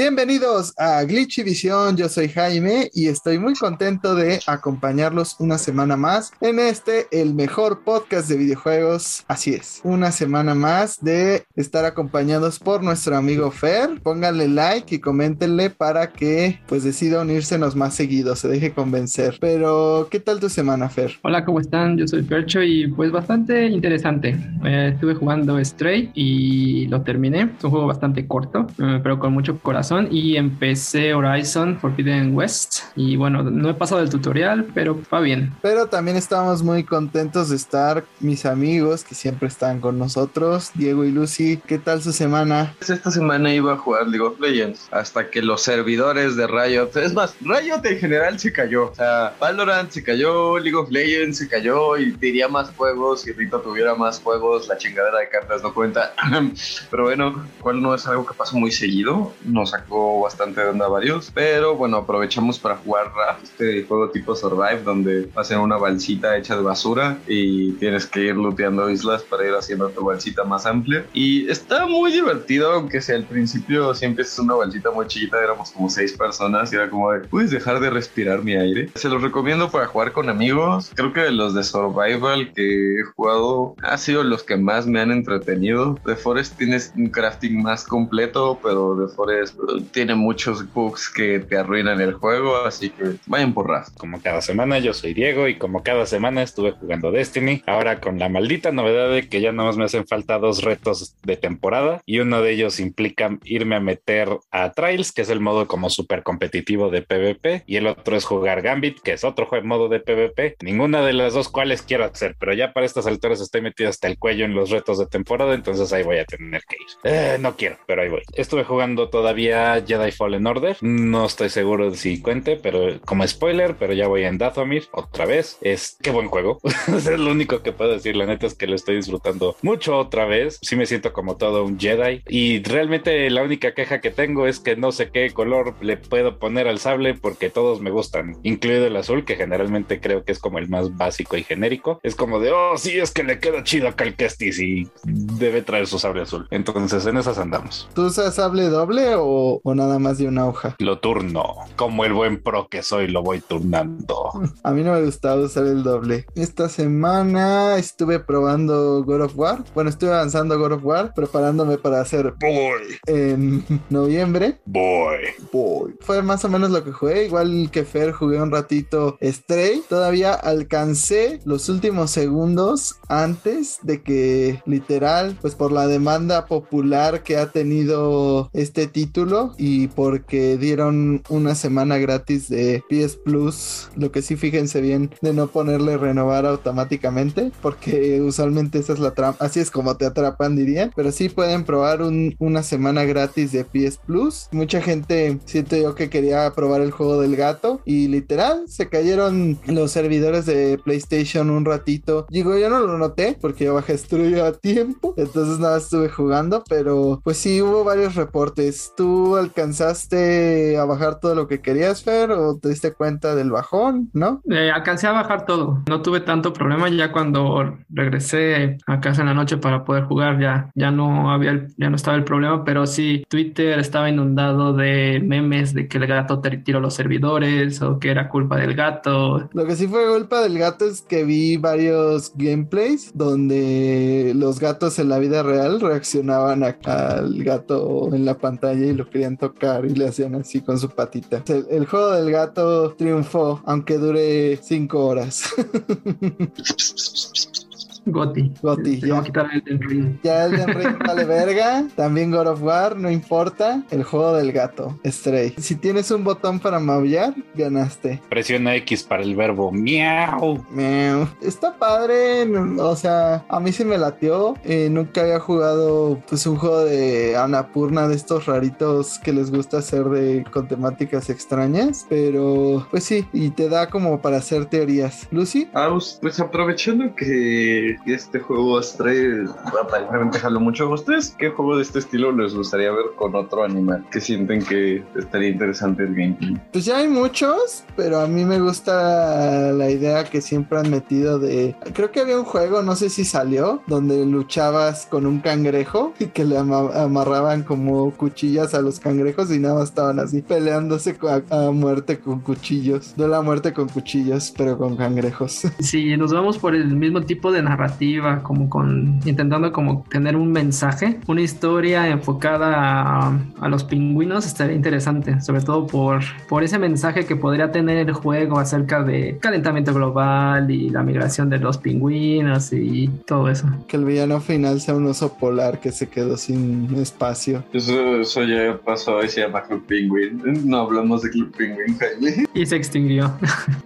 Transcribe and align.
Bienvenidos 0.00 0.74
a 0.78 1.02
Glitchy 1.02 1.42
Visión, 1.42 1.96
yo 1.96 2.08
soy 2.08 2.28
Jaime 2.28 2.88
y 2.94 3.08
estoy 3.08 3.40
muy 3.40 3.54
contento 3.54 4.14
de 4.14 4.38
acompañarlos 4.46 5.34
una 5.40 5.58
semana 5.58 5.96
más 5.96 6.30
en 6.40 6.60
este, 6.60 7.08
el 7.10 7.34
mejor 7.34 7.82
podcast 7.82 8.28
de 8.28 8.36
videojuegos. 8.36 9.24
Así 9.26 9.54
es, 9.54 9.80
una 9.82 10.12
semana 10.12 10.54
más 10.54 11.02
de 11.02 11.46
estar 11.56 11.84
acompañados 11.84 12.60
por 12.60 12.84
nuestro 12.84 13.16
amigo 13.16 13.50
Fer. 13.50 14.00
Pónganle 14.00 14.46
like 14.46 14.94
y 14.94 15.00
coméntenle 15.00 15.68
para 15.70 16.12
que 16.12 16.60
pues 16.68 16.84
decida 16.84 17.20
unírsenos 17.20 17.74
más 17.74 17.96
seguido, 17.96 18.36
se 18.36 18.46
deje 18.46 18.70
convencer. 18.70 19.38
Pero, 19.40 20.06
¿qué 20.12 20.20
tal 20.20 20.38
tu 20.38 20.48
semana, 20.48 20.88
Fer? 20.88 21.14
Hola, 21.22 21.44
¿cómo 21.44 21.58
están? 21.58 21.98
Yo 21.98 22.06
soy 22.06 22.22
Fercho 22.22 22.62
y 22.62 22.86
pues 22.86 23.10
bastante 23.10 23.66
interesante. 23.66 24.36
Eh, 24.64 24.92
estuve 24.94 25.16
jugando 25.16 25.58
Stray 25.64 26.12
y 26.14 26.86
lo 26.86 27.02
terminé. 27.02 27.50
Es 27.58 27.64
un 27.64 27.70
juego 27.70 27.88
bastante 27.88 28.28
corto, 28.28 28.68
eh, 28.78 29.00
pero 29.02 29.18
con 29.18 29.32
mucho 29.32 29.58
corazón 29.58 29.87
y 30.10 30.36
empecé 30.36 31.14
Horizon 31.14 31.78
Forbidden 31.78 32.34
West 32.36 32.80
y 32.94 33.16
bueno, 33.16 33.42
no 33.42 33.70
he 33.70 33.74
pasado 33.74 34.02
el 34.02 34.10
tutorial, 34.10 34.66
pero 34.74 35.00
va 35.12 35.20
bien. 35.20 35.54
Pero 35.62 35.86
también 35.86 36.18
estamos 36.18 36.62
muy 36.62 36.84
contentos 36.84 37.48
de 37.48 37.56
estar 37.56 38.04
mis 38.20 38.44
amigos 38.44 39.02
que 39.02 39.14
siempre 39.14 39.48
están 39.48 39.80
con 39.80 39.98
nosotros, 39.98 40.72
Diego 40.74 41.04
y 41.04 41.10
Lucy. 41.10 41.58
¿Qué 41.66 41.78
tal 41.78 42.02
su 42.02 42.12
semana? 42.12 42.74
Pues 42.76 42.90
esta 42.90 43.10
semana 43.10 43.52
iba 43.54 43.72
a 43.72 43.76
jugar 43.78 44.08
League 44.08 44.26
of 44.26 44.38
Legends 44.38 44.88
hasta 44.90 45.30
que 45.30 45.40
los 45.40 45.62
servidores 45.62 46.36
de 46.36 46.46
Riot, 46.46 46.90
es 46.96 47.14
más, 47.14 47.34
Riot 47.40 47.80
en 47.84 47.98
general 47.98 48.38
se 48.38 48.52
cayó. 48.52 48.90
O 48.90 48.94
sea, 48.94 49.34
Valorant 49.40 49.90
se 49.90 50.02
cayó, 50.02 50.58
League 50.58 50.76
of 50.76 50.90
Legends 50.90 51.38
se 51.38 51.48
cayó 51.48 51.96
y 51.96 52.12
diría 52.12 52.48
más 52.48 52.70
juegos. 52.76 53.22
Si 53.22 53.32
Rito 53.32 53.60
tuviera 53.60 53.94
más 53.94 54.20
juegos, 54.20 54.68
la 54.68 54.76
chingadera 54.76 55.20
de 55.20 55.30
cartas 55.30 55.62
no 55.62 55.72
cuenta. 55.72 56.12
Pero 56.90 57.04
bueno, 57.04 57.48
cuál 57.60 57.80
no 57.80 57.94
es 57.94 58.06
algo 58.06 58.26
que 58.26 58.34
pasa 58.34 58.56
muy 58.56 58.70
seguido. 58.70 59.32
Nos 59.44 59.77
sacó 59.78 60.20
bastante 60.20 60.60
de 60.60 60.68
onda 60.68 60.88
varios, 60.88 61.30
pero 61.32 61.76
bueno, 61.76 61.98
aprovechamos 61.98 62.58
para 62.58 62.76
jugar 62.76 63.12
este 63.42 63.84
juego 63.84 64.10
tipo 64.10 64.34
Survive, 64.34 64.82
donde 64.82 65.28
hacen 65.36 65.60
una 65.60 65.76
balsita 65.76 66.36
hecha 66.36 66.56
de 66.56 66.62
basura 66.62 67.18
y 67.26 67.72
tienes 67.72 68.06
que 68.06 68.20
ir 68.20 68.36
looteando 68.36 68.90
islas 68.90 69.22
para 69.22 69.46
ir 69.46 69.54
haciendo 69.54 69.88
tu 69.90 70.04
balsita 70.04 70.44
más 70.44 70.66
amplia. 70.66 71.06
Y 71.12 71.48
está 71.48 71.86
muy 71.86 72.12
divertido, 72.12 72.72
aunque 72.72 73.00
sea 73.00 73.16
al 73.16 73.24
principio 73.24 73.94
siempre 73.94 74.24
es 74.24 74.38
una 74.38 74.54
balsita 74.54 74.90
muy 74.90 75.06
chiquita, 75.06 75.42
éramos 75.42 75.70
como 75.70 75.88
seis 75.90 76.12
personas 76.12 76.72
y 76.72 76.76
era 76.76 76.90
como 76.90 77.12
de, 77.12 77.20
puedes 77.20 77.50
dejar 77.50 77.80
de 77.80 77.90
respirar 77.90 78.42
mi 78.42 78.54
aire. 78.54 78.90
Se 78.94 79.08
los 79.08 79.22
recomiendo 79.22 79.70
para 79.70 79.86
jugar 79.86 80.12
con 80.12 80.28
amigos. 80.28 80.90
Creo 80.94 81.12
que 81.12 81.30
los 81.30 81.54
de 81.54 81.62
Survival 81.62 82.52
que 82.52 83.00
he 83.00 83.04
jugado 83.16 83.74
ha 83.82 83.96
sido 83.96 84.24
los 84.24 84.42
que 84.42 84.56
más 84.56 84.86
me 84.86 85.00
han 85.00 85.10
entretenido. 85.10 85.98
The 86.04 86.16
Forest 86.16 86.58
tienes 86.58 86.92
un 86.96 87.08
crafting 87.08 87.62
más 87.62 87.84
completo, 87.84 88.58
pero 88.62 88.96
The 88.96 89.14
Forest 89.14 89.58
tiene 89.92 90.14
muchos 90.14 90.72
bugs 90.72 91.10
que 91.10 91.40
te 91.40 91.56
arruinan 91.56 92.00
el 92.00 92.14
juego, 92.14 92.56
así 92.64 92.90
que 92.90 93.16
vayan 93.26 93.54
por 93.54 93.68
ras. 93.68 93.90
Como 93.90 94.20
cada 94.20 94.40
semana, 94.40 94.78
yo 94.78 94.94
soy 94.94 95.14
Diego 95.14 95.48
y 95.48 95.56
como 95.56 95.82
cada 95.82 96.06
semana 96.06 96.42
estuve 96.42 96.72
jugando 96.72 97.10
Destiny. 97.10 97.62
Ahora 97.66 98.00
con 98.00 98.18
la 98.18 98.28
maldita 98.28 98.72
novedad 98.72 99.10
de 99.10 99.28
que 99.28 99.40
ya 99.40 99.52
nada 99.52 99.68
más 99.68 99.76
me 99.76 99.84
hacen 99.84 100.06
falta 100.06 100.38
dos 100.38 100.62
retos 100.62 101.16
de 101.22 101.36
temporada 101.36 102.00
y 102.06 102.20
uno 102.20 102.42
de 102.42 102.52
ellos 102.52 102.80
implica 102.80 103.38
irme 103.44 103.76
a 103.76 103.80
meter 103.80 104.28
a 104.50 104.72
Trials, 104.72 105.12
que 105.12 105.22
es 105.22 105.30
el 105.30 105.40
modo 105.40 105.66
como 105.66 105.90
súper 105.90 106.22
competitivo 106.22 106.90
de 106.90 107.02
PvP, 107.02 107.64
y 107.66 107.76
el 107.76 107.86
otro 107.86 108.16
es 108.16 108.24
jugar 108.24 108.62
Gambit, 108.62 109.00
que 109.00 109.12
es 109.12 109.24
otro 109.24 109.48
modo 109.62 109.88
de 109.88 110.00
PvP. 110.00 110.56
Ninguna 110.62 111.02
de 111.02 111.12
las 111.12 111.34
dos 111.34 111.48
cuales 111.48 111.82
quiero 111.82 112.04
hacer, 112.04 112.36
pero 112.38 112.52
ya 112.54 112.72
para 112.72 112.86
estas 112.86 113.06
alturas 113.06 113.40
estoy 113.40 113.62
metido 113.62 113.90
hasta 113.90 114.08
el 114.08 114.18
cuello 114.18 114.44
en 114.44 114.54
los 114.54 114.70
retos 114.70 114.98
de 114.98 115.06
temporada, 115.06 115.54
entonces 115.54 115.92
ahí 115.92 116.02
voy 116.02 116.18
a 116.18 116.24
tener 116.24 116.62
que 116.68 116.76
ir. 116.76 116.88
Eh, 117.04 117.38
no 117.40 117.56
quiero, 117.56 117.76
pero 117.86 118.02
ahí 118.02 118.08
voy. 118.08 118.22
Estuve 118.34 118.64
jugando 118.64 119.08
todavía 119.08 119.47
Jedi 119.86 120.12
Fallen 120.12 120.46
Order. 120.46 120.76
No 120.80 121.26
estoy 121.26 121.48
seguro 121.48 121.90
de 121.90 121.96
si 121.96 122.20
cuente, 122.20 122.56
pero 122.56 123.00
como 123.04 123.26
spoiler, 123.26 123.76
pero 123.78 123.92
ya 123.92 124.08
voy 124.08 124.24
en 124.24 124.38
Dathomir 124.38 124.88
otra 124.92 125.26
vez. 125.26 125.58
Es 125.60 125.96
qué 126.02 126.10
buen 126.10 126.28
juego. 126.28 126.58
es 126.88 127.06
lo 127.06 127.30
único 127.30 127.62
que 127.62 127.72
puedo 127.72 127.92
decir. 127.92 128.16
La 128.16 128.26
neta 128.26 128.46
es 128.46 128.54
que 128.54 128.66
lo 128.66 128.74
estoy 128.74 128.96
disfrutando 128.96 129.56
mucho 129.62 129.96
otra 129.96 130.26
vez. 130.26 130.58
Sí 130.62 130.76
me 130.76 130.86
siento 130.86 131.12
como 131.12 131.36
todo 131.36 131.64
un 131.64 131.78
Jedi. 131.78 132.22
Y 132.28 132.62
realmente 132.62 133.28
la 133.30 133.42
única 133.42 133.74
queja 133.74 134.00
que 134.00 134.10
tengo 134.10 134.46
es 134.46 134.60
que 134.60 134.76
no 134.76 134.92
sé 134.92 135.10
qué 135.10 135.30
color 135.30 135.74
le 135.80 135.96
puedo 135.96 136.38
poner 136.38 136.68
al 136.68 136.78
sable 136.78 137.14
porque 137.14 137.50
todos 137.50 137.80
me 137.80 137.90
gustan, 137.90 138.36
incluido 138.42 138.86
el 138.86 138.96
azul, 138.96 139.24
que 139.24 139.36
generalmente 139.36 140.00
creo 140.00 140.24
que 140.24 140.32
es 140.32 140.38
como 140.38 140.58
el 140.58 140.68
más 140.68 140.96
básico 140.96 141.36
y 141.36 141.44
genérico. 141.44 142.00
Es 142.02 142.14
como 142.14 142.40
de, 142.40 142.52
oh, 142.52 142.76
sí, 142.76 142.98
es 142.98 143.10
que 143.10 143.22
le 143.22 143.38
queda 143.38 143.62
chido 143.62 143.88
a 143.88 143.96
Cal 143.96 144.14
y 144.50 144.88
debe 145.04 145.62
traer 145.62 145.86
su 145.86 145.98
sable 145.98 146.22
azul. 146.22 146.46
Entonces 146.50 147.06
en 147.06 147.16
esas 147.16 147.38
andamos. 147.38 147.88
¿Tú 147.94 148.06
usas 148.06 148.34
sable 148.34 148.64
doble 148.64 149.14
o 149.14 149.37
o, 149.38 149.74
nada 149.74 149.98
más 149.98 150.18
de 150.18 150.26
una 150.26 150.46
hoja? 150.46 150.76
Lo 150.78 150.98
turno. 150.98 151.54
Como 151.76 152.04
el 152.04 152.12
buen 152.12 152.42
pro 152.42 152.68
que 152.68 152.82
soy, 152.82 153.08
lo 153.08 153.22
voy 153.22 153.40
turnando. 153.40 154.30
A 154.62 154.72
mí 154.72 154.82
no 154.82 154.92
me 154.92 155.04
gustaba 155.04 155.42
usar 155.42 155.66
el 155.66 155.82
doble. 155.82 156.26
Esta 156.34 156.68
semana 156.68 157.76
estuve 157.76 158.18
probando 158.20 159.04
God 159.04 159.22
of 159.22 159.32
War. 159.36 159.64
Bueno, 159.74 159.90
estuve 159.90 160.12
avanzando 160.12 160.58
God 160.58 160.72
of 160.72 160.84
War, 160.84 161.12
preparándome 161.14 161.78
para 161.78 162.00
hacer 162.00 162.34
Boy 162.40 162.98
en 163.06 163.64
noviembre. 163.90 164.60
Boy. 164.64 165.18
Boy. 165.52 165.94
Fue 166.00 166.22
más 166.22 166.44
o 166.44 166.48
menos 166.48 166.70
lo 166.70 166.84
que 166.84 166.92
jugué. 166.92 167.26
Igual 167.26 167.70
que 167.70 167.84
Fer, 167.84 168.12
jugué 168.12 168.40
un 168.40 168.50
ratito 168.50 169.18
Stray. 169.22 169.82
Todavía 169.88 170.34
alcancé 170.34 171.40
los 171.44 171.68
últimos 171.68 172.10
segundos 172.10 172.96
antes 173.08 173.78
de 173.82 174.02
que 174.02 174.62
literal, 174.66 175.36
pues 175.40 175.54
por 175.54 175.72
la 175.72 175.86
demanda 175.86 176.46
popular 176.46 177.22
que 177.22 177.36
ha 177.36 177.50
tenido 177.50 178.50
este 178.52 178.86
título 178.86 179.27
y 179.56 179.88
porque 179.88 180.56
dieron 180.56 181.22
una 181.28 181.54
semana 181.54 181.98
gratis 181.98 182.48
de 182.48 182.82
PS 182.88 183.16
Plus. 183.16 183.88
Lo 183.96 184.10
que 184.12 184.22
sí, 184.22 184.36
fíjense 184.36 184.80
bien 184.80 185.10
de 185.20 185.32
no 185.32 185.48
ponerle 185.48 185.96
renovar 185.96 186.46
automáticamente, 186.46 187.52
porque 187.62 188.20
usualmente 188.20 188.78
esa 188.78 188.92
es 188.92 188.98
la 188.98 189.12
trampa. 189.12 189.44
Así 189.44 189.60
es 189.60 189.70
como 189.70 189.96
te 189.96 190.06
atrapan, 190.06 190.56
dirían. 190.56 190.92
Pero 190.94 191.12
sí 191.12 191.28
pueden 191.28 191.64
probar 191.64 192.00
una 192.02 192.62
semana 192.62 193.04
gratis 193.04 193.52
de 193.52 193.64
PS 193.64 193.98
Plus. 194.06 194.48
Mucha 194.52 194.80
gente 194.80 195.38
siento 195.44 195.76
yo 195.76 195.94
que 195.94 196.10
quería 196.10 196.50
probar 196.54 196.80
el 196.80 196.90
juego 196.90 197.20
del 197.20 197.36
gato 197.36 197.80
y 197.84 198.08
literal 198.08 198.64
se 198.68 198.88
cayeron 198.88 199.58
los 199.66 199.92
servidores 199.92 200.46
de 200.46 200.78
PlayStation 200.82 201.50
un 201.50 201.64
ratito. 201.64 202.26
Digo, 202.30 202.56
yo 202.56 202.70
no 202.70 202.80
lo 202.80 202.98
noté 202.98 203.36
porque 203.40 203.64
yo 203.64 203.74
bajé 203.74 203.94
estudio 203.94 204.44
a 204.44 204.52
tiempo, 204.52 205.14
entonces 205.16 205.58
nada 205.58 205.78
estuve 205.78 206.08
jugando, 206.08 206.62
pero 206.68 207.20
pues 207.24 207.38
sí 207.38 207.60
hubo 207.62 207.84
varios 207.84 208.14
reportes. 208.14 208.92
¿Tú 208.96 209.17
alcanzaste 209.36 210.76
a 210.78 210.84
bajar 210.84 211.20
todo 211.20 211.34
lo 211.34 211.46
que 211.46 211.60
querías, 211.60 212.02
Fer, 212.02 212.30
o 212.30 212.58
te 212.58 212.68
diste 212.68 212.92
cuenta 212.92 213.34
del 213.34 213.50
bajón, 213.50 214.10
no? 214.12 214.42
Eh, 214.50 214.70
alcancé 214.70 215.06
a 215.06 215.12
bajar 215.12 215.46
todo. 215.46 215.82
No 215.88 216.02
tuve 216.02 216.20
tanto 216.20 216.52
problema 216.52 216.88
ya 216.88 217.12
cuando 217.12 217.76
regresé 217.90 218.78
a 218.86 219.00
casa 219.00 219.22
en 219.22 219.28
la 219.28 219.34
noche 219.34 219.56
para 219.56 219.84
poder 219.84 220.04
jugar. 220.04 220.40
Ya, 220.40 220.70
ya 220.74 220.90
no 220.90 221.30
había, 221.30 221.66
ya 221.76 221.90
no 221.90 221.96
estaba 221.96 222.16
el 222.16 222.24
problema, 222.24 222.64
pero 222.64 222.86
sí, 222.86 223.24
Twitter 223.28 223.78
estaba 223.78 224.08
inundado 224.08 224.72
de 224.72 225.20
memes 225.24 225.74
de 225.74 225.88
que 225.88 225.98
el 225.98 226.06
gato 226.06 226.40
te 226.40 226.56
tiró 226.58 226.80
los 226.80 226.94
servidores 226.94 227.82
o 227.82 227.98
que 227.98 228.10
era 228.10 228.28
culpa 228.28 228.56
del 228.56 228.74
gato. 228.74 229.48
Lo 229.52 229.66
que 229.66 229.76
sí 229.76 229.86
fue 229.86 230.08
culpa 230.08 230.40
del 230.42 230.58
gato 230.58 230.86
es 230.86 231.02
que 231.02 231.24
vi 231.24 231.56
varios 231.56 232.32
gameplays 232.36 233.12
donde 233.14 234.32
los 234.34 234.60
gatos 234.60 234.98
en 234.98 235.08
la 235.08 235.18
vida 235.18 235.42
real 235.42 235.80
reaccionaban 235.80 236.62
al 236.62 237.44
gato 237.44 238.14
en 238.14 238.24
la 238.24 238.38
pantalla 238.38 238.86
y 238.86 238.94
lo 238.94 239.07
querían 239.08 239.36
tocar 239.36 239.84
y 239.84 239.94
le 239.94 240.08
hacían 240.08 240.34
así 240.34 240.60
con 240.60 240.78
su 240.78 240.90
patita. 240.90 241.42
El, 241.48 241.86
juego 241.86 242.12
del 242.12 242.30
gato 242.30 242.94
triunfó, 242.94 243.60
aunque 243.64 243.98
dure 243.98 244.58
cinco 244.62 245.06
horas. 245.06 245.44
Goti. 248.12 248.52
Goti, 248.62 249.00
ya. 249.00 249.22
quitar 249.22 249.48
el 249.66 249.80
Ring. 249.80 250.18
Ya 250.22 250.44
el 250.46 250.74
Ring 250.74 250.98
vale 251.06 251.24
verga. 251.24 251.84
También 251.94 252.30
God 252.30 252.48
of 252.48 252.62
War, 252.62 252.96
no 252.96 253.10
importa. 253.10 253.82
El 253.90 254.04
juego 254.04 254.34
del 254.34 254.52
gato, 254.52 254.98
Stray. 255.04 255.54
Si 255.58 255.76
tienes 255.76 256.10
un 256.10 256.24
botón 256.24 256.60
para 256.60 256.78
maullar, 256.78 257.34
ganaste. 257.54 258.20
Presiona 258.28 258.74
X 258.76 259.02
para 259.02 259.22
el 259.22 259.36
verbo 259.36 259.72
miau. 259.72 260.64
Miau. 260.70 261.28
Está 261.42 261.76
padre, 261.76 262.46
o 262.78 262.96
sea, 262.96 263.44
a 263.48 263.60
mí 263.60 263.72
sí 263.72 263.84
me 263.84 263.98
latió. 263.98 264.54
Eh, 264.64 264.88
nunca 264.90 265.22
había 265.22 265.40
jugado 265.40 266.20
pues 266.28 266.46
un 266.46 266.56
juego 266.56 266.84
de 266.84 267.36
Anapurna 267.36 268.08
de 268.08 268.14
estos 268.14 268.46
raritos 268.46 269.18
que 269.18 269.32
les 269.32 269.50
gusta 269.50 269.78
hacer 269.78 270.04
de 270.04 270.44
con 270.50 270.68
temáticas 270.68 271.30
extrañas, 271.30 272.06
pero 272.08 272.86
pues 272.90 273.04
sí, 273.04 273.26
y 273.32 273.50
te 273.50 273.68
da 273.68 273.88
como 273.88 274.20
para 274.20 274.38
hacer 274.38 274.66
teorías. 274.66 275.28
Lucy? 275.30 275.68
Ah, 275.74 275.88
pues 276.20 276.40
aprovechando 276.40 277.14
que 277.14 277.96
este 278.06 278.40
juego 278.40 278.82
Stray 278.82 279.44
aparentemente 279.80 280.38
jaló 280.38 280.60
mucho. 280.60 280.88
¿Ustedes 280.90 281.34
qué 281.38 281.50
juego 281.50 281.76
de 281.76 281.82
este 281.82 281.98
estilo 281.98 282.32
les 282.32 282.54
gustaría 282.54 282.90
ver 282.90 283.06
con 283.16 283.34
otro 283.34 283.64
animal? 283.64 284.04
Que 284.10 284.20
sienten 284.20 284.62
que 284.64 285.04
estaría 285.16 285.48
interesante 285.48 286.02
el 286.04 286.14
gameplay. 286.14 286.56
Pues 286.72 286.84
ya 286.84 286.98
hay 286.98 287.08
muchos, 287.08 287.84
pero 287.96 288.20
a 288.20 288.26
mí 288.26 288.44
me 288.44 288.60
gusta 288.60 289.72
la 289.72 289.90
idea 289.90 290.24
que 290.24 290.40
siempre 290.40 290.78
han 290.78 290.90
metido 290.90 291.38
de. 291.38 291.76
Creo 291.94 292.10
que 292.10 292.20
había 292.20 292.38
un 292.38 292.44
juego, 292.44 292.82
no 292.82 292.96
sé 292.96 293.10
si 293.10 293.24
salió, 293.24 293.82
donde 293.86 294.24
luchabas 294.26 295.06
con 295.06 295.26
un 295.26 295.40
cangrejo 295.40 296.12
y 296.18 296.26
que 296.26 296.44
le 296.44 296.58
ama- 296.58 296.90
amarraban 296.94 297.62
como 297.62 298.10
cuchillas 298.12 298.74
a 298.74 298.80
los 298.80 299.00
cangrejos 299.00 299.50
y 299.52 299.58
nada 299.58 299.74
más 299.76 299.88
estaban 299.90 300.18
así 300.18 300.42
peleándose 300.42 301.16
a, 301.50 301.66
a 301.66 301.70
muerte 301.70 302.18
con 302.18 302.40
cuchillos. 302.40 303.14
No 303.16 303.28
la 303.28 303.42
muerte 303.42 303.72
con 303.72 303.88
cuchillos, 303.88 304.52
pero 304.56 304.76
con 304.78 304.96
cangrejos. 304.96 305.62
Si 305.80 306.16
nos 306.16 306.32
vamos 306.32 306.58
por 306.58 306.74
el 306.74 306.94
mismo 306.96 307.20
tipo 307.22 307.52
de 307.52 307.62
narrativa, 307.88 308.42
como 308.42 308.68
con 308.68 309.20
intentando 309.24 309.72
como 309.72 310.04
tener 310.08 310.36
un 310.36 310.52
mensaje, 310.52 311.18
una 311.26 311.40
historia 311.40 312.08
enfocada 312.08 312.74
a, 312.76 313.38
a 313.60 313.68
los 313.68 313.84
pingüinos 313.84 314.46
estaría 314.46 314.76
interesante, 314.76 315.40
sobre 315.40 315.62
todo 315.62 315.86
por, 315.86 316.22
por 316.48 316.62
ese 316.62 316.78
mensaje 316.78 317.24
que 317.26 317.36
podría 317.36 317.72
tener 317.72 317.96
el 317.98 318.12
juego 318.12 318.58
acerca 318.58 319.02
de 319.02 319.38
calentamiento 319.40 319.94
global 319.94 320.70
y 320.70 320.90
la 320.90 321.02
migración 321.02 321.50
de 321.50 321.58
los 321.58 321.78
pingüinos 321.78 322.72
y 322.72 323.08
todo 323.26 323.48
eso. 323.48 323.66
que 323.86 323.96
el 323.96 324.04
villano 324.04 324.40
final 324.40 324.80
sea 324.80 324.94
un 324.94 325.06
oso 325.06 325.34
polar 325.34 325.80
que 325.80 325.92
se 325.92 326.08
quedó 326.08 326.36
sin 326.36 326.94
espacio. 326.96 327.64
Eso, 327.72 328.20
eso 328.20 328.44
ya 328.44 328.78
pasó 328.84 329.22
y 329.22 329.28
se 329.28 329.40
llama 329.40 329.62
Club 329.62 329.84
Penguin. 329.86 330.42
No 330.68 330.78
hablamos 330.78 331.22
de 331.22 331.30
Club 331.30 331.54
Penguin, 331.56 331.98
Jaime. 331.98 332.46
Y 332.54 332.66
se 332.66 332.74
extinguió. 332.76 333.32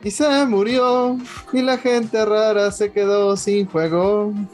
Y 0.02 0.10
se 0.10 0.46
murió 0.46 1.18
y 1.52 1.60
la 1.60 1.76
gente 1.76 2.24
rara 2.24 2.70
se 2.70 2.90
quedó 2.90 3.36
sin 3.36 3.66
juego. 3.66 3.91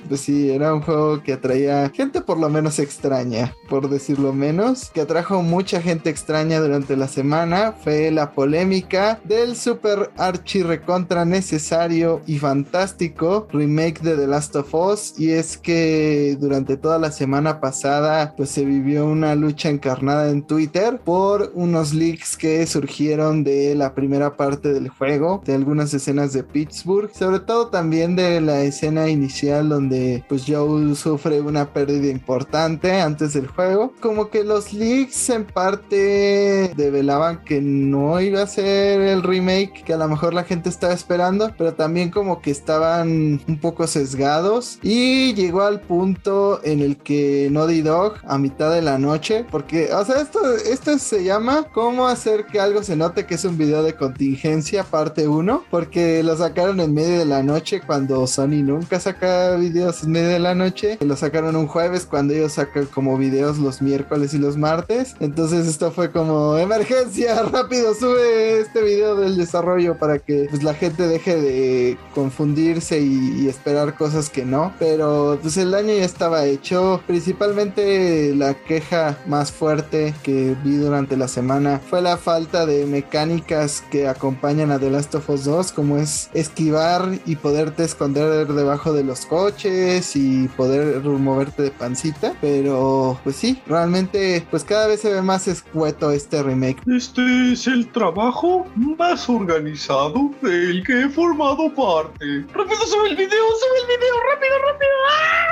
Pues 0.09 0.21
sí, 0.21 0.51
era 0.51 0.75
un 0.75 0.81
juego 0.81 1.23
que 1.23 1.35
atraía 1.35 1.91
gente 1.91 2.21
por 2.21 2.39
lo 2.39 2.49
menos 2.49 2.79
extraña, 2.79 3.55
por 3.69 3.89
decirlo 3.89 4.33
menos, 4.33 4.91
que 4.91 5.03
atrajo 5.03 5.43
mucha 5.43 5.81
gente 5.81 6.11
extraña 6.11 6.61
durante 6.61 6.97
la 6.97 7.07
semana. 7.07 7.75
Fue 7.85 8.11
la 8.11 8.33
polémica 8.33 9.21
del 9.25 9.55
super 9.55 10.11
archi 10.17 10.63
recontra 10.63 11.25
necesario 11.25 12.21
y 12.27 12.39
fantástico 12.39 13.47
remake 13.53 14.01
de 14.01 14.17
The 14.17 14.27
Last 14.27 14.57
of 14.57 14.75
Us. 14.75 15.15
Y 15.19 15.31
es 15.31 15.57
que 15.57 16.37
durante 16.41 16.77
toda 16.77 16.99
la 16.99 17.13
semana 17.13 17.61
pasada, 17.61 18.35
pues 18.37 18.51
se 18.51 18.65
vivió 18.65 19.07
una 19.07 19.35
lucha 19.37 19.69
encarnada 19.69 20.31
en 20.31 20.43
Twitter 20.43 21.01
por 21.05 21.53
unos 21.55 21.95
leaks 21.95 22.37
que 22.37 22.67
surgieron 22.67 23.45
de 23.45 23.75
la 23.75 23.95
primera 23.95 24.37
parte 24.37 24.73
del 24.73 24.89
juego, 24.89 25.43
de 25.45 25.55
algunas 25.55 25.95
escenas 25.95 26.33
de 26.33 26.43
Pittsburgh, 26.43 27.11
sobre 27.15 27.41
todo 27.41 27.69
también 27.69 28.17
de 28.17 28.41
la 28.41 28.63
escena 28.63 29.09
inicial 29.19 29.69
donde 29.69 30.25
pues 30.29 30.45
Joel 30.47 30.97
sufre 30.97 31.41
una 31.41 31.73
pérdida 31.73 32.09
importante 32.09 33.01
antes 33.01 33.35
del 33.35 33.47
juego. 33.47 33.93
Como 34.01 34.31
que 34.31 34.45
los 34.45 34.73
leaks 34.73 35.31
en 35.31 35.45
parte 35.45 36.73
develaban 36.77 37.43
que 37.45 37.61
no 37.61 38.21
iba 38.21 38.43
a 38.43 38.47
ser 38.47 39.01
el 39.01 39.23
remake 39.23 39.83
que 39.85 39.95
a 39.95 39.97
lo 39.97 40.09
mejor 40.09 40.35
la 40.35 40.45
gente 40.45 40.69
estaba 40.69 40.93
esperando, 40.93 41.53
pero 41.57 41.75
también 41.75 42.11
como 42.11 42.41
que 42.41 42.51
estaban 42.51 43.41
un 43.47 43.59
poco 43.61 43.87
sesgados 43.87 44.79
y 44.83 45.35
llegó 45.35 45.63
al 45.63 45.81
punto 45.81 46.61
en 46.65 46.81
el 46.81 46.97
que 46.97 47.49
Naughty 47.51 47.83
Dog 47.83 48.15
a 48.27 48.39
mitad 48.39 48.73
de 48.73 48.83
la 48.83 48.99
noche, 48.99 49.45
porque, 49.51 49.93
o 49.93 50.05
sea, 50.05 50.21
esto, 50.21 50.41
esto 50.55 50.99
se 50.99 51.25
llama 51.25 51.67
cómo 51.73 52.07
hacer 52.07 52.47
que 52.47 52.61
algo 52.61 52.83
se 52.83 52.97
note 52.97 53.27
que 53.27 53.35
es 53.35 53.45
un 53.45 53.59
video 53.59 53.83
de 53.83 53.95
contingencia 53.95 54.85
parte 54.85 55.27
1, 55.29 55.65
porque 55.71 56.23
lo 56.23 56.37
sacaron 56.37 56.81
en 56.81 56.95
medio 56.95 57.19
de 57.19 57.25
la 57.25 57.43
noche 57.43 57.81
cuando 57.81 58.27
Sony 58.27 58.63
nunca 58.63 59.01
saca 59.09 59.57
videos 59.57 60.03
en 60.03 60.11
medio 60.11 60.29
de 60.29 60.39
la 60.39 60.55
noche, 60.55 60.99
lo 61.01 61.17
sacaron 61.17 61.57
un 61.57 61.67
jueves 61.67 62.05
cuando 62.05 62.35
ellos 62.35 62.53
sacan 62.53 62.85
como 62.87 63.17
videos 63.17 63.57
los 63.57 63.81
miércoles 63.81 64.35
y 64.35 64.39
los 64.39 64.59
martes, 64.59 65.17
entonces 65.19 65.67
esto 65.67 65.91
fue 65.93 66.13
como 66.13 66.59
emergencia, 66.59 67.43
rápido 67.53 67.95
sube 67.95 68.61
este 68.61 68.83
video 68.83 69.17
del 69.17 69.39
desarrollo 69.39 69.97
para 69.97 70.19
que 70.19 70.47
pues 70.51 70.63
la 70.63 70.75
gente 70.75 71.09
deje 71.09 71.41
de 71.41 71.99
confundirse 72.15 73.01
y, 73.01 73.45
y 73.45 73.49
esperar 73.49 73.95
cosas 73.95 74.29
que 74.29 74.45
no, 74.45 74.75
pero 74.79 75.39
pues 75.41 75.57
el 75.57 75.71
daño 75.71 75.95
ya 75.95 76.05
estaba 76.05 76.45
hecho, 76.45 77.01
principalmente 77.07 78.35
la 78.35 78.53
queja 78.53 79.17
más 79.27 79.51
fuerte 79.53 80.13
que 80.23 80.55
vi 80.63 80.77
durante 80.77 81.17
la 81.17 81.29
semana 81.29 81.81
fue 81.89 82.03
la 82.03 82.19
falta 82.19 82.67
de 82.67 82.85
mecánicas 82.85 83.83
que 83.91 84.07
acompañan 84.07 84.71
a 84.71 84.79
The 84.79 84.91
Last 84.91 85.15
of 85.15 85.31
Us 85.31 85.45
2, 85.45 85.73
como 85.73 85.97
es 85.97 86.29
esquivar 86.35 87.19
y 87.25 87.37
poderte 87.37 87.85
esconder 87.85 88.49
debajo 88.49 88.93
de 88.93 88.98
los 89.05 89.27
coches 89.27 90.17
y 90.17 90.49
poder 90.49 91.01
moverte 91.03 91.63
de 91.63 91.71
pancita, 91.71 92.35
pero 92.41 93.19
pues 93.25 93.37
sí, 93.37 93.61
realmente 93.67 94.47
pues 94.51 94.65
cada 94.65 94.87
vez 94.87 95.01
se 95.01 95.13
ve 95.13 95.23
más 95.23 95.49
escueto 95.49 96.11
este 96.11 96.43
remake. 96.43 96.81
Este 96.87 97.53
es 97.53 97.67
el 97.67 97.89
trabajo 97.89 98.67
más 98.75 99.29
organizado 99.29 100.31
del 100.43 100.85
que 100.85 101.03
he 101.03 101.09
formado 101.09 101.73
parte. 101.75 102.45
¡Rápido, 102.53 102.81
sube 102.87 103.11
el 103.11 103.17
video! 103.17 103.29
¡Sube 103.29 103.79
el 103.81 103.87
video! 103.99 104.15
¡Rápido, 104.33 104.55
rápido! 104.67 104.91
¡Ah! 105.11 105.49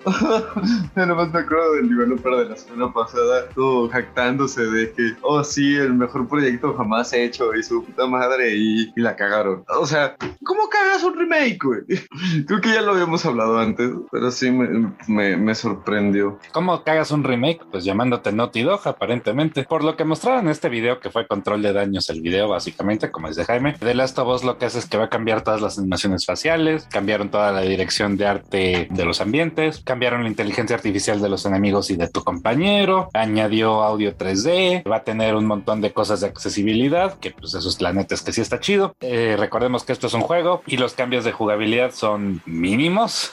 Nada 0.96 1.14
más 1.14 1.32
me 1.32 1.40
acuerdo 1.40 1.74
del 1.74 1.88
developer 1.88 2.36
de 2.36 2.44
la 2.50 2.56
semana 2.56 2.92
pasada, 2.92 3.48
todo 3.54 3.88
jactándose 3.88 4.64
de 4.66 4.92
que, 4.92 5.14
oh 5.22 5.44
sí, 5.44 5.76
el 5.76 5.94
mejor 5.94 6.28
proyecto 6.28 6.74
jamás 6.74 7.12
hecho 7.12 7.54
y 7.54 7.62
su 7.62 7.84
puta 7.84 8.06
madre 8.06 8.54
y, 8.54 8.92
y 8.96 9.00
la 9.00 9.16
cagaron. 9.16 9.64
O 9.68 9.86
sea, 9.86 10.16
¿cómo 10.44 10.68
cagas 10.68 11.02
un 11.02 11.18
remake, 11.18 11.58
güey? 11.62 11.80
Creo 12.46 12.60
que 12.60 12.70
ya 12.70 12.82
lo 12.82 12.89
habíamos 12.90 13.24
hablado 13.26 13.58
antes, 13.58 13.90
pero 14.10 14.30
sí 14.30 14.50
me, 14.50 15.54
sorprendió. 15.54 16.38
¿Cómo 16.52 16.82
cagas 16.84 17.10
un 17.10 17.24
remake? 17.24 17.64
Pues 17.70 17.84
llamándote 17.84 18.32
Naughty 18.32 18.62
Dog, 18.62 18.86
aparentemente. 18.86 19.64
Por 19.64 19.84
lo 19.84 19.96
que 19.96 20.04
mostraron 20.04 20.46
en 20.46 20.50
este 20.50 20.68
video, 20.68 21.00
que 21.00 21.10
fue 21.10 21.26
control 21.26 21.62
de 21.62 21.72
daños 21.72 22.08
el 22.10 22.20
video, 22.20 22.48
básicamente, 22.48 23.10
como 23.10 23.28
dice 23.28 23.44
Jaime, 23.44 23.74
The 23.78 23.94
Last 23.94 24.18
of 24.18 24.28
Us 24.28 24.44
lo 24.44 24.58
que 24.58 24.66
hace 24.66 24.78
es 24.78 24.86
que 24.86 24.96
va 24.96 25.04
a 25.04 25.08
cambiar 25.08 25.42
todas 25.42 25.60
las 25.60 25.78
animaciones 25.78 26.24
faciales, 26.24 26.86
cambiaron 26.90 27.30
toda 27.30 27.52
la 27.52 27.62
dirección 27.62 28.16
de 28.16 28.26
arte 28.26 28.88
de 28.90 29.04
los 29.04 29.20
ambientes, 29.20 29.82
cambiaron 29.84 30.22
la 30.22 30.28
inteligencia 30.28 30.76
artificial 30.76 31.20
de 31.20 31.28
los 31.28 31.44
enemigos 31.46 31.90
y 31.90 31.96
de 31.96 32.08
tu 32.08 32.22
compañero, 32.22 33.08
añadió 33.14 33.82
audio 33.82 34.16
3D, 34.16 34.88
va 34.90 34.96
a 34.96 35.04
tener 35.04 35.34
un 35.34 35.46
montón 35.46 35.80
de 35.80 35.92
cosas 35.92 36.20
de 36.20 36.28
accesibilidad, 36.28 37.18
que 37.18 37.30
pues 37.30 37.54
esos 37.54 37.80
la 37.80 37.92
neta 37.92 38.14
es 38.14 38.22
que 38.22 38.32
sí 38.32 38.40
está 38.40 38.60
chido. 38.60 38.94
Eh, 39.00 39.36
recordemos 39.38 39.84
que 39.84 39.92
esto 39.92 40.06
es 40.06 40.14
un 40.14 40.20
juego 40.20 40.62
y 40.66 40.76
los 40.76 40.94
cambios 40.94 41.24
de 41.24 41.32
jugabilidad 41.32 41.92
son 41.92 42.42
mínimos, 42.46 42.79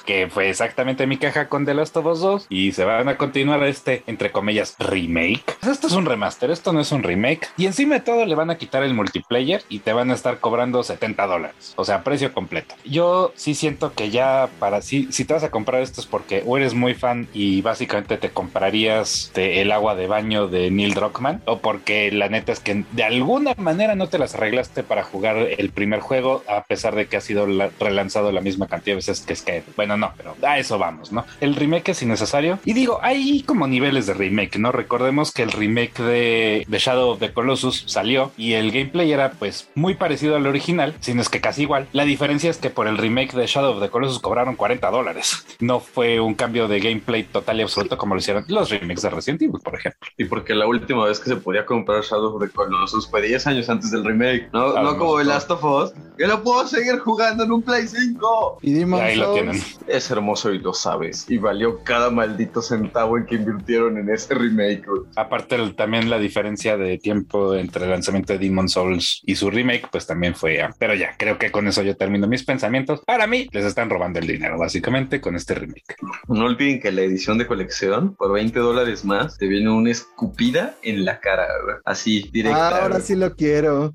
que 0.06 0.28
fue 0.30 0.50
exactamente 0.50 1.08
mi 1.08 1.16
queja 1.18 1.48
con 1.48 1.66
The 1.66 1.74
Last 1.74 1.96
of 1.96 2.06
Us 2.06 2.20
2 2.20 2.48
y 2.50 2.74
se 2.74 2.84
van 2.84 3.08
a 3.08 3.16
continuar 3.18 3.64
este, 3.64 4.04
entre 4.06 4.32
comillas, 4.32 4.76
remake. 4.78 5.44
Pues 5.62 5.72
Esto 5.72 5.88
es 5.88 5.94
un 5.94 6.06
remaster, 6.06 6.52
esto 6.52 6.74
no 6.74 6.82
es 6.82 6.92
un 6.92 7.02
remake. 7.04 7.48
Y 7.56 7.66
encima 7.66 7.96
de 7.96 8.02
todo 8.02 8.26
le 8.26 8.36
van 8.36 8.50
a 8.50 8.58
quitar 8.58 8.84
el 8.84 8.94
multiplayer 8.94 9.64
y 9.70 9.80
te 9.80 9.94
van 9.94 10.12
a 10.12 10.16
estar 10.16 10.40
cobrando 10.40 10.84
70 10.84 11.26
dólares, 11.28 11.74
o 11.78 11.86
sea, 11.86 12.04
precio 12.04 12.34
completo. 12.34 12.76
Yo 12.84 13.32
sí 13.36 13.56
siento 13.56 13.94
que 13.94 14.10
ya 14.10 14.50
para 14.60 14.82
si, 14.82 15.12
si 15.14 15.24
te 15.24 15.34
vas 15.34 15.44
a 15.44 15.52
comprar 15.52 15.82
esto 15.82 16.02
es 16.02 16.08
porque 16.08 16.44
o 16.46 16.58
eres 16.58 16.74
muy 16.74 16.94
fan 16.94 17.30
y 17.34 17.62
básicamente 17.62 18.18
te 18.18 18.32
comprarías 18.32 19.32
de 19.34 19.62
el 19.62 19.72
agua 19.72 19.96
de 19.96 20.08
baño 20.08 20.48
de 20.50 20.72
Neil 20.72 20.94
Druckmann 20.94 21.42
o 21.46 21.60
porque 21.60 22.12
la 22.12 22.28
neta 22.28 22.52
es 22.52 22.60
que 22.60 22.84
de 22.92 23.04
alguna 23.04 23.54
manera 23.58 23.96
no 23.96 24.10
te 24.10 24.20
las 24.20 24.36
arreglaste 24.36 24.84
para 24.84 25.04
jugar 25.04 25.38
el 25.38 25.70
primer 25.70 26.02
juego 26.02 26.44
a 26.50 26.64
pesar 26.64 26.96
de 26.96 27.08
que 27.08 27.16
ha 27.18 27.22
sido 27.22 27.48
la- 27.48 27.70
relanzado 27.80 28.32
la 28.34 28.42
misma 28.42 28.68
cantidad 28.68 28.92
de 28.94 28.96
veces 28.98 29.22
que 29.22 29.37
Skyrim. 29.38 29.64
Bueno, 29.76 29.98
no, 29.98 30.12
pero 30.18 30.36
a 30.44 30.58
eso 30.60 30.78
vamos, 30.78 31.12
¿no? 31.12 31.26
El 31.40 31.56
remake 31.56 31.90
es 31.90 32.02
innecesario 32.02 32.60
y 32.66 32.74
digo, 32.74 33.00
hay 33.02 33.44
como 33.44 33.68
niveles 33.68 34.08
de 34.08 34.14
remake, 34.14 34.58
¿no? 34.58 34.72
Recordemos 34.72 35.32
que 35.32 35.44
el 35.44 35.52
remake 35.52 36.02
de, 36.02 36.66
de 36.68 36.80
Shadow 36.80 37.12
of 37.12 37.20
the 37.20 37.34
Colossus 37.34 37.84
salió 37.88 38.32
y 38.38 38.54
el 38.54 38.72
gameplay 38.72 39.12
era 39.12 39.32
pues 39.32 39.70
muy 39.76 39.96
parecido 39.96 40.36
al 40.36 40.48
original, 40.48 40.96
sino 41.00 41.22
es 41.22 41.30
que 41.30 41.42
casi 41.42 41.64
igual. 41.64 41.88
La 41.94 42.06
diferencia 42.06 42.50
es 42.50 42.58
que 42.58 42.70
por 42.70 42.88
el 42.88 42.98
remake 42.98 43.34
de 43.34 43.48
Shadow 43.48 43.76
of 43.76 43.82
the 43.82 43.90
Colossus 43.90 44.20
cobraron 44.20 44.56
40 44.56 44.90
dólares. 44.90 45.46
No 45.60 45.80
fue 45.80 46.20
un 46.20 46.36
cambio 46.36 46.68
de 46.68 46.80
gameplay 46.80 47.24
total 47.24 47.60
y 47.60 47.64
absoluto 47.64 47.98
como 47.98 48.16
lo 48.16 48.20
hicieron 48.20 48.46
los 48.48 48.70
remakes 48.70 49.02
de 49.02 49.10
Resident 49.10 49.42
Evil, 49.42 49.62
por 49.64 49.76
ejemplo. 49.76 50.00
Y 50.18 50.26
porque 50.26 50.56
la 50.56 50.68
última 50.68 51.06
vez 51.06 51.20
que 51.20 51.30
se 51.30 51.36
podía 51.38 51.66
comprar 51.66 52.04
Shadow 52.04 52.36
of 52.36 52.42
the 52.42 52.50
Colossus 52.50 53.10
fue 53.10 53.22
10 53.22 53.48
años 53.48 53.70
antes 53.70 53.92
del 53.92 54.04
remake, 54.04 54.50
¿no? 54.54 54.82
No 54.82 54.98
como 54.98 55.20
el 55.20 55.28
no. 55.28 55.34
Last 55.34 55.52
of 55.52 55.64
Us, 55.64 55.94
que 56.18 56.28
lo 56.28 56.44
puedo 56.44 56.68
seguir 56.68 57.00
jugando 57.00 57.44
en 57.44 57.52
un 57.52 57.62
Play 57.62 57.88
5. 57.88 58.60
Y 58.62 58.74
Demon's 58.74 59.04
Ahí 59.04 59.16
lo 59.28 59.36
Souls, 59.36 59.78
tienen. 59.78 59.96
Es 59.98 60.12
hermoso 60.12 60.52
y 60.54 60.60
lo 60.60 60.74
sabes. 60.74 61.26
Y 61.30 61.38
valió 61.38 61.84
cada 61.84 62.10
maldito 62.10 62.62
centavo 62.62 63.18
en 63.18 63.26
que 63.26 63.36
invirtieron 63.36 63.98
en 63.98 64.10
ese 64.10 64.34
remake. 64.34 64.86
Aparte 65.16 65.56
el- 65.56 65.76
también 65.76 66.10
la 66.10 66.20
diferencia 66.20 66.78
de 66.78 66.98
tiempo 66.98 67.56
entre 67.56 67.86
el 67.86 67.92
lanzamiento 67.92 68.34
de 68.34 68.40
Demon 68.40 68.70
Souls 68.70 69.22
y 69.26 69.36
su 69.36 69.50
remake, 69.50 69.88
pues 69.92 70.06
también 70.08 70.36
fue... 70.36 70.60
Pero 70.80 70.94
ya, 70.96 71.16
creo 71.18 71.38
que 71.38 71.52
con 71.52 71.68
eso 71.68 71.82
yo 71.84 71.96
termino 71.96 72.28
mis 72.28 72.44
pensamientos. 72.44 73.02
Para 73.06 73.28
mí, 73.28 73.48
les 73.52 73.66
están 73.66 73.90
robando 73.90 74.20
el 74.20 74.28
dinero, 74.28 74.58
básicamente, 74.58 75.22
con 75.22 75.36
este 75.36 75.54
remake. 75.56 75.96
No 76.28 76.46
olviden 76.46 76.80
que 76.80 76.92
la 76.92 77.02
edición 77.02 77.38
de 77.38 77.48
colección, 77.48 78.16
por 78.16 78.32
20 78.34 78.60
dólares 78.60 79.06
más, 79.06 79.38
te 79.38 79.48
viene 79.48 79.70
una 79.72 79.92
escupida 79.92 80.76
en 80.84 81.06
la 81.06 81.20
cara. 81.20 81.48
Así, 81.86 82.30
directa. 82.32 82.70
Ah, 82.70 82.82
ahora 82.84 83.00
sí 83.00 83.16
lo 83.16 83.36
quiero. 83.36 83.94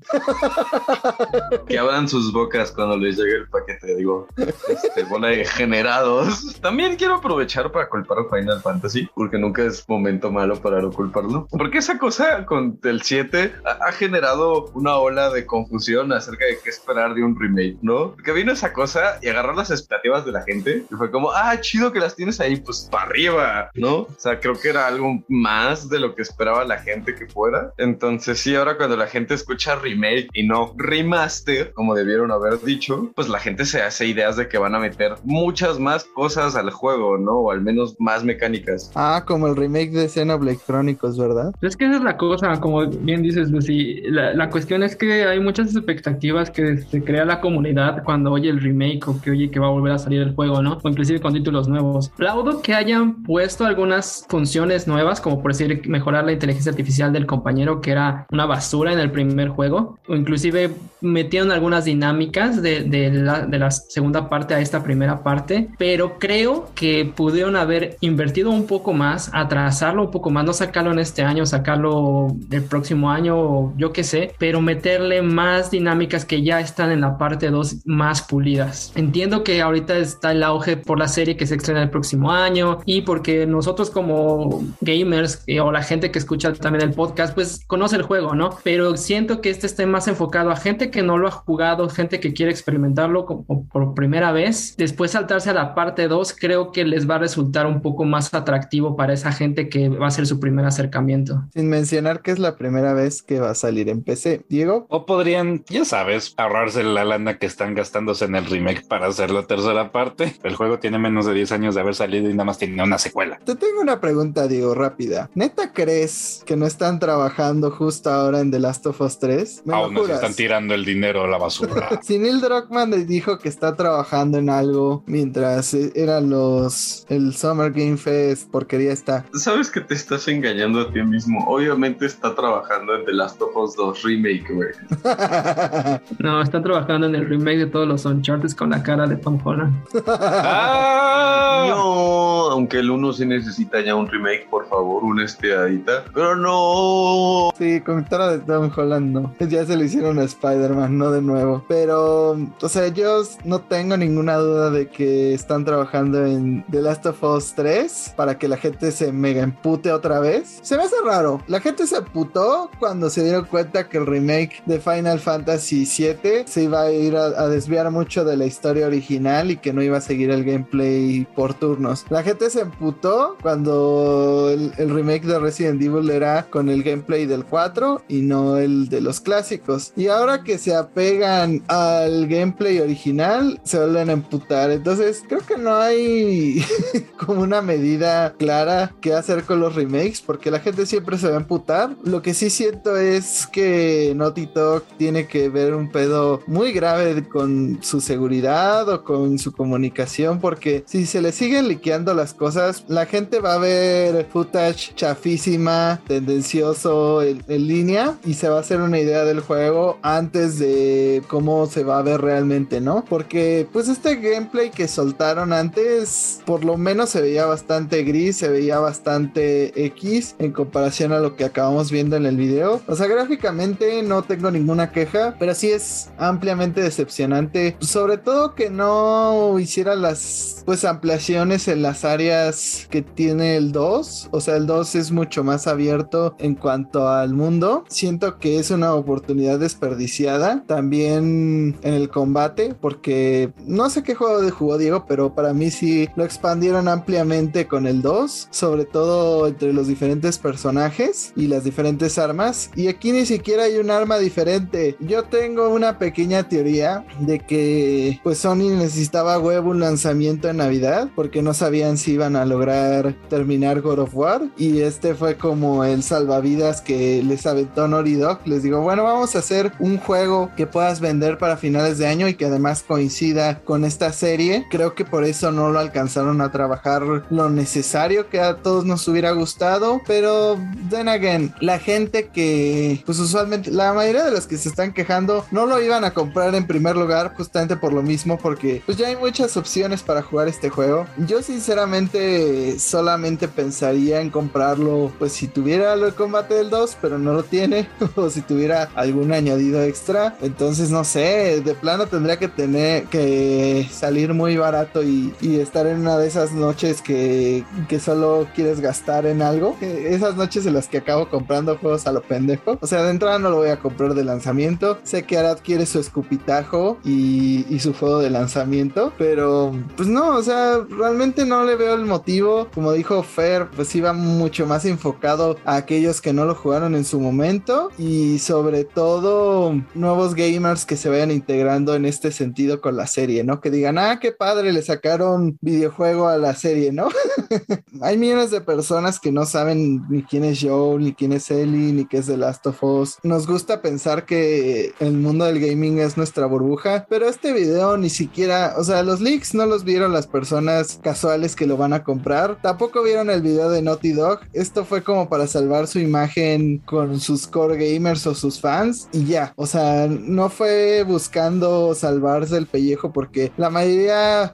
Que 1.67 1.77
abran 1.77 2.07
sus 2.07 2.31
bocas 2.31 2.71
cuando 2.71 2.97
les 2.97 3.17
llegue 3.17 3.37
el 3.37 3.47
paquete, 3.47 3.95
digo, 3.95 4.27
este, 4.37 5.03
generados. 5.45 6.59
También 6.61 6.95
quiero 6.95 7.15
aprovechar 7.15 7.71
para 7.71 7.89
culpar 7.89 8.19
a 8.19 8.35
Final 8.35 8.61
Fantasy, 8.61 9.09
porque 9.15 9.37
nunca 9.37 9.63
es 9.63 9.87
momento 9.87 10.31
malo 10.31 10.61
para 10.61 10.81
no 10.81 10.91
culparlo. 10.91 11.47
Porque 11.49 11.79
esa 11.79 11.97
cosa 11.97 12.45
con 12.45 12.79
el 12.83 13.01
7 13.01 13.53
ha, 13.65 13.87
ha 13.87 13.91
generado 13.91 14.65
una 14.73 14.95
ola 14.95 15.29
de 15.29 15.45
confusión 15.45 16.11
acerca 16.13 16.45
de 16.45 16.57
qué 16.63 16.69
esperar 16.69 17.13
de 17.13 17.23
un 17.23 17.39
remake, 17.39 17.77
¿no? 17.81 18.15
Que 18.17 18.31
vino 18.31 18.51
esa 18.51 18.73
cosa 18.73 19.19
y 19.21 19.29
agarró 19.29 19.53
las 19.53 19.71
expectativas 19.71 20.25
de 20.25 20.31
la 20.31 20.43
gente 20.43 20.83
y 20.89 20.95
fue 20.95 21.11
como, 21.11 21.31
ah, 21.31 21.59
chido 21.59 21.91
que 21.91 21.99
las 21.99 22.15
tienes 22.15 22.39
ahí, 22.39 22.57
pues 22.57 22.87
para 22.91 23.05
arriba, 23.05 23.69
¿no? 23.73 23.95
O 23.95 24.15
sea, 24.17 24.39
creo 24.39 24.55
que 24.59 24.69
era 24.69 24.87
algo 24.87 25.23
más 25.27 25.89
de 25.89 25.99
lo 25.99 26.15
que 26.15 26.21
esperaba 26.21 26.63
la 26.63 26.79
gente 26.79 27.15
que 27.15 27.27
fuera. 27.27 27.73
Entonces, 27.77 28.39
sí, 28.39 28.55
ahora 28.55 28.77
cuando 28.77 28.97
la 28.97 29.07
gente 29.07 29.33
escucha 29.33 29.75
remake 29.75 30.29
y 30.33 30.45
no 30.45 30.73
remaster, 30.77 31.73
como 31.73 31.95
debieron 31.95 32.31
haber 32.31 32.59
dicho, 32.61 33.11
pues 33.15 33.29
la 33.29 33.39
gente 33.39 33.65
se 33.65 33.81
hace 33.81 34.05
ideas 34.05 34.35
de 34.37 34.47
que 34.47 34.57
van 34.57 34.75
a 34.75 34.79
meter 34.79 35.02
muchas 35.23 35.79
más 35.79 36.05
cosas 36.05 36.55
al 36.55 36.69
juego, 36.71 37.17
¿no? 37.17 37.33
O 37.33 37.51
al 37.51 37.61
menos 37.61 37.95
más 37.99 38.23
mecánicas. 38.23 38.91
Ah, 38.95 39.23
como 39.25 39.47
el 39.47 39.55
remake 39.55 39.91
de 39.91 40.09
Xenoblade 40.09 40.59
Chronicles, 40.65 41.17
¿verdad? 41.17 41.53
Es 41.61 41.75
que 41.75 41.85
esa 41.85 41.97
es 41.97 42.03
la 42.03 42.17
cosa, 42.17 42.59
como 42.59 42.85
bien 42.87 43.21
dices, 43.21 43.49
Lucy. 43.49 44.01
La, 44.03 44.33
la 44.33 44.49
cuestión 44.49 44.83
es 44.83 44.95
que 44.95 45.25
hay 45.25 45.39
muchas 45.39 45.75
expectativas 45.75 46.49
que 46.49 46.77
se 46.77 47.03
crea 47.03 47.25
la 47.25 47.41
comunidad 47.41 48.03
cuando 48.03 48.31
oye 48.31 48.49
el 48.49 48.61
remake 48.61 49.07
o 49.07 49.19
que 49.21 49.31
oye 49.31 49.49
que 49.49 49.59
va 49.59 49.67
a 49.67 49.71
volver 49.71 49.93
a 49.93 49.99
salir 49.99 50.21
el 50.21 50.35
juego, 50.35 50.61
¿no? 50.61 50.79
O 50.81 50.89
inclusive 50.89 51.19
con 51.19 51.33
títulos 51.33 51.67
nuevos. 51.67 52.11
Aplaudo 52.13 52.61
que 52.61 52.73
hayan 52.73 53.23
puesto 53.23 53.65
algunas 53.65 54.25
funciones 54.29 54.87
nuevas, 54.87 55.21
como 55.21 55.41
por 55.41 55.51
decir 55.51 55.87
mejorar 55.87 56.25
la 56.25 56.31
inteligencia 56.31 56.71
artificial 56.71 57.11
del 57.13 57.25
compañero, 57.25 57.81
que 57.81 57.91
era 57.91 58.25
una 58.31 58.45
basura 58.45 58.93
en 58.93 58.99
el 58.99 59.11
primer 59.11 59.49
juego, 59.49 59.97
o 60.07 60.15
inclusive 60.15 60.71
metieron 61.01 61.51
algunas 61.51 61.85
dinámicas 61.85 62.61
de, 62.61 62.83
de 62.83 63.11
la, 63.11 63.45
de 63.45 63.59
la 63.59 63.71
segunda 63.71 64.29
parte 64.29 64.53
a 64.53 64.59
esta 64.59 64.83
primera 64.83 64.92
parte, 65.23 65.69
pero 65.77 66.19
creo 66.19 66.69
que 66.75 67.11
pudieron 67.15 67.55
haber 67.55 67.97
invertido 68.01 68.51
un 68.51 68.67
poco 68.67 68.93
más, 68.93 69.29
atrasarlo 69.33 70.03
un 70.03 70.11
poco 70.11 70.29
más, 70.29 70.45
no 70.45 70.53
sacarlo 70.53 70.91
en 70.91 70.99
este 70.99 71.23
año, 71.23 71.45
sacarlo 71.45 72.27
el 72.51 72.63
próximo 72.63 73.11
año, 73.11 73.75
yo 73.77 73.93
qué 73.93 74.03
sé, 74.03 74.33
pero 74.37 74.61
meterle 74.61 75.21
más 75.21 75.71
dinámicas 75.71 76.25
que 76.25 76.41
ya 76.43 76.59
están 76.59 76.91
en 76.91 77.01
la 77.01 77.17
parte 77.17 77.49
2 77.49 77.85
más 77.85 78.21
pulidas. 78.21 78.91
Entiendo 78.95 79.43
que 79.43 79.61
ahorita 79.61 79.97
está 79.97 80.31
el 80.31 80.43
auge 80.43 80.77
por 80.77 80.99
la 80.99 81.07
serie 81.07 81.37
que 81.37 81.47
se 81.47 81.55
estrena 81.55 81.83
el 81.83 81.89
próximo 81.89 82.31
año 82.31 82.79
y 82.85 83.01
porque 83.01 83.45
nosotros 83.45 83.89
como 83.89 84.63
gamers 84.81 85.43
eh, 85.47 85.59
o 85.59 85.71
la 85.71 85.83
gente 85.83 86.11
que 86.11 86.19
escucha 86.19 86.53
también 86.53 86.89
el 86.89 86.93
podcast, 86.95 87.33
pues 87.33 87.63
conoce 87.67 87.95
el 87.95 88.03
juego, 88.03 88.35
¿no? 88.35 88.57
Pero 88.63 88.97
siento 88.97 89.41
que 89.41 89.49
este 89.49 89.67
esté 89.67 89.85
más 89.85 90.07
enfocado 90.07 90.51
a 90.51 90.55
gente 90.55 90.91
que 90.91 91.03
no 91.03 91.17
lo 91.17 91.27
ha 91.27 91.31
jugado, 91.31 91.89
gente 91.89 92.19
que 92.19 92.33
quiere 92.33 92.51
experimentarlo 92.51 93.25
como 93.25 93.67
por 93.67 93.93
primera 93.93 94.31
vez. 94.31 94.75
Después 94.83 95.11
saltarse 95.11 95.49
a 95.49 95.53
la 95.53 95.75
parte 95.75 96.09
2, 96.09 96.35
creo 96.37 96.73
que 96.73 96.83
les 96.83 97.09
va 97.09 97.15
a 97.15 97.19
resultar 97.19 97.67
un 97.67 97.81
poco 97.81 98.03
más 98.03 98.33
atractivo 98.33 98.97
para 98.97 99.13
esa 99.13 99.31
gente 99.31 99.69
que 99.69 99.87
va 99.87 100.07
a 100.07 100.11
ser 100.11 100.27
su 100.27 100.41
primer 100.41 100.65
acercamiento. 100.65 101.45
Sin 101.53 101.69
mencionar 101.69 102.21
que 102.21 102.31
es 102.31 102.37
la 102.37 102.57
primera 102.57 102.93
vez 102.93 103.23
que 103.23 103.39
va 103.39 103.51
a 103.51 103.55
salir 103.55 103.87
en 103.87 104.03
PC. 104.03 104.43
Diego, 104.49 104.85
O 104.89 105.05
podrían, 105.05 105.63
ya 105.69 105.85
sabes, 105.85 106.33
ahorrarse 106.35 106.83
la 106.83 107.05
lana 107.05 107.37
que 107.37 107.45
están 107.45 107.75
gastándose 107.75 108.25
en 108.25 108.35
el 108.35 108.45
remake 108.45 108.85
para 108.85 109.07
hacer 109.07 109.31
la 109.31 109.43
tercera 109.43 109.93
parte. 109.93 110.35
El 110.43 110.57
juego 110.57 110.79
tiene 110.79 110.99
menos 110.99 111.25
de 111.25 111.33
10 111.33 111.53
años 111.53 111.75
de 111.75 111.79
haber 111.79 111.95
salido 111.95 112.29
y 112.29 112.33
nada 112.33 112.43
más 112.43 112.57
tiene 112.57 112.83
una 112.83 112.97
secuela. 112.97 113.39
te 113.45 113.55
tengo 113.55 113.79
una 113.79 114.01
pregunta, 114.01 114.49
Diego, 114.49 114.75
rápida. 114.75 115.29
¿Neta 115.33 115.71
crees 115.71 116.43
que 116.45 116.57
no 116.57 116.65
están 116.65 116.99
trabajando 116.99 117.71
justo 117.71 118.09
ahora 118.09 118.41
en 118.41 118.51
The 118.51 118.59
Last 118.59 118.85
of 118.85 118.99
Us 118.99 119.17
3? 119.17 119.61
¿Me 119.63 119.75
Aún 119.75 119.93
nos 119.93 120.09
están 120.09 120.33
tirando 120.33 120.73
el 120.73 120.83
dinero 120.83 121.23
a 121.23 121.27
la 121.27 121.37
basura. 121.37 121.87
Si 122.03 122.19
Neil 122.19 122.41
Druckmann 122.41 123.07
dijo 123.07 123.37
que 123.37 123.47
está 123.47 123.77
trabajando 123.77 124.37
en 124.37 124.49
algo 124.49 124.72
mientras 125.05 125.73
eh, 125.73 125.91
eran 125.95 126.29
los 126.29 127.05
el 127.09 127.33
Summer 127.35 127.71
Game 127.71 127.97
Fest, 127.97 128.49
porquería 128.49 128.91
está. 128.91 129.25
Sabes 129.33 129.69
que 129.69 129.81
te 129.81 129.93
estás 129.93 130.27
engañando 130.27 130.81
a 130.81 130.91
ti 130.91 131.01
mismo. 131.01 131.43
Obviamente 131.47 132.05
está 132.05 132.35
trabajando 132.35 132.95
en 132.95 133.05
The 133.05 133.13
Last 133.13 133.41
of 133.41 133.55
Us 133.55 133.75
2 133.75 134.03
Remake, 134.03 134.45
güey. 134.53 134.69
No, 136.19 136.41
están 136.41 136.63
trabajando 136.63 137.07
en 137.07 137.15
el 137.15 137.27
remake 137.27 137.57
de 137.59 137.65
todos 137.67 137.87
los 137.87 138.05
Uncharted 138.05 138.51
con 138.51 138.69
la 138.69 138.81
cara 138.83 139.07
de 139.07 139.15
Tom 139.17 139.39
Holland. 139.43 139.73
¡Ah! 140.07 141.67
No, 141.69 142.51
aunque 142.51 142.79
el 142.79 142.89
1 142.89 143.13
sí 143.13 143.25
necesita 143.25 143.81
ya 143.81 143.95
un 143.95 144.07
remake, 144.07 144.47
por 144.49 144.67
favor, 144.67 145.03
una 145.03 145.25
estiradita. 145.25 146.03
Pero 146.13 146.35
no. 146.35 147.51
Sí, 147.57 147.81
con 147.81 148.03
cara 148.03 148.31
de 148.31 148.39
Tom 148.39 148.71
Holland 148.75 149.11
no. 149.11 149.33
Ya 149.39 149.65
se 149.65 149.75
lo 149.75 149.83
hicieron 149.83 150.19
a 150.19 150.23
Spider-Man, 150.23 150.97
no 150.97 151.11
de 151.11 151.21
nuevo. 151.21 151.63
Pero, 151.67 152.37
o 152.61 152.69
sea, 152.69 152.87
yo 152.87 153.21
no 153.43 153.59
tengo 153.61 153.97
ninguna 153.97 154.35
duda 154.35 154.62
de 154.69 154.87
que 154.87 155.33
están 155.33 155.65
trabajando 155.65 156.25
en 156.25 156.65
The 156.69 156.81
Last 156.81 157.05
of 157.05 157.23
Us 157.23 157.53
3 157.55 158.13
para 158.15 158.37
que 158.37 158.47
la 158.47 158.57
gente 158.57 158.91
se 158.91 159.11
mega 159.11 159.41
empute 159.43 159.91
otra 159.91 160.19
vez. 160.19 160.59
Se 160.61 160.77
me 160.77 160.83
hace 160.83 160.95
raro. 161.03 161.41
La 161.47 161.59
gente 161.59 161.87
se 161.87 162.01
putó 162.01 162.69
cuando 162.79 163.09
se 163.09 163.23
dieron 163.23 163.45
cuenta 163.45 163.89
que 163.89 163.97
el 163.97 164.05
remake 164.05 164.63
de 164.65 164.79
Final 164.79 165.19
Fantasy 165.19 165.85
VII 165.85 166.45
se 166.45 166.63
iba 166.63 166.83
a 166.83 166.91
ir 166.91 167.15
a, 167.15 167.25
a 167.25 167.47
desviar 167.47 167.89
mucho 167.91 168.25
de 168.25 168.37
la 168.37 168.45
historia 168.45 168.87
original 168.87 169.51
y 169.51 169.57
que 169.57 169.73
no 169.73 169.81
iba 169.81 169.97
a 169.97 170.01
seguir 170.01 170.31
el 170.31 170.43
gameplay 170.43 171.27
por 171.35 171.53
turnos. 171.53 172.05
La 172.09 172.23
gente 172.23 172.49
se 172.49 172.61
emputó 172.61 173.37
cuando 173.41 174.49
el, 174.51 174.73
el 174.77 174.93
remake 174.93 175.25
de 175.25 175.39
Resident 175.39 175.81
Evil 175.81 176.09
era 176.09 176.47
con 176.49 176.69
el 176.69 176.83
gameplay 176.83 177.25
del 177.25 177.45
4 177.45 178.03
y 178.07 178.21
no 178.21 178.57
el 178.57 178.89
de 178.89 179.01
los 179.01 179.19
clásicos. 179.19 179.93
Y 179.95 180.07
ahora 180.07 180.43
que 180.43 180.57
se 180.57 180.75
apegan 180.75 181.63
al 181.67 182.27
gameplay 182.27 182.79
original, 182.79 183.59
se 183.63 183.77
vuelven 183.77 184.09
a 184.09 184.13
emputar. 184.13 184.52
Entonces, 184.53 185.23
creo 185.27 185.41
que 185.41 185.57
no 185.57 185.75
hay 185.75 186.63
como 187.17 187.41
una 187.41 187.61
medida 187.61 188.33
clara 188.33 188.93
que 189.01 189.13
hacer 189.13 189.43
con 189.43 189.59
los 189.59 189.75
remakes, 189.75 190.21
porque 190.21 190.51
la 190.51 190.59
gente 190.59 190.85
siempre 190.85 191.17
se 191.17 191.27
va 191.27 191.35
a 191.35 191.39
emputar. 191.39 191.95
Lo 192.03 192.21
que 192.21 192.33
sí 192.33 192.49
siento 192.49 192.97
es 192.97 193.47
que 193.47 194.13
Naughty 194.15 194.47
Dog 194.53 194.83
tiene 194.97 195.27
que 195.27 195.49
ver 195.49 195.73
un 195.73 195.89
pedo 195.91 196.41
muy 196.47 196.71
grave 196.71 197.27
con 197.27 197.79
su 197.81 198.01
seguridad 198.01 198.87
o 198.89 199.03
con 199.03 199.39
su 199.39 199.51
comunicación, 199.51 200.39
porque 200.39 200.83
si 200.85 201.05
se 201.05 201.21
le 201.21 201.31
siguen 201.31 201.67
liqueando 201.67 202.13
las 202.13 202.33
cosas, 202.33 202.85
la 202.87 203.05
gente 203.05 203.39
va 203.39 203.55
a 203.55 203.59
ver 203.59 204.27
footage 204.31 204.93
chafísima, 204.95 206.01
tendencioso 206.07 207.21
en, 207.21 207.43
en 207.47 207.67
línea 207.67 208.17
y 208.25 208.35
se 208.35 208.49
va 208.49 208.57
a 208.57 208.61
hacer 208.61 208.81
una 208.81 208.99
idea 208.99 209.23
del 209.23 209.39
juego 209.39 209.97
antes 210.01 210.59
de 210.59 211.23
cómo 211.27 211.65
se 211.67 211.83
va 211.83 211.99
a 211.99 212.01
ver 212.01 212.21
realmente, 212.21 212.81
¿no? 212.81 213.05
Porque 213.05 213.67
pues 213.71 213.87
este 213.87 214.15
gameplay 214.43 214.71
que 214.71 214.87
soltaron 214.87 215.53
antes, 215.53 216.41
por 216.45 216.65
lo 216.65 216.77
menos 216.77 217.09
se 217.09 217.21
veía 217.21 217.45
bastante 217.45 218.03
gris, 218.03 218.37
se 218.37 218.49
veía 218.49 218.79
bastante 218.79 219.85
X 219.85 220.35
en 220.39 220.51
comparación 220.51 221.13
a 221.13 221.19
lo 221.19 221.35
que 221.35 221.45
acabamos 221.45 221.91
viendo 221.91 222.17
en 222.17 222.25
el 222.25 222.35
video. 222.35 222.81
O 222.87 222.95
sea, 222.95 223.07
gráficamente 223.07 224.03
no 224.03 224.23
tengo 224.23 224.51
ninguna 224.51 224.91
queja, 224.91 225.35
pero 225.39 225.55
sí 225.55 225.71
es 225.71 226.09
ampliamente 226.17 226.81
decepcionante, 226.81 227.77
sobre 227.79 228.17
todo 228.17 228.53
que 228.53 228.69
no 228.69 229.57
hiciera 229.59 229.95
las 229.95 230.63
pues 230.65 230.83
ampliaciones 230.83 231.67
en 231.67 231.81
las 231.81 232.03
áreas 232.03 232.87
que 232.89 233.01
tiene 233.01 233.55
el 233.55 233.71
2, 233.71 234.29
o 234.31 234.41
sea, 234.41 234.57
el 234.57 234.65
2 234.67 234.95
es 234.95 235.11
mucho 235.11 235.43
más 235.43 235.67
abierto 235.67 236.35
en 236.39 236.55
cuanto 236.55 237.07
al 237.07 237.33
mundo. 237.33 237.85
Siento 237.87 238.39
que 238.39 238.59
es 238.59 238.71
una 238.71 238.93
oportunidad 238.93 239.59
desperdiciada 239.59 240.63
también 240.67 241.77
en 241.81 241.93
el 241.93 242.09
combate, 242.09 242.75
porque 242.79 243.53
no 243.65 243.89
sé 243.89 244.03
qué 244.03 244.15
juego 244.15 244.32
de 244.41 244.51
jugó 244.51 244.77
Diego, 244.77 245.05
pero 245.07 245.33
para 245.33 245.53
mí 245.53 245.71
sí 245.71 246.09
lo 246.15 246.23
expandieron 246.23 246.87
ampliamente 246.87 247.67
con 247.67 247.87
el 247.87 248.01
2, 248.01 248.47
sobre 248.51 248.85
todo 248.85 249.47
entre 249.47 249.73
los 249.73 249.87
diferentes 249.87 250.37
personajes 250.37 251.33
y 251.35 251.47
las 251.47 251.63
diferentes 251.63 252.17
armas. 252.17 252.69
Y 252.75 252.87
aquí 252.87 253.11
ni 253.11 253.25
siquiera 253.25 253.63
hay 253.63 253.77
un 253.77 253.91
arma 253.91 254.17
diferente. 254.17 254.95
Yo 254.99 255.23
tengo 255.23 255.69
una 255.69 255.97
pequeña 255.97 256.47
teoría 256.47 257.05
de 257.19 257.39
que 257.39 258.19
pues 258.23 258.39
Sony 258.39 258.69
necesitaba 258.77 259.39
huevo 259.39 259.71
un 259.71 259.79
lanzamiento 259.79 260.49
en 260.49 260.57
Navidad 260.57 261.09
porque 261.15 261.41
no 261.41 261.53
sabían 261.53 261.97
si 261.97 262.13
iban 262.13 262.35
a 262.35 262.45
lograr 262.45 263.15
terminar 263.29 263.81
God 263.81 263.99
of 263.99 264.15
War 264.15 264.41
y 264.57 264.81
este 264.81 265.15
fue 265.15 265.37
como 265.37 265.83
el 265.83 266.03
salvavidas 266.03 266.81
que 266.81 267.21
les 267.23 267.45
aventó 267.45 267.87
Naughty 267.87 268.15
Dog. 268.15 268.39
Les 268.45 268.63
digo, 268.63 268.81
bueno, 268.81 269.03
vamos 269.03 269.35
a 269.35 269.39
hacer 269.39 269.73
un 269.79 269.97
juego 269.97 270.51
que 270.55 270.67
puedas 270.67 270.99
vender 270.99 271.37
para 271.37 271.57
finales 271.57 271.97
de 271.97 272.07
año 272.07 272.27
y 272.27 272.35
que 272.35 272.45
además 272.45 272.83
coincida 272.87 273.59
con 273.59 273.85
esta 273.85 274.12
serie. 274.13 274.65
Creo 274.69 274.95
que 274.95 275.03
por 275.03 275.25
eso 275.25 275.51
no 275.51 275.69
lo 275.69 275.79
alcanzaron 275.79 276.39
a 276.39 276.51
trabajar 276.51 277.03
lo 277.29 277.49
necesario 277.49 278.29
que 278.29 278.39
a 278.39 278.57
todos 278.57 278.85
nos 278.85 279.05
hubiera 279.09 279.31
gustado, 279.31 280.01
pero 280.07 280.57
then 280.89 281.09
again, 281.09 281.53
la 281.59 281.79
gente 281.79 282.29
que 282.29 283.03
pues 283.05 283.19
usualmente 283.19 283.71
la 283.71 283.91
mayoría 283.91 284.23
de 284.23 284.31
los 284.31 284.47
que 284.47 284.57
se 284.57 284.69
están 284.69 284.93
quejando 284.93 285.45
no 285.51 285.65
lo 285.65 285.81
iban 285.81 286.05
a 286.05 286.13
comprar 286.13 286.55
en 286.55 286.65
primer 286.65 286.95
lugar 286.95 287.33
justamente 287.35 287.75
por 287.75 287.91
lo 287.91 288.01
mismo 288.01 288.37
porque 288.37 288.81
pues 288.85 288.97
ya 288.97 289.07
hay 289.07 289.17
muchas 289.17 289.57
opciones 289.57 290.01
para 290.01 290.21
jugar 290.21 290.47
este 290.47 290.69
juego. 290.69 291.05
Yo 291.17 291.41
sinceramente 291.41 292.79
solamente 292.79 293.47
pensaría 293.47 294.21
en 294.21 294.29
comprarlo, 294.29 295.11
pues 295.19 295.33
si 295.33 295.47
tuviera 295.47 295.93
el 295.93 296.13
combate 296.13 296.53
del 296.55 296.69
2, 296.69 296.97
pero 297.01 297.17
no 297.17 297.33
lo 297.33 297.43
tiene, 297.43 297.87
o 298.15 298.29
si 298.29 298.41
tuviera 298.41 298.89
algún 298.95 299.31
añadido 299.31 299.81
extra. 299.81 300.35
Entonces, 300.41 300.89
no 300.91 301.03
sé, 301.03 301.61
de 301.61 301.73
plano 301.73 302.07
tendría 302.07 302.37
que 302.37 302.47
tener 302.47 303.05
que 303.05 303.87
salir 304.03 304.33
muy 304.33 304.57
barato 304.57 305.01
y, 305.01 305.33
estar 305.41 305.87
en 305.87 306.01
una 306.01 306.17
de 306.17 306.27
esas 306.27 306.51
noches 306.51 307.01
que, 307.01 307.63
que 307.87 308.01
solo 308.01 308.47
quieres 308.53 308.81
gastar 308.81 309.25
en 309.25 309.41
algo. 309.41 309.77
Esas 309.79 310.35
noches 310.35 310.65
en 310.65 310.73
las 310.73 310.89
que 310.89 310.97
acabo 310.97 311.29
comprando 311.29 311.77
juegos 311.77 312.05
a 312.05 312.11
lo 312.11 312.21
pendejo. 312.21 312.77
O 312.81 312.87
sea, 312.87 313.01
de 313.03 313.11
entrada 313.11 313.39
no 313.39 313.49
lo 313.49 313.57
voy 313.57 313.69
a 313.69 313.79
comprar 313.79 314.13
de 314.13 314.25
lanzamiento. 314.25 314.99
Sé 315.03 315.23
que 315.23 315.37
Arad 315.37 315.59
quiere 315.63 315.85
su 315.85 315.99
escupitajo 315.99 316.97
y, 317.05 317.65
y 317.69 317.79
su 317.79 317.93
juego 317.93 318.19
de 318.19 318.29
lanzamiento, 318.29 319.13
pero 319.17 319.71
pues 319.95 320.09
no, 320.09 320.35
o 320.35 320.43
sea, 320.43 320.79
realmente 320.89 321.45
no 321.45 321.63
le 321.63 321.77
veo 321.77 321.93
el 321.93 322.03
motivo. 322.03 322.67
Como 322.73 322.91
dijo 322.91 323.23
Fer, 323.23 323.69
pues 323.73 323.95
iba 323.95 324.11
mucho 324.11 324.65
más 324.65 324.83
enfocado 324.83 325.57
a 325.63 325.77
aquellos 325.77 326.19
que 326.19 326.33
no 326.33 326.43
lo 326.43 326.55
jugaron 326.55 326.95
en 326.95 327.05
su 327.05 327.21
momento 327.21 327.89
y 327.97 328.39
sobre 328.39 328.83
todo 328.83 329.73
nuevos 329.95 330.35
gamers 330.35 330.85
que 330.85 330.97
se 330.97 331.07
vayan 331.07 331.31
integrando 331.31 331.95
en 331.95 332.03
este 332.03 332.33
sentido 332.33 332.81
con 332.81 332.97
la 332.97 333.07
serie, 333.07 333.45
¿no? 333.45 333.61
Que 333.61 333.71
digan, 333.71 333.92
ah, 333.97 334.19
qué 334.19 334.31
padre, 334.31 334.71
le 334.71 334.81
sacaron 334.81 335.57
videojuego 335.61 336.27
a 336.27 336.37
la 336.37 336.55
serie, 336.55 336.91
¿no? 336.91 337.09
Hay 338.01 338.17
millones 338.17 338.51
de 338.51 338.61
personas 338.61 339.19
que 339.19 339.31
no 339.31 339.45
saben 339.45 340.03
ni 340.09 340.23
quién 340.23 340.43
es 340.43 340.59
Joe, 340.61 340.99
ni 340.99 341.13
quién 341.13 341.33
es 341.33 341.49
Ellie, 341.51 341.93
ni 341.93 342.05
qué 342.05 342.17
es 342.17 342.27
The 342.27 342.37
Last 342.37 342.65
of 342.67 342.83
Us. 342.83 343.17
Nos 343.23 343.47
gusta 343.47 343.81
pensar 343.81 344.25
que 344.25 344.93
el 344.99 345.13
mundo 345.13 345.45
del 345.45 345.59
gaming 345.59 345.99
es 345.99 346.17
nuestra 346.17 346.45
burbuja, 346.45 347.05
pero 347.09 347.27
este 347.27 347.53
video 347.53 347.97
ni 347.97 348.09
siquiera, 348.09 348.75
o 348.77 348.83
sea, 348.83 349.03
los 349.03 349.21
leaks 349.21 349.53
no 349.53 349.65
los 349.65 349.83
vieron 349.83 350.13
las 350.13 350.27
personas 350.27 350.99
casuales 351.01 351.55
que 351.55 351.67
lo 351.67 351.77
van 351.77 351.93
a 351.93 352.03
comprar. 352.03 352.59
Tampoco 352.61 353.03
vieron 353.03 353.29
el 353.29 353.41
video 353.41 353.69
de 353.69 353.81
Naughty 353.81 354.13
Dog. 354.13 354.39
Esto 354.53 354.85
fue 354.85 355.03
como 355.03 355.29
para 355.29 355.47
salvar 355.47 355.87
su 355.87 355.99
imagen 355.99 356.79
con 356.85 357.19
sus 357.19 357.47
core 357.47 357.77
gamers 357.77 358.25
o 358.27 358.35
sus 358.35 358.59
fans 358.59 359.07
y 359.11 359.25
ya. 359.25 359.53
O 359.55 359.65
sea, 359.65 360.07
no 360.07 360.49
fue 360.49 361.03
buscando 361.03 361.93
salvarse 361.95 362.57
el 362.57 362.67
pellejo 362.67 363.11
porque 363.11 363.51
la 363.57 363.69
mayoría, 363.69 363.82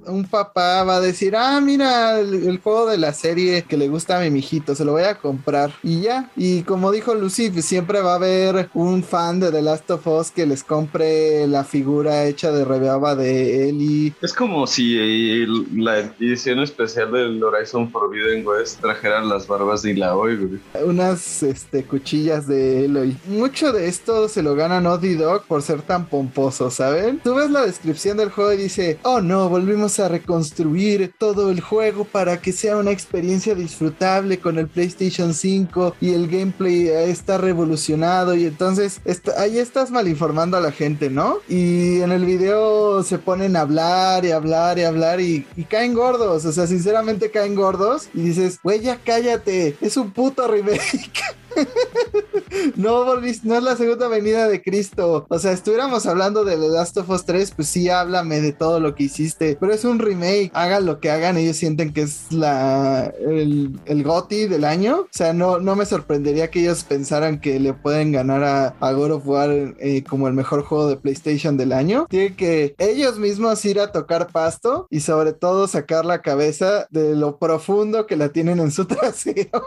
un 0.06 0.26
papá 0.30 0.84
va 0.84 0.98
a 0.98 1.02
decir, 1.02 1.36
ah, 1.36 1.60
mira, 1.62 2.20
el, 2.20 2.48
el 2.48 2.60
juego 2.60 2.88
de 2.88 2.98
la 2.98 3.14
serie 3.14 3.64
que 3.64 3.78
le 3.78 3.88
gusta 3.88 4.18
a 4.18 4.22
mi 4.22 4.30
mijito, 4.30 4.76
se 4.76 4.86
lo 4.86 4.94
voy 4.94 5.04
a 5.04 5.16
comprar 5.16 5.72
y 5.84 6.02
ya. 6.02 6.30
Y 6.36 6.64
como 6.64 6.92
dijo 6.92 7.14
Lucy, 7.16 7.50
pues 7.50 7.66
siempre 7.66 8.02
va 8.02 8.14
a 8.14 8.16
haber 8.16 8.70
un 8.74 9.04
fan 9.04 9.40
de 9.40 9.52
The 9.52 9.62
Last 9.62 9.90
of 9.92 10.06
Us 10.08 10.32
que 10.32 10.46
les 10.46 10.64
compre 10.64 11.48
la 11.48 11.64
figura 11.64 12.26
hecha 12.26 12.52
de 12.52 12.66
rebaba 12.66 13.16
de 13.16 13.70
Ellie. 13.70 14.14
Es 14.22 14.34
como 14.34 14.68
si 14.68 14.98
el- 14.98 15.66
la 15.84 16.00
edición 16.00 16.60
especial 16.60 17.12
del 17.12 17.44
Horizon 17.44 17.90
Forbidden 17.92 18.46
West 18.46 18.80
trajera 18.82 19.22
las 19.24 19.48
barbas 19.48 19.82
de 19.82 19.92
Ilaoi, 19.92 20.36
güey. 20.38 20.60
unas 20.86 21.44
este, 21.44 21.84
cuchillas 21.84 22.48
de 22.48 22.86
Eloy. 22.86 23.18
Mucho 23.28 23.72
de 23.72 23.88
esto 23.88 24.28
se 24.30 24.42
lo 24.44 24.56
gana 24.56 24.80
Naughty 24.82 25.16
Dog 25.16 25.44
por 25.46 25.62
ser 25.62 25.82
tan 25.82 26.08
pomposo, 26.08 26.70
¿saben? 26.72 27.20
Tú 27.24 27.36
ves 27.36 27.50
la 27.52 27.66
descripción 27.66 28.18
del 28.18 28.30
juego 28.30 28.54
y 28.54 28.58
dice, 28.58 29.00
oh 29.04 29.19
no, 29.22 29.50
volvimos 29.50 30.00
a 30.00 30.08
reconstruir 30.08 31.14
todo 31.18 31.52
el 31.52 31.62
juego 31.62 32.06
para 32.06 32.42
que 32.42 32.52
sea 32.52 32.78
una 32.78 32.92
experiencia 32.92 33.56
disfrutable 33.56 34.40
con 34.40 34.58
el 34.58 34.68
PlayStation 34.68 35.34
5 35.34 35.96
y 36.02 36.14
el 36.14 36.28
gameplay 36.28 36.88
está 36.88 37.38
revolucionado 37.38 38.36
y 38.36 38.46
entonces 38.46 39.02
ahí 39.38 39.58
estás 39.58 39.92
mal 39.92 40.08
informando 40.08 40.58
a 40.58 40.62
la 40.62 40.72
gente, 40.72 41.10
¿no? 41.10 41.38
Y 41.48 42.02
en 42.02 42.12
el 42.12 42.26
video 42.26 43.04
se 43.04 43.20
ponen 43.20 43.56
a 43.56 43.62
hablar 43.62 44.26
y 44.26 44.32
hablar 44.32 44.80
y 44.80 44.84
hablar 44.84 45.22
y, 45.22 45.46
y 45.56 45.64
caen 45.64 45.94
gordos, 45.94 46.46
o 46.46 46.52
sea, 46.52 46.68
sinceramente 46.68 47.32
caen 47.32 47.56
gordos 47.56 48.10
y 48.14 48.22
dices, 48.22 48.60
güey, 48.64 48.82
ya 48.82 49.00
cállate, 49.04 49.76
es 49.82 49.98
un 49.98 50.12
puto 50.12 50.48
remake. 50.48 51.12
No 52.76 53.06
no 53.16 53.56
es 53.56 53.64
la 53.64 53.76
segunda 53.76 54.08
venida 54.08 54.48
de 54.48 54.62
Cristo. 54.62 55.26
O 55.30 55.40
sea, 55.40 55.52
estuviéramos 55.52 56.06
hablando 56.06 56.44
de 56.44 56.58
The 56.58 56.70
Last 56.70 56.98
of 56.98 57.10
Us 57.10 57.26
3, 57.26 57.52
pues 57.52 57.68
sí, 57.68 57.90
háblame 57.90 58.42
de 58.42 58.54
todo 58.54 58.80
lo 58.80 58.96
que 58.96 59.04
hiciste. 59.04 59.58
Pero 59.60 59.74
es 59.74 59.86
un 59.86 60.00
remake. 60.00 60.52
Hagan 60.54 60.86
lo 60.86 61.00
que 61.00 61.12
hagan, 61.12 61.38
ellos 61.38 61.58
sienten 61.58 61.94
que 61.94 62.02
es 62.02 62.28
el, 62.32 63.80
el 63.86 64.04
GOTY 64.04 64.48
del 64.48 64.66
año. 64.66 65.02
O 65.02 65.08
sea, 65.12 65.34
no, 65.34 65.60
no 65.60 65.76
me 65.76 65.86
sorprendería 65.86 66.50
que 66.50 66.62
ellos 66.62 66.84
pensaran 66.84 67.40
que 67.40 67.60
le 67.60 67.74
pueden 67.74 68.12
ganar 68.12 68.44
a, 68.44 68.76
a 68.80 68.92
God 68.94 69.12
of 69.12 69.28
War 69.28 69.50
eh, 69.52 70.04
como 70.08 70.28
el 70.28 70.34
mejor 70.34 70.64
juego 70.64 70.88
de 70.88 70.98
PlayStation 70.98 71.58
del 71.58 71.74
año. 71.74 72.08
Tienen 72.10 72.36
que 72.36 72.76
ellos 72.78 73.20
mismos 73.20 73.64
ir 73.66 73.80
a 73.80 73.92
tocar 73.92 74.32
pasto 74.32 74.88
y 74.90 75.02
sobre 75.02 75.34
todo 75.34 75.68
sacar 75.68 76.06
la 76.06 76.22
cabeza 76.22 76.88
de 76.90 77.16
lo 77.16 77.38
profundo 77.38 78.08
que 78.08 78.16
la 78.16 78.30
tienen 78.30 78.60
en 78.60 78.72
su 78.72 78.86
trasero. 78.88 79.64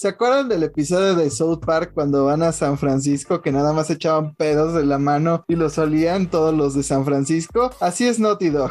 ¿Se 0.00 0.08
acuerdan 0.08 0.48
del 0.48 0.62
episodio 0.62 1.14
de 1.14 1.28
South 1.28 1.58
Park 1.58 1.90
cuando 1.92 2.24
van 2.24 2.42
a 2.42 2.52
San 2.52 2.78
Francisco 2.78 3.42
que 3.42 3.52
nada 3.52 3.74
más 3.74 3.90
echaban 3.90 4.34
pedos 4.34 4.72
de 4.72 4.86
la 4.86 4.96
mano 4.96 5.44
y 5.46 5.56
los 5.56 5.76
olían 5.76 6.30
todos 6.30 6.54
los 6.54 6.72
de 6.72 6.82
San 6.82 7.04
Francisco? 7.04 7.70
Así 7.80 8.08
es 8.08 8.18
Naughty 8.18 8.48
Dog. 8.48 8.70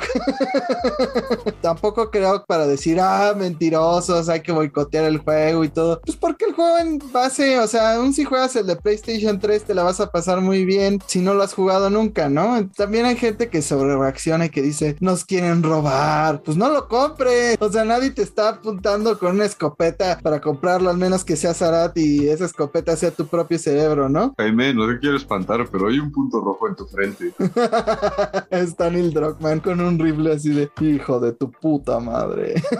Tampoco 1.61 2.09
creo 2.09 2.43
para 2.47 2.65
decir, 2.65 2.99
ah, 2.99 3.35
mentirosos, 3.37 4.27
hay 4.27 4.41
que 4.41 4.51
boicotear 4.51 5.05
el 5.05 5.19
juego 5.19 5.63
y 5.63 5.69
todo. 5.69 6.01
Pues 6.03 6.17
porque 6.17 6.45
el 6.45 6.55
juego 6.55 6.79
en 6.79 6.99
base, 7.11 7.59
o 7.59 7.67
sea, 7.67 7.93
aún 7.93 8.11
si 8.11 8.23
juegas 8.23 8.55
el 8.55 8.65
de 8.65 8.77
PlayStation 8.77 9.39
3 9.39 9.65
te 9.65 9.75
la 9.75 9.83
vas 9.83 9.99
a 9.99 10.09
pasar 10.09 10.41
muy 10.41 10.65
bien 10.65 10.99
si 11.05 11.19
no 11.19 11.35
lo 11.35 11.43
has 11.43 11.53
jugado 11.53 11.91
nunca, 11.91 12.27
¿no? 12.27 12.67
También 12.75 13.05
hay 13.05 13.17
gente 13.17 13.49
que 13.49 13.61
sobre 13.61 13.95
reacciona 13.95 14.45
y 14.45 14.49
que 14.49 14.63
dice, 14.63 14.95
nos 14.99 15.25
quieren 15.25 15.61
robar. 15.61 16.41
Pues 16.41 16.57
no 16.57 16.69
lo 16.69 16.87
compres. 16.87 17.55
O 17.59 17.71
sea, 17.71 17.85
nadie 17.85 18.09
te 18.09 18.23
está 18.23 18.49
apuntando 18.49 19.19
con 19.19 19.35
una 19.35 19.45
escopeta 19.45 20.17
para 20.23 20.41
comprarlo, 20.41 20.89
al 20.89 20.97
menos 20.97 21.18
que 21.23 21.35
sea 21.35 21.53
Zarat 21.53 21.97
y 21.97 22.27
esa 22.27 22.45
escopeta 22.45 22.95
sea 22.95 23.11
tu 23.11 23.25
propio 23.27 23.57
cerebro, 23.59 24.09
¿no? 24.09 24.33
Jaime, 24.37 24.73
no 24.73 24.87
te 24.87 24.99
quiero 24.99 25.17
espantar, 25.17 25.67
pero 25.71 25.87
hay 25.87 25.99
un 25.99 26.11
punto 26.11 26.39
rojo 26.41 26.67
en 26.67 26.75
tu 26.75 26.85
frente. 26.85 27.31
Está 28.49 28.89
Neil 28.89 29.13
Druckmann 29.13 29.59
con 29.59 29.79
un 29.81 29.99
rifle 29.99 30.33
así 30.33 30.49
de 30.53 30.69
hijo 30.81 31.19
de 31.19 31.33
tu 31.33 31.51
puta 31.51 31.99
madre. 31.99 32.55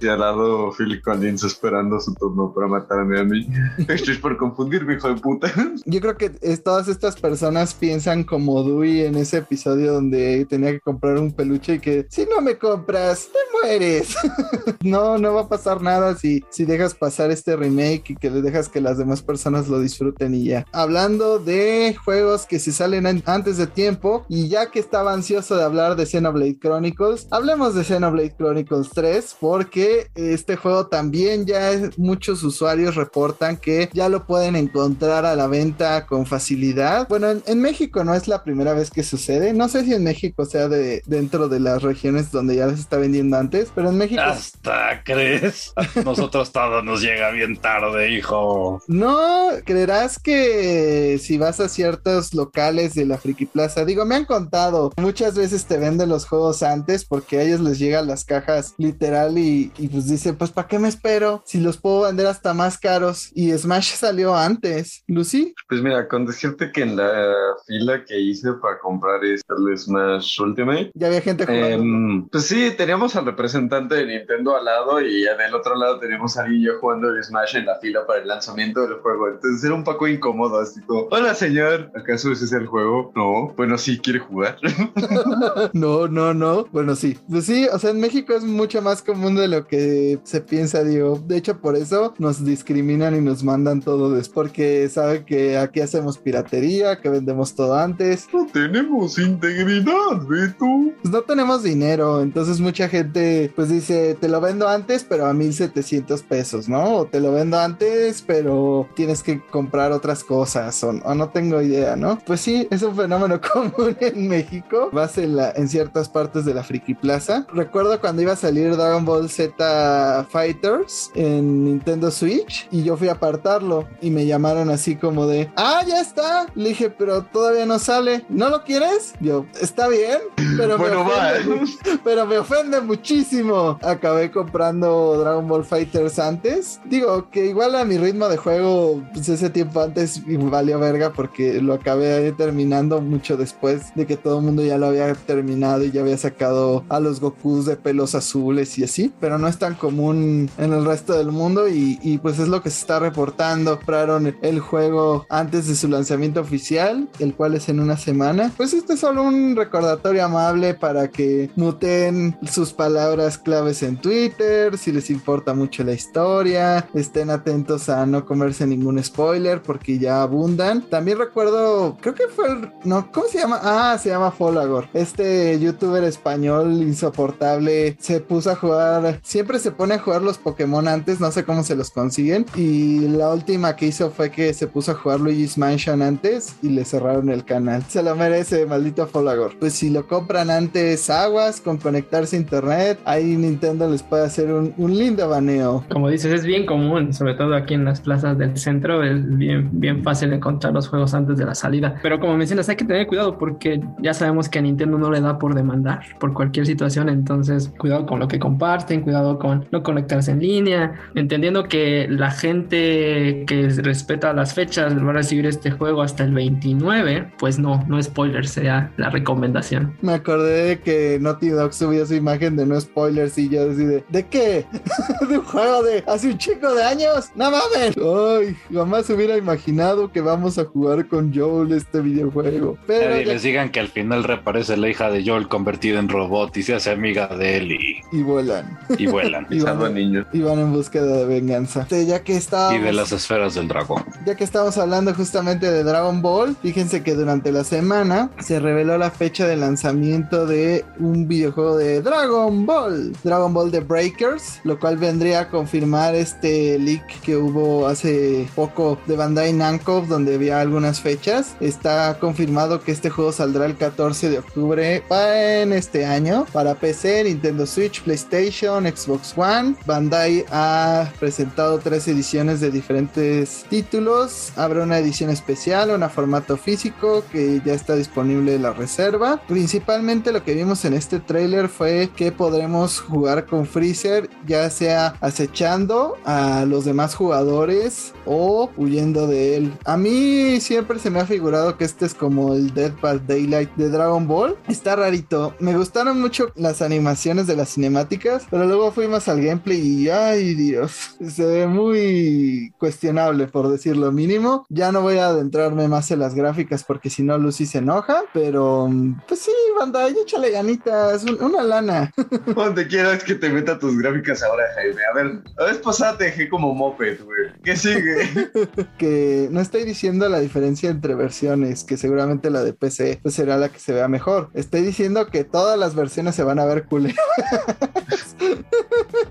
Y 0.00 0.08
al 0.08 0.20
lado 0.20 0.72
Phil 0.72 1.00
Collins 1.02 1.44
esperando 1.44 2.00
su 2.00 2.14
turno 2.14 2.52
para 2.52 2.66
matarme 2.66 3.20
a 3.20 3.24
mí. 3.24 3.46
Esto 3.88 4.10
es 4.10 4.18
por 4.18 4.36
confundirme, 4.36 4.94
hijo 4.94 5.08
de 5.08 5.20
puta. 5.20 5.52
Yo 5.84 6.00
creo 6.00 6.16
que 6.16 6.32
es- 6.40 6.62
todas 6.62 6.88
estas 6.88 7.16
personas 7.20 7.74
piensan 7.74 8.24
como 8.24 8.62
Dewey 8.64 9.02
en 9.02 9.16
ese 9.16 9.38
episodio 9.38 9.92
donde 9.92 10.44
tenía 10.48 10.72
que 10.72 10.80
comprar 10.80 11.18
un 11.18 11.32
peluche 11.32 11.74
y 11.74 11.78
que 11.80 12.06
si 12.08 12.26
no 12.26 12.40
me 12.40 12.58
compras, 12.58 13.28
te 13.32 13.38
mueres. 13.62 14.14
no, 14.82 15.18
no 15.18 15.34
va 15.34 15.42
a 15.42 15.48
pasar 15.48 15.80
nada 15.82 16.16
si, 16.16 16.44
si 16.50 16.64
dejas 16.64 16.94
pasar 16.94 17.21
este 17.30 17.56
remake 17.56 18.10
y 18.10 18.16
que 18.16 18.30
le 18.30 18.42
dejas 18.42 18.68
que 18.68 18.80
las 18.80 18.98
demás 18.98 19.22
personas 19.22 19.68
lo 19.68 19.80
disfruten 19.80 20.34
y 20.34 20.44
ya. 20.44 20.66
Hablando 20.72 21.38
de 21.38 21.96
juegos 22.04 22.46
que 22.46 22.58
se 22.58 22.72
salen 22.72 23.06
an- 23.06 23.22
antes 23.26 23.56
de 23.56 23.66
tiempo 23.66 24.24
y 24.28 24.48
ya 24.48 24.70
que 24.70 24.78
estaba 24.80 25.12
ansioso 25.12 25.56
de 25.56 25.64
hablar 25.64 25.96
de 25.96 26.06
Xenoblade 26.06 26.58
Chronicles, 26.58 27.26
hablemos 27.30 27.74
de 27.74 27.84
Xenoblade 27.84 28.34
Chronicles 28.36 28.90
3 28.94 29.36
porque 29.40 30.08
este 30.14 30.56
juego 30.56 30.86
también 30.86 31.46
ya 31.46 31.70
muchos 31.96 32.42
usuarios 32.42 32.94
reportan 32.94 33.56
que 33.56 33.88
ya 33.92 34.08
lo 34.08 34.26
pueden 34.26 34.56
encontrar 34.56 35.24
a 35.24 35.36
la 35.36 35.46
venta 35.46 36.06
con 36.06 36.26
facilidad. 36.26 37.06
Bueno, 37.08 37.28
en, 37.46 37.60
México 37.62 38.02
no 38.04 38.14
es 38.14 38.26
la 38.28 38.42
primera 38.42 38.74
vez 38.74 38.90
que 38.90 39.02
sucede. 39.02 39.52
No 39.52 39.68
sé 39.68 39.84
si 39.84 39.94
en 39.94 40.02
México 40.02 40.44
sea 40.44 40.68
de 40.68 41.02
dentro 41.06 41.48
de 41.48 41.60
las 41.60 41.82
regiones 41.82 42.32
donde 42.32 42.56
ya 42.56 42.68
se 42.70 42.80
está 42.80 42.96
vendiendo 42.96 43.36
antes, 43.36 43.70
pero 43.74 43.90
en 43.90 43.98
México 43.98 44.20
Hasta 44.22 45.02
crees. 45.04 45.72
Nosotros 46.04 46.50
todo 46.52 46.82
nos 46.82 47.00
llega 47.12 47.30
bien 47.30 47.56
tarde, 47.56 48.10
hijo. 48.10 48.82
No, 48.88 49.48
creerás 49.64 50.18
que 50.18 51.18
si 51.20 51.38
vas 51.38 51.60
a 51.60 51.68
ciertos 51.68 52.34
locales 52.34 52.94
de 52.94 53.06
la 53.06 53.18
Friki 53.18 53.46
Plaza, 53.46 53.84
digo, 53.84 54.04
me 54.04 54.14
han 54.14 54.24
contado, 54.24 54.92
muchas 54.96 55.36
veces 55.36 55.66
te 55.66 55.78
venden 55.78 56.08
los 56.08 56.26
juegos 56.26 56.62
antes 56.62 57.04
porque 57.04 57.38
a 57.38 57.42
ellos 57.42 57.60
les 57.60 57.78
llegan 57.78 58.06
las 58.06 58.24
cajas 58.24 58.74
literal 58.78 59.38
y, 59.38 59.72
y 59.78 59.88
pues 59.88 60.08
dicen, 60.08 60.36
pues 60.36 60.50
¿para 60.50 60.68
qué 60.68 60.78
me 60.78 60.88
espero? 60.88 61.42
Si 61.44 61.60
los 61.60 61.76
puedo 61.76 62.02
vender 62.02 62.26
hasta 62.26 62.54
más 62.54 62.78
caros. 62.78 63.30
Y 63.34 63.52
Smash 63.52 63.94
salió 63.96 64.34
antes, 64.34 65.04
Lucy. 65.06 65.54
Pues 65.68 65.82
mira, 65.82 66.08
con 66.08 66.26
decirte 66.26 66.72
que 66.72 66.82
en 66.82 66.96
la 66.96 67.34
fila 67.66 68.04
que 68.04 68.18
hice 68.18 68.52
para 68.54 68.78
comprar 68.78 69.24
este 69.24 69.52
el 69.52 69.76
Smash 69.78 70.40
Ultimate, 70.40 70.90
Ya 70.94 71.08
había 71.08 71.20
gente 71.20 71.44
jugando. 71.44 71.66
em, 71.68 72.28
pues 72.28 72.46
sí, 72.46 72.72
teníamos 72.76 73.14
al 73.16 73.26
representante 73.26 73.96
de 73.96 74.06
Nintendo 74.06 74.56
al 74.56 74.64
lado 74.64 75.00
y 75.00 75.22
del 75.22 75.54
otro 75.54 75.76
lado 75.76 75.98
teníamos 75.98 76.36
a 76.36 76.42
alguien 76.44 76.62
yo 76.62 76.78
jugando 76.80 77.01
jugando 77.02 77.16
el 77.16 77.24
Smash 77.24 77.56
en 77.56 77.66
la 77.66 77.76
fila 77.76 78.06
para 78.06 78.20
el 78.20 78.28
lanzamiento 78.28 78.80
del 78.82 78.94
juego. 78.94 79.28
Entonces 79.28 79.64
era 79.64 79.74
un 79.74 79.84
poco 79.84 80.08
incómodo, 80.08 80.60
así 80.60 80.80
como, 80.82 81.08
hola 81.10 81.34
señor, 81.34 81.90
¿acaso 81.94 82.32
ese 82.32 82.44
es 82.44 82.52
el 82.52 82.66
juego? 82.66 83.12
No, 83.14 83.52
bueno, 83.56 83.78
sí, 83.78 83.98
quiere 83.98 84.18
jugar. 84.18 84.58
no, 85.72 86.08
no, 86.08 86.34
no. 86.34 86.64
Bueno, 86.72 86.94
sí. 86.96 87.18
Pues 87.28 87.46
sí, 87.46 87.66
o 87.72 87.78
sea, 87.78 87.90
en 87.90 88.00
México 88.00 88.32
es 88.34 88.44
mucho 88.44 88.82
más 88.82 89.02
común 89.02 89.36
de 89.36 89.48
lo 89.48 89.66
que 89.66 90.18
se 90.24 90.40
piensa, 90.40 90.84
digo. 90.84 91.22
De 91.26 91.36
hecho, 91.36 91.60
por 91.60 91.76
eso 91.76 92.14
nos 92.18 92.44
discriminan 92.44 93.14
y 93.14 93.20
nos 93.20 93.42
mandan 93.42 93.80
todo 93.80 94.10
después, 94.10 94.32
porque 94.32 94.88
saben 94.88 95.24
que 95.24 95.58
aquí 95.58 95.80
hacemos 95.80 96.18
piratería, 96.18 97.00
que 97.00 97.08
vendemos 97.08 97.54
todo 97.54 97.76
antes. 97.76 98.28
No 98.32 98.46
tenemos 98.52 99.18
integridad, 99.18 100.26
Beto. 100.26 100.66
Pues 101.02 101.12
no 101.12 101.22
tenemos 101.22 101.62
dinero, 101.62 102.22
entonces 102.22 102.60
mucha 102.60 102.88
gente 102.88 103.52
pues 103.54 103.68
dice, 103.68 104.16
te 104.20 104.28
lo 104.28 104.40
vendo 104.40 104.68
antes, 104.68 105.04
pero 105.04 105.26
a 105.26 105.34
1700 105.34 106.22
pesos, 106.22 106.68
¿no? 106.68 106.81
O 106.84 107.06
te 107.06 107.20
lo 107.20 107.30
vendo 107.30 107.58
antes, 107.60 108.22
pero 108.22 108.88
tienes 108.96 109.22
que 109.22 109.40
comprar 109.40 109.92
otras 109.92 110.24
cosas, 110.24 110.82
o, 110.82 110.92
no 110.92 111.28
tengo 111.28 111.62
idea, 111.62 111.94
¿no? 111.94 112.18
Pues 112.26 112.40
sí, 112.40 112.66
es 112.70 112.82
un 112.82 112.96
fenómeno 112.96 113.40
común 113.52 113.96
en 114.00 114.26
México, 114.26 114.88
más 114.92 115.16
en, 115.16 115.36
la, 115.36 115.52
en 115.52 115.68
ciertas 115.68 116.08
partes 116.08 116.44
de 116.44 116.54
la 116.54 116.64
Friki 116.64 116.94
Plaza. 116.94 117.46
Recuerdo 117.52 118.00
cuando 118.00 118.22
iba 118.22 118.32
a 118.32 118.36
salir 118.36 118.76
Dragon 118.76 119.04
Ball 119.04 119.30
Z 119.30 120.26
Fighters 120.28 121.12
en 121.14 121.64
Nintendo 121.64 122.10
Switch 122.10 122.66
y 122.72 122.82
yo 122.82 122.96
fui 122.96 123.08
a 123.08 123.12
apartarlo 123.12 123.86
y 124.00 124.10
me 124.10 124.26
llamaron 124.26 124.68
así 124.70 124.96
como 124.96 125.26
de, 125.26 125.50
ah, 125.56 125.82
ya 125.86 126.00
está. 126.00 126.46
Le 126.56 126.70
dije, 126.70 126.90
pero 126.90 127.22
todavía 127.22 127.64
no 127.64 127.78
sale. 127.78 128.24
¿No 128.28 128.48
lo 128.48 128.64
quieres? 128.64 129.14
Yo, 129.20 129.46
está 129.60 129.86
bien, 129.86 130.18
pero, 130.56 130.78
bueno, 130.78 131.04
me, 131.04 131.10
ofende, 131.12 132.00
pero 132.02 132.26
me 132.26 132.38
ofende 132.38 132.80
muchísimo. 132.80 133.78
Acabé 133.82 134.30
comprando 134.30 135.18
Dragon 135.18 135.46
Ball 135.46 135.64
Fighters 135.64 136.18
antes. 136.18 136.71
Digo 136.84 137.30
que 137.30 137.46
igual 137.46 137.74
a 137.74 137.84
mi 137.84 137.98
ritmo 137.98 138.28
de 138.28 138.36
juego, 138.36 139.02
pues 139.12 139.28
ese 139.28 139.50
tiempo 139.50 139.80
antes 139.80 140.22
valió 140.26 140.78
verga 140.78 141.12
porque 141.12 141.60
lo 141.60 141.74
acabé 141.74 142.32
terminando 142.32 143.00
mucho 143.00 143.36
después 143.36 143.94
de 143.94 144.06
que 144.06 144.16
todo 144.16 144.38
el 144.38 144.44
mundo 144.44 144.62
ya 144.62 144.78
lo 144.78 144.86
había 144.86 145.12
terminado 145.14 145.84
y 145.84 145.90
ya 145.90 146.02
había 146.02 146.18
sacado 146.18 146.84
a 146.88 147.00
los 147.00 147.20
Gokus 147.20 147.66
de 147.66 147.76
pelos 147.76 148.14
azules 148.14 148.78
y 148.78 148.84
así. 148.84 149.12
Pero 149.20 149.38
no 149.38 149.48
es 149.48 149.58
tan 149.58 149.74
común 149.74 150.50
en 150.58 150.72
el 150.72 150.84
resto 150.84 151.16
del 151.16 151.32
mundo 151.32 151.68
y, 151.68 151.98
y 152.02 152.18
pues 152.18 152.38
es 152.38 152.48
lo 152.48 152.62
que 152.62 152.70
se 152.70 152.80
está 152.80 152.98
reportando. 152.98 153.76
Compraron 153.76 154.36
el 154.42 154.60
juego 154.60 155.26
antes 155.28 155.66
de 155.68 155.74
su 155.74 155.88
lanzamiento 155.88 156.40
oficial, 156.40 157.08
el 157.18 157.34
cual 157.34 157.54
es 157.54 157.68
en 157.68 157.80
una 157.80 157.96
semana. 157.96 158.52
Pues 158.56 158.72
este 158.72 158.94
es 158.94 159.00
solo 159.00 159.22
un 159.22 159.56
recordatorio 159.56 160.24
amable 160.24 160.74
para 160.74 161.08
que 161.08 161.50
muten 161.56 162.36
sus 162.50 162.72
palabras 162.72 163.38
claves 163.38 163.82
en 163.82 163.96
Twitter, 163.96 164.76
si 164.78 164.92
les 164.92 165.10
importa 165.10 165.54
mucho 165.54 165.84
la 165.84 165.92
historia, 165.92 166.61
estén 166.94 167.30
atentos 167.30 167.88
a 167.88 168.06
no 168.06 168.24
comerse 168.24 168.66
ningún 168.66 169.02
spoiler 169.02 169.62
porque 169.62 169.98
ya 169.98 170.22
abundan. 170.22 170.82
También 170.82 171.18
recuerdo, 171.18 171.96
creo 172.00 172.14
que 172.14 172.28
fue 172.28 172.48
el, 172.48 172.72
no, 172.84 173.10
¿cómo 173.12 173.26
se 173.26 173.38
llama? 173.38 173.60
Ah, 173.62 173.98
se 173.98 174.10
llama 174.10 174.30
Folagor. 174.30 174.88
Este 174.92 175.58
youtuber 175.58 176.04
español 176.04 176.72
insoportable 176.82 177.96
se 178.00 178.20
puso 178.20 178.50
a 178.50 178.56
jugar, 178.56 179.20
siempre 179.22 179.58
se 179.58 179.70
pone 179.72 179.94
a 179.94 179.98
jugar 179.98 180.22
los 180.22 180.38
Pokémon 180.38 180.88
antes, 180.88 181.20
no 181.20 181.30
sé 181.30 181.44
cómo 181.44 181.62
se 181.62 181.76
los 181.76 181.90
consiguen. 181.90 182.46
Y 182.54 183.00
la 183.08 183.30
última 183.30 183.76
que 183.76 183.86
hizo 183.86 184.10
fue 184.10 184.30
que 184.30 184.54
se 184.54 184.66
puso 184.66 184.92
a 184.92 184.94
jugar 184.94 185.20
Luigi's 185.20 185.58
Mansion 185.58 186.02
antes 186.02 186.56
y 186.62 186.68
le 186.68 186.84
cerraron 186.84 187.28
el 187.30 187.44
canal. 187.44 187.84
Se 187.88 188.02
lo 188.02 188.14
merece, 188.14 188.66
maldito 188.66 189.06
Folagor. 189.06 189.58
Pues 189.58 189.74
si 189.74 189.90
lo 189.90 190.06
compran 190.06 190.50
antes 190.50 191.08
aguas 191.10 191.60
con 191.60 191.78
conectarse 191.78 192.36
a 192.36 192.40
internet, 192.40 193.00
ahí 193.04 193.36
Nintendo 193.36 193.88
les 193.88 194.02
puede 194.02 194.24
hacer 194.24 194.52
un, 194.52 194.74
un 194.76 194.96
lindo 194.96 195.28
baneo. 195.28 195.84
Como 195.90 196.08
dices, 196.08 196.32
es 196.32 196.44
bien 196.44 196.51
común, 196.66 197.12
sobre 197.12 197.34
todo 197.34 197.54
aquí 197.54 197.74
en 197.74 197.84
las 197.84 198.00
plazas 198.00 198.38
del 198.38 198.56
centro, 198.56 199.02
es 199.02 199.36
bien, 199.36 199.70
bien 199.72 200.02
fácil 200.02 200.32
encontrar 200.32 200.72
los 200.72 200.88
juegos 200.88 201.14
antes 201.14 201.38
de 201.38 201.44
la 201.44 201.54
salida. 201.54 201.96
Pero 202.02 202.20
como 202.20 202.36
mencionas, 202.36 202.68
hay 202.68 202.76
que 202.76 202.84
tener 202.84 203.06
cuidado 203.06 203.38
porque 203.38 203.80
ya 203.98 204.14
sabemos 204.14 204.48
que 204.48 204.58
a 204.58 204.62
Nintendo 204.62 204.98
no 204.98 205.10
le 205.10 205.20
da 205.20 205.38
por 205.38 205.54
demandar 205.54 206.00
por 206.20 206.32
cualquier 206.32 206.66
situación, 206.66 207.08
entonces 207.08 207.72
cuidado 207.78 208.06
con 208.06 208.20
lo 208.20 208.28
que 208.28 208.38
comparten, 208.38 209.00
cuidado 209.00 209.38
con 209.38 209.66
no 209.70 209.82
conectarse 209.82 210.32
en 210.32 210.40
línea, 210.40 210.94
entendiendo 211.14 211.64
que 211.64 212.06
la 212.08 212.30
gente 212.30 213.44
que 213.46 213.68
respeta 213.82 214.32
las 214.32 214.54
fechas 214.54 214.96
va 214.96 215.10
a 215.10 215.14
recibir 215.14 215.46
este 215.46 215.70
juego 215.70 216.02
hasta 216.02 216.24
el 216.24 216.32
29, 216.32 217.32
pues 217.38 217.58
no, 217.58 217.84
no 217.88 218.02
spoiler, 218.02 218.46
sea 218.46 218.92
la 218.96 219.10
recomendación. 219.10 219.96
Me 220.02 220.14
acordé 220.14 220.64
de 220.64 220.80
que 220.80 221.18
Naughty 221.20 221.48
Dog 221.48 221.72
subió 221.72 222.06
su 222.06 222.14
imagen 222.14 222.56
de 222.56 222.66
no 222.66 222.80
spoilers 222.80 223.38
y 223.38 223.48
yo 223.48 223.68
decidí, 223.68 224.02
¿de 224.08 224.26
qué? 224.26 224.66
¿De 225.28 225.38
un 225.38 225.44
juego 225.44 225.82
de 225.82 226.04
hace 226.06 226.28
un 226.28 226.38
chico 226.42 226.74
de 226.74 226.82
años? 226.82 227.30
¡No 227.34 227.50
mames! 227.50 227.96
Ay, 227.96 228.56
jamás 228.72 229.08
hubiera 229.10 229.36
imaginado 229.36 230.10
que 230.10 230.20
vamos 230.20 230.58
a 230.58 230.64
jugar 230.64 231.06
con 231.06 231.32
Joel 231.34 231.72
este 231.72 232.00
videojuego. 232.00 232.76
Pero 232.86 233.16
ya- 233.20 233.32
les 233.32 233.42
digan 233.42 233.70
que 233.70 233.80
al 233.80 233.88
final 233.88 234.24
reaparece 234.24 234.76
la 234.76 234.88
hija 234.88 235.10
de 235.10 235.24
Joel 235.24 235.48
convertida 235.48 235.98
en 236.00 236.08
robot 236.08 236.56
y 236.56 236.62
se 236.62 236.74
hace 236.74 236.90
amiga 236.90 237.28
de 237.28 237.56
él 237.58 237.72
y, 237.72 238.00
Y 238.10 238.22
vuelan. 238.22 238.78
y 238.98 239.06
vuelan. 239.06 239.46
Y 239.52 239.60
van, 239.60 239.94
niños. 239.94 240.26
y 240.32 240.40
van 240.40 240.58
en 240.58 240.72
búsqueda 240.72 241.16
de 241.18 241.24
venganza. 241.26 241.82
Este, 241.82 242.06
ya 242.06 242.22
que 242.24 242.32
y 242.34 242.36
estábamos, 242.36 242.82
de 242.82 242.92
las 242.92 243.12
esferas 243.12 243.54
del 243.54 243.68
dragón. 243.68 244.02
ya 244.26 244.34
que 244.34 244.44
estamos 244.44 244.76
hablando 244.78 245.14
justamente 245.14 245.70
de 245.70 245.84
Dragon 245.84 246.20
Ball, 246.22 246.56
fíjense 246.62 247.02
que 247.02 247.14
durante 247.14 247.52
la 247.52 247.64
semana 247.64 248.30
se 248.40 248.58
reveló 248.60 248.98
la 248.98 249.10
fecha 249.10 249.46
de 249.46 249.56
lanzamiento 249.56 250.46
de 250.46 250.84
un 250.98 251.28
videojuego 251.28 251.76
de 251.76 252.00
Dragon 252.02 252.64
Ball, 252.66 253.12
Dragon 253.22 253.52
Ball 253.54 253.70
The 253.70 253.80
Breakers, 253.80 254.60
lo 254.64 254.78
cual 254.80 254.96
vendría 254.96 255.40
a 255.40 255.48
confirmar 255.48 256.14
este 256.14 256.31
leak 256.42 257.20
que 257.20 257.36
hubo 257.36 257.86
hace 257.86 258.48
poco 258.54 258.98
de 259.06 259.16
Bandai 259.16 259.52
Namco, 259.52 260.04
donde 260.08 260.34
había 260.34 260.60
algunas 260.60 261.00
fechas. 261.00 261.56
Está 261.60 262.18
confirmado 262.18 262.82
que 262.82 262.92
este 262.92 263.10
juego 263.10 263.32
saldrá 263.32 263.66
el 263.66 263.76
14 263.76 264.30
de 264.30 264.38
octubre 264.38 265.02
en 265.10 265.72
este 265.72 266.06
año 266.06 266.46
para 266.52 266.74
PC, 266.74 267.24
Nintendo 267.24 267.66
Switch, 267.66 268.02
PlayStation, 268.02 268.84
Xbox 268.84 269.34
One. 269.36 269.74
Bandai 269.86 270.44
ha 270.50 271.10
presentado 271.18 271.78
tres 271.78 272.08
ediciones 272.08 272.60
de 272.60 272.70
diferentes 272.70 273.64
títulos. 273.68 274.52
Habrá 274.56 274.82
una 274.82 274.98
edición 274.98 275.30
especial, 275.30 275.90
una 275.90 276.08
formato 276.08 276.56
físico 276.56 277.24
que 277.30 277.60
ya 277.64 277.74
está 277.74 277.96
disponible 277.96 278.54
en 278.54 278.62
la 278.62 278.72
reserva. 278.72 279.40
Principalmente 279.46 280.32
lo 280.32 280.44
que 280.44 280.54
vimos 280.54 280.84
en 280.84 280.94
este 280.94 281.20
tráiler 281.20 281.68
fue 281.68 282.10
que 282.14 282.32
podremos 282.32 283.00
jugar 283.00 283.46
con 283.46 283.66
Freezer, 283.66 284.28
ya 284.46 284.68
sea 284.70 285.14
acechando 285.20 286.16
a 286.24 286.64
los 286.66 286.84
demás 286.84 287.14
jugadores 287.14 288.12
o 288.26 288.70
huyendo 288.76 289.26
de 289.26 289.56
él. 289.56 289.72
A 289.84 289.96
mí 289.96 290.60
siempre 290.60 290.98
se 290.98 291.10
me 291.10 291.20
ha 291.20 291.26
figurado 291.26 291.76
que 291.76 291.84
este 291.84 292.06
es 292.06 292.14
como 292.14 292.54
el 292.54 292.72
Dead 292.74 292.92
by 293.00 293.20
Daylight 293.26 293.74
de 293.76 293.88
Dragon 293.88 294.26
Ball. 294.26 294.56
Está 294.68 294.96
rarito. 294.96 295.54
Me 295.58 295.76
gustaron 295.76 296.20
mucho 296.20 296.52
las 296.56 296.82
animaciones 296.82 297.46
de 297.46 297.56
las 297.56 297.70
cinemáticas, 297.70 298.44
pero 298.50 298.66
luego 298.66 298.92
fuimos 298.92 299.28
al 299.28 299.42
gameplay 299.42 299.80
y 299.80 300.08
ay 300.08 300.54
Dios, 300.54 301.16
se 301.26 301.44
ve 301.44 301.66
muy 301.66 302.72
cuestionable 302.78 303.46
por 303.46 303.68
decirlo 303.68 304.12
mínimo. 304.12 304.66
Ya 304.68 304.92
no 304.92 305.02
voy 305.02 305.18
a 305.18 305.26
adentrarme 305.28 305.88
más 305.88 306.10
en 306.10 306.20
las 306.20 306.34
gráficas 306.34 306.84
porque 306.84 307.10
si 307.10 307.22
no 307.22 307.38
Lucy 307.38 307.66
se 307.66 307.78
enoja, 307.78 308.22
pero 308.32 308.88
pues 309.26 309.40
sí, 309.40 309.50
banda, 309.78 310.06
échale 310.08 310.50
ganitas, 310.50 311.24
un- 311.24 311.42
una 311.42 311.62
lana. 311.62 312.12
Donde 312.54 312.86
quieras 312.86 313.24
que 313.24 313.34
te 313.34 313.48
meta 313.50 313.78
tus 313.78 313.96
gráficas 313.98 314.42
ahora, 314.42 314.64
Jaime. 314.74 315.00
A 315.10 315.14
ver, 315.14 315.42
la 315.56 315.64
vez 315.66 315.78
pasada 315.78 316.11
te 316.16 316.24
dejé 316.24 316.48
como 316.48 316.74
moped, 316.74 317.20
güey. 317.22 317.50
¿Qué 317.62 317.76
sigue? 317.76 318.28
que 318.98 319.48
no 319.50 319.60
estoy 319.60 319.84
diciendo 319.84 320.28
la 320.28 320.40
diferencia 320.40 320.90
entre 320.90 321.14
versiones, 321.14 321.84
que 321.84 321.96
seguramente 321.96 322.50
la 322.50 322.62
de 322.62 322.72
PC 322.72 323.20
pues 323.22 323.34
será 323.34 323.56
la 323.56 323.68
que 323.68 323.78
se 323.78 323.92
vea 323.92 324.08
mejor. 324.08 324.50
Estoy 324.54 324.82
diciendo 324.82 325.26
que 325.26 325.44
todas 325.44 325.78
las 325.78 325.94
versiones 325.94 326.34
se 326.34 326.44
van 326.44 326.58
a 326.58 326.64
ver 326.64 326.84
culeras. 326.84 327.16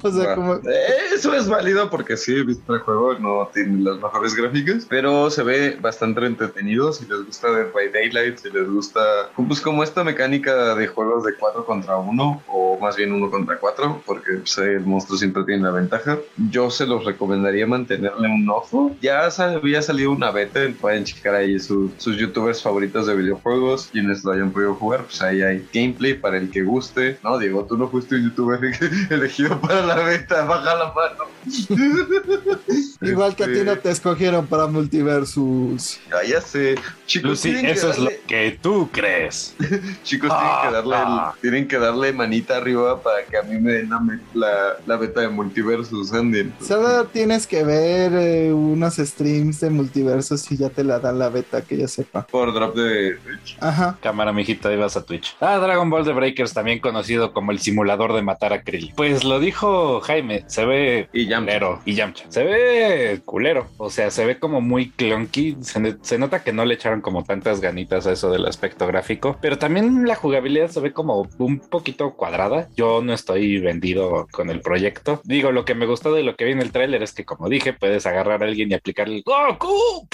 o 0.01 0.11
sea, 0.11 0.35
como 0.35 0.55
Eh, 0.55 1.13
Eso 1.13 1.33
es 1.33 1.47
válido 1.47 1.89
porque 1.89 2.17
sí, 2.17 2.33
el 2.33 2.79
juego, 2.79 3.17
no 3.19 3.49
tiene 3.53 3.83
las 3.83 4.01
mejores 4.01 4.35
gráficas, 4.35 4.85
pero 4.89 5.29
se 5.29 5.43
ve 5.43 5.77
bastante 5.79 6.25
entretenido. 6.25 6.91
Si 6.93 7.05
les 7.05 7.25
gusta 7.25 7.51
Dead 7.51 7.71
by 7.73 7.91
Daylight, 7.91 8.37
si 8.37 8.49
les 8.49 8.69
gusta, 8.69 9.01
pues 9.35 9.61
como 9.61 9.83
esta 9.83 10.03
mecánica 10.03 10.75
de 10.75 10.87
juegos 10.87 11.23
de 11.23 11.35
4 11.35 11.65
contra 11.65 11.97
1, 11.97 12.43
o 12.47 12.79
más 12.79 12.95
bien 12.95 13.11
1 13.11 13.29
contra 13.29 13.57
4, 13.57 14.03
porque 14.05 14.37
pues, 14.37 14.57
el 14.57 14.81
monstruo 14.81 15.17
siempre 15.17 15.43
tiene 15.43 15.63
la 15.63 15.71
ventaja, 15.71 16.17
yo 16.49 16.60
se 16.69 16.85
los 16.85 17.05
recomendaría 17.05 17.65
mantenerle 17.65 18.27
un 18.27 18.49
ojo. 18.49 18.95
Ya 19.01 19.25
había 19.25 19.81
salido 19.81 20.11
una 20.11 20.31
beta, 20.31 20.59
pueden 20.79 21.03
checar 21.05 21.35
ahí 21.35 21.59
su- 21.59 21.91
sus 21.97 22.17
youtubers 22.17 22.61
favoritos 22.61 23.07
de 23.07 23.15
videojuegos, 23.15 23.89
quienes 23.91 24.23
lo 24.23 24.31
hayan 24.33 24.51
podido 24.51 24.75
jugar, 24.75 25.03
pues 25.05 25.21
ahí 25.21 25.41
hay 25.41 25.65
gameplay 25.73 26.13
para 26.13 26.37
el 26.37 26.51
que 26.51 26.61
guste. 26.63 27.17
No, 27.23 27.37
Diego, 27.39 27.65
tú 27.65 27.77
no 27.77 27.87
fuiste 27.89 28.15
un 28.15 28.23
youtuber 28.25 28.59
elegido 29.09 29.59
para 29.61 29.85
la 29.85 29.95
beta, 29.95 30.43
baja 30.45 30.75
la 30.75 30.93
mano. 30.93 31.31
Igual 33.01 33.35
que 33.35 33.43
a 33.43 33.47
ti 33.47 33.53
no 33.63 33.71
Este, 33.71 33.77
te 33.77 33.89
escogieron 33.91 34.45
para 34.45 34.67
Multiversus. 34.67 35.99
Ah, 36.11 36.23
ya 36.27 36.39
sé. 36.41 36.75
Chicos, 37.07 37.29
Lucy, 37.31 37.43
tienen 37.49 37.65
que 37.65 37.71
eso 37.71 37.89
es 37.89 37.97
lo 37.97 38.05
darle- 38.05 38.19
que 38.27 38.59
tú 38.61 38.89
crees. 38.91 39.55
Chicos, 40.03 40.29
Ah, 40.31 40.59
tienen, 40.61 40.69
que 40.69 40.75
darle 40.75 40.95
el- 40.95 41.01
ah. 41.19 41.33
tienen 41.41 41.67
que 41.67 41.79
darle 41.79 42.13
manita 42.13 42.57
arriba 42.57 43.01
para 43.01 43.25
que 43.25 43.37
a 43.37 43.41
mí 43.43 43.59
me 43.59 43.71
den 43.73 43.89
la, 43.89 44.01
la, 44.33 44.75
la 44.85 44.97
beta 44.97 45.21
de 45.21 45.29
Multiversus, 45.29 46.13
Andy. 46.13 46.50
Solo 46.59 47.05
tienes 47.05 47.47
que 47.47 47.63
ver 47.63 48.11
eh, 48.13 48.53
unos 48.53 48.95
streams 48.97 49.59
de 49.61 49.69
Multiversus 49.69 50.51
y 50.51 50.57
ya 50.57 50.69
te 50.69 50.83
la 50.83 50.99
dan 50.99 51.19
la 51.19 51.29
beta, 51.29 51.61
que 51.61 51.77
yo 51.77 51.87
sepa. 51.87 52.25
Por 52.27 52.53
drop 52.53 52.75
de 52.75 53.15
Twitch. 53.23 53.57
Ajá. 53.59 53.97
Cámara, 54.01 54.33
mijita, 54.33 54.71
ibas 54.73 54.97
a 54.97 55.05
Twitch. 55.05 55.35
Ah, 55.39 55.57
Dragon 55.57 55.89
Ball 55.89 56.05
The 56.05 56.13
Breakers, 56.13 56.53
también 56.53 56.79
conocido 56.79 57.33
como 57.33 57.51
el 57.51 57.59
simulador 57.59 58.13
de 58.13 58.21
matar 58.21 58.53
a 58.53 58.61
Krillin. 58.63 58.93
Pues 58.95 59.23
lo 59.23 59.39
dijo 59.39 60.01
Jaime, 60.01 60.43
se 60.47 60.65
ve 60.65 61.09
Y 61.13 61.27
Yamcha. 61.27 61.53
culero. 61.59 61.81
Y 61.85 61.93
Yamcha. 61.95 62.25
Se 62.29 62.43
ve 62.43 63.21
culero. 63.25 63.67
O 63.77 63.89
sea, 63.89 64.11
se 64.11 64.25
ve 64.25 64.39
como 64.39 64.61
muy 64.61 64.89
clunky. 64.91 65.57
Se, 65.61 65.97
se 66.01 66.17
nota 66.17 66.43
que 66.43 66.53
no 66.53 66.65
le 66.65 66.75
echaron 66.75 67.01
como 67.01 67.23
tantas 67.23 67.61
ganitas 67.61 68.07
a 68.07 68.11
eso 68.13 68.31
del 68.31 68.45
aspecto 68.45 68.87
gráfico. 68.87 69.37
Pero 69.41 69.57
también 69.57 70.07
la 70.07 70.15
jugabilidad 70.15 70.69
se 70.69 70.79
ve 70.79 70.93
como 70.93 71.27
un 71.37 71.59
poquito 71.59 72.13
cuadrada. 72.13 72.69
Yo 72.75 73.01
no 73.01 73.13
estoy 73.13 73.59
vendido 73.59 74.27
con 74.31 74.49
el 74.49 74.61
proyecto. 74.61 75.21
Digo, 75.23 75.51
lo 75.51 75.65
que 75.65 75.75
me 75.75 75.85
gustó 75.85 76.13
de 76.13 76.23
lo 76.23 76.35
que 76.35 76.40
vi 76.45 76.51
en 76.51 76.61
el 76.61 76.71
tráiler 76.71 77.03
es 77.03 77.13
que, 77.13 77.25
como 77.25 77.49
dije, 77.49 77.73
puedes 77.73 78.05
agarrar 78.05 78.43
a 78.43 78.45
alguien 78.45 78.71
y 78.71 78.73
aplicarle 78.73 79.17
el 79.17 79.23
Goku 79.23 80.07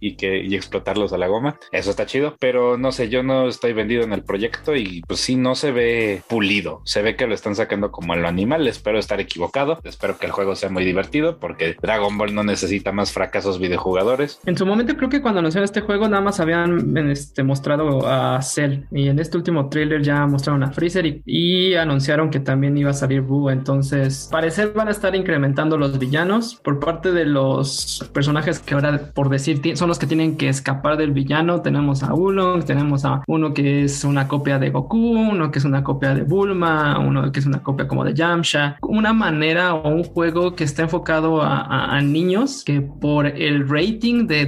y 0.00 0.16
que 0.16 0.42
y 0.42 0.54
explotarlos 0.54 1.12
a 1.12 1.18
la 1.18 1.26
goma. 1.26 1.58
Eso 1.72 1.90
está 1.90 2.06
chido, 2.06 2.36
pero 2.38 2.78
no 2.78 2.92
sé, 2.92 3.08
yo 3.08 3.22
no 3.22 3.48
estoy 3.48 3.72
vendido 3.72 4.02
en 4.02 4.12
el 4.12 4.22
proyecto 4.22 4.76
y 4.76 5.02
pues 5.06 5.20
sí, 5.20 5.36
no 5.36 5.54
se 5.54 5.72
ve 5.72 6.22
pulido. 6.28 6.82
Se 6.84 7.02
ve 7.02 7.16
que 7.16 7.26
lo 7.26 7.34
están 7.34 7.54
sacando 7.54 7.90
como 7.90 8.12
a 8.12 8.16
lo 8.16 8.28
animal. 8.28 8.66
Espero 8.66 8.98
estar 8.98 9.20
equivocado. 9.20 9.80
Espero 9.84 10.18
que 10.18 10.26
el 10.26 10.32
juego 10.32 10.54
sea 10.54 10.70
muy 10.70 10.84
divertido 10.84 11.38
porque 11.38 11.76
Dragon 11.80 12.16
Ball 12.16 12.34
no 12.34 12.44
necesita 12.44 12.92
más 12.92 13.12
fracasos 13.12 13.58
videojugadores. 13.58 14.40
En 14.46 14.56
su 14.56 14.66
momento 14.66 14.96
creo 14.96 15.08
que 15.08 15.20
cuando 15.20 15.40
anunciaron 15.40 15.64
este 15.64 15.80
juego 15.80 16.08
nada 16.08 16.22
más 16.22 16.40
habían 16.40 16.96
este, 17.08 17.42
mostrado 17.42 18.06
a 18.06 18.40
Cell 18.42 18.84
y 18.90 19.08
en 19.08 19.18
este 19.18 19.36
último 19.36 19.68
trailer 19.68 20.02
ya 20.02 20.26
mostraron 20.26 20.62
a 20.62 20.72
Freezer 20.72 21.06
y, 21.06 21.22
y 21.24 21.74
anunciaron 21.74 22.30
que 22.30 22.40
también 22.40 22.76
iba 22.76 22.90
a 22.90 22.94
salir 22.94 23.22
Boo. 23.22 23.50
Entonces, 23.50 24.28
parecer 24.30 24.72
van 24.74 24.88
a 24.88 24.92
estar 24.92 25.14
incrementando 25.14 25.57
los 25.66 25.98
villanos 25.98 26.54
por 26.54 26.78
parte 26.78 27.10
de 27.12 27.24
los 27.24 28.08
personajes 28.12 28.60
que 28.60 28.74
ahora, 28.74 29.10
por 29.12 29.28
decir, 29.28 29.60
son 29.76 29.88
los 29.88 29.98
que 29.98 30.06
tienen 30.06 30.36
que 30.36 30.48
escapar 30.48 30.96
del 30.96 31.10
villano. 31.10 31.62
Tenemos 31.62 32.02
a 32.02 32.14
Oolong, 32.14 32.64
tenemos 32.64 33.04
a 33.04 33.22
uno 33.26 33.52
que 33.52 33.84
es 33.84 34.04
una 34.04 34.28
copia 34.28 34.58
de 34.58 34.70
Goku, 34.70 34.96
uno 34.96 35.50
que 35.50 35.58
es 35.58 35.64
una 35.64 35.82
copia 35.82 36.14
de 36.14 36.22
Bulma, 36.22 36.98
uno 37.00 37.32
que 37.32 37.40
es 37.40 37.46
una 37.46 37.62
copia 37.62 37.88
como 37.88 38.04
de 38.04 38.14
Yamcha. 38.14 38.76
Una 38.82 39.12
manera 39.12 39.74
o 39.74 39.88
un 39.88 40.04
juego 40.04 40.54
que 40.54 40.64
está 40.64 40.82
enfocado 40.82 41.42
a, 41.42 41.98
niños 41.98 42.62
que 42.64 42.80
por 42.80 43.26
el 43.26 43.68
rating 43.68 44.28
de 44.28 44.46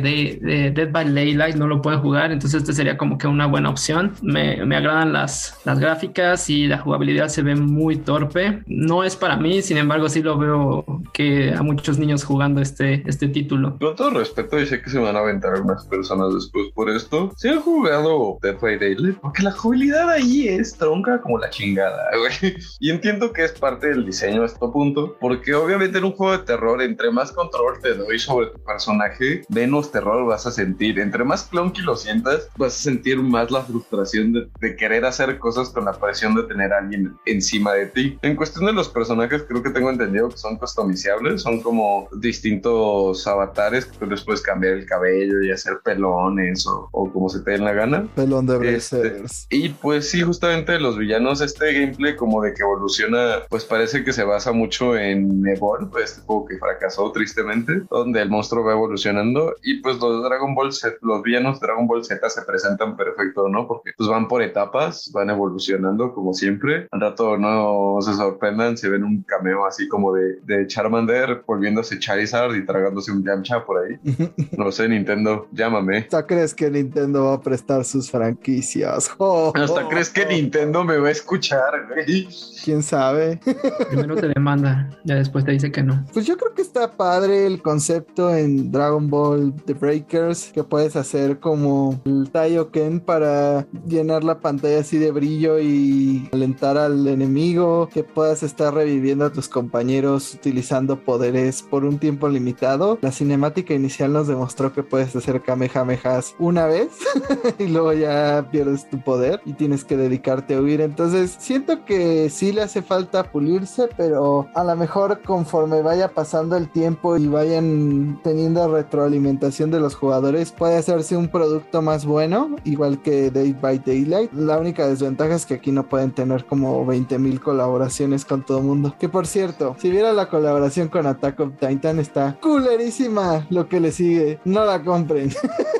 Dead 0.72 0.90
by 0.92 1.12
Daylight 1.12 1.56
no 1.56 1.66
lo 1.66 1.82
pueden 1.82 2.00
jugar. 2.00 2.30
Entonces, 2.30 2.60
este 2.60 2.72
sería 2.72 2.96
como 2.96 3.18
que 3.18 3.26
una 3.26 3.46
buena 3.46 3.68
opción. 3.68 4.12
Me, 4.22 4.64
me 4.64 4.76
agradan 4.76 5.12
las, 5.12 5.58
las 5.64 5.80
gráficas 5.80 6.48
y 6.48 6.68
la 6.68 6.78
jugabilidad 6.78 7.28
se 7.28 7.42
ve 7.42 7.56
muy 7.56 7.96
torpe. 7.96 8.62
No 8.66 9.02
es 9.02 9.16
para 9.16 9.36
mí, 9.36 9.62
sin 9.62 9.76
embargo, 9.76 10.08
sí 10.08 10.22
lo 10.22 10.38
veo 10.38 10.99
que 11.12 11.52
a 11.52 11.62
muchos 11.62 11.98
niños 11.98 12.24
jugando 12.24 12.60
este, 12.60 13.02
este 13.08 13.28
título. 13.28 13.76
Con 13.78 13.96
todo 13.96 14.10
respeto, 14.10 14.58
y 14.58 14.66
sé 14.66 14.82
que 14.82 14.90
se 14.90 14.98
van 14.98 15.16
a 15.16 15.20
aventar 15.20 15.54
algunas 15.54 15.84
personas 15.86 16.34
después 16.34 16.66
por 16.74 16.90
esto. 16.90 17.32
Si 17.36 17.48
han 17.48 17.60
jugado 17.60 18.38
Dead 18.42 18.58
by 18.60 18.78
Daylight, 18.78 19.18
porque 19.20 19.42
la 19.42 19.52
jugabilidad 19.52 20.10
ahí 20.10 20.48
es 20.48 20.76
tronca 20.76 21.20
como 21.20 21.38
la 21.38 21.50
chingada, 21.50 22.10
güey. 22.18 22.56
Y 22.80 22.90
entiendo 22.90 23.32
que 23.32 23.44
es 23.44 23.52
parte 23.52 23.88
del 23.88 24.06
diseño 24.06 24.42
a 24.42 24.46
este 24.46 24.66
punto, 24.68 25.16
porque 25.20 25.54
obviamente 25.54 25.98
en 25.98 26.04
un 26.04 26.12
juego 26.12 26.36
de 26.36 26.44
terror, 26.44 26.82
entre 26.82 27.10
más 27.10 27.32
control 27.32 27.80
te 27.82 27.94
doy 27.94 28.18
sobre 28.18 28.48
tu 28.48 28.62
personaje, 28.62 29.42
menos 29.48 29.90
terror 29.90 30.26
vas 30.26 30.46
a 30.46 30.50
sentir. 30.50 30.98
Entre 30.98 31.24
más 31.24 31.44
clunky 31.44 31.82
lo 31.82 31.96
sientas, 31.96 32.48
vas 32.56 32.74
a 32.78 32.82
sentir 32.82 33.18
más 33.18 33.50
la 33.50 33.62
frustración 33.62 34.32
de, 34.32 34.48
de 34.60 34.76
querer 34.76 35.04
hacer 35.04 35.38
cosas 35.38 35.70
con 35.70 35.84
la 35.84 35.92
presión 35.92 36.34
de 36.34 36.42
tener 36.44 36.72
a 36.72 36.78
alguien 36.78 37.14
encima 37.26 37.72
de 37.72 37.86
ti. 37.86 38.18
En 38.22 38.36
cuestión 38.36 38.66
de 38.66 38.72
los 38.72 38.88
personajes, 38.88 39.44
creo 39.48 39.62
que 39.62 39.70
tengo 39.70 39.90
entendido 39.90 40.28
que 40.28 40.36
son 40.36 40.58
customizables, 40.90 41.42
son 41.42 41.60
como 41.60 42.08
distintos 42.16 43.26
avatares 43.26 43.86
que 43.86 43.98
tú 43.98 44.06
les 44.06 44.24
puedes 44.24 44.42
cambiar 44.42 44.74
el 44.74 44.86
cabello 44.86 45.42
y 45.42 45.50
hacer 45.50 45.80
pelones 45.84 46.66
o, 46.66 46.88
o 46.92 47.12
como 47.12 47.28
se 47.28 47.40
te 47.40 47.52
dé 47.52 47.58
la 47.58 47.72
gana. 47.72 48.08
Pelón 48.14 48.46
de 48.46 48.74
Este, 48.76 48.98
Brazers. 48.98 49.46
Y 49.50 49.68
pues 49.70 50.10
sí, 50.10 50.22
justamente 50.22 50.78
los 50.80 50.98
villanos, 50.98 51.40
este 51.40 51.72
gameplay 51.72 52.16
como 52.16 52.42
de 52.42 52.54
que 52.54 52.62
evoluciona, 52.62 53.42
pues 53.48 53.64
parece 53.64 54.04
que 54.04 54.12
se 54.12 54.24
basa 54.24 54.52
mucho 54.52 54.96
en 54.96 55.46
Evolve, 55.46 56.02
este 56.02 56.22
juego 56.22 56.46
que 56.46 56.58
fracasó 56.58 57.10
tristemente, 57.12 57.82
donde 57.90 58.20
el 58.22 58.28
monstruo 58.30 58.64
va 58.64 58.72
evolucionando 58.72 59.54
y 59.62 59.80
pues 59.80 59.98
los 60.00 60.22
Dragon 60.24 60.54
Ball 60.54 60.72
Z, 60.72 60.96
los 61.02 61.22
villanos 61.22 61.60
de 61.60 61.66
Dragon 61.66 61.86
Ball 61.86 62.04
Z 62.04 62.28
se 62.28 62.42
presentan 62.42 62.96
perfecto, 62.96 63.48
¿no? 63.48 63.66
Porque 63.66 63.92
pues 63.96 64.08
van 64.08 64.28
por 64.28 64.42
etapas, 64.42 65.10
van 65.12 65.30
evolucionando 65.30 66.12
como 66.14 66.32
siempre. 66.34 66.88
Al 66.90 67.00
rato 67.00 67.36
no 67.36 67.98
se 68.00 68.14
sorprendan 68.14 68.76
si 68.76 68.88
ven 68.88 69.04
un 69.04 69.22
cameo 69.22 69.66
así 69.66 69.88
como 69.88 70.12
de, 70.12 70.40
de 70.42 70.66
Charmander 70.80 71.42
volviéndose 71.46 71.98
Charizard 71.98 72.54
y 72.54 72.64
tragándose 72.64 73.12
un 73.12 73.22
Yamcha 73.22 73.64
por 73.64 73.84
ahí. 73.84 73.98
No 74.56 74.72
sé, 74.72 74.88
Nintendo, 74.88 75.48
llámame. 75.52 75.98
¿Hasta 75.98 76.26
crees 76.26 76.54
que 76.54 76.70
Nintendo 76.70 77.26
va 77.26 77.34
a 77.34 77.40
prestar 77.40 77.84
sus 77.84 78.10
franquicias? 78.10 79.10
Oh, 79.22 79.52
¿Hasta 79.54 79.84
oh, 79.84 79.88
crees 79.88 80.08
que 80.08 80.22
oh. 80.22 80.28
Nintendo 80.28 80.82
me 80.82 80.96
va 80.96 81.08
a 81.08 81.10
escuchar, 81.10 81.86
güey? 81.88 82.26
¿Quién 82.64 82.82
sabe? 82.82 83.38
Primero 83.90 84.16
te 84.16 84.28
demanda, 84.28 84.88
ya 85.04 85.16
después 85.16 85.44
te 85.44 85.52
dice 85.52 85.70
que 85.70 85.82
no. 85.82 86.04
Pues 86.12 86.26
yo 86.26 86.36
creo 86.36 86.54
que 86.54 86.62
está 86.62 86.96
padre 86.96 87.46
el 87.46 87.60
concepto 87.60 88.34
en 88.34 88.72
Dragon 88.72 89.08
Ball 89.10 89.54
The 89.66 89.74
Breakers, 89.74 90.52
que 90.52 90.64
puedes 90.64 90.96
hacer 90.96 91.38
como 91.38 92.00
el 92.06 92.30
Taioken 92.30 93.00
para 93.00 93.66
llenar 93.86 94.24
la 94.24 94.40
pantalla 94.40 94.80
así 94.80 94.96
de 94.96 95.10
brillo 95.10 95.60
y 95.60 96.28
alentar 96.32 96.78
al 96.78 97.06
enemigo, 97.06 97.88
que 97.92 98.02
puedas 98.02 98.42
estar 98.42 98.72
reviviendo 98.72 99.26
a 99.26 99.32
tus 99.32 99.48
compañeros 99.48 100.34
utilizando 100.34 100.69
poderes 101.04 101.62
por 101.62 101.84
un 101.84 101.98
tiempo 101.98 102.28
limitado. 102.28 102.98
La 103.02 103.10
cinemática 103.10 103.74
inicial 103.74 104.12
nos 104.12 104.28
demostró 104.28 104.72
que 104.72 104.84
puedes 104.84 105.14
hacer 105.16 105.42
Kamehamehas 105.42 106.36
una 106.38 106.66
vez 106.66 106.90
y 107.58 107.66
luego 107.66 107.92
ya 107.92 108.48
pierdes 108.52 108.88
tu 108.88 109.00
poder 109.00 109.40
y 109.44 109.54
tienes 109.54 109.84
que 109.84 109.96
dedicarte 109.96 110.54
a 110.54 110.60
huir. 110.60 110.80
Entonces 110.80 111.36
siento 111.38 111.84
que 111.84 112.30
sí 112.30 112.52
le 112.52 112.62
hace 112.62 112.82
falta 112.82 113.24
pulirse, 113.24 113.88
pero 113.96 114.46
a 114.54 114.62
lo 114.62 114.76
mejor 114.76 115.22
conforme 115.22 115.82
vaya 115.82 116.08
pasando 116.14 116.56
el 116.56 116.70
tiempo 116.70 117.16
y 117.16 117.26
vayan 117.26 118.20
teniendo 118.22 118.72
retroalimentación 118.72 119.72
de 119.72 119.80
los 119.80 119.96
jugadores, 119.96 120.52
puede 120.52 120.76
hacerse 120.76 121.16
un 121.16 121.28
producto 121.28 121.82
más 121.82 122.06
bueno, 122.06 122.56
igual 122.64 123.02
que 123.02 123.30
Day 123.30 123.56
by 123.60 123.80
Daylight. 123.84 124.32
La 124.32 124.58
única 124.58 124.86
desventaja 124.86 125.34
es 125.34 125.46
que 125.46 125.54
aquí 125.54 125.72
no 125.72 125.88
pueden 125.88 126.12
tener 126.12 126.44
como 126.44 126.86
20 126.86 127.18
mil 127.18 127.40
colaboraciones 127.40 128.24
con 128.24 128.42
todo 128.42 128.58
el 128.58 128.64
mundo. 128.64 128.94
Que 129.00 129.08
por 129.08 129.26
cierto, 129.26 129.74
si 129.80 129.90
viera 129.90 130.12
la 130.12 130.28
colaboración 130.28 130.59
con 130.90 131.06
Attack 131.06 131.40
of 131.40 131.52
Titan, 131.58 131.98
está 131.98 132.36
culerísima 132.40 133.46
lo 133.50 133.68
que 133.68 133.80
le 133.80 133.92
sigue. 133.92 134.40
No 134.44 134.64
la 134.64 134.82
compren. 134.82 135.30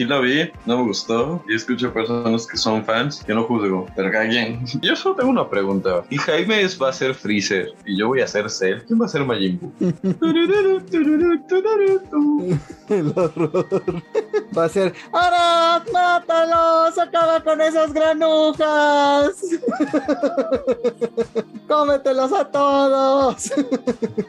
Sí 0.00 0.06
la 0.06 0.18
vi, 0.18 0.50
no 0.64 0.78
me 0.78 0.84
gustó. 0.84 1.44
Y 1.46 1.54
escucho 1.56 1.92
personas 1.92 2.46
que 2.46 2.56
son 2.56 2.82
fans 2.86 3.22
que 3.22 3.34
no 3.34 3.44
juzgo. 3.44 3.84
Pero 3.94 4.10
cada 4.10 4.26
quien. 4.30 4.64
Yo 4.80 4.96
solo 4.96 5.16
tengo 5.16 5.30
una 5.30 5.46
pregunta. 5.50 6.04
Y 6.08 6.16
Jaime 6.16 6.62
es- 6.62 6.80
va 6.80 6.88
a 6.88 6.92
ser 6.94 7.14
Freezer. 7.14 7.74
Y 7.84 7.98
yo 7.98 8.08
voy 8.08 8.22
a 8.22 8.26
ser 8.26 8.48
Cell. 8.48 8.78
¿Quién 8.86 8.98
va 8.98 9.04
a 9.04 9.08
ser 9.10 9.26
Majin 9.26 9.60
Buu? 9.60 9.72
El 12.88 13.12
horror. 13.14 14.02
Va 14.56 14.64
a 14.64 14.68
ser. 14.70 14.94
¡Ahora! 15.12 15.84
¡Mátalos! 15.92 16.98
¡Acaba 16.98 17.44
con 17.44 17.60
esas 17.60 17.92
granujas! 17.92 19.34
¡Cómetelos 21.68 22.32
a 22.32 22.44
todos! 22.50 23.52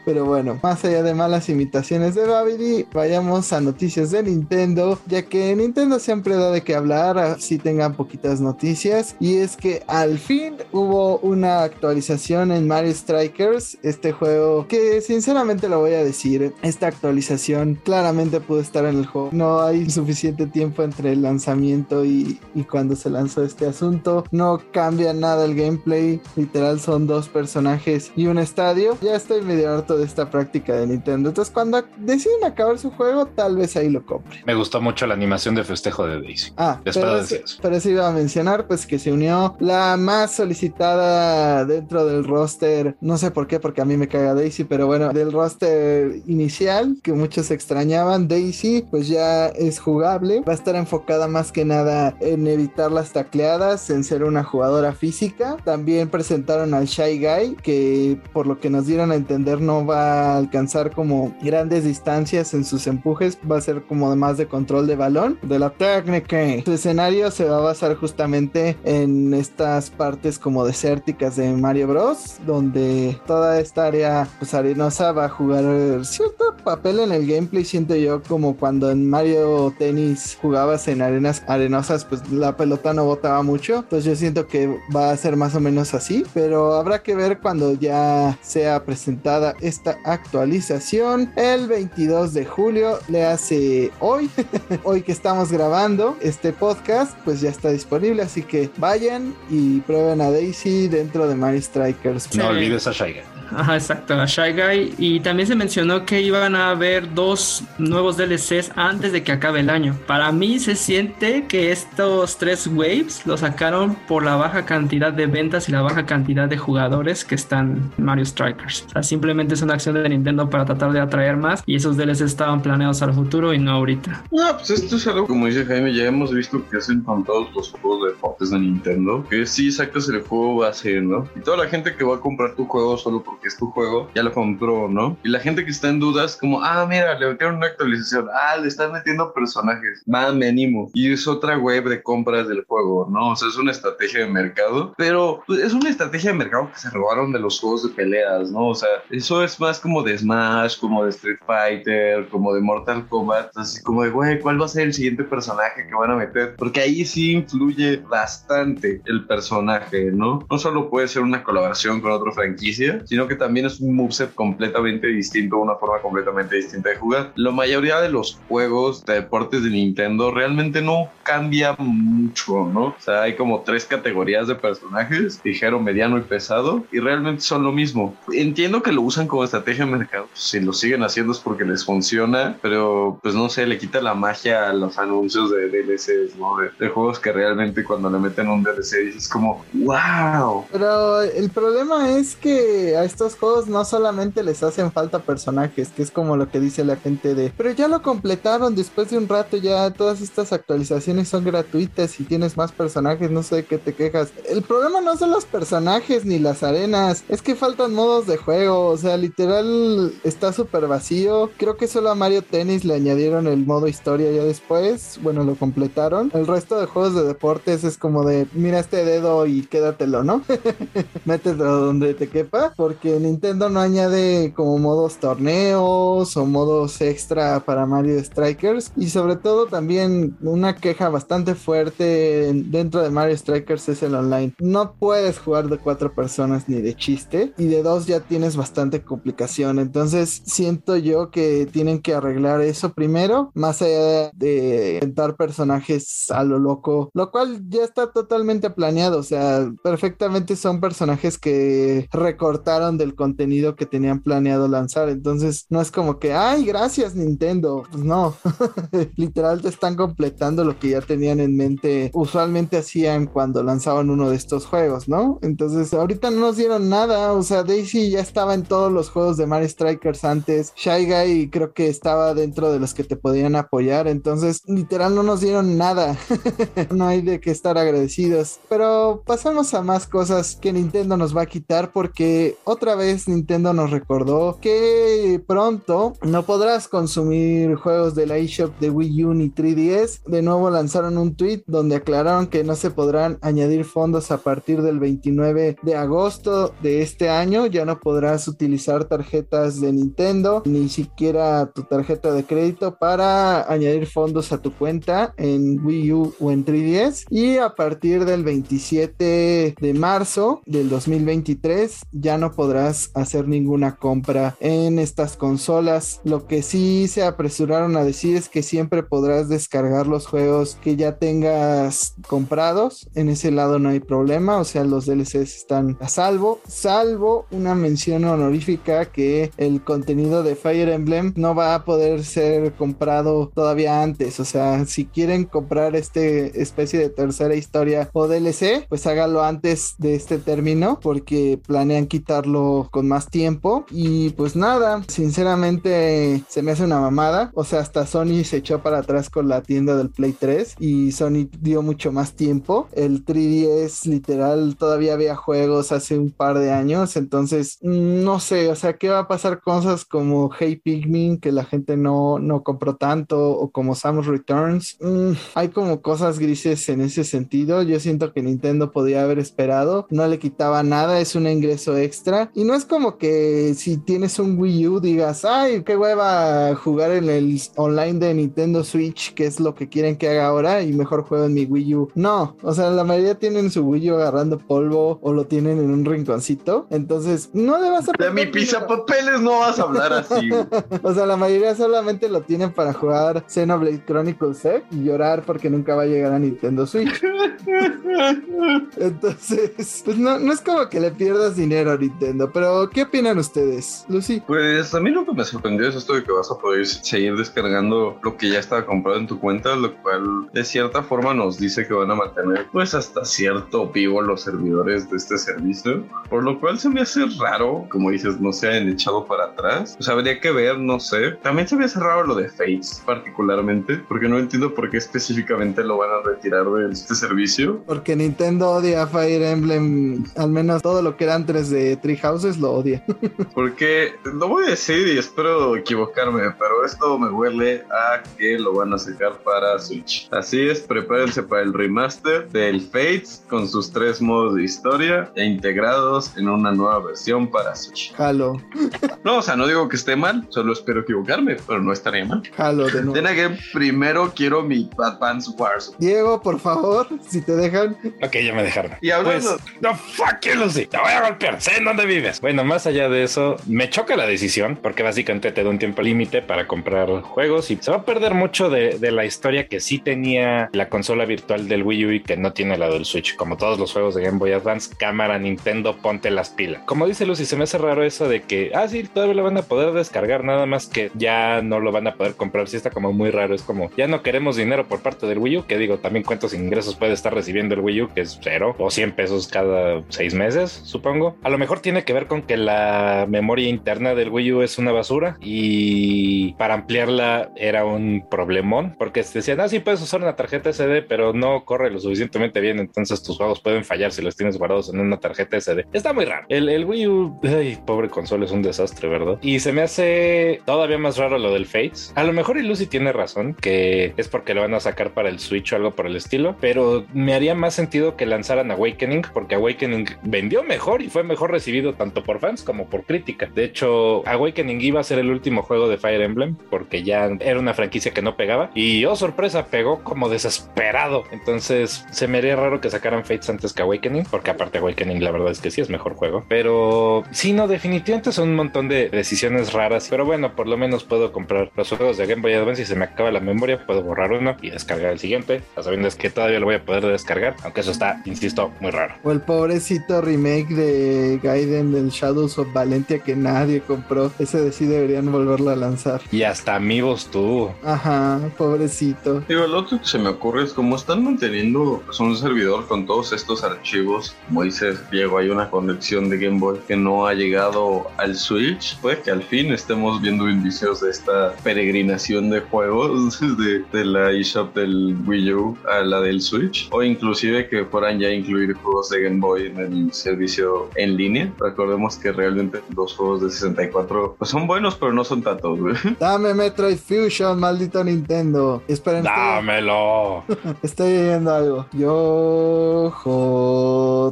Pero 0.06 0.26
bueno, 0.26 0.60
más 0.62 0.84
allá 0.86 1.02
de 1.02 1.14
malas 1.14 1.50
imitaciones 1.50 2.14
de 2.16 2.26
Babidi, 2.28 2.86
vayamos 2.94 3.52
a 3.54 3.62
noticias 3.62 4.12
de 4.12 4.24
Nintendo, 4.24 5.00
ya 5.08 5.24
que 5.24 5.52
Nintendo 5.62 6.00
siempre 6.00 6.36
da 6.36 6.50
de 6.50 6.64
qué 6.64 6.76
hablar, 6.76 7.20
así 7.20 7.60
tengan 7.60 7.94
poquitas 7.94 8.42
noticias. 8.42 9.16
Y 9.20 9.36
es 9.36 9.56
que 9.56 9.84
al 9.88 10.18
fin 10.18 10.56
hubo 10.72 11.20
una 11.20 11.64
actualización 11.64 12.52
en 12.52 12.68
Mario 12.68 12.94
Strikers, 12.94 13.78
este 13.84 14.12
juego 14.12 14.68
que 14.68 15.02
sinceramente 15.02 15.70
lo 15.70 15.80
voy 15.80 15.94
a 15.94 16.04
decir, 16.04 16.54
esta 16.64 16.88
actualización 16.88 17.76
claramente 17.76 18.40
pudo 18.40 18.60
estar 18.60 18.86
en 18.86 18.98
el 18.98 19.06
juego. 19.06 19.30
No 19.32 19.62
hay 19.62 19.90
suficiente 19.90 20.48
tiempo 20.48 20.82
entre 20.84 21.12
el 21.12 21.22
lanzamiento 21.22 22.06
y, 22.06 22.40
y 22.56 22.64
cuando 22.64 22.96
se 22.96 23.10
lanzó 23.10 23.44
este 23.44 23.68
asunto. 23.68 24.26
No 24.32 24.62
cambia 24.72 25.14
nada 25.14 25.46
el 25.46 25.56
gameplay, 25.56 26.22
literal 26.36 26.80
son 26.80 27.06
dos 27.06 27.30
personajes 27.30 28.12
y 28.16 28.26
un 28.26 28.40
estadio. 28.40 28.98
Ya 29.02 29.16
estoy 29.16 29.42
medio 29.42 29.72
harto 29.72 29.98
de 29.98 30.06
esta 30.06 30.30
práctica 30.30 30.74
de 30.76 30.88
Nintendo. 30.88 31.30
Entonces, 31.30 31.54
cuando 31.54 31.84
deciden 31.98 32.44
acabar 32.44 32.80
su 32.80 32.90
juego, 32.90 33.28
tal 33.28 33.58
vez 33.58 33.76
ahí 33.76 33.90
lo 33.90 34.04
compre. 34.06 34.42
Me 34.46 34.56
gustó 34.56 34.82
mucho 34.82 35.06
la 35.06 35.14
animación 35.14 35.51
de 35.56 35.64
festejo 35.64 36.06
de 36.06 36.22
Daisy. 36.22 36.52
Ah, 36.58 36.80
pero, 36.84 37.22
pero 37.62 37.76
eso 37.76 37.90
iba 37.90 38.08
a 38.08 38.12
mencionar, 38.12 38.68
pues 38.68 38.86
que 38.86 39.00
se 39.00 39.12
unió 39.12 39.56
la 39.60 39.98
más 39.98 40.32
solicitada 40.32 41.66
dentro 41.66 42.06
del 42.06 42.24
roster. 42.24 42.96
No 43.02 43.18
sé 43.18 43.32
por 43.32 43.48
qué, 43.48 43.60
porque 43.60 43.82
a 43.82 43.86
mí 43.86 43.98
me 43.98 44.08
caga 44.08 44.34
Daisy, 44.34 44.64
pero 44.64 44.88
bueno, 44.88 45.10
del 45.14 45.32
roster 45.32 46.22
inicial 46.28 46.98
que 47.04 47.14
muchos 47.14 47.52
extrañaban, 47.52 48.28
Daisy, 48.28 48.86
pues 48.90 49.08
ya 49.08 49.48
es 49.48 49.80
jugable. 49.80 50.42
Va 50.42 50.54
a 50.54 50.56
estar 50.56 50.76
enfocada 50.76 51.28
más 51.28 51.52
que 51.52 51.66
nada 51.66 52.16
en 52.20 52.48
evitar 52.48 52.92
las 52.92 53.12
tacleadas, 53.12 53.90
en 53.90 54.04
ser 54.04 54.24
una 54.24 54.44
jugadora 54.44 54.94
física. 54.94 55.58
También 55.64 56.10
presentaron 56.10 56.74
al 56.74 56.86
Shy 56.86 57.20
Guy, 57.20 57.56
que 57.62 58.20
por 58.34 58.48
lo 58.48 58.60
que 58.60 58.70
nos 58.70 58.88
dieron 58.88 59.12
a 59.12 59.16
entender 59.16 59.62
no 59.62 59.86
va 59.86 60.34
a 60.34 60.38
alcanzar 60.38 60.92
como 60.92 61.36
grandes 61.42 61.84
distancias 61.84 62.54
en 62.54 62.64
sus 62.66 62.88
empujes, 62.88 63.38
va 63.50 63.58
a 63.58 63.62
ser 63.62 63.84
como 63.84 64.16
más 64.16 64.38
de 64.38 64.48
control 64.48 64.88
de 64.88 64.96
balón, 64.96 65.40
de 65.42 65.60
la 65.60 65.70
técnica. 65.70 66.38
Su 66.64 66.74
escenario 66.74 67.32
se 67.32 67.46
va 67.46 67.58
a 67.58 67.62
basar 67.62 67.96
justamente 67.96 68.78
en 68.84 69.34
estas 69.34 69.90
partes 69.90 70.40
como 70.40 70.66
desérticas 70.66 71.36
de 71.36 71.52
Mario 71.54 71.88
Bros, 71.88 72.38
donde 72.46 73.20
toda 73.28 73.60
esta 73.60 73.86
área 73.86 74.28
pues 74.40 74.54
arenosa 74.54 75.12
va 75.12 75.26
a 75.26 75.30
jugar 75.30 76.06
cierto 76.06 76.56
papel 76.64 77.00
en 77.00 77.12
el 77.12 77.28
gameplay, 77.28 77.66
siento 77.66 77.96
yo, 77.96 78.22
como 78.24 78.56
cuando 78.56 78.92
en 78.92 79.10
Mario 79.10 79.74
Tennis 79.78 80.38
jugabas 80.42 80.88
en 80.88 81.02
arenas 81.02 81.44
arenosas, 81.48 82.06
pues 82.06 82.30
la 82.32 82.56
pelota 82.56 82.94
no 82.94 83.06
botaba 83.06 83.42
mucho, 83.44 83.78
entonces 83.78 84.06
yo 84.06 84.16
siento 84.16 84.48
que 84.48 84.80
va 84.96 85.12
a 85.12 85.18
ser 85.18 85.36
más 85.36 85.56
o 85.56 85.60
menos 85.60 85.94
así, 85.94 86.24
pero 86.34 86.74
habrá 86.74 87.02
que 87.02 87.16
ver 87.16 87.40
cuando 87.40 87.74
ya 87.74 88.38
sea 88.42 88.84
presentada 88.84 89.56
esta 89.62 89.98
actualización. 90.04 91.32
El 91.36 91.68
22 91.68 92.34
de 92.34 92.46
julio, 92.46 93.00
le 93.08 93.26
hace 93.26 93.92
hoy, 94.00 94.30
hoy 94.84 95.02
que 95.02 95.12
estamos 95.22 95.52
grabando 95.52 96.18
este 96.20 96.52
podcast, 96.52 97.16
pues 97.24 97.42
ya 97.42 97.52
está 97.52 97.70
disponible, 97.70 98.24
así 98.24 98.42
que 98.42 98.72
vayan 98.78 99.36
y 99.52 99.80
prueben 99.82 100.20
a 100.20 100.32
Daisy 100.32 100.88
dentro 100.88 101.28
de 101.28 101.36
Mario 101.36 101.62
Strikers. 101.62 102.36
No 102.36 102.46
Sí. 102.46 102.50
olvides 102.50 102.88
a 102.88 102.92
Shy 102.92 103.14
Guy. 103.14 103.41
Ajá, 103.56 103.76
exacto, 103.76 104.14
a 104.14 104.26
Shy 104.26 104.54
Guy. 104.54 104.96
Y 104.98 105.20
también 105.20 105.48
se 105.48 105.56
mencionó 105.56 106.06
que 106.06 106.22
iban 106.22 106.56
a 106.56 106.70
haber 106.70 107.14
dos 107.14 107.64
nuevos 107.78 108.18
DLCs 108.18 108.72
antes 108.76 109.12
de 109.12 109.24
que 109.24 109.32
acabe 109.32 109.60
el 109.60 109.70
año. 109.70 109.98
Para 110.08 110.32
mí 110.32 110.60
se 110.60 110.76
siente 110.76 111.46
que 111.48 111.72
estos 111.72 112.38
tres 112.38 112.68
waves 112.68 113.26
los 113.26 113.42
sacaron 113.42 113.96
por 114.08 114.24
la 114.24 114.36
baja 114.36 114.66
cantidad 114.66 115.12
de 115.12 115.28
ventas 115.28 115.70
y 115.70 115.72
la 115.72 115.82
baja 115.82 116.06
cantidad 116.06 116.48
de 116.48 116.58
jugadores 116.58 117.26
que 117.26 117.36
están 117.36 117.92
en 117.98 118.06
Mario 118.06 118.26
Strikers. 118.26 118.86
O 118.88 118.90
sea, 118.92 119.04
simplemente 119.04 119.54
es 119.54 119.62
una 119.62 119.74
acción 119.74 119.96
de 119.96 120.10
Nintendo 120.10 120.50
para 120.50 120.66
tratar 120.66 120.92
de 120.92 121.00
atraer 121.00 121.38
más 121.38 121.64
y 121.66 121.76
esos 121.76 121.98
DLCs 121.98 122.22
estaban 122.22 122.62
planeados 122.62 123.02
al 123.02 123.14
futuro 123.14 123.54
y 123.54 123.60
no 123.60 123.72
ahorita. 123.72 124.24
No, 124.32 124.58
pues 124.58 124.70
esto 124.70 124.96
es 124.96 125.08
algo, 125.08 125.28
como 125.28 125.46
dice 125.48 125.66
Jaime, 125.66 125.94
ya 125.94 126.06
hemos 126.06 126.34
visto 126.34 126.64
que 126.70 126.78
hacen 126.78 127.02
con 127.02 127.24
todos 127.24 127.54
los 127.54 127.72
juegos 127.72 128.06
de 128.06 128.12
deportes 128.12 128.50
de 128.52 128.60
Nintendo. 128.60 129.26
Que 129.30 129.46
sí 129.46 129.72
sacas 129.72 130.08
el 130.10 130.22
juego 130.22 130.58
base, 130.58 131.02
¿no? 131.02 131.28
Y 131.36 131.40
toda 131.42 131.58
la 131.58 131.68
gente 131.68 131.96
que 131.96 132.04
va 132.04 132.16
a 132.16 132.20
comprar 132.20 132.56
tu 132.56 132.66
juego 132.66 132.98
solo 132.98 133.24
porque 133.24 133.41
es 133.48 133.58
tu 133.58 133.68
juego, 133.72 134.10
ya 134.16 134.24
lo 134.24 134.34
compró, 134.34 134.88
¿no? 134.88 135.18
Y 135.24 135.30
la 135.30 135.40
gente 135.40 135.66
que 135.66 135.72
está 135.72 135.90
en 135.90 136.00
dudas, 136.00 136.38
como, 136.38 136.64
ah, 136.64 136.86
mira, 136.88 137.18
le 137.18 137.30
metieron 137.30 137.58
una 137.58 137.68
actualización, 137.68 138.28
ah, 138.34 138.58
le 138.58 138.68
están 138.68 138.92
metiendo 138.92 139.34
personajes, 139.34 140.04
va, 140.12 140.32
me 140.32 140.48
animo. 140.48 140.90
Y 140.94 141.12
es 141.12 141.28
otra 141.28 141.58
web 141.58 141.86
de 141.86 142.02
compras 142.02 142.48
del 142.48 142.64
juego, 142.66 143.08
¿no? 143.10 143.32
O 143.32 143.36
sea, 143.36 143.48
es 143.48 143.58
una 143.58 143.72
estrategia 143.72 144.22
de 144.22 144.28
mercado, 144.28 144.94
pero 144.98 145.44
pues, 145.48 145.60
es 145.60 145.74
una 145.74 145.90
estrategia 145.90 146.32
de 146.32 146.38
mercado 146.38 146.70
que 146.72 146.80
se 146.80 146.90
robaron 146.90 147.32
de 147.32 147.40
los 147.40 147.60
juegos 147.60 147.84
de 147.84 147.90
peleas, 147.90 148.52
¿no? 148.52 148.70
O 148.70 148.76
sea, 148.76 148.90
eso 149.10 149.44
es 149.44 149.60
más 149.60 149.80
como 149.80 150.04
de 150.04 150.18
Smash, 150.18 150.80
como 150.80 151.04
de 151.04 151.10
Street 151.10 151.40
Fighter, 151.46 152.28
como 152.30 152.54
de 152.54 152.62
Mortal 152.62 153.08
Kombat, 153.08 153.56
así 153.58 153.82
como 153.84 154.04
de, 154.04 154.10
güey, 154.10 154.40
¿cuál 154.40 154.62
va 154.62 154.66
a 154.66 154.70
ser 154.70 154.88
el 154.88 154.94
siguiente 154.94 155.24
personaje 155.24 155.88
que 155.88 155.96
van 155.96 156.12
a 156.12 156.16
meter? 156.16 156.56
Porque 156.58 156.82
ahí 156.82 157.06
sí 157.06 157.32
influye 157.32 157.98
bastante 157.98 159.02
el 159.06 159.26
personaje, 159.26 160.12
¿no? 160.12 160.46
No 160.50 160.58
solo 160.58 160.90
puede 160.90 161.08
ser 161.08 161.22
una 161.24 161.44
colaboración 161.44 162.02
con 162.02 162.12
otra 162.12 162.32
franquicia, 162.32 163.02
sino 163.06 163.28
que 163.28 163.31
también 163.36 163.66
es 163.66 163.80
un 163.80 163.96
moveset 163.96 164.34
completamente 164.34 165.08
distinto, 165.08 165.58
una 165.58 165.76
forma 165.76 166.02
completamente 166.02 166.56
distinta 166.56 166.90
de 166.90 166.96
jugar. 166.96 167.32
La 167.36 167.52
mayoría 167.52 168.00
de 168.02 168.10
los 168.10 168.40
juegos 168.48 169.06
de 169.06 169.16
deportes 169.16 169.64
de 169.64 169.70
Nintendo 169.70 170.32
realmente 170.32 170.82
no 170.82 171.10
cambia 171.24 171.76
mucho, 171.78 172.66
¿no? 172.66 172.86
O 172.86 172.96
sea, 173.00 173.24
hay 173.24 173.36
como 173.36 173.62
tres 173.62 173.86
categorías 173.86 174.48
de 174.48 174.56
personajes, 174.56 175.40
ligero, 175.44 175.80
mediano 175.80 176.18
y 176.18 176.22
pesado, 176.22 176.84
y 176.92 177.00
realmente 177.00 177.42
son 177.42 177.64
lo 177.64 177.72
mismo. 177.72 178.16
Entiendo 178.34 178.82
que 178.82 178.92
lo 178.92 179.02
usan 179.02 179.28
como 179.28 179.44
estrategia 179.44 179.86
de 179.86 179.92
mercado, 179.92 180.28
si 180.34 180.60
lo 180.60 180.74
siguen 180.74 181.04
haciendo 181.04 181.32
es 181.32 181.40
porque 181.40 181.64
les 181.64 181.86
funciona, 181.86 182.58
pero 182.62 183.20
pues 183.22 183.36
no 183.36 183.50
sé, 183.50 183.66
le 183.66 183.78
quita 183.78 184.02
la 184.02 184.14
magia 184.14 184.70
a 184.70 184.74
los 184.74 184.98
anuncios 184.98 185.52
de 185.52 185.70
DLCs, 185.70 186.36
¿no? 186.38 186.58
De, 186.58 186.70
de 186.80 186.90
juegos 186.90 187.20
que 187.20 187.32
realmente 187.32 187.84
cuando 187.84 188.10
le 188.10 188.20
meten 188.20 188.50
un 188.50 188.64
DLC 188.64 188.98
dices 189.06 189.30
como, 189.30 189.64
wow. 189.74 190.66
Pero 190.72 191.22
el 191.22 191.50
problema 191.50 192.18
es 192.18 192.36
que 192.36 192.96
a 192.98 193.04
estos 193.04 193.21
juegos 193.30 193.68
no 193.68 193.86
solamente 193.86 194.44
les 194.44 194.64
hacen 194.64 194.92
falta 194.92 195.20
personajes, 195.20 195.90
que 195.90 196.02
es 196.02 196.12
como 196.12 196.38
lo 196.38 196.50
que 196.50 196.60
dice 196.60 196.84
la 196.84 196.96
gente 196.96 197.36
de, 197.36 197.54
pero 197.56 197.72
ya 197.72 197.88
lo 197.88 198.02
completaron 198.02 198.76
después 198.76 199.10
de 199.10 199.18
un 199.18 199.28
rato, 199.28 199.58
ya 199.58 199.92
todas 199.92 200.22
estas 200.22 200.54
actualizaciones 200.54 201.30
son 201.30 201.44
gratuitas 201.44 202.20
y 202.20 202.24
tienes 202.24 202.58
más 202.58 202.72
personajes, 202.72 203.32
no 203.32 203.44
sé 203.44 203.66
qué 203.66 203.78
te 203.78 203.94
quejas. 203.94 204.32
El 204.50 204.62
problema 204.64 205.02
no 205.02 205.16
son 205.18 205.32
los 205.32 205.46
personajes 205.46 206.26
ni 206.26 206.40
las 206.40 206.64
arenas, 206.64 207.24
es 207.30 207.42
que 207.42 207.56
faltan 207.56 207.94
modos 207.94 208.28
de 208.28 208.38
juego, 208.38 208.88
o 208.88 208.98
sea, 208.98 209.18
literal 209.18 210.14
está 210.24 210.54
súper 210.54 210.88
vacío. 210.88 211.52
Creo 211.58 211.78
que 211.78 211.88
solo 211.88 212.10
a 212.10 212.16
Mario 212.16 212.42
Tennis 212.42 212.86
le 212.86 212.96
añadieron 212.96 213.48
el 213.48 213.66
modo 213.66 213.88
historia 213.88 214.32
ya 214.32 214.44
después, 214.44 215.20
bueno, 215.22 215.44
lo 215.44 215.56
completaron. 215.56 216.32
El 216.34 216.48
resto 216.48 216.80
de 216.80 216.88
juegos 216.88 217.16
de 217.16 217.24
deportes 217.24 217.84
es 217.84 217.98
como 217.98 218.26
de, 218.26 218.48
mira 218.54 218.80
este 218.80 219.06
dedo 219.06 219.46
y 219.46 219.64
quédatelo, 219.64 220.24
¿no? 220.24 220.44
Métetelo 221.26 221.78
donde 221.82 222.14
te 222.14 222.30
quepa, 222.30 222.74
porque 222.76 223.11
Nintendo 223.20 223.70
no 223.70 223.80
añade 223.80 224.54
como 224.56 224.78
modos 224.78 225.18
torneos 225.18 226.38
o 226.38 226.46
modos 226.46 227.02
extra 227.02 227.60
para 227.62 227.86
Mario 227.86 228.24
Strikers. 228.24 228.92
Y 228.96 229.10
sobre 229.10 229.36
todo 229.36 229.68
también 229.68 230.38
una 230.42 230.76
queja 230.76 231.10
bastante 231.10 231.56
fuerte 231.56 232.52
dentro 232.54 233.02
de 233.02 233.10
Mario 233.10 233.38
Strikers 233.38 233.90
es 233.90 234.04
el 234.04 234.16
online. 234.16 234.54
No 234.60 234.94
puedes 234.94 235.40
jugar 235.40 235.68
de 235.68 235.78
cuatro 235.78 236.14
personas 236.14 236.68
ni 236.68 236.82
de 236.82 236.96
chiste, 236.96 237.54
y 237.58 237.66
de 237.66 237.84
dos 237.84 238.06
ya 238.06 238.20
tienes 238.20 238.56
bastante 238.56 239.04
complicación. 239.04 239.80
Entonces 239.80 240.42
siento 240.46 240.98
yo 240.98 241.32
que 241.32 241.68
tienen 241.72 242.02
que 242.02 242.14
arreglar 242.14 242.62
eso 242.62 242.94
primero, 242.94 243.52
más 243.54 243.82
allá 243.82 244.32
de 244.34 244.96
inventar 244.96 245.36
personajes 245.36 246.30
a 246.32 246.44
lo 246.44 246.60
loco, 246.60 247.10
lo 247.14 247.32
cual 247.32 247.62
ya 247.70 247.84
está 247.84 248.12
totalmente 248.12 248.70
planeado. 248.70 249.20
O 249.20 249.24
sea, 249.24 249.72
perfectamente 249.84 250.56
son 250.56 250.80
personajes 250.80 251.38
que 251.38 252.08
recortaron 252.12 252.91
del 252.98 253.16
contenido 253.16 253.76
que 253.76 253.86
tenían 253.86 254.22
planeado 254.22 254.68
lanzar. 254.68 255.10
Entonces, 255.10 255.66
no 255.70 255.82
es 255.82 255.92
como 255.92 256.20
que, 256.20 256.34
ay, 256.34 256.66
gracias 256.66 257.16
Nintendo. 257.16 257.84
Pues 257.92 258.04
no, 258.04 258.36
literal 259.16 259.62
te 259.62 259.70
están 259.70 259.96
completando 259.96 260.64
lo 260.64 260.78
que 260.80 260.90
ya 260.90 261.02
tenían 261.02 261.40
en 261.40 261.56
mente. 261.56 262.12
Usualmente 262.14 262.78
hacían 262.78 263.28
cuando 263.28 263.64
lanzaban 263.64 264.10
uno 264.10 264.30
de 264.30 264.36
estos 264.36 264.66
juegos, 264.66 265.08
¿no? 265.08 265.40
Entonces, 265.42 265.94
ahorita 265.94 266.32
no 266.32 266.42
nos 266.42 266.58
dieron 266.58 266.90
nada. 266.90 267.34
O 267.34 267.44
sea, 267.44 267.64
Daisy 267.64 268.12
ya 268.12 268.20
estaba 268.20 268.54
en 268.54 268.64
todos 268.64 268.92
los 268.92 269.10
juegos 269.10 269.38
de 269.38 269.48
Mario 269.48 269.70
Strikers 269.70 270.24
antes. 270.24 270.74
Shy 270.76 271.06
Guy 271.06 271.50
creo 271.50 271.74
que 271.74 271.88
estaba 271.88 272.34
dentro 272.34 272.72
de 272.72 272.80
los 272.80 272.94
que 272.94 273.04
te 273.04 273.16
podían 273.16 273.56
apoyar. 273.56 274.08
Entonces, 274.08 274.62
literal 274.68 275.16
no 275.16 275.24
nos 275.24 275.42
dieron 275.42 275.78
nada. 275.78 276.18
no 276.92 277.08
hay 277.08 277.22
de 277.22 277.40
qué 277.40 277.52
estar 277.52 277.78
agradecidos. 277.78 278.60
Pero 278.70 279.24
pasamos 279.26 279.74
a 279.74 279.82
más 279.82 280.08
cosas 280.08 280.56
que 280.56 280.74
Nintendo 280.74 281.18
nos 281.18 281.36
va 281.36 281.44
a 281.44 281.46
quitar 281.46 281.92
porque 281.92 282.58
vez 282.82 283.28
Nintendo 283.28 283.74
nos 283.74 283.92
recordó 283.92 284.58
que 284.60 285.40
pronto 285.46 286.14
no 286.24 286.44
podrás 286.44 286.88
consumir 286.88 287.76
juegos 287.76 288.16
de 288.16 288.26
la 288.26 288.38
eShop 288.38 288.78
de 288.80 288.90
Wii 288.90 289.26
U 289.26 289.34
ni 289.36 289.50
3DS. 289.52 290.24
De 290.26 290.42
nuevo 290.42 290.70
lanzaron 290.72 291.20
un 291.20 291.36
tweet 291.36 291.64
donde 291.68 291.98
aclararon 291.98 292.48
que 292.48 292.64
no 292.64 292.76
se 292.76 292.90
podrán 292.90 293.38
añadir 293.42 293.86
fondos 293.86 294.32
a 294.32 294.40
partir 294.40 294.82
del 294.82 295.00
29 295.00 295.78
de 295.82 295.96
agosto 295.96 296.74
de 296.82 297.04
este 297.04 297.30
año. 297.30 297.68
Ya 297.68 297.86
no 297.86 298.00
podrás 298.00 298.48
utilizar 298.48 299.06
tarjetas 299.06 299.80
de 299.80 299.94
Nintendo 299.94 300.64
ni 300.66 300.90
siquiera 300.90 301.72
tu 301.72 301.84
tarjeta 301.84 302.34
de 302.34 302.46
crédito 302.46 302.98
para 302.98 303.72
añadir 303.72 304.08
fondos 304.08 304.52
a 304.52 304.58
tu 304.58 304.74
cuenta 304.74 305.36
en 305.38 305.86
Wii 305.86 306.14
U 306.14 306.34
o 306.40 306.52
en 306.52 306.66
3DS. 306.66 307.26
Y 307.30 307.58
a 307.58 307.76
partir 307.76 308.26
del 308.26 308.44
27 308.44 309.76
de 309.80 309.94
marzo 309.94 310.62
del 310.66 310.90
2023 310.90 312.08
ya 312.12 312.40
no 312.40 312.52
podrás 312.52 312.71
podrás 312.72 313.12
hacer 313.16 313.50
ninguna 313.50 313.98
compra 313.98 314.56
en 314.62 314.98
estas 314.98 315.36
consolas. 315.36 316.22
Lo 316.24 316.48
que 316.48 316.64
sí 316.64 317.10
se 317.10 317.22
apresuraron 317.22 317.98
a 317.98 318.06
decir 318.06 318.38
es 318.38 318.48
que 318.48 318.64
siempre 318.64 319.04
podrás 319.04 319.50
descargar 319.50 320.08
los 320.08 320.26
juegos 320.26 320.78
que 320.82 320.96
ya 320.96 321.18
tengas 321.18 322.16
comprados. 322.30 323.10
En 323.14 323.28
ese 323.28 323.52
lado 323.52 323.78
no 323.78 323.90
hay 323.90 324.00
problema, 324.00 324.58
o 324.58 324.64
sea, 324.64 324.86
los 324.86 325.06
DLCs 325.06 325.36
están 325.36 325.98
a 326.00 326.08
salvo, 326.08 326.62
salvo 326.66 327.46
una 327.52 327.76
mención 327.76 328.24
honorífica 328.24 329.12
que 329.12 329.52
el 329.58 329.84
contenido 329.84 330.42
de 330.42 330.56
Fire 330.56 330.88
Emblem 330.88 331.34
no 331.36 331.54
va 331.54 331.76
a 331.76 331.84
poder 331.84 332.24
ser 332.24 332.72
comprado 332.76 333.52
todavía 333.54 334.02
antes. 334.02 334.40
O 334.40 334.46
sea, 334.46 334.86
si 334.86 335.04
quieren 335.04 335.44
comprar 335.44 335.98
este 335.98 336.62
especie 336.62 337.00
de 337.00 337.10
tercera 337.10 337.54
historia 337.54 338.10
o 338.14 338.30
DLC, 338.30 338.88
pues 338.88 339.06
hágalo 339.08 339.44
antes 339.44 339.96
de 339.98 340.16
este 340.16 340.38
término 340.38 341.02
porque 341.02 341.60
planean 341.68 342.08
quitarlo 342.08 342.61
con 342.92 343.08
más 343.08 343.28
tiempo. 343.30 343.86
Y 343.90 344.32
pues 344.32 344.56
nada, 344.56 345.04
sinceramente 345.08 346.44
se 346.48 346.62
me 346.62 346.72
hace 346.72 346.84
una 346.84 347.00
mamada. 347.00 347.52
O 347.54 347.64
sea, 347.64 347.80
hasta 347.80 348.06
Sony 348.06 348.44
se 348.44 348.58
echó 348.58 348.82
para 348.82 349.00
atrás 349.00 349.30
con 349.30 349.48
la 349.48 349.62
tienda 349.62 349.96
del 349.96 350.10
Play 350.10 350.34
3 350.34 350.76
y 350.80 351.12
Sony 351.12 351.50
dio 351.60 351.82
mucho 351.82 352.12
más 352.12 352.34
tiempo. 352.34 352.88
El 352.94 353.26
3DS 353.26 354.06
literal 354.06 354.76
todavía 354.78 355.14
había 355.14 355.36
juegos 355.36 355.92
hace 355.92 356.18
un 356.18 356.32
par 356.32 356.60
de 356.60 356.72
años. 356.72 357.16
Entonces, 357.16 357.78
mm, 357.82 358.24
no 358.24 358.40
sé, 358.40 358.70
o 358.70 358.76
sea, 358.76 358.98
¿qué 358.98 359.10
va 359.10 359.20
a 359.20 359.28
pasar? 359.28 359.62
Cosas 359.62 360.06
como 360.06 360.50
Hey 360.58 360.78
Pikmin 360.78 361.40
que 361.40 361.52
la 361.52 361.66
gente 361.66 361.98
no, 361.98 362.40
no 362.40 362.64
compró 362.64 362.96
tanto 362.96 363.52
o 363.52 363.72
como 363.72 363.96
Samus 363.96 364.28
Returns. 364.28 364.98
Mm, 365.02 365.32
hay 365.56 365.70
como 365.70 366.02
cosas 366.02 366.40
grises 366.40 366.88
en 366.90 367.02
ese 367.02 367.24
sentido. 367.24 367.84
Yo 367.84 368.00
siento 368.00 368.34
que 368.34 368.42
Nintendo 368.42 368.92
podía 368.92 369.24
haber 369.24 369.40
esperado. 369.40 370.08
No 370.10 370.28
le 370.28 370.40
quitaba 370.40 370.84
nada, 370.84 371.20
es 371.20 371.36
un 371.36 371.48
ingreso 371.48 371.98
extra. 371.98 372.51
Y 372.54 372.64
no 372.64 372.74
es 372.74 372.86
como 372.86 373.18
que 373.18 373.74
si 373.76 373.98
tienes 373.98 374.40
un 374.40 374.60
Wii 374.60 374.88
U 374.88 375.00
digas, 375.00 375.46
ay, 375.46 375.84
qué 375.84 375.96
hueva 375.96 376.76
jugar 376.76 377.12
en 377.12 377.30
el 377.30 377.62
online 377.76 378.20
de 378.20 378.34
Nintendo 378.34 378.84
Switch, 378.84 379.34
que 379.34 379.46
es 379.46 379.60
lo 379.60 379.76
que 379.76 379.90
quieren 379.90 380.18
que 380.18 380.30
haga 380.30 380.48
ahora 380.48 380.82
y 380.82 380.94
mejor 380.94 381.24
juego 381.24 381.46
en 381.46 381.54
mi 381.54 381.66
Wii 381.66 381.96
U. 381.96 382.12
No, 382.16 382.56
o 382.62 382.74
sea, 382.74 382.90
la 382.90 383.04
mayoría 383.04 383.36
tienen 383.36 383.72
su 383.72 383.82
Wii 383.84 384.12
U 384.12 384.16
agarrando 384.16 384.58
polvo 384.58 385.20
o 385.22 385.34
lo 385.34 385.46
tienen 385.46 385.80
en 385.80 385.92
un 385.92 386.06
rinconcito. 386.06 386.88
Entonces, 386.90 387.50
no 387.54 387.80
le 387.82 387.90
vas 387.90 388.10
a... 388.10 388.12
De 388.12 388.32
mi 388.32 388.46
pizza 388.46 388.86
papeles 388.86 389.42
no 389.42 389.60
vas 389.60 389.80
a 389.80 389.84
hablar 389.84 390.14
así. 390.14 390.50
o 391.04 391.14
sea, 391.14 391.26
la 391.26 391.38
mayoría 391.38 391.76
solamente 391.76 392.30
lo 392.30 392.42
tienen 392.42 392.72
para 392.72 392.94
jugar 392.94 393.46
Xenoblade 393.48 394.04
Chronicles 394.06 394.66
X 394.66 394.84
y 394.92 395.04
llorar 395.04 395.44
porque 395.46 395.70
nunca 395.70 395.96
va 395.96 396.04
a 396.04 396.08
llegar 396.08 396.34
a 396.34 396.40
Nintendo 396.40 396.86
Switch. 396.86 397.22
Entonces, 398.98 400.02
pues 400.04 400.18
no, 400.18 400.40
no 400.40 400.54
es 400.54 400.62
como 400.62 400.90
que 400.90 401.00
le 401.00 401.12
pierdas 401.12 401.56
dinero 401.56 401.92
a 401.92 401.98
Nintendo, 401.98 402.41
pero 402.50 402.90
¿qué 402.90 403.04
opinan 403.04 403.38
ustedes, 403.38 404.06
Lucy? 404.08 404.42
Pues 404.48 404.94
a 404.94 405.00
mí 405.00 405.10
lo 405.10 405.26
que 405.26 405.34
me 405.34 405.44
sorprendió 405.44 405.90
es 405.90 405.96
esto 405.96 406.14
de 406.14 406.24
que 406.24 406.32
vas 406.32 406.50
a 406.50 406.58
poder 406.58 406.86
seguir 406.86 407.36
descargando 407.36 408.18
lo 408.24 408.38
que 408.38 408.50
ya 408.50 408.60
estaba 408.60 408.86
comprado 408.86 409.20
en 409.20 409.28
tu 409.28 409.40
cuenta, 409.40 409.76
lo 409.76 409.94
cual 410.02 410.50
de 410.54 410.64
cierta 410.64 411.04
forma 411.04 411.34
nos 411.34 411.58
dice 411.58 411.86
que 411.88 411.94
van 411.94 412.12
a 412.12 412.16
mantener 412.16 412.68
pues 412.72 412.94
hasta 412.94 413.26
cierto 413.26 413.90
vivo 413.90 414.22
los 414.22 414.42
servidores 414.42 415.10
de 415.10 415.18
este 415.18 415.38
servicio, 415.38 416.04
por 416.30 416.44
lo 416.44 416.60
cual 416.60 416.80
se 416.80 416.90
me 416.90 417.02
hace 417.02 417.26
raro, 417.40 417.86
como 417.90 418.12
dices, 418.12 418.40
no 418.40 418.54
se 418.54 418.70
hayan 418.70 418.90
echado 418.90 419.26
para 419.26 419.46
atrás. 419.46 419.96
Pues 419.98 420.10
habría 420.10 420.40
que 420.40 420.52
ver, 420.52 420.78
no 420.78 421.00
sé. 421.00 421.32
También 421.44 421.68
se 421.68 421.76
me 421.76 421.86
hace 421.86 422.00
raro 422.00 422.26
lo 422.26 422.36
de 422.36 422.50
Fates 422.50 423.02
particularmente, 423.06 423.98
porque 424.08 424.28
no 424.28 424.38
entiendo 424.38 424.74
por 424.74 424.90
qué 424.90 424.98
específicamente 424.98 425.84
lo 425.84 425.98
van 425.98 426.10
a 426.12 426.22
retirar 426.24 426.66
de 426.66 426.92
este 426.92 427.16
servicio. 427.16 427.84
Porque 427.86 428.16
Nintendo 428.16 428.72
odia 428.72 429.08
Fire 429.08 429.42
Emblem, 429.42 430.26
al 430.36 430.50
menos 430.50 430.82
todo 430.82 431.02
lo 431.02 431.18
que 431.18 431.26
era 431.26 431.36
antes 431.36 431.70
de 431.70 431.98
Tree 431.98 432.18
Houses 432.32 432.58
lo 432.60 432.72
odia. 432.72 433.04
porque 433.54 434.16
lo 434.24 434.48
voy 434.48 434.64
a 434.64 434.70
decir 434.70 435.06
y 435.06 435.18
espero 435.18 435.76
equivocarme, 435.76 436.44
pero 436.58 436.86
esto 436.86 437.20
me 437.20 437.28
huele 437.28 437.84
a 437.92 438.24
que 438.38 438.58
lo 438.58 438.74
van 438.74 438.94
a 438.94 438.98
sacar 438.98 439.34
para 439.44 439.78
Switch. 439.80 440.30
Así 440.32 440.70
es, 440.70 440.80
prepárense 440.80 441.44
para 441.44 441.64
el 441.64 441.74
remaster 441.74 442.48
del 442.48 442.80
Fates 442.80 443.44
con 443.50 443.68
sus 443.68 443.92
tres 443.92 444.22
modos 444.22 444.56
de 444.56 444.64
historia 444.64 445.30
e 445.36 445.44
integrados 445.44 446.38
en 446.38 446.48
una 446.48 446.72
nueva 446.72 447.00
versión 447.00 447.52
para 447.52 447.76
Switch. 447.76 448.14
Halo. 448.18 448.54
No, 449.24 449.38
o 449.38 449.42
sea, 449.42 449.56
no 449.56 449.68
digo 449.68 449.88
que 449.88 449.98
esté 449.98 450.16
mal, 450.16 450.48
solo 450.50 450.74
espero 450.74 451.02
equivocarme, 451.02 451.58
pero 451.68 451.80
no 451.80 451.94
estaría 451.94 452.26
mal. 452.26 452.42
Halo 452.58 452.88
de 452.88 453.04
nuevo. 453.04 453.14
Then 453.14 453.58
primero 453.72 454.32
quiero 454.36 454.64
mi 454.64 454.90
Advance 454.98 455.52
Wars. 455.58 455.94
Diego, 456.00 456.42
por 456.42 456.60
favor, 456.60 457.08
si 457.30 457.42
te 457.42 457.56
dejan. 457.56 457.96
Ok, 458.24 458.38
ya 458.44 458.54
me 458.54 458.64
dejaron. 458.64 458.94
Y 459.02 459.12
hablando. 459.12 459.58
Pues, 459.58 459.82
no, 459.82 459.96
fuck 459.96 460.40
you, 460.42 460.56
Lucy. 460.56 460.88
Te 460.88 460.98
voy 460.98 461.12
a 461.12 461.22
golpear. 461.22 461.62
Sé 461.62 461.78
en 461.78 461.86
dónde 461.86 462.06
vives. 462.06 462.21
Bueno, 462.42 462.64
más 462.64 462.88
allá 462.88 463.10
de 463.10 463.24
eso, 463.24 463.58
me 463.68 463.90
choca 463.90 464.16
la 464.16 464.26
decisión 464.26 464.78
porque 464.82 465.04
básicamente 465.04 465.52
te 465.52 465.64
da 465.64 465.70
un 465.70 465.80
tiempo 465.80 466.02
límite 466.02 466.42
para 466.42 466.68
comprar 466.68 467.10
juegos 467.22 467.72
y 467.72 467.78
se 467.78 467.92
va 467.92 467.98
a 467.98 468.06
perder 468.06 468.34
mucho 468.34 468.70
de, 468.70 469.00
de, 469.00 469.12
la 469.12 469.26
historia 469.26 469.68
que 469.68 469.80
sí 469.80 470.00
tenía 470.00 470.70
la 470.74 470.90
consola 470.90 471.26
virtual 471.26 471.68
del 471.68 471.84
Wii 471.84 472.06
U 472.06 472.12
y 472.12 472.20
que 472.22 472.38
no 472.38 472.54
tiene 472.54 472.78
la 472.78 472.90
del 472.90 473.06
Switch. 473.06 473.36
Como 473.36 473.58
todos 473.58 473.80
los 473.80 473.92
juegos 473.92 474.16
de 474.16 474.24
Game 474.24 474.38
Boy 474.38 474.52
Advance, 474.52 474.96
cámara, 474.98 475.40
Nintendo, 475.40 475.98
ponte 475.98 476.32
las 476.32 476.50
pilas. 476.50 476.84
Como 476.86 477.08
dice 477.08 477.26
Lucy, 477.26 477.46
se 477.46 477.56
me 477.56 477.64
hace 477.64 477.78
raro 477.78 478.04
eso 478.04 478.28
de 478.28 478.42
que, 478.44 478.72
ah, 478.74 478.88
sí, 478.88 479.04
todavía 479.04 479.36
lo 479.36 479.44
van 479.44 479.58
a 479.58 479.64
poder 479.64 479.94
descargar, 479.94 480.44
nada 480.44 480.66
más 480.66 480.88
que 480.88 481.12
ya 481.16 481.62
no 481.62 481.80
lo 481.80 481.92
van 481.92 482.08
a 482.08 482.16
poder 482.16 482.36
comprar. 482.36 482.68
Sí, 482.68 482.78
está 482.78 482.92
como 482.92 483.14
muy 483.14 483.32
raro. 483.32 483.56
Es 483.56 483.64
como, 483.64 483.92
ya 483.98 484.08
no 484.08 484.22
queremos 484.22 484.56
dinero 484.56 484.88
por 484.88 485.02
parte 485.02 485.26
del 485.26 485.40
Wii 485.40 485.58
U, 485.58 485.66
que 485.66 485.78
digo, 485.78 485.98
también 485.98 486.24
cuántos 486.24 486.54
ingresos 486.54 486.96
puede 486.96 487.14
estar 487.14 487.34
recibiendo 487.34 487.76
el 487.76 487.82
Wii 487.82 488.02
U, 488.04 488.14
que 488.14 488.22
es 488.22 488.40
cero 488.42 488.76
o 488.78 488.90
100 488.90 489.14
pesos 489.14 489.48
cada 489.48 490.04
seis 490.10 490.34
meses, 490.34 490.72
supongo. 490.72 491.36
A 491.44 491.50
lo 491.50 491.58
mejor 491.58 491.80
tiene 491.80 492.01
que 492.04 492.14
ver 492.14 492.28
con 492.28 492.44
que 492.44 492.58
la 492.58 493.26
memoria 493.28 493.68
interna 493.68 494.16
del 494.16 494.30
Wii 494.30 494.54
U 494.54 494.62
es 494.62 494.78
una 494.78 494.92
basura 494.92 495.38
y 495.42 496.54
para 496.54 496.76
ampliarla 496.76 497.52
era 497.56 497.86
un 497.86 498.26
problemón, 498.30 498.96
porque 498.98 499.24
decían, 499.24 499.60
ah, 499.60 499.68
sí, 499.68 499.80
puedes 499.80 500.02
usar 500.02 500.22
una 500.22 500.36
tarjeta 500.36 500.72
SD, 500.72 501.04
pero 501.04 501.34
no 501.34 501.66
corre 501.66 501.92
lo 501.92 502.00
suficientemente 502.00 502.62
bien, 502.62 502.80
entonces 502.80 503.22
tus 503.24 503.38
juegos 503.38 503.60
pueden 503.60 503.84
fallar 503.84 504.12
si 504.12 504.22
los 504.22 504.36
tienes 504.36 504.58
guardados 504.58 504.94
en 504.94 505.00
una 505.00 505.18
tarjeta 505.18 505.60
SD. 505.60 505.88
Está 505.94 506.14
muy 506.14 506.26
raro. 506.26 506.46
El, 506.50 506.70
el 506.70 506.86
Wii 506.86 507.08
U, 507.08 507.40
pobre 507.86 508.10
consola, 508.10 508.46
es 508.46 508.52
un 508.52 508.62
desastre, 508.62 509.10
¿verdad? 509.10 509.38
Y 509.42 509.60
se 509.60 509.74
me 509.74 509.82
hace 509.82 510.62
todavía 510.66 510.98
más 510.98 511.18
raro 511.18 511.38
lo 511.38 511.54
del 511.54 511.66
Fates. 511.66 512.14
A 512.16 512.24
lo 512.24 512.34
mejor 512.34 512.58
Lucy 512.64 512.88
tiene 512.88 513.12
razón, 513.12 513.54
que 513.54 514.14
es 514.18 514.28
porque 514.28 514.54
lo 514.54 514.62
van 514.62 514.74
a 514.74 514.80
sacar 514.80 515.14
para 515.14 515.30
el 515.30 515.40
Switch 515.40 515.74
o 515.74 515.76
algo 515.76 515.92
por 515.92 516.06
el 516.06 516.16
estilo, 516.16 516.56
pero 516.60 517.06
me 517.14 517.34
haría 517.34 517.56
más 517.56 517.74
sentido 517.74 518.16
que 518.16 518.26
lanzaran 518.26 518.72
Awakening, 518.72 519.24
porque 519.34 519.56
Awakening 519.56 520.06
vendió 520.24 520.64
mejor 520.64 521.02
y 521.02 521.10
fue 521.10 521.24
mejor 521.24 521.52
recibido 521.52 521.91
tanto 521.94 522.24
por 522.24 522.40
fans 522.40 522.64
como 522.64 522.88
por 522.88 523.04
crítica. 523.04 523.50
De 523.54 523.64
hecho, 523.64 524.28
Awakening 524.28 524.82
iba 524.82 525.00
a 525.00 525.04
ser 525.04 525.20
el 525.20 525.30
último 525.30 525.64
juego 525.64 525.88
de 525.88 525.98
Fire 525.98 526.22
Emblem, 526.22 526.56
porque 526.70 527.04
ya 527.04 527.26
era 527.40 527.60
una 527.60 527.74
franquicia 527.74 528.14
que 528.14 528.22
no 528.22 528.36
pegaba, 528.36 528.72
y 528.76 529.06
oh 529.06 529.16
sorpresa, 529.16 529.66
pegó 529.68 530.04
como 530.04 530.30
desesperado. 530.30 531.24
Entonces 531.32 532.06
se 532.12 532.28
me 532.28 532.40
haría 532.40 532.56
raro 532.56 532.82
que 532.82 532.90
sacaran 532.90 533.24
Fates 533.24 533.50
antes 533.50 533.74
que 533.74 533.82
Awakening, 533.82 534.26
porque 534.30 534.52
aparte 534.52 534.80
Awakening 534.80 535.24
la 535.24 535.32
verdad 535.32 535.52
es 535.52 535.60
que 535.60 535.72
sí 535.72 535.82
es 535.82 535.90
mejor 535.90 536.16
juego. 536.16 536.46
Pero 536.48 537.24
sí, 537.32 537.54
no, 537.54 537.68
definitivamente 537.68 538.32
son 538.32 538.50
un 538.50 538.56
montón 538.56 538.88
de 538.88 539.10
decisiones 539.10 539.74
raras, 539.74 540.08
pero 540.10 540.26
bueno, 540.26 540.56
por 540.56 540.68
lo 540.68 540.78
menos 540.78 541.04
puedo 541.04 541.32
comprar 541.32 541.72
los 541.76 541.90
juegos 541.90 542.18
de 542.18 542.26
Game 542.26 542.42
Boy 542.42 542.54
Advance 542.54 542.82
y 542.82 542.86
se 542.86 542.96
me 542.96 543.06
acaba 543.06 543.32
la 543.32 543.40
memoria, 543.40 543.86
puedo 543.86 544.04
borrar 544.04 544.32
uno 544.32 544.56
y 544.62 544.70
descargar 544.70 545.12
el 545.12 545.20
siguiente, 545.20 545.62
sabiendo 545.80 546.08
es 546.08 546.16
que 546.16 546.30
todavía 546.30 546.60
lo 546.60 546.66
voy 546.66 546.76
a 546.76 546.86
poder 546.86 547.06
descargar, 547.06 547.56
aunque 547.64 547.82
eso 547.82 547.92
está, 547.92 548.22
insisto, 548.26 548.72
muy 548.80 548.92
raro. 548.92 549.16
O 549.24 549.32
el 549.32 549.42
pobrecito 549.42 550.22
remake 550.22 550.70
de 550.70 551.40
Gaiden 551.42 551.81
del 551.90 552.10
Shadows 552.10 552.58
of 552.58 552.72
Valentia 552.74 553.20
que 553.20 553.36
nadie 553.36 553.82
compró, 553.82 554.32
ese 554.40 554.62
de 554.62 554.72
sí 554.72 554.86
deberían 554.86 555.32
volverlo 555.32 555.70
a 555.72 555.76
lanzar. 555.76 556.22
Y 556.32 556.44
hasta 556.44 556.76
amigos 556.76 557.30
tú. 557.32 557.70
Ajá, 557.84 558.40
pobrecito. 558.58 559.42
Digo, 559.48 559.66
lo 559.68 559.80
otro 559.80 560.00
que 560.00 560.06
se 560.06 560.20
me 560.20 560.30
ocurre 560.30 560.64
es 560.64 560.74
como 560.74 560.96
están 560.96 561.24
manteniendo 561.24 562.02
pues, 562.06 562.20
un 562.20 562.36
servidor 562.36 562.88
con 562.88 563.06
todos 563.06 563.34
estos 563.34 563.64
archivos, 563.64 564.36
como 564.48 564.64
dices 564.64 565.00
Diego, 565.10 565.38
hay 565.38 565.50
una 565.50 565.70
conexión 565.70 566.30
de 566.30 566.38
Game 566.38 566.60
Boy 566.60 566.80
que 566.88 566.96
no 566.96 567.26
ha 567.26 567.34
llegado 567.34 568.08
al 568.18 568.36
Switch, 568.36 569.00
puede 569.00 569.22
que 569.22 569.32
al 569.32 569.44
fin 569.44 569.72
estemos 569.72 570.22
viendo 570.22 570.50
indicios 570.50 571.02
de 571.02 571.10
esta 571.10 571.54
peregrinación 571.64 572.50
de 572.50 572.62
juegos 572.62 573.40
de, 573.58 573.84
de 573.92 574.06
la 574.06 574.32
eShop 574.32 574.76
del 574.76 575.16
Wii 575.26 575.54
U 575.54 575.78
a 575.90 576.02
la 576.02 576.22
del 576.22 576.42
Switch, 576.42 576.90
o 576.92 577.04
inclusive 577.04 577.68
que 577.68 577.86
fueran 577.86 578.20
ya 578.20 578.28
a 578.28 578.34
incluir 578.34 578.74
juegos 578.74 579.10
de 579.10 579.24
Game 579.24 579.40
Boy 579.40 579.68
en 579.68 579.78
el 579.80 580.14
servicio 580.14 580.90
en 580.96 581.18
línea. 581.18 581.52
Recordemos 581.72 582.18
que 582.18 582.32
realmente 582.32 582.82
los 582.96 583.16
juegos 583.16 583.42
de 583.42 583.50
64 583.50 584.36
pues 584.38 584.50
son 584.52 584.68
buenos, 584.68 584.96
pero 584.96 585.12
no 585.12 585.24
son 585.24 585.42
tantos, 585.42 585.80
güey. 585.80 585.96
Dame 586.20 586.54
Metroid 586.54 586.98
Fusion, 586.98 587.60
maldito 587.60 588.04
Nintendo. 588.04 588.84
Esperen. 588.88 589.24
Dámelo. 589.24 590.44
Estoy 590.84 591.14
viendo 591.14 591.54
algo. 591.54 591.88
Yo 591.94 593.12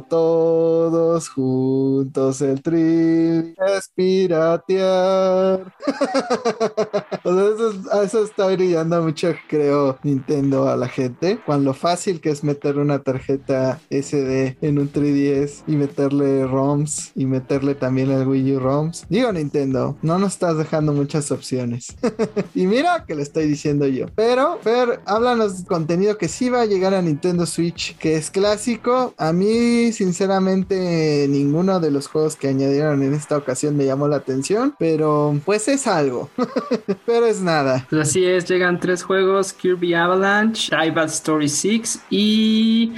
todos 0.08 1.28
juntos 1.28 2.40
el 2.40 2.62
tri 2.62 3.54
es 3.76 3.90
piratear. 3.94 5.74
o 7.24 7.34
sea, 7.34 7.44
eso, 7.54 8.02
eso 8.02 8.24
está 8.24 8.46
brillando 8.46 9.02
mucho, 9.02 9.34
creo, 9.48 9.98
Nintendo 10.02 10.68
a 10.68 10.76
la 10.76 10.88
gente. 10.88 11.38
Con 11.44 11.64
lo 11.64 11.74
fácil 11.74 12.20
que 12.20 12.20
que 12.20 12.30
es 12.30 12.44
meter 12.44 12.78
una 12.78 13.00
tarjeta 13.00 13.80
SD 13.90 14.58
en 14.60 14.78
un 14.78 14.92
3DS 14.92 15.64
y 15.66 15.76
meterle 15.76 16.46
ROMs 16.46 17.10
y 17.16 17.26
meterle 17.30 17.74
también 17.74 18.10
el 18.10 18.26
Wii 18.26 18.56
U 18.56 18.60
ROMs. 18.60 19.06
Digo 19.08 19.32
Nintendo, 19.32 19.96
no 20.02 20.18
nos 20.18 20.34
estás 20.34 20.58
dejando 20.58 20.92
muchas 20.92 21.30
opciones. 21.30 21.96
y 22.54 22.66
mira 22.66 23.04
que 23.06 23.14
le 23.14 23.22
estoy 23.22 23.46
diciendo 23.46 23.86
yo. 23.86 24.06
Pero, 24.14 24.58
Fer, 24.62 25.00
háblanos 25.06 25.64
contenido 25.64 26.18
que 26.18 26.28
sí 26.28 26.50
va 26.50 26.62
a 26.62 26.66
llegar 26.66 26.94
a 26.94 27.02
Nintendo 27.02 27.46
Switch, 27.46 27.96
que 27.96 28.16
es 28.16 28.30
clásico. 28.30 29.14
A 29.16 29.32
mí, 29.32 29.92
sinceramente, 29.92 31.26
ninguno 31.28 31.80
de 31.80 31.90
los 31.90 32.08
juegos 32.08 32.36
que 32.36 32.48
añadieron 32.48 33.02
en 33.02 33.14
esta 33.14 33.36
ocasión 33.36 33.76
me 33.76 33.86
llamó 33.86 34.08
la 34.08 34.16
atención, 34.16 34.74
pero 34.78 35.38
pues 35.44 35.68
es 35.68 35.86
algo. 35.86 36.28
pero 37.06 37.26
es 37.26 37.40
nada. 37.40 37.86
Pues 37.88 38.08
así 38.08 38.24
es, 38.24 38.46
llegan 38.46 38.80
tres 38.80 39.02
juegos, 39.02 39.52
Kirby 39.52 39.94
Avalanche, 39.94 40.74
Rival 40.76 41.06
Story 41.06 41.48
6 41.48 42.00
y 42.10 42.92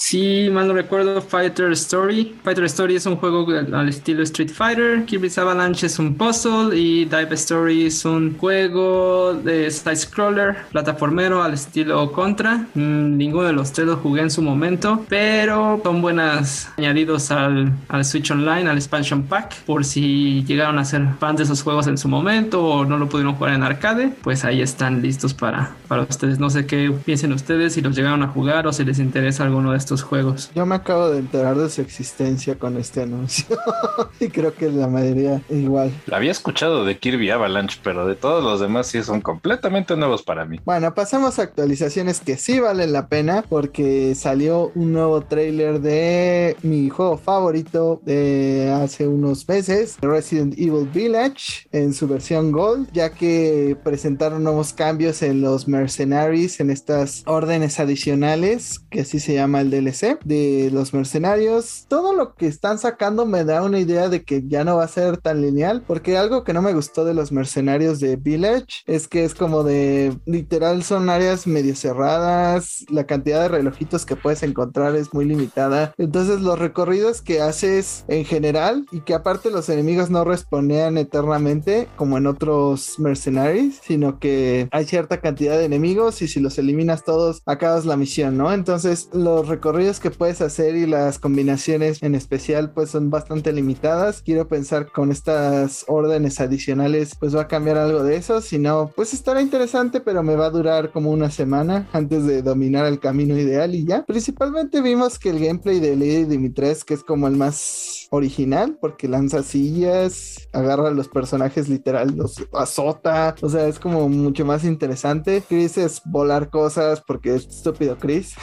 si 0.00 0.48
mal 0.50 0.66
no 0.66 0.72
recuerdo, 0.72 1.20
Fighter 1.20 1.72
Story. 1.72 2.34
Fighter 2.42 2.64
Story 2.64 2.96
es 2.96 3.04
un 3.04 3.16
juego 3.16 3.46
al 3.50 3.86
estilo 3.86 4.22
Street 4.22 4.48
Fighter. 4.48 5.04
Kirby's 5.04 5.36
Avalanche 5.36 5.86
es 5.86 5.98
un 5.98 6.14
puzzle. 6.14 6.74
Y 6.74 7.04
Dive 7.04 7.34
Story 7.34 7.84
es 7.84 8.06
un 8.06 8.38
juego 8.38 9.34
de 9.34 9.70
side 9.70 9.96
scroller, 9.96 10.56
plataformero 10.72 11.42
al 11.42 11.52
estilo 11.52 12.10
Contra. 12.12 12.66
Mm, 12.72 13.18
ninguno 13.18 13.48
de 13.48 13.52
los 13.52 13.72
tres 13.74 13.88
lo 13.88 13.98
jugué 13.98 14.22
en 14.22 14.30
su 14.30 14.40
momento, 14.40 15.04
pero 15.06 15.78
son 15.84 16.00
buenas 16.00 16.70
añadidos 16.78 17.30
al, 17.30 17.70
al 17.88 18.04
Switch 18.06 18.30
Online, 18.30 18.70
al 18.70 18.78
Expansion 18.78 19.24
Pack. 19.24 19.64
Por 19.66 19.84
si 19.84 20.44
llegaron 20.44 20.78
a 20.78 20.84
ser 20.86 21.06
fans 21.20 21.36
de 21.36 21.44
esos 21.44 21.62
juegos 21.62 21.86
en 21.88 21.98
su 21.98 22.08
momento 22.08 22.64
o 22.64 22.86
no 22.86 22.96
lo 22.96 23.06
pudieron 23.10 23.34
jugar 23.34 23.52
en 23.52 23.62
arcade, 23.62 24.14
pues 24.22 24.46
ahí 24.46 24.62
están 24.62 25.02
listos 25.02 25.34
para, 25.34 25.76
para 25.88 26.02
ustedes. 26.04 26.38
No 26.38 26.48
sé 26.48 26.64
qué 26.64 26.90
piensen 27.04 27.34
ustedes, 27.34 27.74
si 27.74 27.82
los 27.82 27.94
llegaron 27.94 28.22
a 28.22 28.28
jugar 28.28 28.66
o 28.66 28.72
si 28.72 28.82
les 28.82 28.98
interesa 28.98 29.44
alguno 29.44 29.72
de 29.72 29.76
estos 29.76 29.89
juegos. 30.02 30.50
Yo 30.54 30.66
me 30.66 30.76
acabo 30.76 31.10
de 31.10 31.18
enterar 31.18 31.56
de 31.56 31.68
su 31.68 31.80
existencia 31.80 32.58
con 32.58 32.76
este 32.76 33.02
anuncio 33.02 33.46
y 34.20 34.28
creo 34.28 34.54
que 34.54 34.70
la 34.70 34.86
mayoría 34.86 35.42
igual. 35.48 35.92
Había 36.12 36.30
escuchado 36.30 36.84
de 36.84 36.98
Kirby 36.98 37.30
Avalanche, 37.30 37.78
pero 37.82 38.06
de 38.06 38.14
todos 38.14 38.42
los 38.44 38.60
demás 38.60 38.86
sí 38.86 39.02
son 39.02 39.20
completamente 39.20 39.96
nuevos 39.96 40.22
para 40.22 40.44
mí. 40.44 40.60
Bueno, 40.64 40.94
pasamos 40.94 41.38
a 41.38 41.42
actualizaciones 41.42 42.20
que 42.20 42.36
sí 42.36 42.60
valen 42.60 42.92
la 42.92 43.08
pena 43.08 43.44
porque 43.48 44.14
salió 44.14 44.70
un 44.74 44.92
nuevo 44.92 45.22
trailer 45.22 45.80
de 45.80 46.56
mi 46.62 46.88
juego 46.88 47.18
favorito 47.18 48.00
de 48.04 48.72
hace 48.72 49.06
unos 49.06 49.48
meses, 49.48 49.96
Resident 50.00 50.54
Evil 50.58 50.88
Village, 50.92 51.68
en 51.72 51.92
su 51.92 52.06
versión 52.06 52.52
Gold, 52.52 52.88
ya 52.92 53.10
que 53.10 53.76
presentaron 53.82 54.44
nuevos 54.44 54.72
cambios 54.72 55.22
en 55.22 55.40
los 55.40 55.68
Mercenaries, 55.68 56.60
en 56.60 56.70
estas 56.70 57.22
órdenes 57.26 57.80
adicionales, 57.80 58.80
que 58.90 59.00
así 59.00 59.20
se 59.20 59.34
llama 59.34 59.60
el 59.60 59.70
De 59.80 60.70
los 60.72 60.92
mercenarios. 60.92 61.86
Todo 61.88 62.12
lo 62.12 62.34
que 62.34 62.46
están 62.46 62.78
sacando 62.78 63.26
me 63.26 63.44
da 63.44 63.62
una 63.62 63.78
idea 63.78 64.08
de 64.08 64.24
que 64.24 64.42
ya 64.46 64.64
no 64.64 64.76
va 64.76 64.84
a 64.84 64.88
ser 64.88 65.16
tan 65.16 65.40
lineal, 65.40 65.82
porque 65.86 66.16
algo 66.16 66.44
que 66.44 66.52
no 66.52 66.62
me 66.62 66.74
gustó 66.74 67.04
de 67.04 67.14
los 67.14 67.32
mercenarios 67.32 67.98
de 68.00 68.16
Village 68.16 68.82
es 68.86 69.08
que 69.08 69.24
es 69.24 69.34
como 69.34 69.64
de 69.64 70.16
literal 70.26 70.82
son 70.82 71.08
áreas 71.08 71.46
medio 71.46 71.74
cerradas, 71.74 72.84
la 72.90 73.04
cantidad 73.04 73.42
de 73.42 73.48
relojitos 73.48 74.04
que 74.04 74.16
puedes 74.16 74.42
encontrar 74.42 74.94
es 74.96 75.14
muy 75.14 75.24
limitada. 75.24 75.94
Entonces 75.98 76.40
los 76.40 76.58
recorridos 76.58 77.22
que 77.22 77.40
haces 77.40 78.04
en 78.08 78.24
general 78.24 78.86
y 78.92 79.00
que 79.00 79.14
aparte 79.14 79.50
los 79.50 79.68
enemigos 79.68 80.10
no 80.10 80.24
respondían 80.24 80.98
eternamente 80.98 81.88
como 81.96 82.18
en 82.18 82.26
otros 82.26 82.98
mercenarios, 82.98 83.76
sino 83.82 84.18
que 84.18 84.68
hay 84.70 84.84
cierta 84.84 85.20
cantidad 85.20 85.58
de 85.58 85.64
enemigos 85.64 86.22
y 86.22 86.28
si 86.28 86.40
los 86.40 86.58
eliminas 86.58 87.04
todos 87.04 87.42
acabas 87.46 87.86
la 87.86 87.96
misión, 87.96 88.36
¿no? 88.36 88.52
Entonces 88.52 89.08
los 89.12 89.48
recorridos 89.48 89.69
que 89.70 90.10
puedes 90.10 90.40
hacer 90.40 90.74
y 90.74 90.84
las 90.84 91.20
combinaciones 91.20 92.02
en 92.02 92.16
especial 92.16 92.72
pues 92.72 92.90
son 92.90 93.08
bastante 93.08 93.52
limitadas. 93.52 94.20
Quiero 94.20 94.48
pensar 94.48 94.90
con 94.90 95.12
estas 95.12 95.84
órdenes 95.86 96.40
adicionales 96.40 97.14
pues 97.14 97.36
va 97.36 97.42
a 97.42 97.48
cambiar 97.48 97.78
algo 97.78 98.02
de 98.02 98.16
eso, 98.16 98.40
si 98.40 98.58
no 98.58 98.90
pues 98.96 99.14
estará 99.14 99.40
interesante 99.40 100.00
pero 100.00 100.24
me 100.24 100.34
va 100.34 100.46
a 100.46 100.50
durar 100.50 100.90
como 100.90 101.12
una 101.12 101.30
semana 101.30 101.88
antes 101.92 102.26
de 102.26 102.42
dominar 102.42 102.86
el 102.86 102.98
camino 102.98 103.38
ideal 103.38 103.74
y 103.76 103.84
ya. 103.84 104.04
Principalmente 104.04 104.82
vimos 104.82 105.20
que 105.20 105.30
el 105.30 105.38
gameplay 105.38 105.78
de 105.78 105.94
Lady 105.94 106.24
Dimitres 106.24 106.84
que 106.84 106.94
es 106.94 107.04
como 107.04 107.28
el 107.28 107.36
más 107.36 108.08
original 108.10 108.76
porque 108.80 109.06
lanza 109.06 109.44
sillas, 109.44 110.48
agarra 110.52 110.88
a 110.88 110.92
los 110.92 111.06
personajes 111.06 111.68
literal, 111.68 112.16
los 112.16 112.44
azota, 112.52 113.36
o 113.40 113.48
sea, 113.48 113.68
es 113.68 113.78
como 113.78 114.08
mucho 114.08 114.44
más 114.44 114.64
interesante. 114.64 115.44
Chris 115.48 115.78
es 115.78 116.02
volar 116.04 116.50
cosas 116.50 117.02
porque 117.06 117.36
es 117.36 117.46
estúpido 117.46 117.96
Chris. 117.98 118.34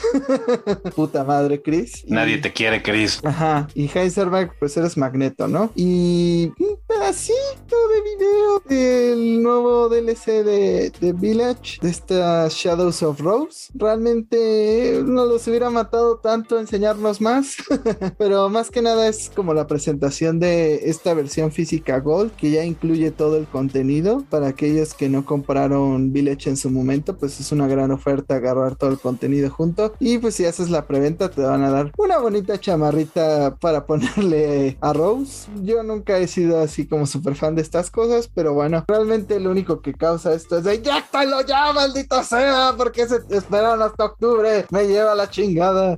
Puta 0.96 1.17
madre 1.24 1.62
Chris. 1.62 2.04
Nadie 2.08 2.38
te 2.38 2.52
quiere 2.54 2.82
Chris. 2.82 3.20
Ajá, 3.24 3.68
y 3.74 3.90
Heisenberg 3.94 4.52
pues 4.60 4.76
eres 4.78 4.98
Magneto, 4.98 5.48
¿no? 5.48 5.72
Y 5.76 6.52
un 6.60 6.78
pedacito 6.88 7.76
de 7.94 8.02
video 8.02 8.64
del 8.68 9.44
nuevo 9.44 9.90
DLC 9.90 10.44
de, 10.44 10.92
de 11.00 11.14
Village, 11.14 11.80
de 11.82 11.90
esta 11.90 12.48
Shadows 12.50 13.04
of 13.04 13.20
Rose. 13.20 13.70
Realmente 13.74 15.02
no 15.06 15.26
los 15.26 15.48
hubiera 15.48 15.70
matado 15.70 16.18
tanto 16.18 16.60
enseñarnos 16.60 17.22
más, 17.22 17.58
pero 18.18 18.50
más 18.50 18.70
que 18.70 18.82
nada 18.82 19.08
es 19.08 19.32
como 19.34 19.54
la 19.54 19.68
presentación 19.68 20.40
de 20.40 20.90
esta 20.90 21.14
versión 21.14 21.52
física 21.52 22.00
Gold 22.00 22.32
que 22.36 22.52
ya 22.52 22.64
incluye 22.64 23.12
todo 23.12 23.38
el 23.38 23.46
contenido 23.46 24.24
para 24.30 24.48
aquellos 24.48 24.94
que 24.94 25.10
no 25.10 25.26
compraron 25.26 26.12
Village 26.12 26.50
en 26.50 26.58
su 26.58 26.70
momento 26.70 27.18
pues 27.18 27.40
es 27.40 27.52
una 27.52 27.68
gran 27.68 27.92
oferta 27.92 28.36
agarrar 28.36 28.76
todo 28.76 28.92
el 28.92 29.00
contenido 29.00 29.50
junto 29.50 29.94
y 30.00 30.18
pues 30.18 30.36
si 30.36 30.46
haces 30.46 30.70
la 30.70 30.86
preventa 30.98 31.30
te 31.30 31.42
van 31.42 31.64
a 31.64 31.70
dar 31.70 31.92
una 31.98 32.18
bonita 32.18 32.60
chamarrita 32.60 33.56
para 33.58 33.86
ponerle 33.86 34.78
a 34.82 34.94
Rose 34.94 35.48
yo 35.62 35.84
nunca 35.84 36.18
he 36.18 36.28
sido 36.28 36.60
así 36.60 36.88
como 36.88 37.06
súper 37.06 37.36
fan 37.36 37.54
de 37.54 37.62
estas 37.62 37.92
cosas 37.92 38.30
pero 38.34 38.54
bueno 38.54 38.84
realmente 38.88 39.40
lo 39.40 39.52
único 39.52 39.82
que 39.82 39.94
causa 39.94 40.34
esto 40.34 40.58
es 40.58 40.64
de 40.64 40.82
lo 41.28 41.42
ya 41.42 41.72
maldito 41.74 42.24
sea 42.24 42.74
porque 42.76 43.08
se 43.08 43.18
esperan 43.30 43.80
hasta 43.82 44.06
octubre 44.06 44.66
me 44.72 44.88
lleva 44.88 45.14
la 45.14 45.30
chingada 45.30 45.98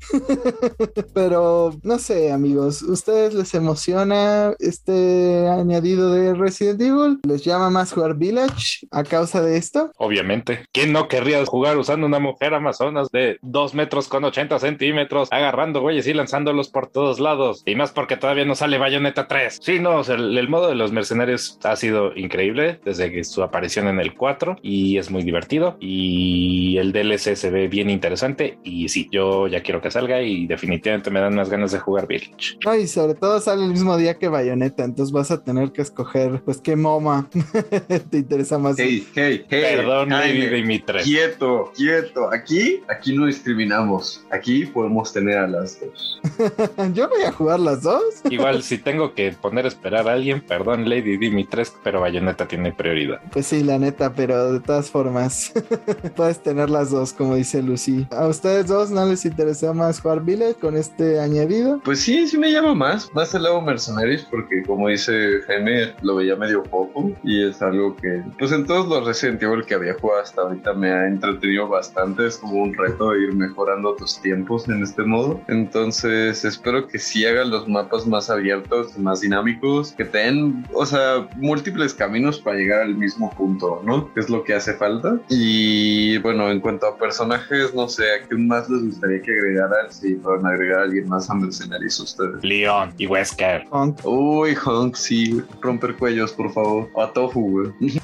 pero 1.14 1.74
no 1.84 1.98
sé 1.98 2.34
amigos 2.34 2.82
ustedes 2.82 3.34
les 3.34 3.54
emociona 3.54 4.54
este 4.60 5.48
añadido 5.48 6.12
de 6.12 6.34
Resident 6.34 6.82
Evil? 6.82 7.20
¿Les 7.24 7.44
llama 7.44 7.70
más 7.70 7.94
jugar 7.94 8.16
Village 8.16 8.88
a 8.92 9.04
causa 9.04 9.42
de 9.42 9.58
esto? 9.58 9.92
Obviamente. 9.98 10.66
¿Quién 10.72 10.92
no 10.92 11.08
querría 11.08 11.46
jugar 11.46 11.78
usando 11.78 12.06
una 12.06 12.20
mujer 12.20 12.54
amazonas 12.54 13.10
de 13.12 13.38
2 13.42 13.74
metros 13.74 14.08
con 14.08 14.24
80 14.24 14.60
centímetros, 14.60 14.89
agarrando 15.32 15.82
güeyes 15.82 16.08
y 16.08 16.14
lanzándolos 16.14 16.70
por 16.70 16.88
todos 16.88 17.20
lados? 17.20 17.64
Y 17.66 17.76
más 17.76 17.92
porque 17.92 18.18
todavía 18.18 18.46
no 18.46 18.56
sale 18.56 18.78
Bayonetta 18.78 19.28
3. 19.28 19.60
Sí, 19.62 19.80
no, 19.80 19.98
o 19.98 20.04
sea, 20.04 20.16
el, 20.16 20.38
el 20.38 20.50
modo 20.50 20.70
de 20.70 20.76
los 20.76 20.92
mercenarios 20.92 21.58
ha 21.64 21.76
sido 21.76 22.16
increíble 22.16 22.80
desde 22.84 23.12
que 23.12 23.24
su 23.24 23.44
aparición 23.44 23.88
en 23.88 24.00
el 24.00 24.16
4 24.16 24.58
y 24.62 24.98
es 24.98 25.12
muy 25.12 25.24
divertido. 25.24 25.78
Y 25.80 26.78
el 26.78 26.92
DLC 26.92 27.36
se 27.36 27.50
ve 27.50 27.68
bien 27.68 27.90
interesante. 27.90 28.60
Y 28.64 28.90
sí, 28.90 29.08
yo 29.12 29.48
ya 29.48 29.62
quiero 29.62 29.82
que 29.82 29.92
salga 29.92 30.22
y 30.22 30.48
definitivamente 30.48 31.12
me 31.12 31.20
dan 31.20 31.36
más 31.36 31.50
ganas 31.50 31.72
de 31.72 31.80
jugar 31.80 32.08
Village. 32.08 32.58
No, 32.66 32.76
y 32.76 32.88
sobre 32.88 33.16
todo 33.16 33.40
sale 33.40 33.64
el 33.64 33.72
mismo 33.72 33.98
día 33.98 34.18
que 34.18 34.28
Bayonetta, 34.28 34.84
entonces 34.84 35.12
vas 35.12 35.32
a 35.32 35.44
tener 35.44 35.72
que 35.72 35.82
escoger, 35.82 36.42
pues, 36.44 36.60
qué 36.62 36.76
MOMA 36.76 37.30
te 38.10 38.18
interesa 38.18 38.58
más. 38.58 38.78
Hey, 38.78 39.06
hey, 39.16 39.46
hey. 39.50 39.64
Perdón, 39.78 40.10
Jaime, 40.10 40.46
Lady 40.46 40.56
Dimitri. 40.56 41.00
Quieto, 41.04 41.72
quieto. 41.76 42.32
Aquí, 42.32 42.82
aquí 42.88 43.16
no 43.16 43.26
discriminamos. 43.26 44.26
Aquí 44.32 44.66
podemos 44.80 45.12
tener 45.12 45.38
a 45.38 45.46
las 45.46 45.78
dos. 45.82 46.22
Yo 46.94 47.10
voy 47.10 47.24
a 47.24 47.34
jugar 47.34 47.60
las 47.60 47.84
dos. 47.84 48.02
Igual, 48.30 48.64
si 48.64 48.78
tengo 48.78 49.14
que 49.14 49.34
poner 49.34 49.66
a 49.66 49.68
esperar 49.68 50.08
a 50.08 50.14
alguien, 50.14 50.40
perdón, 50.40 50.88
Lady 50.88 51.18
Dimitrescu, 51.18 51.80
pero 51.84 52.00
Bayonetta 52.00 52.48
tiene 52.48 52.72
prioridad. 52.72 53.20
Pues 53.34 53.48
sí, 53.48 53.62
la 53.62 53.78
neta, 53.78 54.14
pero 54.14 54.54
de 54.54 54.62
todas 54.62 54.90
formas, 54.90 55.52
puedes 56.16 56.42
tener 56.42 56.70
las 56.70 56.92
dos, 56.92 57.12
como 57.12 57.36
dice 57.36 57.62
Lucy. 57.62 58.08
¿A 58.12 58.28
ustedes 58.28 58.68
dos 58.68 58.90
no 58.90 59.06
les 59.06 59.26
interesa 59.26 59.74
más 59.74 60.00
jugar 60.00 60.24
Village 60.24 60.56
con 60.56 60.78
este 60.78 61.20
añadido? 61.20 61.82
Pues 61.84 62.00
sí, 62.00 62.26
sí 62.26 62.38
me 62.38 62.50
llama 62.50 62.74
más. 62.74 63.14
Más 63.14 63.36
el 63.36 63.44
lado 63.44 63.62
Mercenaries, 63.62 64.26
porque 64.32 64.64
como 64.64 64.88
dice 64.88 65.42
Jaime, 65.46 65.94
lo 66.04 66.16
veía 66.16 66.38
medio 66.38 66.64
poco. 66.64 67.12
Y 67.22 67.44
es 67.44 67.62
algo 67.62 67.98
que, 67.98 68.24
pues 68.38 68.54
en 68.54 68.66
todos 68.66 68.88
los 68.88 69.06
Resident 69.06 69.44
Evil 69.44 69.66
que 69.66 69.74
había 69.74 69.96
jugado 69.96 70.22
hasta 70.22 70.42
ahorita 70.44 70.72
me 70.74 70.90
ha 70.90 71.06
entretenido 71.06 71.68
bastante. 71.68 72.28
Es 72.28 72.38
como 72.38 72.64
un 72.64 72.74
reto 72.74 73.12
de 73.12 73.24
ir 73.24 73.34
mejorando 73.34 73.94
tus 73.96 74.22
tiempos 74.22 74.69
en 74.70 74.84
este 74.84 75.04
modo. 75.04 75.42
Entonces 75.48 76.46
espero 76.46 76.88
que 76.88 77.00
sí 77.00 77.26
hagan 77.26 77.50
los 77.50 77.68
mapas 77.68 78.08
más 78.08 78.30
abiertos, 78.30 78.98
más 78.98 79.22
dinámicos, 79.22 79.94
que 79.94 80.06
tengan, 80.06 80.66
o 80.74 80.86
sea, 80.86 81.28
múltiples 81.36 81.94
caminos 81.94 82.40
para 82.40 82.58
llegar 82.58 82.82
al 82.82 82.96
mismo 82.96 83.30
punto, 83.32 83.82
¿no? 83.84 84.14
Que 84.14 84.20
es 84.20 84.30
lo 84.30 84.44
que 84.44 84.54
hace 84.54 84.74
falta. 84.74 85.20
Y 85.30 86.18
bueno, 86.20 86.50
en 86.50 86.60
cuanto 86.60 86.88
a 86.88 86.98
personajes, 86.98 87.74
no 87.74 87.88
sé, 87.88 88.04
¿a 88.04 88.28
qué 88.28 88.36
más 88.36 88.70
les 88.70 88.84
gustaría 88.86 89.22
que 89.22 89.32
agregaran 89.32 89.92
si 89.92 90.16
fueran 90.16 90.46
a 90.46 90.50
agregar 90.50 90.80
a 90.80 90.84
alguien 90.84 91.08
más 91.08 91.30
a 91.30 91.36
Mercenarios 91.36 92.00
ustedes? 92.00 92.44
Leon 92.44 92.94
y 92.98 93.08
Wesker. 93.08 93.66
Honk. 93.70 94.00
Uy, 94.06 94.56
Honk, 94.66 94.96
sí, 94.96 95.42
romper 95.62 95.96
cuellos, 95.96 96.32
por 96.34 96.52
favor. 96.52 96.90
O 96.94 97.04
a 97.04 97.14
Tofu, 97.14 97.42
güey. 97.50 97.72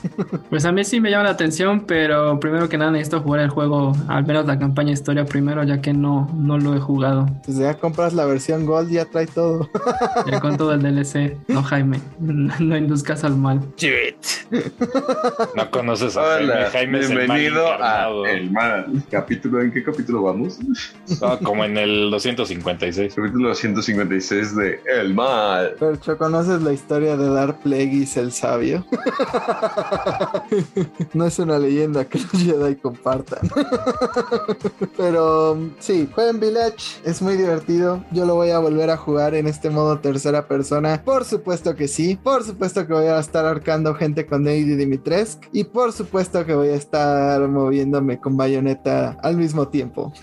Pues 0.50 0.66
a 0.66 0.72
mí 0.72 0.84
sí 0.84 1.02
me 1.02 1.10
llama 1.10 1.26
la 1.26 1.32
atención, 1.32 1.86
pero 1.86 2.40
primero 2.40 2.70
que 2.70 2.78
nada 2.78 2.92
necesito 2.92 3.22
jugar 3.22 3.42
el 3.42 3.50
juego, 3.50 3.94
al 4.08 4.26
menos 4.26 4.46
la 4.46 4.58
campaña 4.58 4.92
historia 4.92 5.26
primero, 5.26 5.64
ya 5.64 5.82
que 5.82 5.94
no, 5.94 6.30
no 6.36 6.55
lo 6.58 6.76
he 6.76 6.80
jugado. 6.80 7.28
Pues 7.44 7.58
ya 7.58 7.76
compras 7.76 8.14
la 8.14 8.26
versión 8.26 8.66
Gold, 8.66 8.90
ya 8.92 9.06
trae 9.06 9.28
todo. 9.28 9.70
Ya 10.28 10.40
con 10.40 10.58
todo 10.58 10.74
el 10.74 10.82
DLC. 10.82 11.38
No, 11.48 11.62
Jaime, 11.62 12.00
no 12.20 12.78
induzcas 12.78 13.24
al 13.24 13.36
mal. 13.36 13.62
No 15.56 15.72
conoces 15.72 16.18
a 16.18 16.22
Hola, 16.22 16.70
Jaime. 16.72 16.72
Jaime 16.72 17.00
es 17.00 17.10
el 17.10 17.28
mal 17.28 17.38
bienvenido 17.38 17.68
a. 17.72 18.08
El 18.28 18.52
Mal. 18.52 19.04
Capítulo, 19.10 19.62
¿en 19.62 19.72
qué 19.72 19.84
capítulo 19.84 20.24
vamos? 20.24 20.60
No, 21.22 21.40
como 21.40 21.64
en 21.64 21.78
el 21.78 22.10
256. 22.12 23.14
Capítulo 23.16 23.54
156 23.54 24.56
de 24.56 24.80
El 24.86 25.14
Mal. 25.14 25.74
Percho, 25.80 26.18
¿conoces 26.18 26.62
la 26.62 26.74
historia 26.74 27.18
de 27.18 27.30
Dark 27.30 27.60
Plagueis 27.62 28.18
el 28.18 28.32
sabio? 28.32 28.86
no 31.14 31.26
es 31.26 31.40
una 31.40 31.60
leyenda 31.60 32.06
que 32.06 32.20
los 32.20 32.32
Jedi 32.32 32.76
compartan. 32.76 33.50
Pero 34.98 35.58
sí, 35.80 36.10
jueguen 36.14 36.40
Village, 36.46 37.02
es 37.04 37.22
muy 37.22 37.38
divertido. 37.38 38.04
Yo 38.12 38.26
lo 38.26 38.36
voy 38.36 38.52
a 38.52 38.60
volver 38.60 38.92
a 38.92 38.98
jugar 38.98 39.34
en 39.34 39.48
este 39.48 39.72
modo 39.72 40.00
tercera 40.00 40.48
persona. 40.48 41.02
Por 41.04 41.26
supuesto 41.26 41.76
que 41.76 41.88
sí. 41.88 42.20
Por 42.22 42.44
supuesto 42.44 42.86
que 42.86 42.94
voy 42.94 43.08
a 43.08 43.20
estar 43.20 43.46
arcando 43.46 43.96
gente 43.96 44.28
con 44.28 44.46
Lady 44.46 44.76
Dimitrescu. 44.76 45.48
Y 45.52 45.64
por 45.64 45.92
supuesto 45.92 46.46
que 46.46 46.54
voy 46.54 46.70
a 46.70 46.76
estar 46.76 47.48
moviéndome 47.48 48.20
con 48.20 48.38
bayoneta 48.38 49.18
al 49.24 49.38
mismo 49.38 49.70
tiempo. 49.70 50.14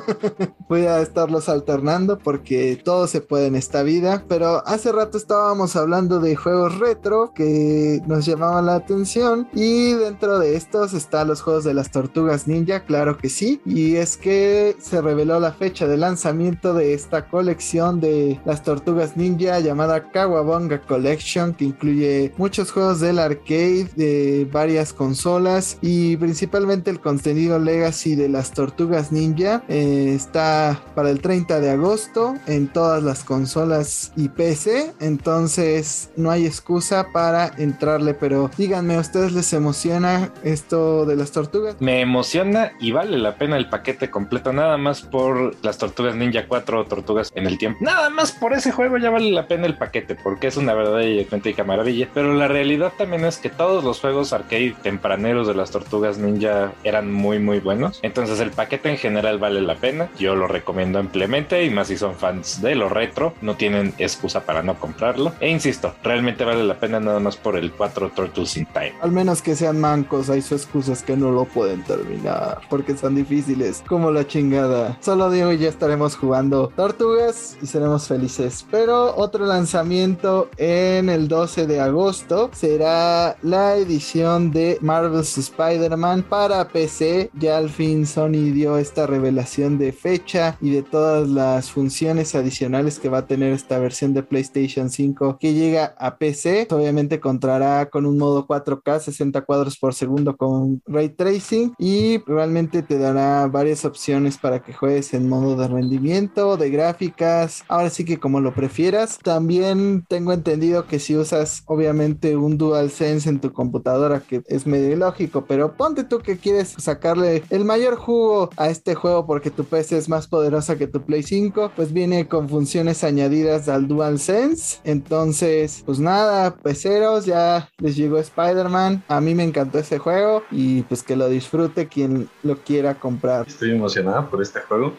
voy 0.68 0.86
a 0.86 1.00
estarlos 1.00 1.48
alternando 1.48 2.18
porque 2.18 2.80
todo 2.82 3.06
se 3.06 3.20
puede 3.20 3.46
en 3.46 3.54
esta 3.54 3.84
vida. 3.84 4.24
Pero 4.28 4.66
hace 4.66 4.90
rato 4.90 5.18
estábamos 5.18 5.76
hablando 5.76 6.18
de 6.18 6.34
juegos 6.34 6.78
retro 6.78 7.32
que 7.32 8.00
nos 8.06 8.26
llamaban 8.26 8.66
la 8.66 8.74
atención. 8.74 9.48
Y 9.52 9.92
dentro 9.92 10.40
de 10.40 10.56
estos 10.56 10.94
están 10.94 11.28
los 11.28 11.42
juegos 11.42 11.62
de 11.62 11.74
las 11.74 11.92
tortugas 11.92 12.48
ninja, 12.48 12.80
claro 12.80 13.16
que 13.18 13.28
sí. 13.28 13.60
Y 13.64 13.96
es 13.96 14.16
que 14.16 14.76
se 14.80 15.00
reveló 15.00 15.38
la 15.38 15.52
fecha 15.60 15.86
de 15.86 15.98
lanzamiento 15.98 16.72
de 16.72 16.94
esta 16.94 17.26
colección 17.26 18.00
de 18.00 18.40
las 18.46 18.62
tortugas 18.62 19.18
ninja 19.18 19.60
llamada 19.60 20.10
Kawabonga 20.10 20.80
Collection, 20.80 21.52
que 21.52 21.66
incluye 21.66 22.32
muchos 22.38 22.72
juegos 22.72 23.00
del 23.00 23.18
arcade 23.18 23.90
de 23.94 24.48
varias 24.50 24.94
consolas 24.94 25.76
y 25.82 26.16
principalmente 26.16 26.90
el 26.90 26.98
contenido 26.98 27.58
legacy 27.58 28.14
de 28.14 28.30
las 28.30 28.52
tortugas 28.52 29.12
ninja. 29.12 29.62
Eh, 29.68 30.14
está 30.16 30.80
para 30.94 31.10
el 31.10 31.20
30 31.20 31.60
de 31.60 31.70
agosto 31.72 32.36
en 32.46 32.66
todas 32.68 33.02
las 33.02 33.22
consolas 33.22 34.12
y 34.16 34.30
PC, 34.30 34.94
entonces 34.98 36.10
no 36.16 36.30
hay 36.30 36.46
excusa 36.46 37.08
para 37.12 37.52
entrarle, 37.58 38.14
pero 38.14 38.50
díganme, 38.56 38.94
¿a 38.94 39.00
ustedes 39.00 39.32
les 39.32 39.52
emociona 39.52 40.32
esto 40.42 41.04
de 41.04 41.16
las 41.16 41.32
tortugas? 41.32 41.76
Me 41.80 42.00
emociona 42.00 42.72
y 42.80 42.92
vale 42.92 43.18
la 43.18 43.36
pena 43.36 43.58
el 43.58 43.68
paquete 43.68 44.10
completo, 44.10 44.54
nada 44.54 44.78
más 44.78 45.02
por 45.02 45.49
las 45.62 45.78
tortugas 45.78 46.14
Ninja 46.14 46.46
4 46.46 46.80
o 46.80 46.84
tortugas 46.84 47.32
en 47.34 47.46
el 47.46 47.58
tiempo. 47.58 47.78
Nada 47.82 48.10
más 48.10 48.32
por 48.32 48.52
ese 48.52 48.72
juego 48.72 48.98
ya 48.98 49.10
vale 49.10 49.30
la 49.30 49.46
pena 49.46 49.66
el 49.66 49.76
paquete, 49.76 50.14
porque 50.14 50.48
es 50.48 50.56
una 50.56 50.74
verdadera 50.74 51.08
y 51.08 51.18
auténtica 51.20 51.64
maravilla. 51.64 52.08
Pero 52.12 52.34
la 52.34 52.48
realidad 52.48 52.92
también 52.96 53.24
es 53.24 53.38
que 53.38 53.48
todos 53.48 53.84
los 53.84 54.00
juegos 54.00 54.32
arcade 54.32 54.74
tempraneros 54.82 55.46
de 55.46 55.54
las 55.54 55.70
tortugas 55.70 56.18
Ninja 56.18 56.72
eran 56.84 57.12
muy, 57.12 57.38
muy 57.38 57.60
buenos. 57.60 58.00
Entonces 58.02 58.40
el 58.40 58.50
paquete 58.50 58.90
en 58.90 58.98
general 58.98 59.38
vale 59.38 59.60
la 59.60 59.76
pena. 59.76 60.08
Yo 60.18 60.34
lo 60.34 60.46
recomiendo 60.48 60.98
ampliamente 60.98 61.64
y 61.64 61.70
más 61.70 61.88
si 61.88 61.96
son 61.96 62.14
fans 62.14 62.62
de 62.62 62.74
lo 62.74 62.88
retro, 62.88 63.34
no 63.40 63.56
tienen 63.56 63.94
excusa 63.98 64.40
para 64.40 64.62
no 64.62 64.78
comprarlo. 64.78 65.32
E 65.40 65.48
insisto, 65.48 65.94
realmente 66.02 66.44
vale 66.44 66.64
la 66.64 66.78
pena 66.78 67.00
nada 67.00 67.20
más 67.20 67.36
por 67.36 67.56
el 67.56 67.72
4 67.72 68.10
Turtles 68.14 68.56
in 68.56 68.66
Time. 68.66 68.94
Al 69.00 69.12
menos 69.12 69.42
que 69.42 69.54
sean 69.54 69.80
mancos, 69.80 70.30
hay 70.30 70.42
sus 70.42 70.62
excusas 70.62 71.02
que 71.02 71.16
no 71.16 71.30
lo 71.30 71.44
pueden 71.44 71.82
terminar 71.82 72.60
porque 72.68 72.96
son 72.96 73.14
difíciles, 73.14 73.82
como 73.86 74.10
la 74.10 74.26
chingada. 74.26 74.96
Solo 75.00 75.30
digo 75.40 75.52
y 75.52 75.58
ya 75.58 75.70
estaremos 75.70 76.16
jugando 76.16 76.70
tortugas 76.76 77.56
y 77.62 77.66
seremos 77.66 78.06
felices. 78.06 78.66
Pero 78.70 79.16
otro 79.16 79.46
lanzamiento 79.46 80.50
en 80.58 81.08
el 81.08 81.28
12 81.28 81.66
de 81.66 81.80
agosto 81.80 82.50
será 82.52 83.38
la 83.42 83.76
edición 83.76 84.50
de 84.50 84.76
Marvel's 84.82 85.38
Spider-Man 85.38 86.24
para 86.24 86.68
PC. 86.68 87.30
Ya 87.38 87.56
al 87.56 87.70
fin 87.70 88.06
Sony 88.06 88.52
dio 88.52 88.76
esta 88.76 89.06
revelación 89.06 89.78
de 89.78 89.92
fecha 89.92 90.58
y 90.60 90.70
de 90.72 90.82
todas 90.82 91.26
las 91.26 91.70
funciones 91.70 92.34
adicionales 92.34 92.98
que 92.98 93.08
va 93.08 93.18
a 93.18 93.26
tener 93.26 93.54
esta 93.54 93.78
versión 93.78 94.12
de 94.12 94.22
PlayStation 94.22 94.90
5 94.90 95.38
que 95.40 95.54
llega 95.54 95.94
a 95.98 96.18
PC. 96.18 96.68
Obviamente 96.70 97.18
contará 97.18 97.88
con 97.88 98.04
un 98.04 98.18
modo 98.18 98.46
4K 98.46 99.00
60 99.00 99.40
cuadros 99.42 99.78
por 99.78 99.94
segundo 99.94 100.36
con 100.36 100.82
ray 100.86 101.08
tracing 101.08 101.72
y 101.78 102.18
realmente 102.26 102.82
te 102.82 102.98
dará 102.98 103.46
varias 103.46 103.86
opciones 103.86 104.36
para 104.36 104.60
que 104.62 104.74
juegues 104.74 105.14
en 105.14 105.19
modo 105.28 105.56
de 105.56 105.68
rendimiento, 105.68 106.56
de 106.56 106.70
gráficas, 106.70 107.64
ahora 107.68 107.90
sí 107.90 108.04
que 108.04 108.18
como 108.18 108.40
lo 108.40 108.54
prefieras. 108.54 109.18
También 109.18 110.04
tengo 110.08 110.32
entendido 110.32 110.86
que 110.86 110.98
si 110.98 111.16
usas 111.16 111.62
obviamente 111.66 112.36
un 112.36 112.58
DualSense 112.58 113.28
en 113.28 113.40
tu 113.40 113.52
computadora, 113.52 114.20
que 114.20 114.42
es 114.46 114.66
medio 114.66 114.92
ilógico, 114.92 115.44
pero 115.46 115.76
ponte 115.76 116.04
tú 116.04 116.18
que 116.18 116.38
quieres 116.38 116.74
sacarle 116.78 117.42
el 117.50 117.64
mayor 117.64 117.96
jugo 117.96 118.50
a 118.56 118.68
este 118.68 118.94
juego 118.94 119.26
porque 119.26 119.50
tu 119.50 119.64
PC 119.64 119.98
es 119.98 120.08
más 120.08 120.26
poderosa 120.26 120.76
que 120.76 120.86
tu 120.86 121.02
Play 121.02 121.22
5, 121.22 121.72
pues 121.74 121.92
viene 121.92 122.28
con 122.28 122.48
funciones 122.48 123.04
añadidas 123.04 123.68
al 123.68 123.88
DualSense. 123.88 124.80
Entonces, 124.84 125.82
pues 125.84 125.98
nada, 125.98 126.56
peceros, 126.56 127.26
ya 127.26 127.68
les 127.78 127.96
llegó 127.96 128.18
Spider-Man. 128.18 129.02
A 129.08 129.20
mí 129.20 129.34
me 129.34 129.44
encantó 129.44 129.78
ese 129.78 129.98
juego 129.98 130.42
y 130.50 130.82
pues 130.82 131.02
que 131.02 131.16
lo 131.16 131.28
disfrute 131.28 131.88
quien 131.88 132.28
lo 132.42 132.56
quiera 132.56 132.94
comprar. 132.94 133.46
Estoy 133.46 133.72
emocionada 133.72 134.28
por 134.28 134.42
este 134.42 134.60
juego. 134.60 134.94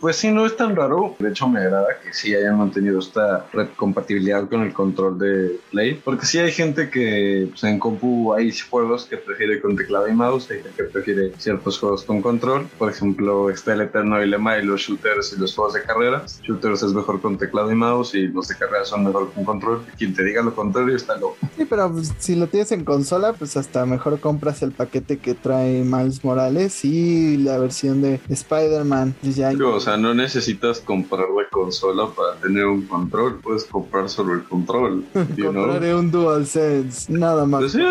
Pues 0.00 0.16
sí, 0.16 0.30
no 0.30 0.46
es 0.46 0.56
tan 0.56 0.74
raro. 0.76 1.14
De 1.18 1.30
hecho, 1.30 1.48
me 1.48 1.60
agrada 1.60 1.88
que 2.02 2.12
sí 2.12 2.34
hayan 2.34 2.58
mantenido 2.58 2.98
esta 2.98 3.46
compatibilidad 3.76 4.48
con 4.48 4.62
el 4.62 4.72
control 4.72 5.18
de 5.18 5.58
Play. 5.70 6.00
Porque 6.04 6.26
sí 6.26 6.38
hay 6.38 6.52
gente 6.52 6.90
que 6.90 7.48
pues, 7.50 7.64
en 7.64 7.78
compu 7.78 8.32
hay 8.34 8.52
juegos 8.52 9.06
que 9.06 9.16
prefiere 9.16 9.60
con 9.60 9.76
teclado 9.76 10.08
y 10.08 10.12
mouse. 10.12 10.50
Hay 10.50 10.62
gente 10.62 10.76
que 10.76 10.84
prefiere 10.84 11.32
ciertos 11.38 11.78
juegos 11.78 12.04
con 12.04 12.22
control. 12.22 12.66
Por 12.78 12.90
ejemplo, 12.90 13.50
está 13.50 13.74
el 13.74 13.82
Eterno 13.82 14.20
Dilema 14.20 14.58
y 14.58 14.64
los 14.64 14.80
shooters 14.80 15.34
y 15.36 15.40
los 15.40 15.54
juegos 15.54 15.74
de 15.74 15.82
carreras. 15.82 16.40
Shooters 16.42 16.82
es 16.82 16.92
mejor 16.92 17.20
con 17.20 17.38
teclado 17.38 17.70
y 17.70 17.74
mouse 17.74 18.14
y 18.14 18.28
los 18.28 18.48
de 18.48 18.56
carreras 18.56 18.88
son 18.88 19.04
mejor 19.04 19.32
con 19.32 19.44
control. 19.44 19.84
Quien 19.98 20.14
te 20.14 20.24
diga 20.24 20.42
lo 20.42 20.54
contrario 20.54 20.96
está 20.96 21.16
loco. 21.16 21.36
Sí, 21.56 21.64
pero 21.68 21.92
pues, 21.92 22.12
si 22.18 22.34
lo 22.34 22.46
tienes 22.46 22.72
en 22.72 22.84
consola, 22.84 23.32
pues 23.32 23.56
hasta 23.56 23.86
mejor 23.86 24.20
compras 24.20 24.62
el 24.62 24.72
paquete 24.72 25.18
que 25.18 25.34
trae 25.34 25.82
Miles 25.84 26.24
Morales 26.24 26.84
y 26.84 27.36
la 27.36 27.58
versión 27.58 28.02
de 28.02 28.20
Spider-Man. 28.28 29.14
O 29.54 29.80
sea, 29.80 29.96
no 29.96 30.14
necesitas 30.14 30.80
comprar 30.80 31.28
la 31.30 31.48
consola 31.50 32.08
para 32.08 32.36
tener 32.36 32.66
un 32.66 32.82
control. 32.82 33.40
Puedes 33.40 33.64
comprar 33.64 34.08
solo 34.08 34.34
el 34.34 34.44
control. 34.44 35.04
you 35.36 35.50
know? 35.50 35.64
compraré 35.64 35.94
un 35.94 36.10
DualSense, 36.10 37.12
nada 37.12 37.46
más. 37.46 37.60
Pues 37.60 37.72
sí, 37.72 37.82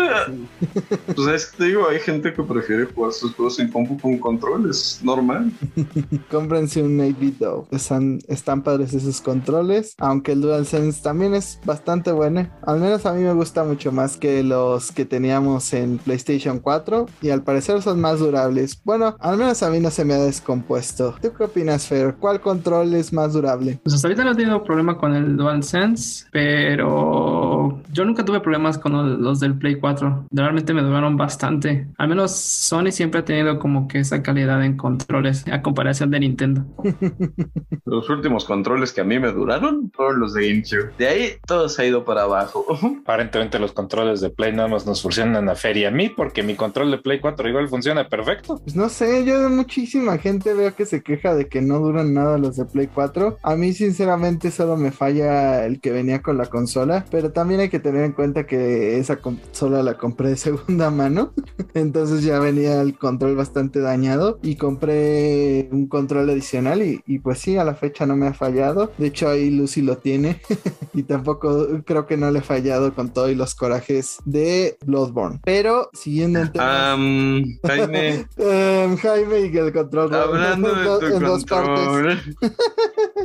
pues 1.14 1.28
es 1.28 1.46
que 1.46 1.56
te 1.56 1.64
digo, 1.64 1.88
hay 1.88 2.00
gente 2.00 2.32
que 2.32 2.42
prefiere 2.42 2.86
jugar 2.86 3.12
sus 3.12 3.34
juegos 3.34 3.58
en 3.58 3.70
compu 3.70 3.98
con 3.98 4.18
control, 4.18 4.70
es 4.70 5.00
normal. 5.02 5.52
Cómprense 6.30 6.82
un 6.82 6.98
8-bit 6.98 7.38
Dog. 7.38 7.66
Están, 7.70 8.20
están 8.28 8.62
padres 8.62 8.94
esos 8.94 9.20
controles. 9.20 9.94
Aunque 9.98 10.32
el 10.32 10.40
DualSense 10.40 11.02
también 11.02 11.34
es 11.34 11.60
bastante 11.64 12.12
bueno. 12.12 12.48
Al 12.62 12.80
menos 12.80 13.06
a 13.06 13.12
mí 13.12 13.22
me 13.22 13.32
gusta 13.32 13.64
mucho 13.64 13.92
más 13.92 14.16
que 14.16 14.42
los 14.42 14.92
que 14.92 15.04
teníamos 15.04 15.72
en 15.72 15.98
PlayStation 15.98 16.58
4. 16.58 17.06
Y 17.22 17.30
al 17.30 17.42
parecer 17.42 17.82
son 17.82 18.00
más 18.00 18.18
durables. 18.18 18.80
Bueno, 18.84 19.16
al 19.20 19.36
menos 19.36 19.62
a 19.62 19.70
mí 19.70 19.80
no 19.80 19.90
se 19.90 20.04
me 20.04 20.14
ha 20.14 20.18
descompuesto. 20.18 21.14
¿Tú 21.20 21.32
qué 21.36 21.45
opinas, 21.46 21.86
Fer? 21.86 22.14
¿Cuál 22.18 22.40
control 22.40 22.94
es 22.94 23.12
más 23.12 23.32
durable? 23.32 23.78
Pues 23.82 23.94
hasta 23.94 24.08
ahorita 24.08 24.24
no 24.24 24.32
he 24.32 24.36
tenido 24.36 24.62
problema 24.62 24.96
con 24.98 25.14
el 25.14 25.36
DualSense, 25.36 26.26
pero 26.30 27.82
yo 27.92 28.04
nunca 28.04 28.24
tuve 28.24 28.40
problemas 28.40 28.78
con 28.78 29.22
los 29.22 29.40
del 29.40 29.54
Play 29.54 29.76
4. 29.76 30.26
Realmente 30.30 30.74
me 30.74 30.82
duraron 30.82 31.16
bastante. 31.16 31.88
Al 31.98 32.08
menos 32.08 32.32
Sony 32.32 32.90
siempre 32.90 33.20
ha 33.20 33.24
tenido 33.24 33.58
como 33.58 33.88
que 33.88 34.00
esa 34.00 34.22
calidad 34.22 34.64
en 34.64 34.76
controles 34.76 35.44
a 35.50 35.62
comparación 35.62 36.10
de 36.10 36.20
Nintendo. 36.20 36.66
Los 37.84 38.10
últimos 38.10 38.44
controles 38.44 38.92
que 38.92 39.00
a 39.00 39.04
mí 39.04 39.18
me 39.18 39.30
duraron 39.30 39.92
fueron 39.94 40.18
los 40.18 40.34
de 40.34 40.48
GameCube. 40.48 40.92
De 40.98 41.06
ahí 41.06 41.32
todo 41.46 41.68
se 41.68 41.82
ha 41.82 41.86
ido 41.86 42.04
para 42.04 42.22
abajo. 42.22 42.66
Aparentemente 43.02 43.60
los 43.60 43.72
controles 43.72 44.20
de 44.20 44.30
Play 44.30 44.52
nada 44.52 44.68
más 44.68 44.86
nos 44.86 45.02
funcionan 45.02 45.48
a 45.48 45.54
Fer 45.54 45.76
y 45.76 45.84
a 45.84 45.92
mí, 45.92 46.08
porque 46.08 46.42
mi 46.42 46.56
control 46.56 46.90
de 46.90 46.98
Play 46.98 47.20
4 47.20 47.48
igual 47.48 47.68
funciona 47.68 48.08
perfecto. 48.08 48.60
Pues 48.62 48.74
no 48.74 48.88
sé, 48.88 49.24
yo 49.24 49.40
de 49.40 49.48
muchísima 49.48 50.18
gente 50.18 50.52
veo 50.52 50.74
que 50.74 50.84
se 50.84 51.02
queja 51.02 51.35
de 51.36 51.48
que 51.48 51.62
no 51.62 51.78
duran 51.78 52.14
nada 52.14 52.38
los 52.38 52.56
de 52.56 52.64
Play 52.64 52.88
4. 52.92 53.38
A 53.42 53.56
mí 53.56 53.72
sinceramente 53.72 54.50
solo 54.50 54.76
me 54.76 54.90
falla 54.90 55.64
el 55.64 55.80
que 55.80 55.92
venía 55.92 56.22
con 56.22 56.36
la 56.36 56.46
consola, 56.46 57.04
pero 57.10 57.32
también 57.32 57.60
hay 57.60 57.68
que 57.68 57.80
tener 57.80 58.04
en 58.04 58.12
cuenta 58.12 58.46
que 58.46 58.98
esa 58.98 59.16
consola 59.16 59.82
la 59.82 59.96
compré 59.98 60.30
de 60.30 60.36
segunda 60.46 60.90
mano, 60.90 61.32
entonces 61.74 62.22
ya 62.22 62.38
venía 62.38 62.80
el 62.80 62.96
control 62.98 63.36
bastante 63.36 63.80
dañado 63.80 64.38
y 64.42 64.56
compré 64.56 65.68
un 65.70 65.86
control 65.86 66.30
adicional 66.30 66.82
y, 66.82 67.02
y 67.06 67.18
pues 67.18 67.38
sí, 67.38 67.56
a 67.56 67.64
la 67.64 67.74
fecha 67.74 68.06
no 68.06 68.16
me 68.16 68.26
ha 68.28 68.34
fallado. 68.34 68.92
De 68.98 69.08
hecho 69.08 69.28
ahí 69.28 69.50
Lucy 69.50 69.82
lo 69.82 69.98
tiene 69.98 70.40
y 70.94 71.02
tampoco 71.02 71.66
creo 71.84 72.06
que 72.06 72.16
no 72.16 72.30
le 72.30 72.40
he 72.40 72.42
fallado 72.42 72.94
con 72.94 73.10
todo 73.10 73.28
y 73.30 73.34
los 73.34 73.54
corajes 73.54 74.18
de 74.24 74.76
Bloodborne. 74.84 75.40
Pero 75.44 75.90
siguiendo 75.92 76.40
en 76.40 76.52
temas... 76.52 76.94
Am, 76.94 77.44
Jaime, 77.62 78.26
Em, 78.36 78.96
Jaime 78.96 79.40
y 79.40 79.56
el 79.56 79.72
control. 79.72 80.14
hablando 80.14 80.74
de 80.74 81.10
tu 81.10 81.18
dos 81.26 81.44
partes. 81.44 81.84
control. 81.84 82.18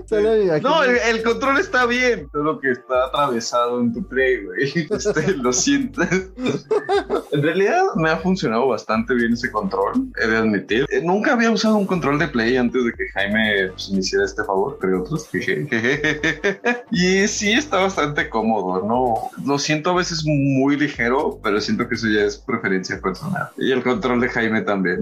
No, 0.62 0.84
el, 0.84 0.98
el 0.98 1.24
control 1.24 1.60
está 1.60 1.86
bien, 1.86 2.28
solo 2.32 2.60
que 2.60 2.72
está 2.72 3.06
atravesado 3.06 3.80
en 3.80 3.94
tu 3.94 4.08
play, 4.08 4.44
güey. 4.46 4.88
Este, 4.92 5.36
lo 5.38 5.54
siento. 5.54 6.02
En 7.32 7.42
realidad 7.42 7.82
me 7.96 8.10
ha 8.10 8.18
funcionado 8.18 8.68
bastante 8.68 9.14
bien 9.14 9.34
ese 9.34 9.52
control, 9.52 9.94
he 10.22 10.28
de 10.28 10.38
admitir. 10.38 10.86
Eh, 10.90 11.02
Nunca 11.02 11.34
había 11.34 11.50
usado 11.50 11.78
un 11.78 11.88
control 11.88 12.20
de 12.20 12.28
play 12.28 12.58
antes 12.58 12.84
de 12.84 12.92
que 12.92 13.08
Jaime 13.14 13.70
pues, 13.70 13.90
me 13.90 14.00
hiciera 14.00 14.26
este 14.26 14.44
favor, 14.44 14.74
entre 14.74 14.96
otros. 14.96 15.30
y 16.92 17.28
sí 17.28 17.54
está 17.54 17.78
bastante 17.78 18.30
cómodo, 18.30 18.86
¿no? 18.86 19.30
Lo 19.46 19.58
siento 19.58 19.92
a 19.92 19.96
veces 19.96 20.24
muy 20.26 20.76
ligero, 20.78 21.40
pero 21.42 21.62
siento 21.62 21.88
que 21.88 21.96
eso 21.96 22.08
ya 22.08 22.22
es 22.22 22.38
preferencia 22.38 23.00
personal. 23.00 23.50
Y 23.58 23.72
el 23.72 23.82
control 23.82 24.20
de 24.20 24.30
Jaime 24.30 24.62
también. 24.62 25.02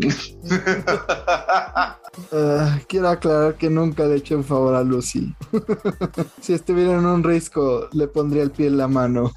Ah, 2.32 2.80
quiero 2.88 3.10
aclarar 3.10 3.56
que 3.56 3.70
nunca 3.70 4.06
le 4.06 4.16
eché 4.18 4.36
un 4.36 4.44
favor 4.44 4.76
si 6.42 6.54
estuviera 6.54 6.98
en 6.98 7.06
un 7.06 7.24
risco, 7.24 7.88
le 7.94 8.08
pondría 8.08 8.44
el 8.44 8.52
pie 8.52 8.68
en 8.68 8.78
la 8.78 8.88
mano. 8.88 9.32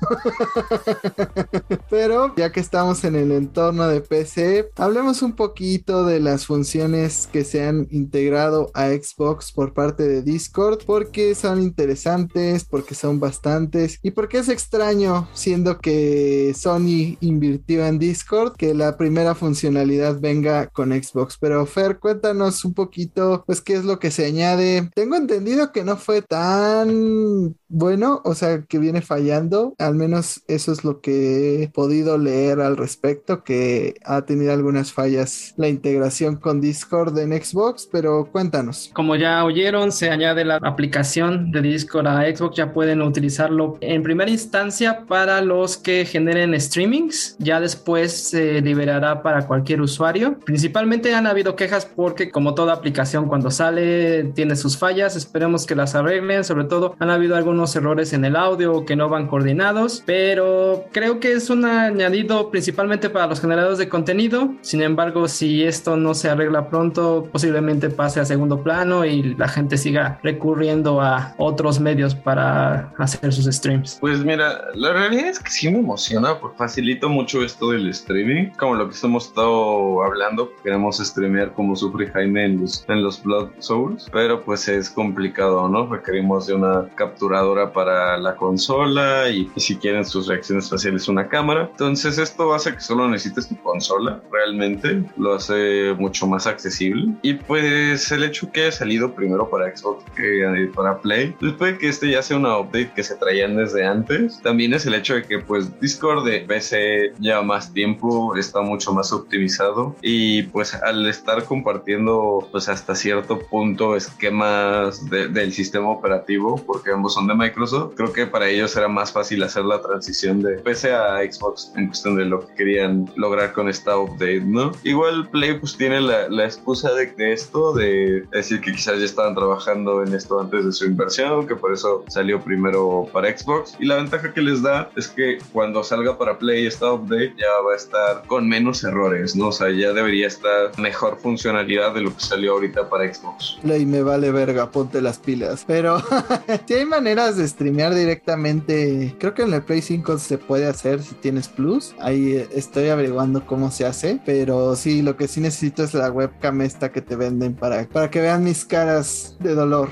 Pero 1.90 2.34
ya 2.36 2.52
que 2.52 2.60
estamos 2.60 3.04
en 3.04 3.16
el 3.16 3.32
entorno 3.32 3.88
de 3.88 4.00
PC, 4.00 4.70
hablemos 4.76 5.22
un 5.22 5.34
poquito 5.34 6.04
de 6.04 6.20
las 6.20 6.46
funciones 6.46 7.28
que 7.32 7.44
se 7.44 7.66
han 7.66 7.86
integrado 7.90 8.70
a 8.74 8.88
Xbox 8.88 9.52
por 9.52 9.74
parte 9.74 10.08
de 10.08 10.22
Discord, 10.22 10.80
porque 10.86 11.34
son 11.34 11.62
interesantes, 11.62 12.64
porque 12.64 12.94
son 12.94 13.20
bastantes 13.20 13.98
y 14.02 14.12
porque 14.12 14.38
es 14.38 14.48
extraño, 14.48 15.28
siendo 15.32 15.78
que 15.78 16.54
Sony 16.56 17.16
invirtió 17.20 17.86
en 17.86 17.98
Discord, 17.98 18.56
que 18.56 18.74
la 18.74 18.96
primera 18.96 19.34
funcionalidad 19.34 20.20
venga 20.20 20.68
con 20.68 20.90
Xbox. 20.90 21.36
Pero 21.38 21.66
Fer, 21.66 21.98
cuéntanos 21.98 22.64
un 22.64 22.74
poquito, 22.74 23.44
pues, 23.46 23.60
qué 23.60 23.74
es 23.74 23.84
lo 23.84 23.98
que 23.98 24.10
se 24.10 24.26
añade. 24.26 24.90
Tengo 24.94 25.16
entendido 25.16 25.41
que 25.72 25.84
no 25.84 25.96
fue 25.96 26.22
tan 26.22 27.54
bueno, 27.68 28.20
o 28.24 28.34
sea, 28.34 28.62
que 28.62 28.78
viene 28.78 29.00
fallando. 29.00 29.74
Al 29.78 29.94
menos 29.94 30.42
eso 30.46 30.72
es 30.72 30.84
lo 30.84 31.00
que 31.00 31.62
he 31.62 31.68
podido 31.68 32.18
leer 32.18 32.60
al 32.60 32.76
respecto, 32.76 33.44
que 33.44 33.94
ha 34.04 34.22
tenido 34.22 34.52
algunas 34.52 34.92
fallas 34.92 35.54
la 35.56 35.68
integración 35.68 36.36
con 36.36 36.60
Discord 36.60 37.18
en 37.18 37.32
Xbox, 37.32 37.88
pero 37.90 38.28
cuéntanos. 38.30 38.90
Como 38.92 39.16
ya 39.16 39.44
oyeron, 39.44 39.90
se 39.90 40.10
añade 40.10 40.44
la 40.44 40.56
aplicación 40.56 41.50
de 41.50 41.62
Discord 41.62 42.06
a 42.06 42.22
Xbox. 42.24 42.56
Ya 42.56 42.72
pueden 42.72 43.00
utilizarlo 43.00 43.78
en 43.80 44.02
primera 44.02 44.30
instancia 44.30 45.04
para 45.06 45.40
los 45.40 45.78
que 45.78 46.04
generen 46.04 46.58
streamings. 46.60 47.36
Ya 47.38 47.58
después 47.58 48.12
se 48.12 48.60
liberará 48.60 49.22
para 49.22 49.46
cualquier 49.46 49.80
usuario. 49.80 50.38
Principalmente 50.44 51.14
han 51.14 51.26
habido 51.26 51.56
quejas 51.56 51.86
porque, 51.86 52.30
como 52.30 52.54
toda 52.54 52.74
aplicación, 52.74 53.28
cuando 53.28 53.50
sale 53.50 54.24
tiene 54.34 54.56
sus 54.56 54.76
fallas. 54.76 55.16
Esperemos 55.32 55.64
que 55.64 55.74
las 55.74 55.94
arreglen. 55.94 56.44
Sobre 56.44 56.64
todo, 56.64 56.94
han 56.98 57.08
habido 57.08 57.36
algunos 57.36 57.74
errores 57.74 58.12
en 58.12 58.26
el 58.26 58.36
audio 58.36 58.84
que 58.84 58.96
no 58.96 59.08
van 59.08 59.28
coordinados. 59.28 60.02
Pero 60.04 60.84
creo 60.92 61.20
que 61.20 61.32
es 61.32 61.48
un 61.48 61.64
añadido 61.64 62.50
principalmente 62.50 63.08
para 63.08 63.28
los 63.28 63.40
generadores 63.40 63.78
de 63.78 63.88
contenido. 63.88 64.52
Sin 64.60 64.82
embargo, 64.82 65.28
si 65.28 65.62
esto 65.62 65.96
no 65.96 66.12
se 66.12 66.28
arregla 66.28 66.68
pronto, 66.68 67.30
posiblemente 67.32 67.88
pase 67.88 68.20
a 68.20 68.26
segundo 68.26 68.62
plano 68.62 69.06
y 69.06 69.34
la 69.36 69.48
gente 69.48 69.78
siga 69.78 70.20
recurriendo 70.22 71.00
a 71.00 71.34
otros 71.38 71.80
medios 71.80 72.14
para 72.14 72.92
hacer 72.98 73.32
sus 73.32 73.46
streams. 73.46 73.96
Pues 74.02 74.22
mira, 74.22 74.66
la 74.74 74.92
realidad 74.92 75.28
es 75.28 75.38
que 75.38 75.50
sí 75.50 75.70
me 75.70 75.78
emociona 75.78 76.38
porque 76.38 76.58
facilita 76.58 77.08
mucho 77.08 77.42
esto 77.42 77.70
del 77.70 77.88
streaming, 77.88 78.50
como 78.58 78.74
lo 78.74 78.86
que 78.90 78.96
hemos 79.02 79.28
estado 79.28 80.04
hablando, 80.04 80.52
queremos 80.62 80.98
streamear 80.98 81.54
como 81.54 81.74
sufre 81.74 82.08
Jaime 82.08 82.44
en 82.44 82.60
los, 82.60 82.84
en 82.88 83.02
los 83.02 83.22
Blood 83.22 83.48
Souls, 83.60 84.08
pero 84.12 84.42
pues 84.42 84.68
es 84.68 84.90
complicado, 84.90 85.21
¿no? 85.68 85.86
Requerimos 85.86 86.46
de 86.46 86.54
una 86.54 86.88
capturadora 86.94 87.72
para 87.72 88.18
la 88.18 88.36
consola 88.36 89.28
y, 89.28 89.50
y 89.54 89.60
si 89.60 89.76
quieren 89.76 90.04
sus 90.04 90.26
reacciones 90.26 90.68
faciales 90.68 91.08
una 91.08 91.28
cámara, 91.28 91.68
entonces 91.70 92.18
esto 92.18 92.52
hace 92.52 92.74
que 92.74 92.80
solo 92.80 93.08
necesites 93.08 93.48
tu 93.48 93.56
consola, 93.62 94.20
realmente. 94.30 95.02
Lo 95.16 95.34
hace 95.34 95.94
mucho 95.98 96.26
más 96.26 96.46
accesible. 96.46 97.14
Y 97.22 97.34
pues 97.34 98.10
el 98.12 98.24
hecho 98.24 98.50
que 98.52 98.62
haya 98.62 98.72
salido 98.72 99.14
primero 99.14 99.48
para 99.48 99.74
Xbox 99.74 100.04
que 100.16 100.42
eh, 100.42 100.70
para 100.74 100.98
Play, 100.98 101.34
después 101.40 101.72
de 101.72 101.78
que 101.78 101.88
este 101.88 102.10
ya 102.10 102.22
sea 102.22 102.36
una 102.36 102.58
update 102.58 102.92
que 102.94 103.02
se 103.02 103.16
traían 103.16 103.56
desde 103.56 103.86
antes, 103.86 104.40
también 104.42 104.74
es 104.74 104.86
el 104.86 104.94
hecho 104.94 105.14
de 105.14 105.22
que 105.22 105.38
pues 105.38 105.80
Discord 105.80 106.24
de 106.24 106.40
PC 106.40 107.12
lleva 107.20 107.42
más 107.42 107.72
tiempo, 107.72 108.36
está 108.36 108.60
mucho 108.60 108.92
más 108.92 109.12
optimizado. 109.12 109.96
Y 110.02 110.44
pues 110.44 110.74
al 110.74 111.06
estar 111.06 111.44
compartiendo 111.44 112.48
pues 112.50 112.68
hasta 112.68 112.94
cierto 112.94 113.38
punto 113.38 113.96
esquemas 113.96 115.08
de- 115.12 115.28
del 115.28 115.52
sistema 115.52 115.88
operativo, 115.90 116.56
porque 116.66 116.90
ambos 116.90 117.14
son 117.14 117.26
de 117.28 117.34
Microsoft, 117.34 117.94
creo 117.96 118.12
que 118.12 118.26
para 118.26 118.48
ellos 118.48 118.74
era 118.76 118.88
más 118.88 119.12
fácil 119.12 119.42
hacer 119.44 119.64
la 119.64 119.80
transición 119.80 120.42
de 120.42 120.54
PC 120.58 120.92
a 120.92 121.18
Xbox 121.30 121.72
en 121.76 121.86
cuestión 121.86 122.16
de 122.16 122.24
lo 122.24 122.46
que 122.46 122.54
querían 122.54 123.08
lograr 123.16 123.52
con 123.52 123.68
esta 123.68 123.96
update, 123.98 124.40
¿no? 124.40 124.72
Igual 124.82 125.28
Play 125.30 125.58
pues 125.58 125.76
tiene 125.76 126.00
la, 126.00 126.28
la 126.28 126.44
excusa 126.46 126.92
de, 126.94 127.06
de 127.12 127.32
esto, 127.32 127.72
de 127.74 128.24
decir 128.32 128.60
que 128.60 128.72
quizás 128.72 128.98
ya 128.98 129.04
estaban 129.04 129.34
trabajando 129.34 130.02
en 130.02 130.14
esto 130.14 130.40
antes 130.40 130.64
de 130.64 130.72
su 130.72 130.86
inversión, 130.86 131.46
que 131.46 131.54
por 131.56 131.72
eso 131.72 132.04
salió 132.08 132.40
primero 132.40 133.06
para 133.12 133.36
Xbox. 133.36 133.76
Y 133.78 133.86
la 133.86 133.96
ventaja 133.96 134.32
que 134.32 134.40
les 134.40 134.62
da 134.62 134.90
es 134.96 135.08
que 135.08 135.38
cuando 135.52 135.84
salga 135.84 136.16
para 136.16 136.38
Play 136.38 136.66
esta 136.66 136.92
update 136.92 137.34
ya 137.36 137.48
va 137.66 137.74
a 137.74 137.76
estar 137.76 138.22
con 138.26 138.48
menos 138.48 138.82
errores, 138.84 139.36
¿no? 139.36 139.48
O 139.48 139.52
sea, 139.52 139.70
ya 139.70 139.92
debería 139.92 140.26
estar 140.26 140.78
mejor 140.78 141.18
funcionalidad 141.18 141.92
de 141.94 142.00
lo 142.02 142.14
que 142.14 142.20
salió 142.20 142.52
ahorita 142.52 142.88
para 142.88 143.12
Xbox. 143.12 143.58
Play 143.62 143.84
me 143.84 144.02
vale 144.02 144.30
verga, 144.32 144.70
ponte 144.70 145.01
las 145.02 145.18
pilas. 145.18 145.64
Pero 145.66 146.02
si 146.66 146.74
hay 146.74 146.84
maneras 146.84 147.36
de 147.36 147.46
streamear 147.46 147.94
directamente, 147.94 149.14
creo 149.18 149.34
que 149.34 149.42
en 149.42 149.52
el 149.52 149.62
Play 149.62 149.82
5 149.82 150.18
se 150.18 150.38
puede 150.38 150.66
hacer 150.66 151.02
si 151.02 151.14
tienes 151.14 151.48
Plus. 151.48 151.94
Ahí 151.98 152.32
eh, 152.32 152.48
estoy 152.52 152.88
averiguando 152.88 153.46
cómo 153.46 153.70
se 153.70 153.86
hace. 153.86 154.20
Pero 154.24 154.76
sí, 154.76 155.02
lo 155.02 155.16
que 155.16 155.28
sí 155.28 155.40
necesito 155.40 155.82
es 155.82 155.94
la 155.94 156.10
webcam 156.10 156.60
esta 156.62 156.92
que 156.92 157.02
te 157.02 157.16
venden 157.16 157.54
para, 157.54 157.86
para 157.88 158.10
que 158.10 158.20
vean 158.20 158.44
mis 158.44 158.64
caras 158.64 159.36
de 159.40 159.54
dolor. 159.54 159.88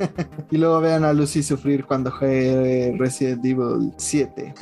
y 0.50 0.58
luego 0.58 0.80
vean 0.80 1.04
a 1.04 1.12
Lucy 1.12 1.42
sufrir 1.42 1.84
cuando 1.84 2.10
juegue 2.10 2.94
Resident 2.98 3.44
Evil 3.44 3.92
7. 3.96 4.54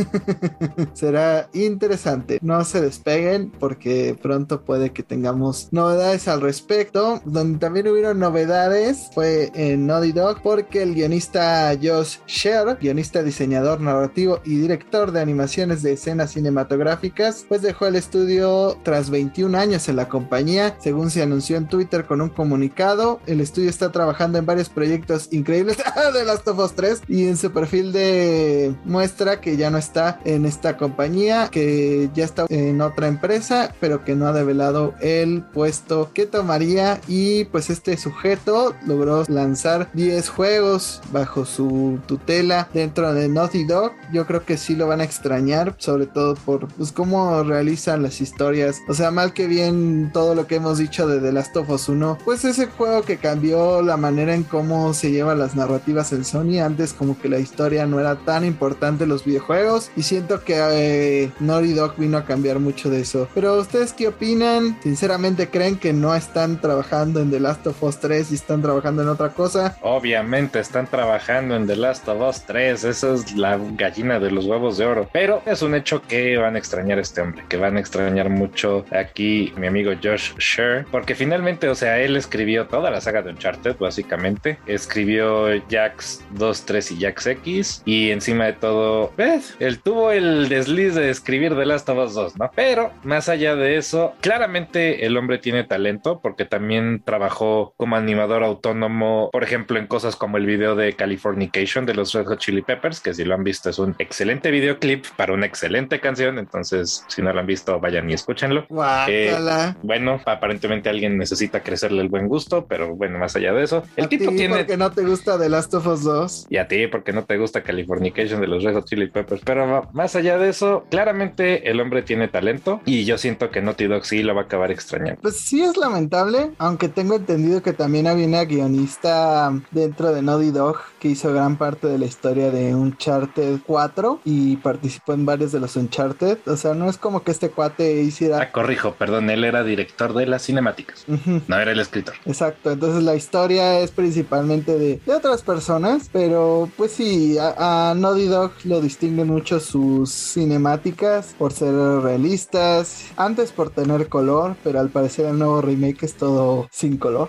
Será 0.92 1.48
interesante. 1.52 2.38
No 2.42 2.64
se 2.64 2.80
despeguen 2.80 3.50
porque 3.50 4.16
pronto 4.20 4.62
puede 4.62 4.90
que 4.90 5.02
tengamos 5.02 5.68
novedades 5.72 6.28
al 6.28 6.40
respecto. 6.40 7.20
Donde 7.24 7.58
también 7.58 7.88
hubieron 7.88 8.18
novedades 8.18 9.10
fue 9.12 9.50
en 9.54 9.86
Naughty 9.88 10.12
Dog 10.12 10.42
porque 10.42 10.82
el 10.82 10.94
guionista 10.94 11.74
Josh 11.82 12.18
Sher, 12.26 12.76
guionista, 12.78 13.22
diseñador, 13.22 13.80
narrativo 13.80 14.40
y 14.44 14.56
director 14.56 15.12
de 15.12 15.20
animaciones 15.20 15.82
de 15.82 15.94
escenas 15.94 16.32
cinematográficas, 16.32 17.46
pues 17.48 17.62
dejó 17.62 17.86
el 17.86 17.96
estudio 17.96 18.78
tras 18.82 19.08
21 19.08 19.56
años 19.56 19.88
en 19.88 19.96
la 19.96 20.08
compañía, 20.08 20.76
según 20.78 21.10
se 21.10 21.22
anunció 21.22 21.56
en 21.56 21.68
Twitter 21.68 22.04
con 22.04 22.20
un 22.20 22.28
comunicado. 22.28 23.20
El 23.26 23.40
estudio 23.40 23.70
está 23.70 23.90
trabajando 23.90 24.38
en 24.38 24.44
varios 24.44 24.68
proyectos 24.68 25.28
increíbles 25.32 25.78
de 26.14 26.24
Last 26.24 26.46
of 26.48 26.58
Us 26.58 26.74
3 26.74 27.02
y 27.08 27.26
en 27.26 27.38
su 27.38 27.50
perfil 27.50 27.92
de 27.92 28.74
muestra 28.84 29.40
que 29.40 29.56
ya 29.56 29.70
no 29.70 29.78
está 29.78 30.20
en 30.26 30.44
esta 30.44 30.76
compañía, 30.76 31.48
que 31.50 32.10
ya 32.14 32.24
está 32.24 32.44
en 32.50 32.82
otra 32.82 33.08
empresa, 33.08 33.74
pero 33.80 34.04
que 34.04 34.14
no 34.14 34.26
ha 34.26 34.32
develado 34.34 34.92
el 35.00 35.42
puesto 35.42 36.10
que 36.12 36.26
tomaría 36.26 37.00
y 37.08 37.46
pues 37.46 37.70
este 37.70 37.96
sujeto 37.96 38.74
logró 38.86 39.24
lanzar 39.28 39.77
10 39.92 40.28
juegos 40.28 41.00
bajo 41.12 41.44
su 41.44 41.98
tutela 42.06 42.68
dentro 42.72 43.12
de 43.14 43.28
Naughty 43.28 43.64
Dog. 43.64 43.92
Yo 44.12 44.26
creo 44.26 44.44
que 44.44 44.56
sí 44.56 44.74
lo 44.74 44.86
van 44.86 45.00
a 45.00 45.04
extrañar, 45.04 45.74
sobre 45.78 46.06
todo 46.06 46.34
por 46.34 46.68
pues 46.68 46.92
cómo 46.92 47.42
realizan 47.42 48.02
las 48.02 48.20
historias. 48.20 48.78
O 48.88 48.94
sea, 48.94 49.10
mal 49.10 49.32
que 49.32 49.46
bien 49.46 50.10
todo 50.12 50.34
lo 50.34 50.46
que 50.46 50.56
hemos 50.56 50.78
dicho 50.78 51.06
de 51.06 51.20
The 51.20 51.32
Last 51.32 51.56
of 51.56 51.70
Us 51.70 51.88
1, 51.88 52.18
pues 52.24 52.44
ese 52.44 52.66
juego 52.66 53.02
que 53.02 53.18
cambió 53.18 53.82
la 53.82 53.96
manera 53.96 54.34
en 54.34 54.44
cómo 54.44 54.94
se 54.94 55.10
llevan 55.10 55.38
las 55.38 55.54
narrativas 55.54 56.12
en 56.12 56.24
Sony. 56.24 56.60
Antes 56.60 56.92
como 56.92 57.18
que 57.18 57.28
la 57.28 57.38
historia 57.38 57.86
no 57.86 58.00
era 58.00 58.16
tan 58.16 58.44
importante 58.44 59.06
los 59.06 59.24
videojuegos 59.24 59.90
y 59.96 60.02
siento 60.02 60.42
que 60.44 60.56
eh, 60.58 61.32
Naughty 61.40 61.72
Dog 61.72 61.96
vino 61.96 62.18
a 62.18 62.24
cambiar 62.24 62.58
mucho 62.58 62.90
de 62.90 63.00
eso. 63.00 63.28
Pero 63.34 63.58
ustedes 63.58 63.92
qué 63.92 64.08
opinan? 64.08 64.78
Sinceramente 64.82 65.48
creen 65.48 65.76
que 65.76 65.92
no 65.92 66.14
están 66.14 66.60
trabajando 66.60 67.20
en 67.20 67.30
The 67.30 67.40
Last 67.40 67.66
of 67.66 67.82
Us 67.82 67.98
3 67.98 68.32
y 68.32 68.34
están 68.34 68.62
trabajando 68.62 69.02
en 69.02 69.08
otra 69.08 69.30
cosa. 69.30 69.67
Obviamente 69.82 70.60
están 70.60 70.86
trabajando 70.86 71.56
en 71.56 71.66
The 71.66 71.76
Last 71.76 72.08
of 72.08 72.20
Us 72.20 72.44
3, 72.44 72.84
esa 72.84 73.14
es 73.14 73.36
la 73.36 73.58
gallina 73.76 74.18
de 74.18 74.30
los 74.30 74.46
huevos 74.46 74.78
de 74.78 74.86
oro. 74.86 75.08
Pero 75.12 75.42
es 75.46 75.62
un 75.62 75.74
hecho 75.74 76.02
que 76.02 76.36
van 76.36 76.56
a 76.56 76.58
extrañar 76.58 76.98
a 76.98 77.02
este 77.02 77.20
hombre, 77.20 77.44
que 77.48 77.56
van 77.56 77.76
a 77.76 77.80
extrañar 77.80 78.28
mucho 78.28 78.84
aquí 78.90 79.52
mi 79.56 79.66
amigo 79.66 79.92
Josh 80.02 80.34
Sher, 80.38 80.86
porque 80.90 81.14
finalmente, 81.14 81.68
o 81.68 81.74
sea, 81.74 81.98
él 82.00 82.16
escribió 82.16 82.66
toda 82.66 82.90
la 82.90 83.00
saga 83.00 83.22
de 83.22 83.30
Uncharted, 83.30 83.76
básicamente. 83.78 84.58
Escribió 84.66 85.46
Jax 85.70 86.24
2, 86.32 86.66
3 86.66 86.92
y 86.92 87.00
Jax 87.00 87.26
X, 87.26 87.82
y 87.84 88.10
encima 88.10 88.46
de 88.46 88.52
todo, 88.54 89.12
¿ves? 89.16 89.56
Él 89.58 89.80
tuvo 89.80 90.12
el 90.12 90.48
desliz 90.48 90.94
de 90.94 91.10
escribir 91.10 91.54
The 91.56 91.66
Last 91.66 91.88
of 91.88 91.98
Us 91.98 92.14
2, 92.14 92.38
¿no? 92.38 92.50
Pero 92.54 92.92
más 93.02 93.28
allá 93.28 93.54
de 93.54 93.76
eso, 93.76 94.14
claramente 94.20 95.06
el 95.06 95.16
hombre 95.16 95.38
tiene 95.38 95.64
talento, 95.64 96.20
porque 96.20 96.44
también 96.44 97.02
trabajó 97.04 97.74
como 97.76 97.96
animador 97.96 98.42
autónomo, 98.42 99.30
por 99.32 99.44
ejemplo, 99.48 99.78
en 99.78 99.86
cosas 99.86 100.14
como 100.14 100.36
el 100.36 100.44
video 100.44 100.76
de 100.76 100.92
Californication 100.92 101.86
de 101.86 101.94
los 101.94 102.12
Red 102.12 102.26
Hot 102.26 102.38
Chili 102.38 102.60
Peppers, 102.60 103.00
que 103.00 103.14
si 103.14 103.24
lo 103.24 103.34
han 103.34 103.42
visto 103.44 103.70
es 103.70 103.78
un 103.78 103.94
excelente 103.98 104.50
videoclip 104.50 105.06
para 105.16 105.32
una 105.32 105.46
excelente 105.46 106.00
canción, 106.00 106.38
entonces 106.38 107.02
si 107.08 107.22
no 107.22 107.32
lo 107.32 107.40
han 107.40 107.46
visto, 107.46 107.80
vayan 107.80 108.10
y 108.10 108.12
escúchenlo. 108.12 108.66
Eh, 109.08 109.34
bueno, 109.82 110.20
aparentemente 110.26 110.90
alguien 110.90 111.16
necesita 111.16 111.62
crecerle 111.62 112.02
el 112.02 112.08
buen 112.08 112.28
gusto, 112.28 112.66
pero 112.66 112.94
bueno, 112.94 113.18
más 113.18 113.36
allá 113.36 113.54
de 113.54 113.64
eso, 113.64 113.84
el 113.96 114.04
¿A 114.04 114.08
tipo 114.08 114.30
ti 114.30 114.36
tiene... 114.36 114.56
porque 114.56 114.76
no 114.76 114.92
te 114.92 115.02
gusta 115.02 115.38
The 115.38 115.48
Last 115.48 115.72
of 115.72 115.86
Us 115.86 116.02
2? 116.04 116.46
Y 116.50 116.58
a 116.58 116.68
ti 116.68 116.86
porque 116.86 117.14
no 117.14 117.24
te 117.24 117.38
gusta 117.38 117.62
Californication 117.62 118.42
de 118.42 118.48
los 118.48 118.62
Red 118.62 118.74
Hot 118.74 118.84
Chili 118.86 119.08
Peppers, 119.08 119.40
pero 119.44 119.88
más 119.92 120.14
allá 120.14 120.36
de 120.36 120.50
eso, 120.50 120.84
claramente 120.90 121.70
el 121.70 121.80
hombre 121.80 122.02
tiene 122.02 122.28
talento 122.28 122.82
y 122.84 123.04
yo 123.04 123.16
siento 123.16 123.50
que 123.50 123.62
Naughty 123.62 123.86
Dog 123.86 124.04
sí 124.04 124.22
lo 124.22 124.34
va 124.34 124.42
a 124.42 124.44
acabar 124.44 124.70
extrañando. 124.70 125.22
Pues 125.22 125.40
sí 125.40 125.62
es 125.62 125.76
lamentable, 125.78 126.50
aunque 126.58 126.88
tengo 126.88 127.16
entendido 127.16 127.62
que 127.62 127.72
también 127.72 128.06
había 128.06 128.26
una 128.26 128.44
guionista 128.44 129.37
dentro 129.70 130.12
de 130.12 130.22
Naughty 130.22 130.50
Dog 130.50 130.76
que 130.98 131.08
hizo 131.08 131.32
gran 131.32 131.56
parte 131.56 131.86
de 131.86 131.98
la 131.98 132.06
historia 132.06 132.50
de 132.50 132.74
Uncharted 132.74 133.60
4 133.66 134.20
y 134.24 134.56
participó 134.56 135.12
en 135.12 135.26
varios 135.26 135.52
de 135.52 135.60
los 135.60 135.76
Uncharted. 135.76 136.38
O 136.46 136.56
sea, 136.56 136.74
no 136.74 136.88
es 136.88 136.98
como 136.98 137.22
que 137.22 137.30
este 137.30 137.50
cuate 137.50 138.02
hiciera... 138.02 138.40
Ah, 138.40 138.52
corrijo, 138.52 138.94
perdón, 138.94 139.30
él 139.30 139.44
era 139.44 139.62
director 139.62 140.12
de 140.14 140.26
las 140.26 140.42
cinemáticas, 140.44 141.04
no 141.06 141.58
era 141.58 141.72
el 141.72 141.80
escritor. 141.80 142.14
Exacto, 142.24 142.70
entonces 142.70 143.02
la 143.02 143.14
historia 143.14 143.80
es 143.80 143.90
principalmente 143.90 144.78
de, 144.78 145.00
de 145.04 145.14
otras 145.14 145.42
personas, 145.42 146.08
pero 146.12 146.68
pues 146.76 146.92
sí, 146.92 147.38
a, 147.38 147.90
a 147.90 147.94
Naughty 147.94 148.26
Dog 148.26 148.52
lo 148.64 148.80
distinguen 148.80 149.28
mucho 149.28 149.60
sus 149.60 150.10
cinemáticas 150.10 151.34
por 151.38 151.52
ser 151.52 151.74
realistas, 151.74 153.06
antes 153.16 153.52
por 153.52 153.70
tener 153.70 154.08
color, 154.08 154.56
pero 154.62 154.80
al 154.80 154.90
parecer 154.90 155.26
el 155.26 155.38
nuevo 155.38 155.60
remake 155.60 156.04
es 156.04 156.14
todo 156.14 156.68
sin 156.70 156.96
color, 156.96 157.28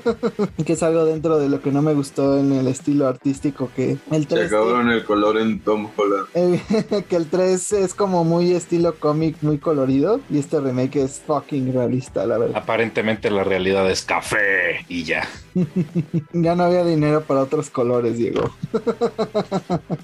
que 0.64 0.72
es 0.72 0.82
algo 0.82 1.04
dentro 1.04 1.33
de 1.38 1.48
lo 1.48 1.60
que 1.60 1.70
no 1.72 1.82
me 1.82 1.94
gustó 1.94 2.38
en 2.38 2.52
el 2.52 2.66
estilo 2.68 3.06
artístico 3.08 3.70
que 3.74 3.96
el 4.10 4.22
Se 4.22 4.28
3 4.34 4.46
acabaron 4.46 4.90
el 4.90 5.04
color 5.04 5.38
en 5.38 5.60
Tom 5.60 5.88
Holland. 5.96 6.26
el- 6.34 7.04
que 7.04 7.16
el 7.16 7.26
3 7.26 7.72
es 7.72 7.94
como 7.94 8.24
muy 8.24 8.52
estilo 8.52 8.94
cómic, 8.96 9.36
muy 9.42 9.58
colorido, 9.58 10.20
y 10.30 10.38
este 10.38 10.60
remake 10.60 10.96
es 10.96 11.20
fucking 11.26 11.72
realista, 11.72 12.26
la 12.26 12.38
verdad. 12.38 12.56
Aparentemente 12.56 13.30
la 13.30 13.44
realidad 13.44 13.90
es 13.90 14.02
café 14.04 14.84
y 14.88 15.04
ya. 15.04 15.28
Ya 16.32 16.54
no 16.56 16.64
había 16.64 16.84
dinero 16.84 17.22
para 17.22 17.42
otros 17.42 17.70
colores, 17.70 18.18
Diego. 18.18 18.50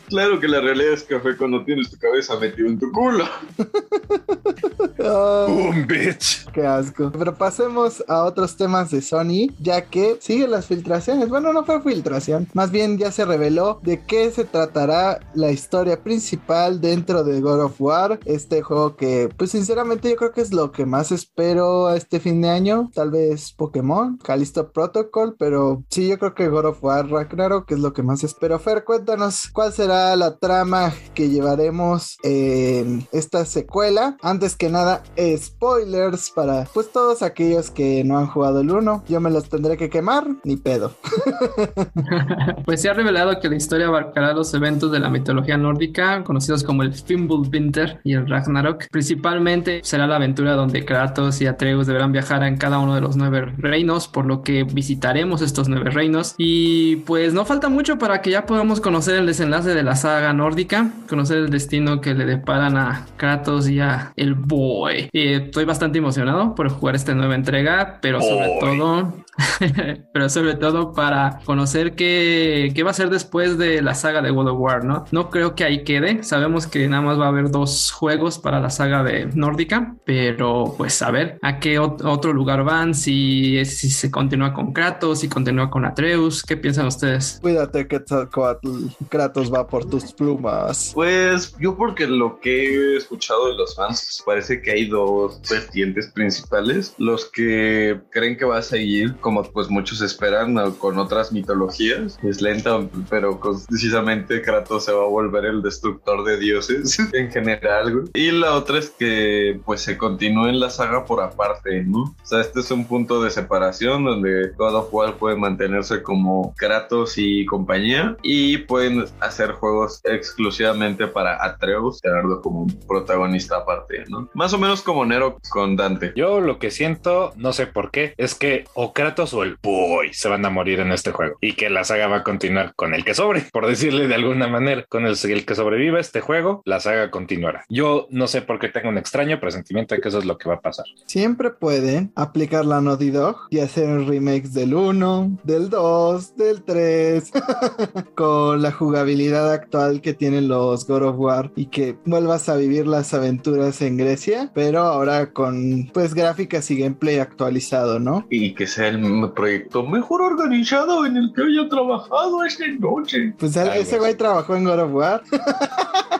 Claro 0.08 0.38
que 0.40 0.46
la 0.48 0.60
realidad 0.60 0.92
es 0.92 1.02
café 1.02 1.36
cuando 1.36 1.64
tienes 1.64 1.90
tu 1.90 1.98
cabeza 1.98 2.38
metida 2.38 2.68
en 2.68 2.78
tu 2.78 2.90
culo. 2.92 3.24
Boom, 5.00 5.86
bitch. 5.86 6.46
qué 6.52 6.66
asco. 6.66 7.10
Pero 7.10 7.34
pasemos 7.34 8.04
a 8.06 8.24
otros 8.24 8.56
temas 8.56 8.90
de 8.90 9.00
Sony, 9.00 9.48
ya 9.58 9.86
que 9.86 10.18
sigue 10.20 10.46
las 10.46 10.66
filtraciones. 10.66 11.28
Bueno, 11.28 11.52
no 11.52 11.64
fue 11.64 11.80
filtración, 11.80 12.48
más 12.52 12.70
bien 12.70 12.98
ya 12.98 13.10
se 13.10 13.24
reveló 13.24 13.80
de 13.82 14.04
qué 14.04 14.30
se 14.30 14.44
tratará 14.44 15.20
la 15.34 15.50
historia 15.50 16.02
principal 16.02 16.80
dentro 16.80 17.24
de 17.24 17.40
God 17.40 17.64
of 17.64 17.80
War. 17.80 18.20
Este 18.24 18.62
juego 18.62 18.96
que, 18.96 19.30
pues 19.36 19.52
sinceramente, 19.52 20.10
yo 20.10 20.16
creo 20.16 20.32
que 20.32 20.42
es 20.42 20.52
lo 20.52 20.70
que 20.72 20.84
más 20.84 21.12
espero 21.12 21.86
a 21.86 21.96
este 21.96 22.20
fin 22.20 22.42
de 22.42 22.50
año. 22.50 22.90
Tal 22.94 23.10
vez 23.10 23.52
Pokémon, 23.52 24.18
Callisto 24.18 24.70
Protocol, 24.70 25.36
pero 25.38 25.82
sí, 25.88 26.08
yo 26.08 26.18
creo 26.18 26.34
que 26.34 26.48
God 26.48 26.66
of 26.66 26.84
War 26.84 27.08
Ragnarok 27.08 27.70
es 27.70 27.78
lo 27.78 27.92
que 27.92 28.02
más 28.02 28.22
espero. 28.24 28.58
Fer, 28.58 28.84
cuéntanos 28.84 29.48
cuál 29.52 29.72
será 29.72 30.14
la 30.16 30.36
trama 30.36 30.92
que 31.14 31.28
llevaremos 31.30 32.16
en 32.22 33.06
esta 33.12 33.44
secuela. 33.44 34.16
Antes 34.22 34.56
que 34.56 34.68
nada, 34.68 34.89
spoilers 35.36 36.30
para 36.30 36.64
pues 36.72 36.90
todos 36.92 37.22
aquellos 37.22 37.70
que 37.70 38.04
no 38.04 38.18
han 38.18 38.26
jugado 38.26 38.60
el 38.60 38.70
1. 38.70 39.04
Yo 39.08 39.20
me 39.20 39.30
los 39.30 39.48
tendré 39.48 39.76
que 39.76 39.90
quemar, 39.90 40.26
ni 40.44 40.56
pedo. 40.56 40.92
Pues 42.64 42.82
se 42.82 42.88
ha 42.88 42.94
revelado 42.94 43.40
que 43.40 43.48
la 43.48 43.56
historia 43.56 43.88
abarcará 43.88 44.32
los 44.32 44.52
eventos 44.54 44.92
de 44.92 45.00
la 45.00 45.10
mitología 45.10 45.56
nórdica, 45.56 46.22
conocidos 46.24 46.62
como 46.62 46.82
el 46.82 46.94
Fimbulwinter 46.94 48.00
y 48.04 48.14
el 48.14 48.28
Ragnarok. 48.28 48.86
Principalmente 48.90 49.80
será 49.82 50.06
la 50.06 50.16
aventura 50.16 50.54
donde 50.54 50.84
Kratos 50.84 51.40
y 51.40 51.46
Atreus 51.46 51.86
deberán 51.86 52.12
viajar 52.12 52.42
en 52.44 52.56
cada 52.56 52.78
uno 52.78 52.94
de 52.94 53.00
los 53.00 53.16
nueve 53.16 53.52
reinos, 53.58 54.08
por 54.08 54.26
lo 54.26 54.42
que 54.42 54.64
visitaremos 54.64 55.42
estos 55.42 55.68
nueve 55.68 55.90
reinos. 55.90 56.34
Y 56.38 56.96
pues 56.96 57.32
no 57.32 57.44
falta 57.44 57.68
mucho 57.68 57.98
para 57.98 58.22
que 58.22 58.30
ya 58.30 58.46
podamos 58.46 58.80
conocer 58.80 59.16
el 59.16 59.26
desenlace 59.26 59.74
de 59.74 59.82
la 59.82 59.96
saga 59.96 60.32
nórdica, 60.32 60.90
conocer 61.08 61.38
el 61.38 61.50
destino 61.50 62.00
que 62.00 62.14
le 62.14 62.24
deparan 62.24 62.76
a 62.76 63.06
Kratos 63.16 63.68
y 63.68 63.80
a 63.80 64.12
el 64.16 64.34
boy. 64.80 65.08
Eh, 65.12 65.42
estoy 65.46 65.64
bastante 65.64 65.98
emocionado 65.98 66.54
por 66.54 66.68
jugar 66.70 66.94
esta 66.96 67.14
nueva 67.14 67.34
entrega, 67.34 67.98
pero 68.00 68.20
sobre 68.20 68.48
todo 68.60 69.14
pero 70.12 70.28
sobre 70.28 70.54
todo 70.54 70.92
para 70.92 71.40
conocer 71.44 71.94
qué, 71.94 72.72
qué 72.74 72.82
va 72.82 72.90
a 72.90 72.94
ser 72.94 73.10
después 73.10 73.58
de 73.58 73.82
la 73.82 73.94
saga 73.94 74.22
de 74.22 74.30
World 74.30 74.50
of 74.52 74.58
War, 74.60 74.84
¿no? 74.84 75.04
No 75.12 75.30
creo 75.30 75.54
que 75.54 75.64
ahí 75.64 75.84
quede. 75.84 76.22
Sabemos 76.22 76.66
que 76.66 76.86
nada 76.88 77.02
más 77.02 77.18
va 77.18 77.26
a 77.26 77.28
haber 77.28 77.50
dos 77.50 77.90
juegos 77.92 78.38
para 78.38 78.60
la 78.60 78.70
saga 78.70 79.02
de 79.02 79.26
Nórdica, 79.34 79.94
pero 80.04 80.74
pues 80.76 81.00
a 81.02 81.10
ver 81.10 81.38
a 81.42 81.58
qué 81.58 81.78
ot- 81.80 82.04
otro 82.04 82.32
lugar 82.32 82.64
van, 82.64 82.94
si, 82.94 83.64
si 83.64 83.90
se 83.90 84.10
continúa 84.10 84.52
con 84.52 84.72
Kratos, 84.72 85.20
si 85.20 85.28
continúa 85.28 85.70
con 85.70 85.84
Atreus, 85.84 86.42
¿qué 86.42 86.56
piensan 86.56 86.86
ustedes? 86.86 87.38
Cuídate, 87.42 87.86
Quetzalcoatl. 87.86 88.68
Kratos 89.08 89.52
va 89.52 89.66
por 89.66 89.84
tus 89.88 90.12
plumas. 90.12 90.92
Pues 90.94 91.54
yo 91.58 91.76
porque 91.76 92.06
lo 92.06 92.40
que 92.40 92.94
he 92.94 92.96
escuchado 92.96 93.48
de 93.48 93.54
los 93.54 93.74
fans 93.74 94.22
parece 94.24 94.60
que 94.62 94.69
hay 94.70 94.86
dos 94.86 95.40
vertientes 95.48 96.08
principales. 96.08 96.94
Los 96.98 97.26
que 97.26 98.00
creen 98.10 98.36
que 98.36 98.44
va 98.44 98.58
a 98.58 98.62
seguir, 98.62 99.16
como 99.20 99.42
pues 99.42 99.68
muchos 99.68 100.00
esperan, 100.00 100.56
con 100.78 100.98
otras 100.98 101.32
mitologías. 101.32 102.18
Es 102.22 102.40
lenta, 102.40 102.80
pero 103.08 103.40
precisamente 103.68 104.42
Kratos 104.42 104.84
se 104.84 104.92
va 104.92 105.04
a 105.04 105.08
volver 105.08 105.44
el 105.44 105.62
destructor 105.62 106.24
de 106.24 106.38
dioses 106.38 106.98
en 107.12 107.30
general. 107.30 108.04
Y 108.14 108.30
la 108.30 108.54
otra 108.54 108.78
es 108.78 108.90
que 108.90 109.60
pues 109.64 109.80
se 109.82 109.96
continúe 109.96 110.48
en 110.48 110.60
la 110.60 110.70
saga 110.70 111.04
por 111.04 111.22
aparte, 111.22 111.84
¿no? 111.84 112.02
O 112.02 112.16
sea, 112.26 112.40
este 112.40 112.60
es 112.60 112.70
un 112.70 112.86
punto 112.86 113.22
de 113.22 113.30
separación 113.30 114.04
donde 114.04 114.52
of 114.58 114.92
War 114.92 115.16
puede 115.16 115.36
mantenerse 115.36 116.02
como 116.02 116.54
Kratos 116.56 117.14
y 117.16 117.44
compañía 117.46 118.16
y 118.22 118.58
pueden 118.58 119.04
hacer 119.20 119.52
juegos 119.52 120.00
exclusivamente 120.04 121.06
para 121.06 121.44
Atreus, 121.44 122.00
tenerlo 122.00 122.40
como 122.40 122.66
protagonista 122.86 123.58
aparte, 123.58 124.04
¿no? 124.08 124.28
Más 124.34 124.52
o 124.52 124.58
menos 124.60 124.82
como 124.82 125.04
Nero 125.04 125.38
con 125.50 125.76
Dante. 125.76 126.12
Yo 126.14 126.40
lo 126.40 126.58
que 126.58 126.70
siento, 126.70 127.32
no 127.36 127.52
sé 127.52 127.66
por 127.66 127.90
qué, 127.90 128.14
es 128.16 128.34
que 128.34 128.64
o 128.74 128.92
Kratos 128.92 129.34
o 129.34 129.42
el 129.42 129.56
Boy 129.62 130.12
se 130.12 130.28
van 130.28 130.44
a 130.44 130.50
morir 130.50 130.80
en 130.80 130.92
este 130.92 131.12
juego 131.12 131.36
y 131.40 131.54
que 131.54 131.70
la 131.70 131.84
saga 131.84 132.06
va 132.06 132.18
a 132.18 132.22
continuar 132.22 132.74
con 132.76 132.94
el 132.94 133.04
que 133.04 133.14
sobre, 133.14 133.40
por 133.52 133.66
decirle 133.66 134.06
de 134.06 134.14
alguna 134.14 134.46
manera, 134.46 134.84
con 134.88 135.06
el, 135.06 135.16
el 135.22 135.44
que 135.44 135.54
sobreviva 135.54 135.98
este 135.98 136.20
juego, 136.20 136.62
la 136.64 136.80
saga 136.80 137.10
continuará. 137.10 137.64
Yo 137.68 138.06
no 138.10 138.26
sé 138.26 138.42
por 138.42 138.58
qué 138.58 138.68
tengo 138.68 138.88
un 138.88 138.98
extraño 138.98 139.40
presentimiento 139.40 139.94
de 139.94 140.00
que 140.00 140.08
eso 140.08 140.18
es 140.18 140.24
lo 140.24 140.38
que 140.38 140.48
va 140.48 140.56
a 140.56 140.60
pasar. 140.60 140.84
Siempre 141.06 141.50
pueden 141.50 142.12
aplicar 142.14 142.64
la 142.64 142.80
Naughty 142.80 143.10
Dog 143.10 143.36
y 143.50 143.60
hacer 143.60 143.88
remakes 144.06 144.52
del 144.52 144.74
1, 144.74 145.38
del 145.44 145.70
2, 145.70 146.36
del 146.36 146.62
3, 146.62 147.30
con 148.14 148.62
la 148.62 148.72
jugabilidad 148.72 149.52
actual 149.52 150.00
que 150.00 150.14
tienen 150.14 150.48
los 150.48 150.86
God 150.86 151.02
of 151.02 151.18
War 151.18 151.52
y 151.56 151.66
que 151.66 151.96
vuelvas 152.04 152.48
a 152.48 152.56
vivir 152.56 152.86
las 152.86 153.14
aventuras 153.14 153.80
en 153.82 153.96
Grecia, 153.96 154.49
pero 154.54 154.80
ahora 154.80 155.32
con 155.32 155.90
pues 155.92 156.14
gráficas 156.14 156.70
y 156.70 156.78
gameplay 156.78 157.18
actualizado, 157.18 157.98
¿no? 157.98 158.26
Y 158.30 158.54
que 158.54 158.66
sea 158.66 158.88
el 158.88 159.30
proyecto 159.34 159.86
mejor 159.86 160.22
organizado 160.22 161.06
en 161.06 161.16
el 161.16 161.32
que 161.34 161.42
haya 161.42 161.68
trabajado 161.68 162.44
esta 162.44 162.66
noche. 162.78 163.34
Pues 163.38 163.56
ese 163.56 163.98
güey 163.98 164.14
trabajó 164.14 164.56
en 164.56 164.64
God 164.64 164.80
of 164.80 164.92
War. 164.92 165.22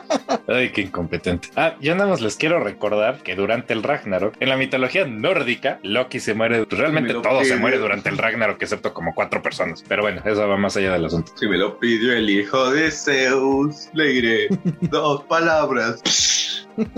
Ay, 0.47 0.71
qué 0.71 0.81
incompetente. 0.81 1.49
Ah, 1.55 1.75
yo 1.79 1.95
nada 1.95 2.09
más 2.09 2.21
les 2.21 2.35
quiero 2.35 2.59
recordar 2.59 3.21
que 3.23 3.35
durante 3.35 3.73
el 3.73 3.83
Ragnarok, 3.83 4.35
en 4.39 4.49
la 4.49 4.57
mitología 4.57 5.05
nórdica, 5.05 5.79
Loki 5.83 6.19
se 6.19 6.33
muere. 6.33 6.65
Realmente 6.69 7.09
Me 7.09 7.13
lo 7.13 7.21
todo 7.21 7.43
se 7.43 7.55
muere 7.55 7.77
durante 7.77 8.09
el 8.09 8.17
Ragnarok, 8.17 8.61
excepto 8.61 8.93
como 8.93 9.13
cuatro 9.13 9.41
personas. 9.41 9.83
Pero 9.87 10.01
bueno, 10.01 10.21
eso 10.25 10.47
va 10.47 10.57
más 10.57 10.75
allá 10.75 10.93
del 10.93 11.05
asunto. 11.05 11.31
Si 11.35 11.47
me 11.47 11.57
lo 11.57 11.79
pidió 11.79 12.13
el 12.13 12.29
hijo 12.29 12.71
de 12.71 12.91
Zeus, 12.91 13.89
le 13.93 14.07
diré 14.07 14.47
dos 14.81 15.23
palabras. 15.23 16.01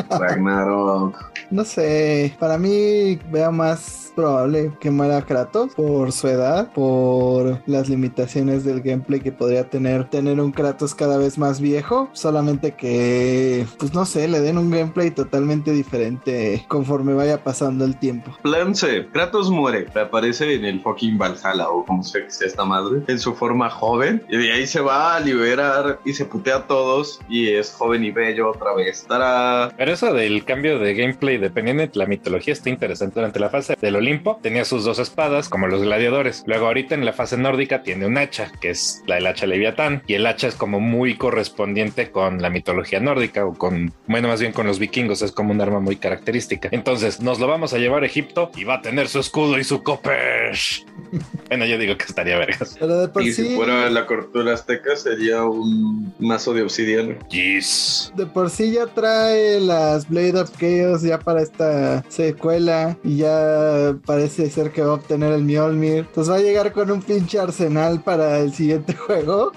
Ragnarok. 0.09 1.31
No 1.51 1.63
sé, 1.63 2.35
para 2.39 2.57
mí 2.57 3.19
veo 3.31 3.51
más 3.51 4.11
probable 4.15 4.71
que 4.79 4.91
muera 4.91 5.21
Kratos 5.23 5.73
por 5.75 6.11
su 6.11 6.27
edad, 6.27 6.71
por 6.73 7.61
las 7.65 7.89
limitaciones 7.89 8.63
del 8.63 8.81
gameplay 8.81 9.19
que 9.19 9.31
podría 9.31 9.69
tener 9.69 10.09
tener 10.09 10.39
un 10.39 10.51
Kratos 10.51 10.93
cada 10.95 11.17
vez 11.17 11.37
más 11.37 11.59
viejo, 11.59 12.09
solamente 12.13 12.75
que 12.75 13.65
pues 13.79 13.93
no 13.93 14.05
sé, 14.05 14.27
le 14.27 14.39
den 14.39 14.57
un 14.57 14.69
gameplay 14.69 15.11
totalmente 15.11 15.71
diferente 15.71 16.63
conforme 16.67 17.13
vaya 17.13 17.43
pasando 17.43 17.85
el 17.85 17.97
tiempo. 17.97 18.31
Plan 18.41 18.75
C, 18.75 19.07
Kratos 19.11 19.49
muere, 19.49 19.87
aparece 19.99 20.53
en 20.53 20.65
el 20.65 20.81
fucking 20.81 21.17
Valhalla 21.17 21.69
o 21.69 21.85
como 21.85 22.03
sea 22.03 22.23
que 22.23 22.31
sea 22.31 22.47
esta 22.47 22.65
madre, 22.65 23.03
en 23.07 23.19
su 23.19 23.33
forma 23.33 23.69
joven, 23.69 24.23
y 24.29 24.37
de 24.37 24.51
ahí 24.51 24.67
se 24.67 24.81
va 24.81 25.15
a 25.15 25.19
liberar 25.19 25.99
y 26.05 26.13
se 26.13 26.25
putea 26.25 26.57
a 26.57 26.67
todos 26.67 27.19
y 27.29 27.49
es 27.49 27.71
joven 27.71 28.03
y 28.03 28.11
bello 28.11 28.49
otra 28.49 28.73
vez. 28.73 29.01
Estará... 29.01 29.62
Pero 29.77 29.93
eso 29.93 30.13
del 30.13 30.43
cambio 30.45 30.79
de 30.79 30.93
gameplay 30.93 31.37
dependiendo 31.37 31.83
de 31.83 31.91
la 31.93 32.05
mitología 32.05 32.53
está 32.53 32.69
interesante. 32.69 33.15
Durante 33.15 33.39
la 33.39 33.49
fase 33.49 33.75
del 33.79 33.95
Olimpo 33.95 34.39
tenía 34.41 34.65
sus 34.65 34.83
dos 34.83 34.99
espadas 34.99 35.49
como 35.49 35.67
los 35.67 35.81
gladiadores. 35.81 36.43
Luego 36.45 36.67
ahorita 36.67 36.95
en 36.95 37.05
la 37.05 37.13
fase 37.13 37.37
nórdica 37.37 37.83
tiene 37.83 38.05
un 38.05 38.17
hacha, 38.17 38.51
que 38.61 38.69
es 38.71 39.03
la 39.07 39.15
del 39.15 39.27
hacha 39.27 39.45
leviatán, 39.45 40.03
y 40.07 40.15
el 40.15 40.25
hacha 40.25 40.47
es 40.47 40.55
como 40.55 40.79
muy 40.79 41.15
correspondiente 41.15 42.11
con 42.11 42.41
la 42.41 42.49
mitología 42.49 42.99
nórdica 42.99 43.45
o 43.45 43.53
con, 43.53 43.93
bueno, 44.07 44.27
más 44.27 44.39
bien 44.41 44.53
con 44.53 44.67
los 44.67 44.79
vikingos, 44.79 45.21
es 45.21 45.31
como 45.31 45.51
un 45.51 45.61
arma 45.61 45.79
muy 45.79 45.95
característica. 45.95 46.69
Entonces 46.71 47.21
nos 47.21 47.39
lo 47.39 47.47
vamos 47.47 47.73
a 47.73 47.77
llevar 47.77 48.03
a 48.03 48.05
Egipto 48.05 48.51
y 48.55 48.63
va 48.63 48.75
a 48.75 48.81
tener 48.81 49.07
su 49.07 49.19
escudo 49.19 49.57
y 49.59 49.63
su 49.63 49.83
copesh. 49.83 50.85
bueno, 51.49 51.65
yo 51.65 51.77
digo 51.77 51.97
que 51.97 52.05
estaría 52.05 52.37
vergas. 52.37 52.75
Pero 52.79 52.99
de 52.99 53.07
por 53.07 53.21
Y 53.23 53.33
sí, 53.33 53.49
si 53.49 53.55
fuera 53.55 53.89
la 53.89 54.05
cultura 54.05 54.53
azteca 54.53 54.95
sería 54.95 55.43
un 55.43 56.13
mazo 56.19 56.53
de 56.53 56.63
obsidiana. 56.63 57.15
Yes. 57.29 58.11
de 58.15 58.25
por 58.25 58.49
sí 58.49 58.71
ya 58.71 58.87
trae 58.87 59.52
las 59.59 60.07
Blade 60.09 60.39
of 60.39 60.51
Chaos 60.57 61.01
ya 61.01 61.19
para 61.19 61.41
esta 61.41 62.03
secuela 62.09 62.97
y 63.03 63.17
ya 63.17 63.95
parece 64.05 64.49
ser 64.49 64.71
que 64.71 64.81
va 64.81 64.91
a 64.91 64.93
obtener 64.95 65.33
el 65.33 65.43
Mjolnir. 65.43 65.99
Entonces 65.99 66.31
va 66.31 66.37
a 66.37 66.41
llegar 66.41 66.71
con 66.73 66.91
un 66.91 67.01
pinche 67.01 67.39
arsenal 67.39 68.01
para 68.01 68.39
el 68.39 68.53
siguiente 68.53 68.93
juego. 69.07 69.51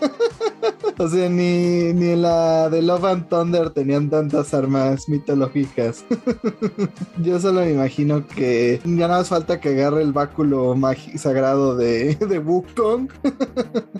o 0.99 1.09
sea, 1.09 1.29
ni, 1.29 1.93
ni 1.93 2.17
la 2.17 2.69
de 2.71 2.83
Love 2.83 3.05
and 3.05 3.29
Thunder 3.29 3.71
tenían 3.71 4.11
tantas 4.11 4.55
armas 4.55 5.09
mitológicas. 5.09 6.05
Yo 7.23 7.41
solo 7.41 7.61
me 7.61 7.73
imagino 7.73 8.27
que 8.27 8.81
ya 8.85 9.09
nada 9.09 9.19
más 9.19 9.29
falta 9.29 9.61
que 9.61 9.71
agarre 9.71 10.03
el 10.03 10.13
báculo 10.13 10.75
sagrado 11.17 11.77
de, 11.77 12.15
de 12.29 12.39
Wukong 12.39 13.09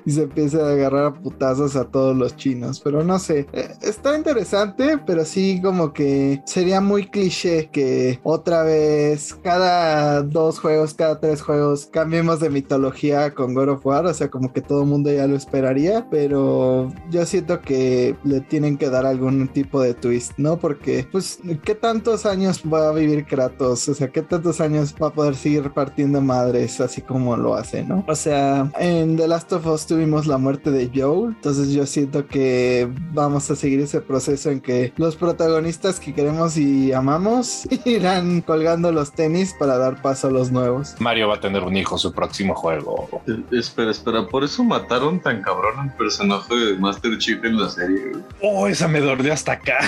y 0.05 0.11
se 0.11 0.23
empiece 0.23 0.61
a 0.61 0.69
agarrar 0.69 1.07
a 1.07 1.15
putazos 1.15 1.77
a 1.77 1.85
todos 1.85 2.17
los 2.17 2.37
chinos. 2.37 2.81
Pero 2.81 3.05
no 3.05 3.19
sé, 3.19 3.47
eh, 3.53 3.69
está 3.83 4.17
interesante, 4.17 4.99
pero 5.07 5.25
sí 5.25 5.61
como 5.63 5.86
que 5.93 6.43
sería 6.45 6.81
muy 6.81 7.07
cliché 7.07 7.69
que 7.71 8.21
otra 8.23 8.63
vez 8.63 9.35
cada 9.43 10.23
dos 10.23 10.59
juegos, 10.59 10.95
cada 10.95 11.21
tres 11.21 11.43
juegos 11.43 11.89
cambiemos 11.91 12.41
de 12.41 12.51
mitología 12.51 13.35
con 13.35 13.55
God 13.55 13.69
of 13.71 13.87
War. 13.87 14.07
O 14.07 14.15
sea, 14.15 14.31
como 14.31 14.53
que 14.53 14.61
todo 14.61 14.83
el 14.83 14.89
mundo 14.89 15.13
ya 15.13 15.27
lo 15.27 15.37
esperaría, 15.37 16.07
pero 16.11 16.93
yo 17.11 17.27
siento 17.27 17.61
que 17.61 18.17
le 18.25 18.41
tienen 18.41 18.77
que 18.77 18.91
dar 18.91 19.07
algún 19.07 19.49
tipo 19.49 19.81
de 19.81 19.95
twist, 19.95 20.33
¿no? 20.37 20.59
Porque, 20.59 21.07
pues, 21.11 21.39
¿qué 21.65 21.75
tantos 21.75 22.27
años 22.27 22.63
va 22.63 22.89
a 22.89 22.93
vivir 22.93 23.27
Kratos? 23.27 23.89
O 23.89 23.95
sea, 23.95 24.09
¿qué 24.09 24.23
tantos 24.23 24.61
años 24.61 24.95
va 25.03 25.09
a 25.09 25.13
poder 25.13 25.35
seguir 25.35 25.71
partiendo 25.73 26.21
madres 26.21 26.81
así 26.81 27.03
como 27.03 27.37
lo 27.37 27.55
hace, 27.55 27.83
¿no? 27.83 28.05
O 28.09 28.15
sea, 28.15 28.71
en 28.79 29.17
The 29.17 29.29
Last 29.29 29.53
of 29.53 29.67
Us 29.67 29.87
tuvimos 29.87 30.27
la 30.27 30.39
muerte 30.39 30.71
de 30.71 30.91
Joel, 30.95 31.35
entonces 31.35 31.71
yo 31.71 31.87
siento 31.87 32.27
que 32.27 32.89
vamos 33.13 33.51
a 33.51 33.57
seguir 33.57 33.81
ese 33.81 34.01
proceso 34.01 34.51
en 34.51 34.61
que 34.61 34.93
los 34.97 35.17
protagonistas 35.17 35.76
que 35.77 36.15
queremos 36.15 36.57
y 36.57 36.93
amamos 36.93 37.67
irán 37.85 38.41
colgando 38.41 38.91
los 38.93 39.13
tenis 39.13 39.55
para 39.59 39.77
dar 39.79 40.01
paso 40.03 40.29
a 40.29 40.31
los 40.31 40.51
nuevos. 40.51 40.95
Mario 40.99 41.29
va 41.29 41.37
a 41.37 41.41
tener 41.41 41.63
un 41.63 41.77
hijo 41.77 41.99
su 41.99 42.13
próximo 42.13 42.55
juego. 42.55 43.09
Eh, 43.27 43.37
Espera, 43.59 43.91
espera, 43.91 44.27
por 44.27 44.43
eso 44.43 44.65
mataron 44.65 45.21
tan 45.21 45.43
cabrón 45.43 45.79
al 45.79 45.95
personaje 45.97 46.55
de 46.55 46.79
Master 46.79 47.17
Chief 47.19 47.45
en 47.45 47.61
la 47.61 47.69
serie. 47.69 48.13
Oh, 48.41 48.67
esa 48.67 48.89
me 48.89 49.01
dolió 49.01 49.33
hasta 49.33 49.53
acá. 49.53 49.79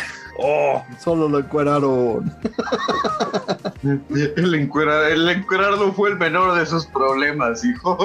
Oh, 0.41 0.84
Solo 1.01 1.28
lo 1.28 1.41
encueraron. 1.41 2.32
El, 3.82 4.55
encuerar, 4.55 5.11
el 5.12 5.28
encuerarlo 5.28 5.93
fue 5.93 6.11
el 6.11 6.16
menor 6.16 6.59
de 6.59 6.66
sus 6.66 6.86
problemas, 6.86 7.64
hijo. 7.64 7.97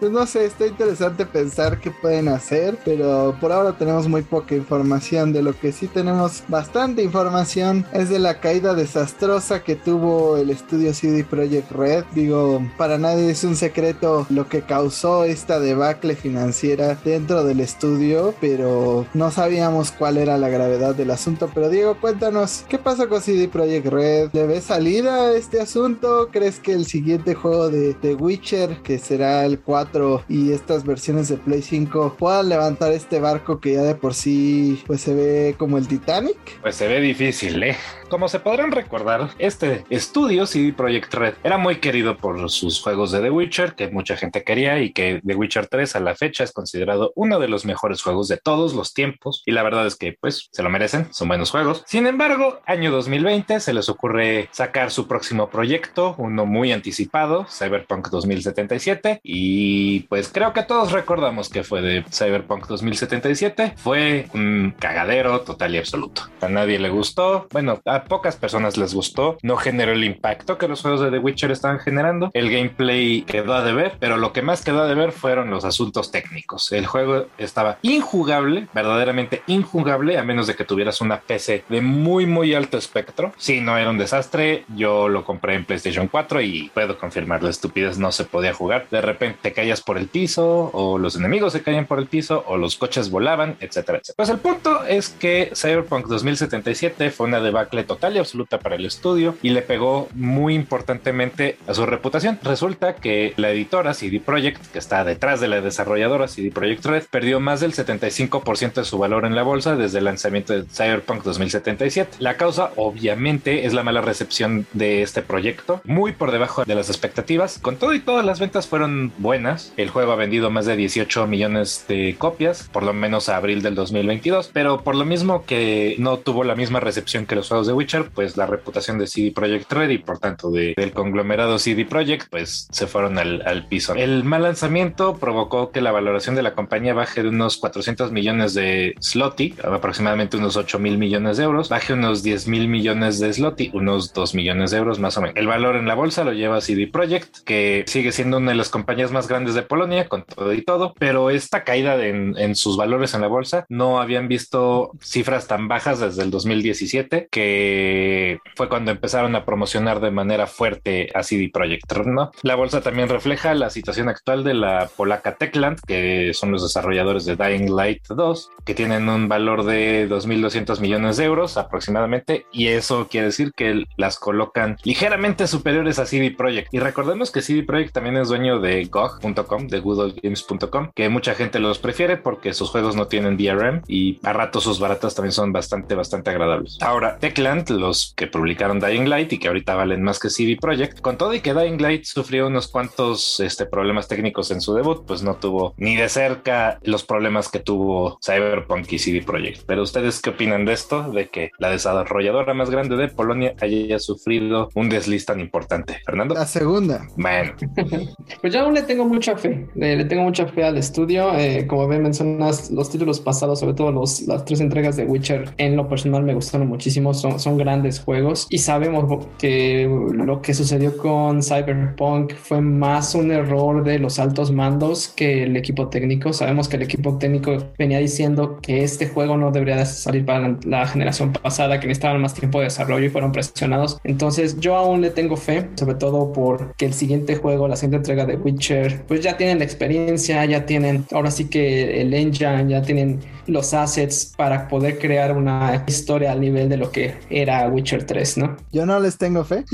Pues 0.00 0.10
no 0.10 0.26
sé, 0.26 0.46
está 0.46 0.66
interesante 0.66 1.26
pensar 1.26 1.78
qué 1.78 1.90
pueden 1.90 2.28
hacer, 2.28 2.78
pero 2.84 3.36
por 3.40 3.52
ahora 3.52 3.72
tenemos 3.76 4.08
muy 4.08 4.22
poca 4.22 4.54
información. 4.54 5.32
De 5.32 5.42
lo 5.42 5.58
que 5.58 5.72
sí 5.72 5.88
tenemos 5.88 6.42
bastante 6.48 7.02
información 7.02 7.84
es 7.92 8.08
de 8.08 8.18
la 8.18 8.40
caída 8.40 8.74
desastrosa 8.74 9.62
que 9.62 9.76
tuvo 9.76 10.36
el 10.36 10.50
estudio 10.50 10.94
CD 10.94 11.24
Projekt 11.24 11.70
Red. 11.72 12.04
Digo, 12.14 12.62
para 12.78 12.98
nadie 12.98 13.30
es 13.30 13.44
un 13.44 13.56
secreto 13.56 14.26
lo 14.30 14.48
que 14.48 14.62
causó 14.62 15.24
esta 15.24 15.60
debacle 15.60 16.16
financiera 16.16 16.96
dentro 17.04 17.44
del 17.44 17.60
estudio, 17.60 18.34
pero 18.40 19.06
no 19.14 19.30
sabíamos 19.30 19.92
cuál 19.92 20.16
era 20.16 20.38
la 20.38 20.48
gravedad 20.48 20.94
del 20.94 21.10
asunto. 21.10 21.37
Pero 21.46 21.68
Diego, 21.70 21.96
cuéntanos, 22.00 22.64
¿qué 22.68 22.78
pasó 22.78 23.08
con 23.08 23.20
CD 23.20 23.48
Projekt 23.48 23.86
Red? 23.86 24.30
¿Le 24.32 24.46
ves 24.46 24.64
salida 24.64 25.34
este 25.34 25.60
asunto? 25.60 26.28
¿Crees 26.32 26.58
que 26.58 26.72
el 26.72 26.86
siguiente 26.86 27.34
juego 27.34 27.70
de 27.70 27.94
The 27.94 28.14
Witcher, 28.14 28.82
que 28.82 28.98
será 28.98 29.44
el 29.44 29.60
4 29.60 30.24
y 30.28 30.52
estas 30.52 30.84
versiones 30.84 31.28
de 31.28 31.36
Play 31.36 31.62
5, 31.62 32.16
puedan 32.18 32.48
levantar 32.48 32.92
este 32.92 33.20
barco 33.20 33.60
que 33.60 33.74
ya 33.74 33.82
de 33.82 33.94
por 33.94 34.14
sí 34.14 34.82
pues 34.86 35.02
se 35.02 35.14
ve 35.14 35.54
como 35.58 35.78
el 35.78 35.86
Titanic? 35.86 36.36
pues 36.60 36.76
se 36.76 36.88
ve 36.88 37.00
difícil, 37.00 37.62
¿eh? 37.62 37.76
Como 38.08 38.28
se 38.28 38.40
podrán 38.40 38.72
recordar, 38.72 39.30
este 39.38 39.84
estudio 39.90 40.46
CD 40.46 40.72
Projekt 40.72 41.12
Red 41.12 41.34
era 41.44 41.58
muy 41.58 41.76
querido 41.76 42.16
por 42.16 42.50
sus 42.50 42.80
juegos 42.80 43.12
de 43.12 43.20
The 43.20 43.30
Witcher, 43.30 43.74
que 43.74 43.88
mucha 43.88 44.16
gente 44.16 44.42
quería 44.42 44.80
y 44.80 44.92
que 44.92 45.20
The 45.24 45.34
Witcher 45.34 45.66
3 45.66 45.96
a 45.96 46.00
la 46.00 46.14
fecha 46.14 46.44
es 46.44 46.52
considerado 46.52 47.12
uno 47.16 47.38
de 47.38 47.48
los 47.48 47.66
mejores 47.66 48.02
juegos 48.02 48.28
de 48.28 48.38
todos 48.38 48.74
los 48.74 48.94
tiempos. 48.94 49.42
Y 49.44 49.52
la 49.52 49.62
verdad 49.62 49.86
es 49.86 49.96
que 49.96 50.16
pues 50.18 50.48
se 50.50 50.62
lo 50.62 50.70
merecen, 50.70 51.12
son 51.12 51.27
buenos 51.28 51.50
juegos. 51.50 51.84
Sin 51.86 52.06
embargo, 52.06 52.60
año 52.66 52.90
2020 52.90 53.60
se 53.60 53.72
les 53.72 53.88
ocurre 53.88 54.48
sacar 54.52 54.90
su 54.90 55.06
próximo 55.06 55.48
proyecto, 55.48 56.14
uno 56.18 56.46
muy 56.46 56.72
anticipado, 56.72 57.46
Cyberpunk 57.48 58.08
2077. 58.08 59.20
Y 59.22 60.00
pues 60.08 60.28
creo 60.28 60.52
que 60.52 60.62
todos 60.62 60.92
recordamos 60.92 61.48
que 61.48 61.62
fue 61.62 61.82
de 61.82 62.04
Cyberpunk 62.10 62.66
2077. 62.66 63.74
Fue 63.76 64.28
un 64.34 64.74
cagadero 64.78 65.40
total 65.42 65.74
y 65.74 65.78
absoluto. 65.78 66.22
A 66.40 66.48
nadie 66.48 66.78
le 66.78 66.88
gustó. 66.88 67.46
Bueno, 67.52 67.80
a 67.84 68.04
pocas 68.04 68.36
personas 68.36 68.76
les 68.76 68.94
gustó. 68.94 69.36
No 69.42 69.56
generó 69.56 69.92
el 69.92 70.04
impacto 70.04 70.58
que 70.58 70.68
los 70.68 70.82
juegos 70.82 71.00
de 71.00 71.10
The 71.10 71.18
Witcher 71.18 71.50
estaban 71.50 71.78
generando. 71.78 72.30
El 72.32 72.50
gameplay 72.50 73.22
quedó 73.22 73.54
a 73.54 73.62
deber, 73.62 73.96
pero 74.00 74.16
lo 74.16 74.32
que 74.32 74.42
más 74.42 74.64
quedó 74.64 74.82
a 74.82 74.86
deber 74.86 75.12
fueron 75.12 75.50
los 75.50 75.64
asuntos 75.64 76.10
técnicos. 76.10 76.72
El 76.72 76.86
juego 76.86 77.26
estaba 77.36 77.78
injugable, 77.82 78.68
verdaderamente 78.72 79.42
injugable, 79.46 80.18
a 80.18 80.24
menos 80.24 80.46
de 80.46 80.54
que 80.54 80.64
tuvieras 80.64 81.00
una 81.00 81.17
PC 81.20 81.64
de 81.68 81.80
muy, 81.80 82.26
muy 82.26 82.54
alto 82.54 82.78
espectro. 82.78 83.32
Sí, 83.36 83.60
no 83.60 83.76
era 83.76 83.90
un 83.90 83.98
desastre. 83.98 84.64
Yo 84.74 85.08
lo 85.08 85.24
compré 85.24 85.54
en 85.54 85.64
PlayStation 85.64 86.08
4 86.08 86.40
y 86.40 86.70
puedo 86.74 86.98
confirmar 86.98 87.42
la 87.42 87.50
estupidez 87.50 87.98
no 87.98 88.12
se 88.12 88.24
podía 88.24 88.54
jugar. 88.54 88.86
De 88.90 89.00
repente 89.00 89.38
te 89.42 89.52
caías 89.52 89.80
por 89.80 89.98
el 89.98 90.08
piso, 90.08 90.70
o 90.72 90.98
los 90.98 91.16
enemigos 91.16 91.52
se 91.52 91.62
caían 91.62 91.86
por 91.86 91.98
el 91.98 92.06
piso, 92.06 92.44
o 92.46 92.56
los 92.56 92.76
coches 92.76 93.10
volaban, 93.10 93.56
etcétera, 93.60 93.98
etcétera. 93.98 94.14
Pues 94.16 94.28
el 94.28 94.38
punto 94.38 94.84
es 94.84 95.08
que 95.10 95.50
Cyberpunk 95.54 96.06
2077 96.06 97.10
fue 97.10 97.26
una 97.26 97.40
debacle 97.40 97.84
total 97.84 98.16
y 98.16 98.18
absoluta 98.18 98.58
para 98.58 98.76
el 98.76 98.84
estudio 98.84 99.36
y 99.42 99.50
le 99.50 99.62
pegó 99.62 100.08
muy 100.14 100.54
importantemente 100.54 101.58
a 101.66 101.74
su 101.74 101.86
reputación. 101.86 102.38
Resulta 102.42 102.96
que 102.96 103.34
la 103.36 103.50
editora 103.50 103.94
CD 103.94 104.20
Projekt, 104.20 104.66
que 104.72 104.78
está 104.78 105.04
detrás 105.04 105.40
de 105.40 105.48
la 105.48 105.60
desarrolladora 105.60 106.28
CD 106.28 106.50
Projekt 106.50 106.86
Red, 106.86 107.04
perdió 107.10 107.40
más 107.40 107.60
del 107.60 107.72
75% 107.74 108.74
de 108.74 108.84
su 108.84 108.98
valor 108.98 109.24
en 109.24 109.34
la 109.34 109.42
bolsa 109.42 109.76
desde 109.76 109.98
el 109.98 110.04
lanzamiento 110.04 110.52
de 110.52 110.64
Cyberpunk 110.64 110.97
2077. 111.06 112.16
La 112.18 112.36
causa, 112.36 112.70
obviamente, 112.76 113.66
es 113.66 113.72
la 113.74 113.82
mala 113.82 114.00
recepción 114.00 114.66
de 114.72 115.02
este 115.02 115.22
proyecto, 115.22 115.80
muy 115.84 116.12
por 116.12 116.30
debajo 116.32 116.64
de 116.64 116.74
las 116.74 116.88
expectativas. 116.88 117.58
Con 117.60 117.76
todo 117.76 117.94
y 117.94 118.00
todas 118.00 118.24
las 118.24 118.40
ventas 118.40 118.66
fueron 118.66 119.12
buenas. 119.18 119.72
El 119.76 119.90
juego 119.90 120.12
ha 120.12 120.16
vendido 120.16 120.50
más 120.50 120.66
de 120.66 120.76
18 120.76 121.26
millones 121.26 121.84
de 121.88 122.16
copias, 122.18 122.68
por 122.72 122.82
lo 122.82 122.92
menos 122.92 123.28
a 123.28 123.36
abril 123.36 123.62
del 123.62 123.74
2022, 123.74 124.50
pero 124.52 124.82
por 124.82 124.94
lo 124.94 125.04
mismo 125.04 125.44
que 125.44 125.96
no 125.98 126.18
tuvo 126.18 126.44
la 126.44 126.54
misma 126.54 126.80
recepción 126.80 127.26
que 127.26 127.36
los 127.36 127.48
juegos 127.48 127.66
de 127.66 127.72
Witcher, 127.72 128.10
pues 128.14 128.36
la 128.36 128.46
reputación 128.46 128.98
de 128.98 129.06
CD 129.06 129.32
Projekt 129.32 129.72
Red 129.72 129.90
y 129.90 129.98
por 129.98 130.18
tanto 130.18 130.50
de- 130.50 130.74
del 130.76 130.92
conglomerado 130.92 131.58
CD 131.58 131.84
Projekt, 131.84 132.28
pues 132.30 132.68
se 132.70 132.86
fueron 132.86 133.18
al, 133.18 133.42
al 133.46 133.66
piso. 133.66 133.94
El 133.94 134.24
mal 134.24 134.42
lanzamiento 134.42 135.16
provocó 135.16 135.70
que 135.70 135.80
la 135.80 135.92
valoración 135.92 136.34
de 136.34 136.42
la 136.42 136.54
compañía 136.54 136.94
baje 136.94 137.22
de 137.22 137.28
unos 137.28 137.56
400 137.58 138.12
millones 138.12 138.54
de 138.54 138.94
slotty, 139.00 139.54
aproximadamente 139.62 140.36
unos 140.36 140.56
8 140.56 140.78
mil 140.78 140.87
millones 140.96 141.36
de 141.36 141.44
euros, 141.44 141.68
baje 141.68 141.92
unos 141.92 142.22
10 142.22 142.48
mil 142.48 142.68
millones 142.68 143.18
de 143.18 143.32
slotty, 143.32 143.70
unos 143.74 144.14
2 144.14 144.34
millones 144.34 144.70
de 144.70 144.78
euros 144.78 144.98
más 144.98 145.18
o 145.18 145.20
menos. 145.20 145.36
El 145.36 145.46
valor 145.46 145.76
en 145.76 145.86
la 145.86 145.94
bolsa 145.94 146.24
lo 146.24 146.32
lleva 146.32 146.60
CD 146.60 146.86
Projekt, 146.86 147.44
que 147.44 147.84
sigue 147.86 148.12
siendo 148.12 148.38
una 148.38 148.52
de 148.52 148.56
las 148.56 148.70
compañías 148.70 149.12
más 149.12 149.28
grandes 149.28 149.54
de 149.54 149.62
Polonia, 149.62 150.08
con 150.08 150.24
todo 150.24 150.52
y 150.52 150.62
todo, 150.62 150.94
pero 150.98 151.30
esta 151.30 151.64
caída 151.64 152.02
en, 152.04 152.38
en 152.38 152.54
sus 152.54 152.76
valores 152.76 153.14
en 153.14 153.20
la 153.20 153.26
bolsa 153.26 153.66
no 153.68 154.00
habían 154.00 154.28
visto 154.28 154.92
cifras 155.00 155.46
tan 155.46 155.68
bajas 155.68 156.00
desde 156.00 156.22
el 156.22 156.30
2017, 156.30 157.28
que 157.30 158.38
fue 158.54 158.68
cuando 158.68 158.90
empezaron 158.90 159.34
a 159.36 159.44
promocionar 159.44 160.00
de 160.00 160.10
manera 160.10 160.46
fuerte 160.46 161.10
a 161.14 161.22
CD 161.22 161.50
Projekt, 161.52 161.92
¿no? 162.06 162.30
La 162.42 162.54
bolsa 162.54 162.80
también 162.80 163.08
refleja 163.08 163.54
la 163.54 163.70
situación 163.70 164.08
actual 164.08 164.44
de 164.44 164.54
la 164.54 164.88
polaca 164.96 165.36
Techland, 165.36 165.80
que 165.86 166.32
son 166.34 166.52
los 166.52 166.62
desarrolladores 166.62 167.24
de 167.24 167.36
Dying 167.36 167.74
Light 167.74 168.06
2, 168.08 168.50
que 168.64 168.74
tienen 168.74 169.08
un 169.08 169.28
valor 169.28 169.64
de 169.64 170.08
2.200 170.08 170.77
millones 170.80 171.16
de 171.16 171.24
euros 171.24 171.56
aproximadamente, 171.56 172.46
y 172.52 172.68
eso 172.68 173.08
quiere 173.08 173.26
decir 173.26 173.52
que 173.54 173.84
las 173.96 174.18
colocan 174.18 174.76
ligeramente 174.84 175.46
superiores 175.46 175.98
a 175.98 176.06
CD 176.06 176.30
Projekt. 176.30 176.72
Y 176.72 176.78
recordemos 176.78 177.30
que 177.30 177.42
CD 177.42 177.62
Projekt 177.62 177.92
también 177.92 178.16
es 178.16 178.28
dueño 178.28 178.60
de 178.60 178.84
GOG.com, 178.84 179.68
de 179.68 179.80
goodgames.com, 179.80 180.90
que 180.94 181.08
mucha 181.08 181.34
gente 181.34 181.58
los 181.58 181.78
prefiere 181.78 182.16
porque 182.16 182.54
sus 182.54 182.70
juegos 182.70 182.96
no 182.96 183.06
tienen 183.06 183.36
DRM 183.36 183.82
y 183.86 184.18
a 184.22 184.32
ratos 184.32 184.64
sus 184.64 184.78
baratas 184.78 185.14
también 185.14 185.32
son 185.32 185.52
bastante, 185.52 185.94
bastante 185.94 186.30
agradables. 186.30 186.78
Ahora, 186.80 187.18
Techland, 187.18 187.70
los 187.70 188.12
que 188.16 188.26
publicaron 188.26 188.80
Dying 188.80 189.08
Light 189.08 189.32
y 189.32 189.38
que 189.38 189.48
ahorita 189.48 189.74
valen 189.74 190.02
más 190.02 190.18
que 190.18 190.30
CD 190.30 190.56
Projekt, 190.60 191.00
con 191.00 191.16
todo 191.16 191.34
y 191.34 191.40
que 191.40 191.54
Dying 191.54 191.80
Light 191.80 192.04
sufrió 192.04 192.46
unos 192.46 192.68
cuantos 192.68 193.40
este, 193.40 193.66
problemas 193.66 194.08
técnicos 194.08 194.50
en 194.50 194.60
su 194.60 194.74
debut, 194.74 195.04
pues 195.06 195.22
no 195.22 195.36
tuvo 195.36 195.74
ni 195.76 195.96
de 195.96 196.08
cerca 196.08 196.78
los 196.82 197.04
problemas 197.04 197.48
que 197.48 197.58
tuvo 197.58 198.18
Cyberpunk 198.24 198.92
y 198.92 198.98
CD 198.98 199.22
Projekt. 199.22 199.62
Pero 199.66 199.82
ustedes 199.82 200.20
qué 200.20 200.30
opinan 200.30 200.64
de 200.68 200.74
esto? 200.74 201.10
De 201.10 201.28
que 201.28 201.50
la 201.58 201.70
desarrolladora 201.70 202.54
más 202.54 202.70
grande 202.70 202.96
de 202.96 203.08
Polonia 203.08 203.54
haya 203.60 203.98
sufrido 203.98 204.68
un 204.74 204.88
desliz 204.88 205.26
tan 205.26 205.40
importante. 205.40 205.98
Fernando. 206.04 206.34
La 206.34 206.46
segunda. 206.46 207.06
Bueno. 207.16 207.52
pues 208.40 208.52
yo 208.52 208.60
aún 208.60 208.74
le 208.74 208.82
tengo 208.82 209.04
mucha 209.04 209.36
fe. 209.36 209.66
le 209.74 210.04
tengo 210.04 210.22
mucha 210.22 210.46
fe 210.46 210.64
al 210.64 210.76
estudio. 210.76 211.36
Eh, 211.36 211.66
como 211.66 211.88
ven, 211.88 212.02
mencionas 212.02 212.70
los 212.70 212.90
títulos 212.90 213.20
pasados, 213.20 213.60
sobre 213.60 213.74
todo 213.74 213.90
los, 213.90 214.22
las 214.22 214.44
tres 214.44 214.60
entregas 214.60 214.96
de 214.96 215.04
Witcher, 215.04 215.54
en 215.56 215.76
lo 215.76 215.88
personal 215.88 216.22
me 216.22 216.34
gustaron 216.34 216.68
muchísimo. 216.68 217.14
Son, 217.14 217.40
son 217.40 217.58
grandes 217.58 218.00
juegos 218.00 218.46
y 218.50 218.58
sabemos 218.58 219.26
que 219.38 219.88
lo 220.12 220.40
que 220.42 220.54
sucedió 220.54 220.96
con 220.96 221.42
Cyberpunk 221.42 222.34
fue 222.34 222.60
más 222.60 223.14
un 223.14 223.32
error 223.32 223.82
de 223.82 223.98
los 223.98 224.18
altos 224.18 224.52
mandos 224.52 225.08
que 225.08 225.44
el 225.44 225.56
equipo 225.56 225.88
técnico. 225.88 226.32
Sabemos 226.32 226.68
que 226.68 226.76
el 226.76 226.82
equipo 226.82 227.16
técnico 227.18 227.56
venía 227.78 227.98
diciendo 227.98 228.58
que 228.60 228.84
este 228.84 229.08
juego 229.08 229.36
no 229.36 229.50
debería 229.50 229.84
salir 229.86 230.24
para 230.24 230.57
la 230.64 230.86
generación 230.86 231.32
pasada, 231.32 231.80
que 231.80 231.86
necesitaban 231.86 232.20
más 232.20 232.34
tiempo 232.34 232.58
de 232.58 232.64
desarrollo 232.64 233.06
y 233.06 233.10
fueron 233.10 233.32
presionados. 233.32 233.98
Entonces 234.04 234.58
yo 234.60 234.76
aún 234.76 235.00
le 235.00 235.10
tengo 235.10 235.36
fe, 235.36 235.68
sobre 235.74 235.94
todo 235.94 236.32
porque 236.32 236.86
el 236.86 236.94
siguiente 236.94 237.36
juego, 237.36 237.68
la 237.68 237.76
siguiente 237.76 237.96
entrega 237.98 238.26
de 238.26 238.36
Witcher, 238.36 239.04
pues 239.06 239.20
ya 239.20 239.36
tienen 239.36 239.58
la 239.58 239.64
experiencia, 239.64 240.44
ya 240.44 240.66
tienen 240.66 241.06
ahora 241.12 241.30
sí 241.30 241.48
que 241.48 242.00
el 242.00 242.14
engine, 242.14 242.68
ya 242.68 242.82
tienen 242.82 243.20
los 243.46 243.72
assets 243.74 244.34
para 244.36 244.68
poder 244.68 244.98
crear 244.98 245.36
una 245.36 245.84
historia 245.86 246.32
al 246.32 246.40
nivel 246.40 246.68
de 246.68 246.76
lo 246.76 246.90
que 246.90 247.14
era 247.30 247.66
Witcher 247.68 248.04
3, 248.04 248.38
¿no? 248.38 248.56
Yo 248.72 248.86
no 248.86 249.00
les 249.00 249.16
tengo 249.16 249.44
fe, 249.44 249.64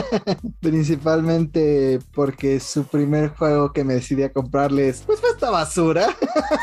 principalmente 0.60 1.98
porque 2.14 2.58
su 2.60 2.84
primer 2.84 3.30
juego 3.30 3.72
que 3.72 3.84
me 3.84 3.94
decidí 3.94 4.22
a 4.22 4.32
comprarles, 4.32 5.02
pues 5.06 5.20
fue 5.20 5.30
esta 5.30 5.50
basura 5.50 6.08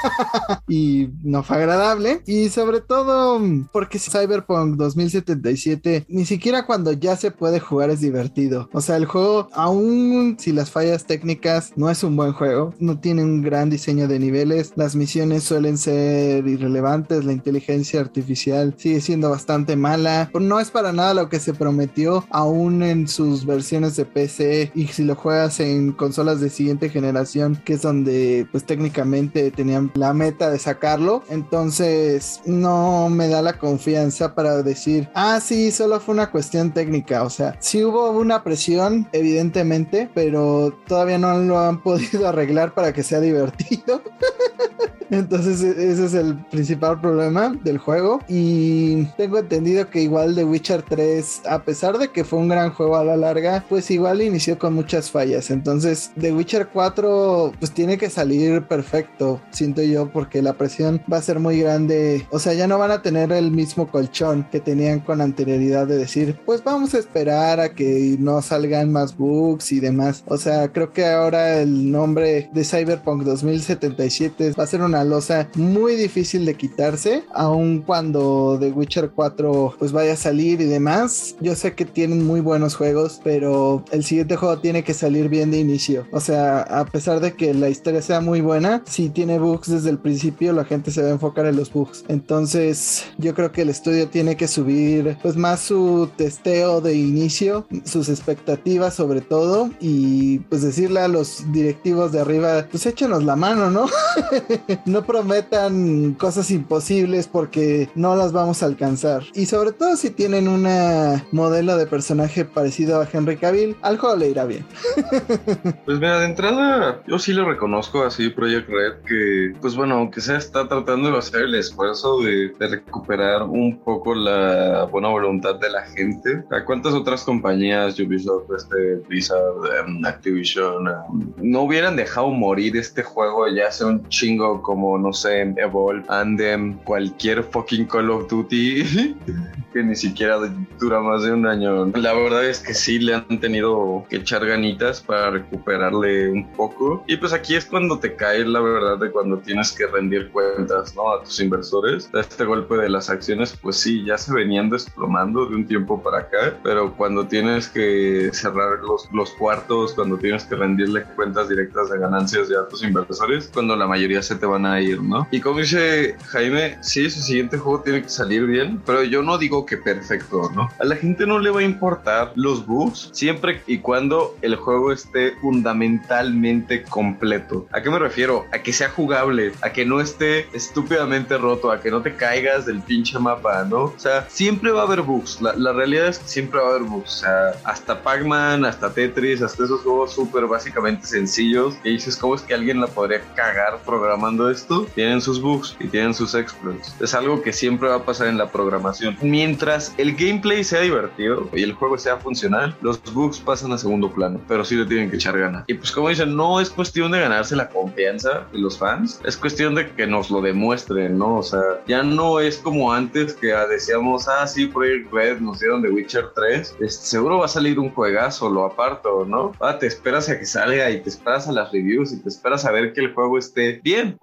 y 0.67 1.09
no 1.23 1.43
fue 1.43 1.57
agradable 1.57 2.21
y 2.25 2.49
sobre 2.49 2.81
todo 2.81 3.39
porque 3.71 3.99
Cyberpunk 3.99 4.75
2077 4.75 6.05
ni 6.07 6.25
siquiera 6.25 6.65
cuando 6.65 6.91
ya 6.91 7.15
se 7.15 7.31
puede 7.31 7.59
jugar 7.59 7.89
es 7.89 8.01
divertido. 8.01 8.69
O 8.73 8.81
sea, 8.81 8.97
el 8.97 9.05
juego, 9.05 9.49
aún 9.53 10.37
si 10.39 10.51
las 10.51 10.71
fallas 10.71 11.05
técnicas, 11.05 11.73
no 11.75 11.89
es 11.89 12.03
un 12.03 12.15
buen 12.15 12.33
juego, 12.33 12.73
no 12.79 12.99
tiene 12.99 13.23
un 13.23 13.41
gran 13.41 13.69
diseño 13.69 14.07
de 14.07 14.19
niveles, 14.19 14.73
las 14.75 14.95
misiones 14.95 15.43
suelen 15.43 15.77
ser 15.77 16.47
irrelevantes, 16.47 17.25
la 17.25 17.33
inteligencia 17.33 17.99
artificial 17.99 18.73
sigue 18.77 19.01
siendo 19.01 19.29
bastante 19.29 19.75
mala, 19.75 20.29
no 20.33 20.59
es 20.59 20.71
para 20.71 20.91
nada 20.91 21.13
lo 21.13 21.29
que 21.29 21.39
se 21.39 21.53
prometió 21.53 22.25
aún 22.29 22.83
en 22.83 23.07
sus 23.07 23.45
versiones 23.45 23.95
de 23.95 24.05
PC 24.05 24.71
y 24.75 24.87
si 24.87 25.03
lo 25.03 25.15
juegas 25.15 25.59
en 25.59 25.91
consolas 25.91 26.39
de 26.39 26.49
siguiente 26.49 26.89
generación, 26.89 27.61
que 27.65 27.73
es 27.73 27.81
donde 27.81 28.47
pues 28.51 28.65
técnicamente 28.65 29.51
tenían 29.51 29.91
la 29.95 30.13
meta 30.13 30.49
de 30.49 30.59
sacarlo, 30.59 31.23
entonces 31.29 32.41
no 32.45 33.09
me 33.09 33.27
da 33.27 33.41
la 33.41 33.54
confianza 33.57 34.33
para 34.35 34.61
decir, 34.63 35.09
ah, 35.13 35.39
sí, 35.39 35.71
solo 35.71 35.99
fue 35.99 36.13
una 36.13 36.31
cuestión 36.31 36.71
técnica, 36.71 37.23
o 37.23 37.29
sea, 37.29 37.55
sí 37.59 37.83
hubo 37.83 38.11
una 38.11 38.43
presión, 38.43 39.07
evidentemente, 39.11 40.09
pero 40.13 40.77
todavía 40.87 41.17
no 41.17 41.37
lo 41.39 41.59
han 41.59 41.81
podido 41.83 42.27
arreglar 42.27 42.73
para 42.73 42.93
que 42.93 43.03
sea 43.03 43.19
divertido. 43.19 44.01
Entonces 45.11 45.61
e-, 45.61 45.91
ese 45.91 46.05
es 46.05 46.13
el 46.13 46.35
principal 46.45 46.99
problema 47.01 47.53
del 47.63 47.77
juego 47.77 48.19
y 48.27 49.05
tengo 49.17 49.39
entendido 49.39 49.89
que 49.89 50.01
igual 50.01 50.35
The 50.35 50.45
Witcher 50.45 50.81
3, 50.83 51.43
a 51.47 51.63
pesar 51.63 51.97
de 51.97 52.09
que 52.09 52.23
fue 52.23 52.39
un 52.39 52.47
gran 52.47 52.71
juego 52.71 52.97
a 52.97 53.03
la 53.03 53.17
larga, 53.17 53.63
pues 53.67 53.89
igual 53.91 54.21
inició 54.21 54.57
con 54.57 54.73
muchas 54.73 55.11
fallas. 55.11 55.51
Entonces 55.51 56.11
The 56.19 56.33
Witcher 56.33 56.67
4 56.67 57.53
pues 57.59 57.71
tiene 57.71 57.97
que 57.97 58.09
salir 58.09 58.63
perfecto, 58.63 59.41
siento 59.51 59.81
yo, 59.81 60.09
porque 60.11 60.41
la 60.41 60.53
presión 60.53 61.01
va 61.11 61.17
a 61.17 61.21
ser 61.21 61.39
muy 61.39 61.59
grande. 61.59 62.25
O 62.31 62.39
sea, 62.39 62.53
ya 62.53 62.67
no 62.67 62.77
van 62.77 62.91
a 62.91 63.01
tener 63.01 63.31
el 63.31 63.51
mismo 63.51 63.87
colchón 63.87 64.47
que 64.51 64.59
tenían 64.59 64.99
con 64.99 65.21
anterioridad 65.21 65.87
de 65.87 65.97
decir, 65.97 66.39
pues 66.45 66.63
vamos 66.63 66.93
a 66.93 66.99
esperar 66.99 67.59
a 67.59 67.73
que 67.73 68.15
no 68.19 68.41
salgan 68.41 68.91
más 68.91 69.17
bugs 69.17 69.71
y 69.71 69.79
demás. 69.79 70.23
O 70.27 70.37
sea, 70.37 70.69
creo 70.69 70.91
que 70.93 71.05
ahora 71.05 71.59
el 71.59 71.91
nombre 71.91 72.49
de 72.53 72.63
Cyberpunk 72.63 73.23
2077 73.23 74.53
va 74.57 74.63
a 74.63 74.67
ser 74.67 74.81
una 74.81 74.94
losa 75.03 75.49
muy 75.55 75.95
difícil 75.95 76.45
de 76.45 76.55
quitarse, 76.55 77.23
aun 77.33 77.81
cuando 77.81 78.57
The 78.59 78.71
Witcher 78.71 79.11
4 79.11 79.75
pues 79.77 79.91
vaya 79.91 80.13
a 80.13 80.17
salir 80.17 80.61
y 80.61 80.65
demás. 80.65 81.35
Yo 81.41 81.55
sé 81.55 81.73
que 81.73 81.85
tienen 81.85 82.25
muy 82.25 82.41
buenos 82.41 82.75
juegos, 82.75 83.19
pero 83.23 83.83
el 83.91 84.03
siguiente 84.03 84.35
juego 84.35 84.59
tiene 84.59 84.83
que 84.83 84.93
salir 84.93 85.29
bien 85.29 85.51
de 85.51 85.59
inicio. 85.59 86.07
O 86.11 86.19
sea, 86.19 86.61
a 86.61 86.85
pesar 86.85 87.19
de 87.19 87.33
que 87.33 87.53
la 87.53 87.69
historia 87.69 88.01
sea 88.01 88.21
muy 88.21 88.41
buena, 88.41 88.83
si 88.85 89.09
tiene 89.09 89.39
bugs 89.39 89.69
desde 89.69 89.89
el 89.89 89.97
principio, 89.97 90.53
la 90.53 90.65
gente 90.65 90.91
se 90.91 91.01
va 91.01 91.09
a 91.09 91.11
enfocar 91.11 91.45
en 91.45 91.55
los 91.55 91.71
bugs. 91.71 92.05
Entonces, 92.07 93.05
yo 93.17 93.33
creo 93.33 93.51
que 93.51 93.61
el 93.61 93.69
estudio 93.69 94.07
tiene 94.07 94.37
que 94.37 94.47
subir 94.47 95.17
pues 95.21 95.35
más 95.35 95.61
su 95.61 96.09
testeo 96.15 96.81
de 96.81 96.95
inicio, 96.95 97.65
sus 97.83 98.09
expectativas 98.09 98.93
sobre 98.93 99.21
todo 99.21 99.69
y 99.79 100.39
pues 100.39 100.61
decirle 100.61 101.01
a 101.01 101.07
los 101.07 101.51
directivos 101.51 102.11
de 102.11 102.21
arriba, 102.21 102.67
pues 102.69 102.85
échenos 102.85 103.23
la 103.23 103.35
mano, 103.35 103.69
¿no? 103.69 103.87
no 104.85 105.03
prometan 105.03 106.13
cosas 106.13 106.51
imposibles 106.51 107.27
porque 107.27 107.89
no 107.95 108.15
las 108.15 108.31
vamos 108.31 108.63
a 108.63 108.67
alcanzar. 108.67 109.23
Y 109.33 109.45
sobre 109.47 109.71
todo 109.71 109.95
si 109.95 110.11
tienen 110.11 110.47
una 110.47 111.25
modelo 111.31 111.77
de 111.77 111.87
personaje 111.87 112.45
parecido 112.45 113.01
a 113.01 113.07
Henry 113.11 113.37
Cavill, 113.37 113.75
al 113.81 113.97
juego 113.97 114.15
le 114.15 114.29
irá 114.29 114.45
bien. 114.45 114.65
pues 115.85 115.99
mira, 115.99 116.19
de 116.19 116.25
entrada, 116.25 117.01
yo 117.07 117.19
sí 117.19 117.33
lo 117.33 117.49
reconozco 117.49 118.03
así, 118.03 118.29
Project 118.29 118.69
Red, 118.69 118.93
que 119.05 119.53
pues 119.61 119.75
bueno, 119.75 119.95
aunque 119.95 120.21
sea 120.21 120.37
está 120.37 120.67
tratando 120.67 121.11
de 121.11 121.17
hacer 121.17 121.41
el 121.41 121.55
esfuerzo 121.55 122.19
de, 122.21 122.53
recuperar 122.59 123.43
un 123.43 123.79
poco 123.79 124.15
la 124.15 124.85
buena 124.85 125.09
voluntad 125.09 125.55
de 125.55 125.69
la 125.69 125.83
gente. 125.83 126.43
¿A 126.51 126.65
cuántas 126.65 126.93
otras 126.93 127.23
compañías, 127.23 127.99
Ubisoft, 127.99 128.51
este, 128.55 128.95
Blizzard, 129.07 129.39
em, 129.79 130.05
Activision, 130.05 130.87
em, 130.87 131.33
no 131.37 131.61
hubieran 131.61 131.95
dejado 131.95 132.29
morir 132.29 132.75
este 132.77 133.03
juego 133.03 133.47
ya 133.47 133.67
hace 133.67 133.85
un 133.85 134.07
chingo 134.09 134.61
como, 134.61 134.74
no 134.75 135.13
sé, 135.13 135.41
Evolve, 135.57 136.03
Andem, 136.09 136.77
cualquier 136.83 137.43
fucking 137.43 137.85
Call 137.85 138.09
of 138.09 138.27
Duty 138.27 139.15
que 139.75 139.83
ni 139.83 139.95
siquiera 139.95 140.37
dura 140.79 141.01
más 141.01 141.23
de 141.23 141.33
un 141.33 141.45
año. 141.45 141.87
La 141.87 142.13
verdad 142.13 142.45
es 142.45 142.59
que 142.59 142.73
sí 142.73 142.97
le 142.97 143.13
han 143.13 143.41
tenido 143.41 144.05
que 144.09 144.15
echar 144.17 144.45
ganitas 144.45 145.01
para 145.01 145.31
recuperarle 145.31 146.29
un 146.31 146.47
poco. 146.53 147.03
Y 147.07 147.17
pues 147.17 147.33
aquí 147.33 147.55
es 147.55 147.65
cuando 147.65 147.99
te 147.99 148.15
cae 148.15 148.45
la 148.45 148.61
verdad 148.61 148.97
de 148.97 149.11
cuando 149.11 149.37
tienes 149.39 149.73
que 149.73 149.85
rendir 149.87 150.29
cuentas, 150.31 150.95
¿no? 150.95 151.11
A 151.11 151.23
tus 151.23 151.41
inversores. 151.41 152.09
Este 152.13 152.45
golpe 152.45 152.77
de 152.77 152.87
las 152.87 153.09
acciones, 153.09 153.57
pues 153.61 153.75
sí, 153.75 154.05
ya 154.05 154.17
se 154.17 154.33
venían 154.33 154.69
desplomando 154.69 155.45
de 155.45 155.55
un 155.55 155.67
tiempo 155.67 156.01
para 156.01 156.19
acá, 156.19 156.57
pero 156.63 156.95
cuando 156.95 157.27
tienes 157.27 157.67
que 157.67 158.29
cerrar 158.31 158.79
los, 158.79 159.09
los 159.11 159.31
cuartos, 159.31 159.93
cuando 159.93 160.17
tienes 160.17 160.45
que 160.45 160.55
rendirle 160.55 161.03
cuentas 161.17 161.49
directas 161.49 161.89
de 161.89 161.99
ganancias 161.99 162.47
ya 162.47 162.59
a 162.59 162.67
tus 162.69 162.81
inversores, 162.81 163.51
cuando 163.53 163.75
la 163.75 163.87
mayoría 163.87 164.21
se 164.21 164.35
te 164.35 164.45
van 164.45 164.64
a 164.65 164.81
ir, 164.81 165.01
¿no? 165.01 165.27
Y 165.31 165.39
como 165.39 165.59
dice 165.59 166.15
Jaime, 166.27 166.77
sí, 166.81 167.09
su 167.09 167.21
siguiente 167.21 167.57
juego 167.57 167.81
tiene 167.81 168.01
que 168.01 168.09
salir 168.09 168.45
bien, 168.45 168.81
pero 168.85 169.03
yo 169.03 169.21
no 169.21 169.37
digo 169.37 169.65
que 169.65 169.77
perfecto, 169.77 170.51
¿no? 170.53 170.69
A 170.79 170.85
la 170.85 170.95
gente 170.95 171.25
no 171.25 171.39
le 171.39 171.49
va 171.49 171.61
a 171.61 171.63
importar 171.63 172.31
los 172.35 172.65
bugs 172.65 173.09
siempre 173.13 173.61
y 173.67 173.79
cuando 173.79 174.35
el 174.41 174.55
juego 174.55 174.91
esté 174.91 175.33
fundamentalmente 175.41 176.83
completo. 176.83 177.67
¿A 177.71 177.81
qué 177.81 177.89
me 177.89 177.99
refiero? 177.99 178.45
A 178.51 178.59
que 178.59 178.73
sea 178.73 178.89
jugable, 178.89 179.51
a 179.61 179.71
que 179.71 179.85
no 179.85 180.01
esté 180.01 180.47
estúpidamente 180.53 181.37
roto, 181.37 181.71
a 181.71 181.79
que 181.79 181.91
no 181.91 182.01
te 182.01 182.15
caigas 182.15 182.65
del 182.65 182.81
pinche 182.81 183.17
mapa, 183.19 183.63
¿no? 183.63 183.83
O 183.83 183.93
sea, 183.97 184.27
siempre 184.29 184.71
va 184.71 184.81
a 184.81 184.83
haber 184.85 185.01
bugs. 185.01 185.41
La, 185.41 185.53
la 185.53 185.73
realidad 185.73 186.07
es 186.07 186.19
que 186.19 186.27
siempre 186.27 186.59
va 186.59 186.67
a 186.67 186.69
haber 186.71 186.83
bugs. 186.83 187.15
O 187.15 187.19
sea, 187.19 187.51
hasta 187.63 188.01
Pac-Man, 188.01 188.65
hasta 188.65 188.93
Tetris, 188.93 189.41
hasta 189.41 189.63
esos 189.63 189.81
juegos 189.81 190.13
súper 190.13 190.45
básicamente 190.45 191.05
sencillos. 191.05 191.75
Y 191.83 191.91
dices, 191.91 192.17
¿cómo 192.17 192.35
es 192.35 192.41
que 192.41 192.53
alguien 192.53 192.79
la 192.81 192.87
podría 192.87 193.21
cagar 193.35 193.79
programando 193.85 194.49
esto? 194.55 194.87
Tienen 194.95 195.21
sus 195.21 195.41
bugs 195.41 195.75
y 195.79 195.87
tienen 195.87 196.13
sus 196.13 196.33
exploits. 196.33 196.95
Es 196.99 197.13
algo 197.13 197.41
que 197.41 197.53
siempre 197.53 197.89
va 197.89 197.95
a 197.95 198.05
pasar 198.05 198.27
en 198.27 198.37
la 198.37 198.51
programación. 198.51 199.17
Mientras 199.21 199.93
el 199.97 200.15
gameplay 200.15 200.63
sea 200.63 200.81
divertido 200.81 201.49
y 201.53 201.63
el 201.63 201.73
juego 201.73 201.97
sea 201.97 202.17
funcional, 202.17 202.75
los 202.81 203.01
bugs 203.13 203.39
pasan 203.39 203.71
a 203.73 203.77
segundo 203.77 204.11
plano, 204.11 204.39
pero 204.47 204.63
sí 204.63 204.75
le 204.75 204.85
tienen 204.85 205.09
que 205.09 205.17
echar 205.17 205.37
ganas. 205.37 205.65
Y 205.67 205.73
pues 205.75 205.91
como 205.91 206.09
dicen, 206.09 206.35
no 206.35 206.59
es 206.59 206.69
cuestión 206.69 207.11
de 207.11 207.19
ganarse 207.19 207.55
la 207.55 207.69
confianza 207.69 208.47
de 208.51 208.59
los 208.59 208.77
fans, 208.77 209.19
es 209.25 209.37
cuestión 209.37 209.75
de 209.75 209.91
que 209.91 210.07
nos 210.07 210.31
lo 210.31 210.41
demuestren, 210.41 211.17
¿no? 211.17 211.37
O 211.37 211.43
sea, 211.43 211.61
ya 211.87 212.03
no 212.03 212.39
es 212.39 212.57
como 212.57 212.93
antes 212.93 213.33
que 213.33 213.47
decíamos, 213.69 214.27
ah, 214.27 214.47
sí, 214.47 214.67
Project 214.67 215.11
Red 215.11 215.39
nos 215.39 215.59
dieron 215.59 215.81
The 215.81 215.89
Witcher 215.89 216.29
3, 216.35 216.75
este, 216.79 216.89
seguro 216.89 217.39
va 217.39 217.45
a 217.45 217.49
salir 217.49 217.79
un 217.79 217.91
juegazo, 217.91 218.49
lo 218.49 218.65
aparto, 218.65 219.25
¿no? 219.25 219.51
Ah, 219.59 219.77
te 219.77 219.87
esperas 219.87 220.29
a 220.29 220.39
que 220.39 220.45
salga 220.45 220.89
y 220.89 221.01
te 221.01 221.09
esperas 221.09 221.47
a 221.47 221.51
las 221.51 221.71
reviews 221.71 222.13
y 222.13 222.21
te 222.21 222.29
esperas 222.29 222.65
a 222.65 222.71
ver 222.71 222.93
que 222.93 223.01
el 223.01 223.13
juego 223.13 223.37
esté 223.37 223.79
bien, 223.83 224.17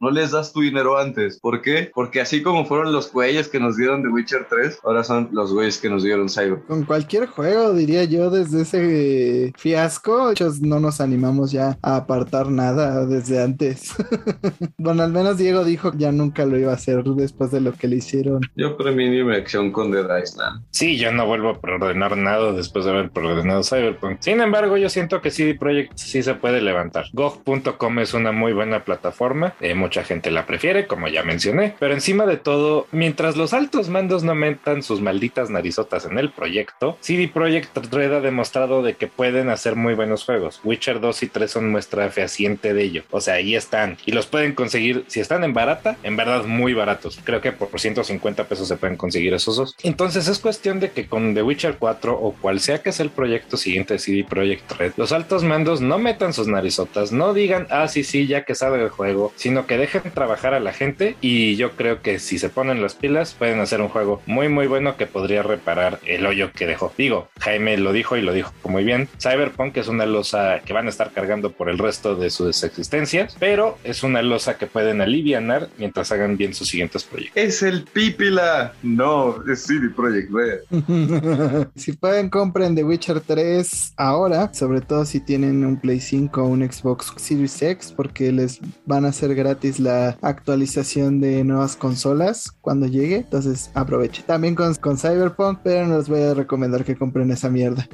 No 0.00 0.10
les 0.10 0.30
das 0.30 0.52
tu 0.52 0.60
dinero 0.60 0.98
antes. 0.98 1.38
¿Por 1.40 1.62
qué? 1.62 1.90
Porque 1.94 2.20
así 2.20 2.42
como 2.42 2.64
fueron 2.64 2.92
los 2.92 3.12
güeyes 3.12 3.48
que 3.48 3.60
nos 3.60 3.76
dieron 3.76 4.02
The 4.02 4.08
Witcher 4.08 4.46
3, 4.48 4.80
ahora 4.84 5.04
son 5.04 5.28
los 5.32 5.52
güeyes 5.52 5.78
que 5.78 5.88
nos 5.88 6.02
dieron 6.02 6.28
Cyber. 6.28 6.60
Con 6.66 6.84
cualquier 6.84 7.26
juego, 7.26 7.72
diría 7.72 8.04
yo, 8.04 8.30
desde 8.30 8.62
ese 8.62 9.52
fiasco, 9.56 10.28
muchos 10.28 10.60
no 10.60 10.80
nos 10.80 11.00
animamos 11.00 11.52
ya 11.52 11.78
a 11.82 11.96
apartar 11.96 12.50
nada 12.50 13.06
desde 13.06 13.42
antes. 13.42 13.94
bueno, 14.78 15.02
al 15.02 15.12
menos 15.12 15.38
Diego 15.38 15.64
dijo 15.64 15.92
que 15.92 15.98
ya 15.98 16.12
nunca 16.12 16.44
lo 16.44 16.58
iba 16.58 16.72
a 16.72 16.74
hacer 16.74 17.04
después 17.04 17.50
de 17.50 17.60
lo 17.60 17.72
que 17.72 17.88
le 17.88 17.96
hicieron. 17.96 18.40
Yo 18.54 18.76
premio 18.76 19.24
mi 19.24 19.34
acción 19.34 19.72
con 19.72 19.90
Dead 19.90 20.06
Island. 20.22 20.64
Sí, 20.70 20.98
yo 20.98 21.12
no 21.12 21.26
vuelvo 21.26 21.50
a 21.50 21.60
preordenar 21.60 22.16
nada 22.16 22.52
después 22.52 22.84
de 22.84 22.90
haber 22.90 23.10
preordenado 23.10 23.62
Cyberpunk. 23.62 24.18
Sin 24.20 24.40
embargo, 24.40 24.76
yo 24.76 24.88
siento 24.88 25.20
que 25.20 25.30
CD 25.30 25.54
Projekt 25.54 25.96
sí 25.96 26.22
se 26.22 26.34
puede 26.34 26.60
levantar. 26.60 27.06
GOG.com 27.12 27.98
es 27.98 28.14
una 28.14 28.32
muy 28.32 28.52
buena 28.52 28.84
plataforma. 28.84 29.45
Eh, 29.60 29.74
mucha 29.74 30.04
gente 30.04 30.30
la 30.30 30.46
prefiere, 30.46 30.86
como 30.86 31.08
ya 31.08 31.22
mencioné. 31.22 31.74
Pero 31.78 31.94
encima 31.94 32.26
de 32.26 32.36
todo, 32.36 32.86
mientras 32.92 33.36
los 33.36 33.52
altos 33.52 33.88
mandos 33.88 34.24
no 34.24 34.34
metan 34.34 34.82
sus 34.82 35.00
malditas 35.00 35.50
narizotas 35.50 36.04
en 36.04 36.18
el 36.18 36.30
proyecto, 36.30 36.98
CD 37.00 37.28
Projekt 37.28 37.76
Red 37.92 38.12
ha 38.12 38.20
demostrado 38.20 38.82
de 38.82 38.94
que 38.94 39.06
pueden 39.06 39.48
hacer 39.48 39.76
muy 39.76 39.94
buenos 39.94 40.24
juegos. 40.24 40.60
Witcher 40.64 41.00
2 41.00 41.22
y 41.22 41.26
3 41.28 41.50
son 41.50 41.70
muestra 41.70 42.10
fehaciente 42.10 42.74
de 42.74 42.82
ello. 42.82 43.04
O 43.10 43.20
sea, 43.20 43.34
ahí 43.34 43.54
están. 43.54 43.96
Y 44.06 44.12
los 44.12 44.26
pueden 44.26 44.54
conseguir, 44.54 45.04
si 45.08 45.20
están 45.20 45.44
en 45.44 45.54
barata, 45.54 45.96
en 46.02 46.16
verdad 46.16 46.44
muy 46.44 46.74
baratos. 46.74 47.18
Creo 47.24 47.40
que 47.40 47.52
por 47.52 47.78
150 47.78 48.44
pesos 48.44 48.68
se 48.68 48.76
pueden 48.76 48.96
conseguir 48.96 49.34
esos 49.34 49.56
dos. 49.56 49.76
Entonces 49.82 50.28
es 50.28 50.38
cuestión 50.38 50.80
de 50.80 50.90
que 50.90 51.06
con 51.06 51.34
The 51.34 51.42
Witcher 51.42 51.76
4 51.78 52.18
o 52.18 52.32
cual 52.32 52.60
sea 52.60 52.82
que 52.82 52.92
sea 52.92 53.04
el 53.04 53.10
proyecto 53.10 53.56
siguiente 53.56 53.94
de 53.94 53.98
CD 53.98 54.24
Projekt 54.24 54.72
Red, 54.72 54.92
los 54.96 55.12
altos 55.12 55.44
mandos 55.44 55.80
no 55.80 55.98
metan 55.98 56.32
sus 56.32 56.46
narizotas, 56.46 57.12
no 57.12 57.34
digan, 57.34 57.66
ah, 57.70 57.88
sí, 57.88 58.04
sí, 58.04 58.26
ya 58.26 58.44
que 58.44 58.54
sabe 58.54 58.82
el 58.82 58.88
juego, 58.90 59.32
sino 59.36 59.66
que 59.66 59.78
dejen 59.78 60.02
trabajar 60.12 60.54
a 60.54 60.60
la 60.60 60.72
gente 60.72 61.16
y 61.20 61.56
yo 61.56 61.72
creo 61.72 62.02
que 62.02 62.18
si 62.18 62.38
se 62.38 62.48
ponen 62.48 62.82
las 62.82 62.94
pilas 62.94 63.34
pueden 63.34 63.60
hacer 63.60 63.80
un 63.80 63.88
juego 63.88 64.22
muy, 64.26 64.48
muy 64.48 64.66
bueno 64.66 64.96
que 64.96 65.06
podría 65.06 65.42
reparar 65.42 66.00
el 66.06 66.26
hoyo 66.26 66.50
que 66.52 66.66
dejó. 66.66 66.92
Digo, 66.96 67.28
Jaime 67.40 67.76
lo 67.76 67.92
dijo 67.92 68.16
y 68.16 68.22
lo 68.22 68.32
dijo 68.32 68.52
muy 68.64 68.84
bien. 68.84 69.08
Cyberpunk 69.20 69.76
es 69.76 69.88
una 69.88 70.06
losa 70.06 70.60
que 70.64 70.72
van 70.72 70.86
a 70.86 70.90
estar 70.90 71.12
cargando 71.12 71.52
por 71.52 71.68
el 71.68 71.78
resto 71.78 72.16
de 72.16 72.30
sus 72.30 72.64
existencias, 72.64 73.36
pero 73.38 73.78
es 73.84 74.02
una 74.02 74.22
losa 74.22 74.58
que 74.58 74.66
pueden 74.66 75.00
alivianar 75.00 75.68
mientras 75.78 76.10
hagan 76.12 76.36
bien 76.36 76.54
sus 76.54 76.68
siguientes 76.68 77.04
proyectos. 77.04 77.42
Es 77.42 77.62
el 77.62 77.84
pípila. 77.84 78.72
No, 78.82 79.36
es 79.50 79.64
CD 79.64 79.90
Projekt 79.90 80.30
Red. 80.32 81.66
si 81.76 81.92
pueden, 81.92 82.30
compren 82.30 82.74
The 82.74 82.84
Witcher 82.84 83.20
3 83.20 83.94
ahora, 83.96 84.52
sobre 84.52 84.80
todo 84.80 85.04
si 85.04 85.20
tienen 85.20 85.64
un 85.64 85.78
Play 85.78 86.00
5 86.00 86.42
o 86.42 86.46
un 86.46 86.70
Xbox 86.70 87.12
Series 87.16 87.60
X, 87.62 87.92
porque 87.96 88.32
les 88.32 88.60
van 88.84 89.04
a 89.04 89.08
hacer 89.08 89.25
gratis 89.34 89.80
la 89.80 90.16
actualización 90.22 91.20
de 91.20 91.44
nuevas 91.44 91.76
consolas 91.76 92.52
cuando 92.60 92.86
llegue. 92.86 93.16
Entonces, 93.16 93.70
aprovechen. 93.74 94.24
También 94.26 94.54
con, 94.54 94.98
Cyberpunk, 94.98 95.60
pero 95.62 95.86
no 95.86 95.98
les 95.98 96.08
voy 96.08 96.22
a 96.22 96.34
recomendar 96.34 96.84
que 96.84 96.96
compren 96.96 97.30
esa 97.30 97.50
mierda. 97.50 97.88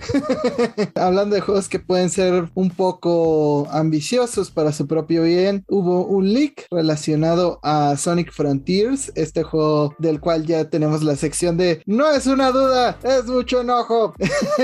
Hablando 0.95 1.35
de 1.35 1.41
juegos 1.41 1.69
que 1.69 1.79
pueden 1.79 2.11
ser 2.11 2.51
un 2.55 2.71
poco 2.71 3.69
ambiciosos 3.71 4.51
para 4.51 4.73
su 4.73 4.87
propio 4.87 5.25
bien, 5.25 5.65
hubo 5.69 6.07
un 6.07 6.33
leak 6.33 6.67
relacionado 6.71 7.61
a 7.63 7.97
Sonic 7.97 8.33
Frontiers, 8.33 9.13
este 9.15 9.43
juego 9.43 9.95
del 9.99 10.21
cual 10.21 10.47
ya 10.47 10.69
tenemos 10.69 11.03
la 11.03 11.17
sección 11.17 11.57
de 11.57 11.83
no 11.87 12.11
es 12.11 12.27
una 12.27 12.51
duda, 12.51 12.99
es 13.03 13.27
mucho 13.27 13.61
enojo 13.61 14.15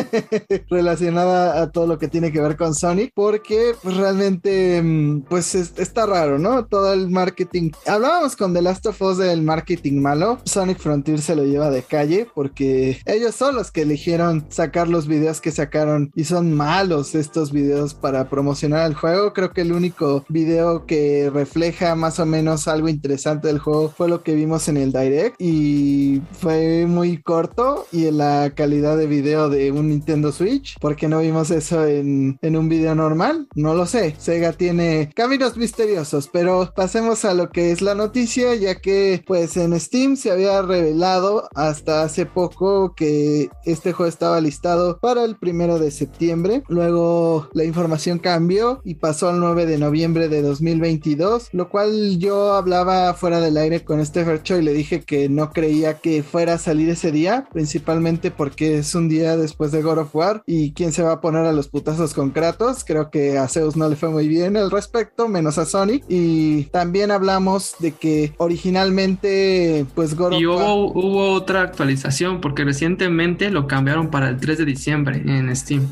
relacionada 0.69 1.62
a 1.62 1.70
todo 1.70 1.86
lo 1.86 1.99
que 1.99 2.09
tiene 2.09 2.32
que 2.32 2.40
ver 2.40 2.57
con 2.57 2.74
Sonic, 2.74 3.12
porque 3.15 3.74
realmente 3.85 4.81
mm, 4.82 5.23
pues 5.23 5.55
está 5.55 6.07
raro, 6.07 6.39
¿no? 6.39 6.57
Todo 6.66 6.93
el 6.93 7.09
marketing. 7.09 7.70
Hablábamos 7.86 8.36
con 8.36 8.52
The 8.52 8.62
Last 8.62 8.86
of 8.86 9.01
Us 9.01 9.18
del 9.18 9.43
marketing 9.43 10.01
malo, 10.01 10.39
Sonic 10.44 10.78
Frontier 10.78 11.20
se 11.20 11.36
lo 11.36 11.44
lleva 11.44 11.70
de 11.70 11.82
calle 11.82 12.26
porque 12.35 13.01
ellos 13.06 13.35
son 13.35 13.55
los 13.55 13.70
que 13.70 13.82
eligieron 13.82 14.47
sacar 14.48 14.89
los 14.89 15.06
videos 15.06 15.40
que 15.40 15.52
sacaron 15.52 16.10
y 16.14 16.24
son 16.24 16.52
malos 16.52 17.14
estos 17.14 17.52
videos 17.52 17.94
para 17.94 18.28
promocionar 18.28 18.86
el 18.86 18.94
juego. 18.94 19.32
Creo 19.32 19.52
que 19.52 19.60
el 19.60 19.72
único 19.72 20.24
video 20.28 20.86
que 20.86 21.30
refleja 21.32 21.94
más 21.94 22.18
o 22.18 22.26
menos 22.26 22.68
algo 22.68 22.89
interesante 22.89 23.48
del 23.48 23.59
juego 23.59 23.93
fue 23.97 24.09
lo 24.09 24.22
que 24.22 24.35
vimos 24.35 24.68
en 24.68 24.76
el 24.76 24.93
direct 24.93 25.40
y 25.40 26.22
fue 26.40 26.86
muy 26.86 27.22
corto 27.22 27.86
y 27.93 28.06
en 28.06 28.18
la 28.18 28.52
calidad 28.55 28.97
de 28.97 29.06
video 29.06 29.48
de 29.48 29.70
un 29.72 29.89
Nintendo 29.89 30.32
Switch. 30.32 30.78
¿Por 30.78 30.97
qué 30.97 31.09
no 31.09 31.20
vimos 31.20 31.51
eso 31.51 31.86
en, 31.86 32.39
en 32.43 32.56
un 32.56 32.68
video 32.68 32.94
normal? 32.94 33.48
No 33.55 33.74
lo 33.74 33.86
sé. 33.86 34.16
Sega 34.18 34.52
tiene 34.52 35.10
caminos 35.14 35.56
misteriosos, 35.56 36.28
pero 36.32 36.48
pasemos 36.75 37.25
a 37.25 37.35
lo 37.35 37.51
que 37.51 37.70
es 37.70 37.83
la 37.83 37.95
noticia, 37.95 38.55
ya 38.55 38.77
que 38.81 39.23
pues 39.27 39.57
en 39.57 39.79
Steam 39.79 40.16
se 40.16 40.31
había 40.31 40.62
revelado 40.62 41.49
hasta 41.55 42.03
hace 42.03 42.27
poco 42.27 42.95
que 42.95 43.51
este 43.65 43.93
juego 43.93 44.09
estaba 44.09 44.41
listado 44.41 44.99
para 44.99 45.25
el 45.25 45.37
primero 45.37 45.79
de 45.79 45.91
septiembre. 45.91 46.62
Luego 46.69 47.49
la 47.53 47.65
información 47.65 48.19
cambió 48.19 48.81
y 48.85 48.95
pasó 48.95 49.29
al 49.29 49.41
9 49.41 49.66
de 49.66 49.79
noviembre 49.79 50.29
de 50.29 50.43
2022, 50.43 51.49
lo 51.53 51.69
cual 51.69 52.19
yo 52.19 52.55
hablaba 52.55 53.12
fuera 53.15 53.41
del 53.41 53.57
aire 53.57 53.85
con 53.85 54.01
este 54.01 54.25
Fercho 54.25 54.59
y 54.59 54.62
le 54.62 54.73
dije 54.73 55.03
que 55.03 55.29
no 55.29 55.51
creía 55.51 55.99
que 55.99 56.23
fuera 56.23 56.55
a 56.55 56.59
salir 56.59 56.89
ese 56.89 57.12
día, 57.12 57.49
principalmente 57.53 58.31
porque 58.31 58.79
es 58.79 58.95
un 58.95 59.09
día 59.09 59.37
después 59.37 59.73
de 59.73 59.83
God 59.83 59.99
of 59.99 60.15
War 60.15 60.43
y 60.47 60.73
quién 60.73 60.93
se 60.93 61.03
va 61.03 61.12
a 61.12 61.20
poner 61.20 61.45
a 61.45 61.53
los 61.53 61.69
putazos 61.69 62.15
con 62.15 62.31
Kratos. 62.31 62.85
Creo 62.85 63.11
que 63.11 63.39
a 63.39 63.49
Zeus 63.49 63.77
no 63.77 63.89
le 63.89 63.97
fue 63.97 64.09
muy 64.09 64.29
bien 64.29 64.57
al 64.57 64.70
respecto, 64.70 65.29
menos 65.29 65.59
a 65.59 65.66
Sonic. 65.66 66.05
Y 66.09 66.38
también 66.70 67.10
hablamos 67.10 67.77
de 67.78 67.93
que 67.93 68.32
originalmente, 68.39 69.86
pues 69.94 70.15
God 70.16 70.32
Y 70.32 70.47
of 70.47 70.56
War. 70.56 70.70
hubo, 70.70 70.93
hubo 70.93 71.32
otra 71.32 71.62
actualización 71.62 72.40
porque 72.40 72.65
recientemente 72.65 73.51
lo 73.51 73.66
cambiaron 73.66 74.10
para 74.10 74.28
el 74.28 74.39
3 74.39 74.59
de 74.59 74.65
diciembre 74.65 75.23
en 75.27 75.55
Steam. 75.55 75.86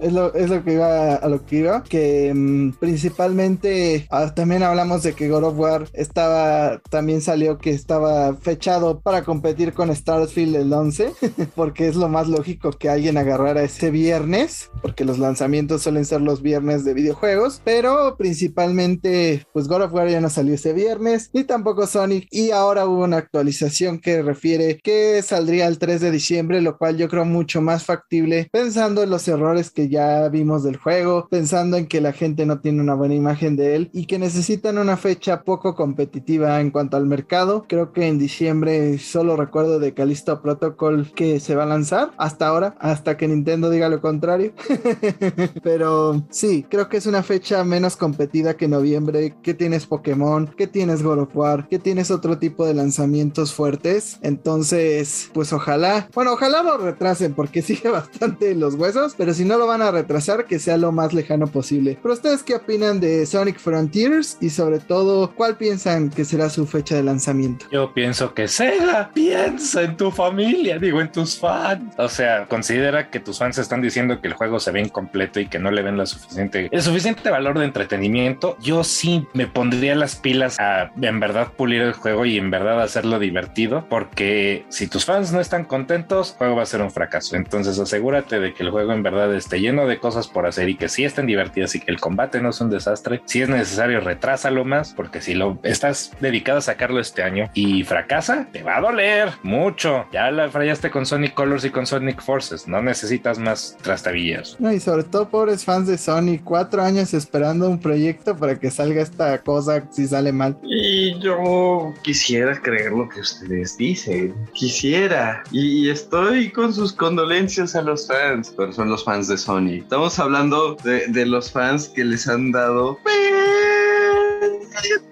Es, 0.00 0.12
lo, 0.12 0.34
es 0.34 0.50
lo 0.50 0.64
que 0.64 0.74
iba 0.74 1.14
a 1.14 1.28
lo 1.28 1.44
que 1.44 1.56
iba. 1.56 1.82
Que 1.82 2.32
mm, 2.34 2.72
principalmente 2.78 4.06
ah, 4.10 4.32
también 4.34 4.62
hablamos 4.62 5.02
de 5.02 5.14
que 5.14 5.28
God 5.28 5.44
of 5.44 5.58
War 5.58 5.88
estaba. 5.92 6.80
También 6.90 7.20
salió 7.20 7.58
que 7.58 7.70
estaba 7.70 8.34
fechado 8.34 9.00
para 9.00 9.22
competir 9.24 9.72
con 9.72 9.94
Starfield 9.94 10.56
el 10.56 10.72
11. 10.72 11.12
porque 11.54 11.88
es 11.88 11.96
lo 11.96 12.08
más 12.08 12.28
lógico 12.28 12.72
que 12.72 12.88
alguien 12.88 13.16
agarrara 13.16 13.62
ese 13.62 13.90
viernes. 13.90 14.70
Porque 14.80 15.04
los 15.04 15.18
lanzamientos 15.18 15.82
suelen 15.82 16.04
ser 16.04 16.20
los 16.20 16.42
viernes 16.42 16.84
de 16.84 16.94
videojuegos. 16.94 17.60
Pero 17.64 18.16
principalmente, 18.16 19.46
pues 19.52 19.61
God 19.68 19.82
of 19.82 19.92
War 19.92 20.08
ya 20.08 20.20
no 20.20 20.30
salió 20.30 20.54
ese 20.54 20.72
viernes. 20.72 21.30
Ni 21.32 21.44
tampoco 21.44 21.86
Sonic. 21.86 22.28
Y 22.30 22.50
ahora 22.50 22.86
hubo 22.86 23.04
una 23.04 23.18
actualización 23.18 23.98
que 23.98 24.22
refiere 24.22 24.78
que 24.82 25.22
saldría 25.22 25.66
el 25.66 25.78
3 25.78 26.00
de 26.00 26.10
diciembre. 26.10 26.60
Lo 26.60 26.78
cual 26.78 26.96
yo 26.96 27.08
creo 27.08 27.24
mucho 27.24 27.60
más 27.60 27.84
factible. 27.84 28.48
Pensando 28.52 29.02
en 29.02 29.10
los 29.10 29.26
errores 29.28 29.70
que 29.70 29.88
ya 29.88 30.28
vimos 30.28 30.62
del 30.62 30.76
juego. 30.76 31.28
Pensando 31.30 31.76
en 31.76 31.86
que 31.86 32.00
la 32.00 32.12
gente 32.12 32.46
no 32.46 32.60
tiene 32.60 32.80
una 32.80 32.94
buena 32.94 33.14
imagen 33.14 33.56
de 33.56 33.76
él. 33.76 33.90
Y 33.92 34.06
que 34.06 34.18
necesitan 34.18 34.78
una 34.78 34.96
fecha 34.96 35.42
poco 35.42 35.74
competitiva 35.74 36.60
en 36.60 36.70
cuanto 36.70 36.96
al 36.96 37.06
mercado. 37.06 37.64
Creo 37.68 37.92
que 37.92 38.06
en 38.06 38.18
diciembre 38.18 38.98
solo 38.98 39.36
recuerdo 39.36 39.78
de 39.78 39.94
Callisto 39.94 40.42
Protocol 40.42 41.12
que 41.14 41.40
se 41.40 41.54
va 41.54 41.64
a 41.64 41.66
lanzar. 41.66 42.12
Hasta 42.16 42.46
ahora. 42.46 42.74
Hasta 42.78 43.16
que 43.16 43.28
Nintendo 43.28 43.70
diga 43.70 43.88
lo 43.88 44.00
contrario. 44.00 44.52
Pero 45.62 46.24
sí, 46.30 46.66
creo 46.68 46.88
que 46.88 46.96
es 46.96 47.06
una 47.06 47.22
fecha 47.22 47.64
menos 47.64 47.96
competida 47.96 48.56
que 48.56 48.68
noviembre. 48.68 49.36
Que 49.42 49.51
tienes 49.54 49.86
Pokémon, 49.86 50.46
que 50.46 50.66
tienes 50.66 51.02
God 51.02 51.20
of 51.20 51.36
War, 51.36 51.68
que 51.68 51.78
tienes 51.78 52.10
otro 52.10 52.38
tipo 52.38 52.66
de 52.66 52.74
lanzamientos 52.74 53.54
fuertes. 53.54 54.18
Entonces, 54.22 55.30
pues 55.32 55.52
ojalá, 55.52 56.08
bueno, 56.14 56.32
ojalá 56.32 56.62
lo 56.62 56.78
retrasen 56.78 57.34
porque 57.34 57.62
sigue 57.62 57.88
bastante 57.88 58.54
los 58.54 58.74
huesos, 58.74 59.14
pero 59.16 59.34
si 59.34 59.44
no 59.44 59.58
lo 59.58 59.66
van 59.66 59.82
a 59.82 59.90
retrasar, 59.90 60.46
que 60.46 60.58
sea 60.58 60.76
lo 60.76 60.92
más 60.92 61.12
lejano 61.12 61.46
posible. 61.46 61.98
Pero 62.02 62.14
ustedes 62.14 62.42
qué 62.42 62.54
opinan 62.54 63.00
de 63.00 63.26
Sonic 63.26 63.58
Frontiers 63.58 64.38
y 64.40 64.50
sobre 64.50 64.78
todo, 64.78 65.32
¿cuál 65.34 65.56
piensan 65.56 66.10
que 66.10 66.24
será 66.24 66.50
su 66.50 66.66
fecha 66.66 66.96
de 66.96 67.02
lanzamiento? 67.02 67.66
Yo 67.70 67.92
pienso 67.94 68.34
que 68.34 68.48
Sega 68.48 69.10
piensa 69.14 69.82
en 69.82 69.96
tu 69.96 70.10
familia, 70.10 70.78
digo, 70.78 71.00
en 71.00 71.10
tus 71.10 71.38
fans. 71.38 71.94
O 71.98 72.08
sea, 72.08 72.46
considera 72.46 73.10
que 73.10 73.20
tus 73.20 73.38
fans 73.38 73.58
están 73.58 73.82
diciendo 73.82 74.20
que 74.20 74.28
el 74.28 74.34
juego 74.34 74.60
se 74.60 74.70
ve 74.70 74.80
incompleto 74.80 75.40
y 75.40 75.48
que 75.48 75.58
no 75.58 75.70
le 75.70 75.82
ven 75.82 75.96
la 75.96 76.06
suficiente, 76.06 76.68
el 76.70 76.82
suficiente 76.82 77.30
valor 77.30 77.58
de 77.58 77.64
entretenimiento. 77.64 78.56
Yo 78.60 78.84
sí 78.84 79.26
me 79.34 79.46
pondría 79.46 79.94
las 79.94 80.16
pilas 80.16 80.58
a 80.60 80.90
en 81.00 81.20
verdad 81.20 81.48
pulir 81.56 81.82
el 81.82 81.92
juego 81.92 82.24
y 82.24 82.38
en 82.38 82.50
verdad 82.50 82.82
hacerlo 82.82 83.18
divertido, 83.18 83.86
porque 83.88 84.64
si 84.68 84.86
tus 84.86 85.04
fans 85.04 85.32
no 85.32 85.40
están 85.40 85.64
contentos, 85.64 86.32
el 86.32 86.38
juego 86.38 86.56
va 86.56 86.62
a 86.62 86.66
ser 86.66 86.82
un 86.82 86.90
fracaso. 86.90 87.36
Entonces 87.36 87.78
asegúrate 87.78 88.40
de 88.40 88.54
que 88.54 88.62
el 88.62 88.70
juego 88.70 88.92
en 88.92 89.02
verdad 89.02 89.34
esté 89.34 89.60
lleno 89.60 89.86
de 89.86 89.98
cosas 89.98 90.28
por 90.28 90.46
hacer 90.46 90.68
y 90.68 90.76
que 90.76 90.88
sí 90.88 91.04
estén 91.04 91.26
divertidas 91.26 91.74
y 91.74 91.80
que 91.80 91.90
el 91.90 92.00
combate 92.00 92.40
no 92.40 92.50
es 92.50 92.60
un 92.60 92.70
desastre. 92.70 93.22
Si 93.26 93.42
es 93.42 93.48
necesario, 93.48 94.00
retrásalo 94.00 94.64
más, 94.64 94.94
porque 94.94 95.20
si 95.20 95.34
lo 95.34 95.58
estás 95.62 96.12
dedicado 96.20 96.58
a 96.58 96.62
sacarlo 96.62 97.00
este 97.00 97.22
año 97.22 97.50
y 97.54 97.84
fracasa, 97.84 98.48
te 98.52 98.62
va 98.62 98.76
a 98.76 98.80
doler 98.80 99.30
mucho. 99.42 100.06
Ya 100.12 100.30
la 100.30 100.50
fallaste 100.50 100.90
con 100.90 101.06
Sonic 101.06 101.34
Colors 101.34 101.64
y 101.64 101.70
con 101.70 101.86
Sonic 101.86 102.20
Forces. 102.20 102.68
No 102.68 102.82
necesitas 102.82 103.38
más 103.38 103.76
trastabillas. 103.82 104.56
No, 104.58 104.72
y 104.72 104.80
sobre 104.80 105.04
todo, 105.04 105.28
pobres 105.28 105.64
fans 105.64 105.88
de 105.88 105.98
Sony, 105.98 106.38
cuatro 106.42 106.82
años 106.82 107.14
esperando 107.14 107.68
un 107.68 107.78
proyecto 107.78 108.36
para 108.36 108.58
que 108.58 108.70
salga 108.70 109.02
esta 109.02 109.21
cosa 109.42 109.84
si 109.90 110.06
sale 110.06 110.32
mal. 110.32 110.56
Y 110.62 111.18
yo 111.20 111.92
quisiera 112.02 112.60
creer 112.60 112.92
lo 112.92 113.08
que 113.08 113.20
ustedes 113.20 113.76
dicen. 113.76 114.34
Quisiera. 114.52 115.42
Y 115.50 115.88
estoy 115.90 116.50
con 116.50 116.72
sus 116.72 116.92
condolencias 116.92 117.74
a 117.76 117.82
los 117.82 118.06
fans, 118.06 118.52
pero 118.56 118.72
son 118.72 118.90
los 118.90 119.04
fans 119.04 119.28
de 119.28 119.38
Sony. 119.38 119.78
Estamos 119.78 120.18
hablando 120.18 120.76
de, 120.84 121.06
de 121.08 121.26
los 121.26 121.50
fans 121.50 121.88
que 121.88 122.04
les 122.04 122.28
han 122.28 122.52
dado 122.52 122.98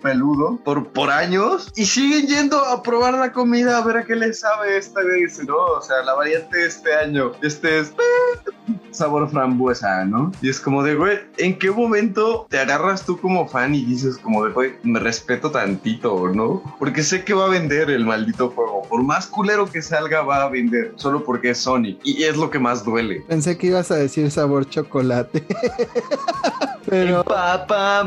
peludo 0.03 0.59
por, 0.65 0.89
por 0.93 1.11
años 1.11 1.73
y 1.77 1.85
siguen 1.85 2.27
yendo 2.27 2.59
a 2.65 2.83
probar 2.83 3.15
la 3.15 3.33
comida 3.33 3.79
a 3.79 3.85
ver 3.85 3.99
a 3.99 4.05
qué 4.05 4.17
les 4.17 4.41
sabe 4.41 4.77
esta 4.77 5.03
vez, 5.03 5.43
¿no? 5.45 5.57
O 5.57 5.83
sea, 5.83 6.03
la 6.03 6.15
variante 6.15 6.59
de 6.59 6.67
este 6.67 6.95
año, 6.95 7.33
este 7.43 7.81
es 7.81 7.93
sabor 8.91 9.31
frambuesa, 9.31 10.05
¿no? 10.05 10.33
Y 10.43 10.49
es 10.49 10.61
como 10.61 10.83
de, 10.83 10.95
güey, 10.95 11.19
¿en 11.39 11.59
qué 11.59 11.71
momento 11.71 12.47
te 12.49 12.59
agarras 12.59 13.05
tú 13.05 13.21
como 13.21 13.49
fan 13.49 13.75
y 13.75 13.85
dices 13.85 14.19
como 14.19 14.45
de, 14.45 14.53
güey, 14.53 14.73
me 14.83 14.99
respeto 14.99 15.51
tantito, 15.51 16.29
¿no? 16.29 16.63
Porque 16.79 17.03
sé 17.03 17.25
que 17.25 17.35
va 17.35 17.47
a 17.47 17.49
vender 17.49 17.91
el 17.91 18.05
maldito 18.05 18.51
juego. 18.51 18.83
Por 18.89 19.03
más 19.03 19.27
culero 19.27 19.71
que 19.71 19.83
salga, 19.83 20.23
va 20.23 20.45
a 20.45 20.49
vender, 20.49 20.93
solo 20.97 21.25
porque 21.25 21.51
es 21.51 21.59
Sony. 21.59 21.99
Y 22.03 22.25
es 22.25 22.37
lo 22.37 22.51
que 22.51 22.59
más 22.59 22.85
duele. 22.85 23.25
Pensé 23.29 23.57
que 23.57 23.69
ibas 23.69 23.91
a 23.91 23.97
decir 23.97 24.31
sabor 24.31 24.69
chocolate. 24.69 25.47
Pero... 26.87 27.25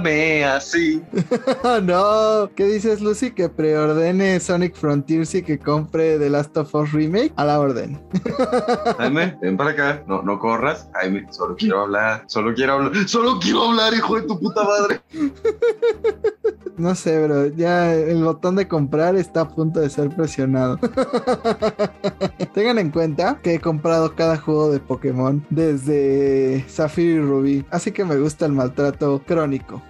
me 0.01 0.43
así. 0.43 1.01
no. 1.83 2.49
¿Qué 2.55 2.65
dices, 2.65 3.01
Lucy? 3.01 3.31
Que 3.31 3.49
preordene 3.49 4.39
Sonic 4.39 4.75
Frontiers 4.75 5.33
y 5.35 5.43
que 5.43 5.59
compre 5.59 6.17
The 6.19 6.29
Last 6.29 6.55
of 6.57 6.73
Us 6.75 6.91
Remake 6.91 7.33
a 7.35 7.45
la 7.45 7.59
orden. 7.59 8.01
Jaime, 8.97 9.37
ven 9.41 9.57
para 9.57 9.71
acá. 9.71 10.03
No, 10.07 10.21
no 10.21 10.39
corras. 10.39 10.89
Jaime, 10.93 11.25
solo 11.31 11.55
quiero 11.55 11.81
hablar. 11.81 12.23
Solo 12.27 12.53
quiero 12.53 12.73
hablar. 12.73 13.07
Solo 13.07 13.39
quiero 13.39 13.69
hablar, 13.69 13.93
hijo 13.93 14.15
de 14.15 14.27
tu 14.27 14.39
puta 14.39 14.63
madre. 14.63 15.01
No 16.77 16.95
sé, 16.95 17.23
bro. 17.23 17.47
Ya 17.47 17.93
el 17.93 18.23
botón 18.23 18.55
de 18.55 18.67
comprar 18.67 19.15
está 19.15 19.41
a 19.41 19.49
punto 19.49 19.79
de 19.79 19.89
ser 19.89 20.09
presionado. 20.09 20.79
Tengan 22.53 22.79
en 22.79 22.89
cuenta 22.89 23.39
que 23.41 23.55
he 23.55 23.59
comprado 23.59 24.15
cada 24.15 24.37
juego 24.37 24.71
de 24.71 24.79
Pokémon 24.79 25.45
desde 25.49 26.65
Zafiro 26.67 27.23
y 27.23 27.25
Rubí. 27.25 27.65
Así 27.69 27.91
que 27.91 28.03
me 28.05 28.17
gusta 28.17 28.45
el 28.45 28.53
maltrato 28.53 29.21
crónico. 29.25 29.81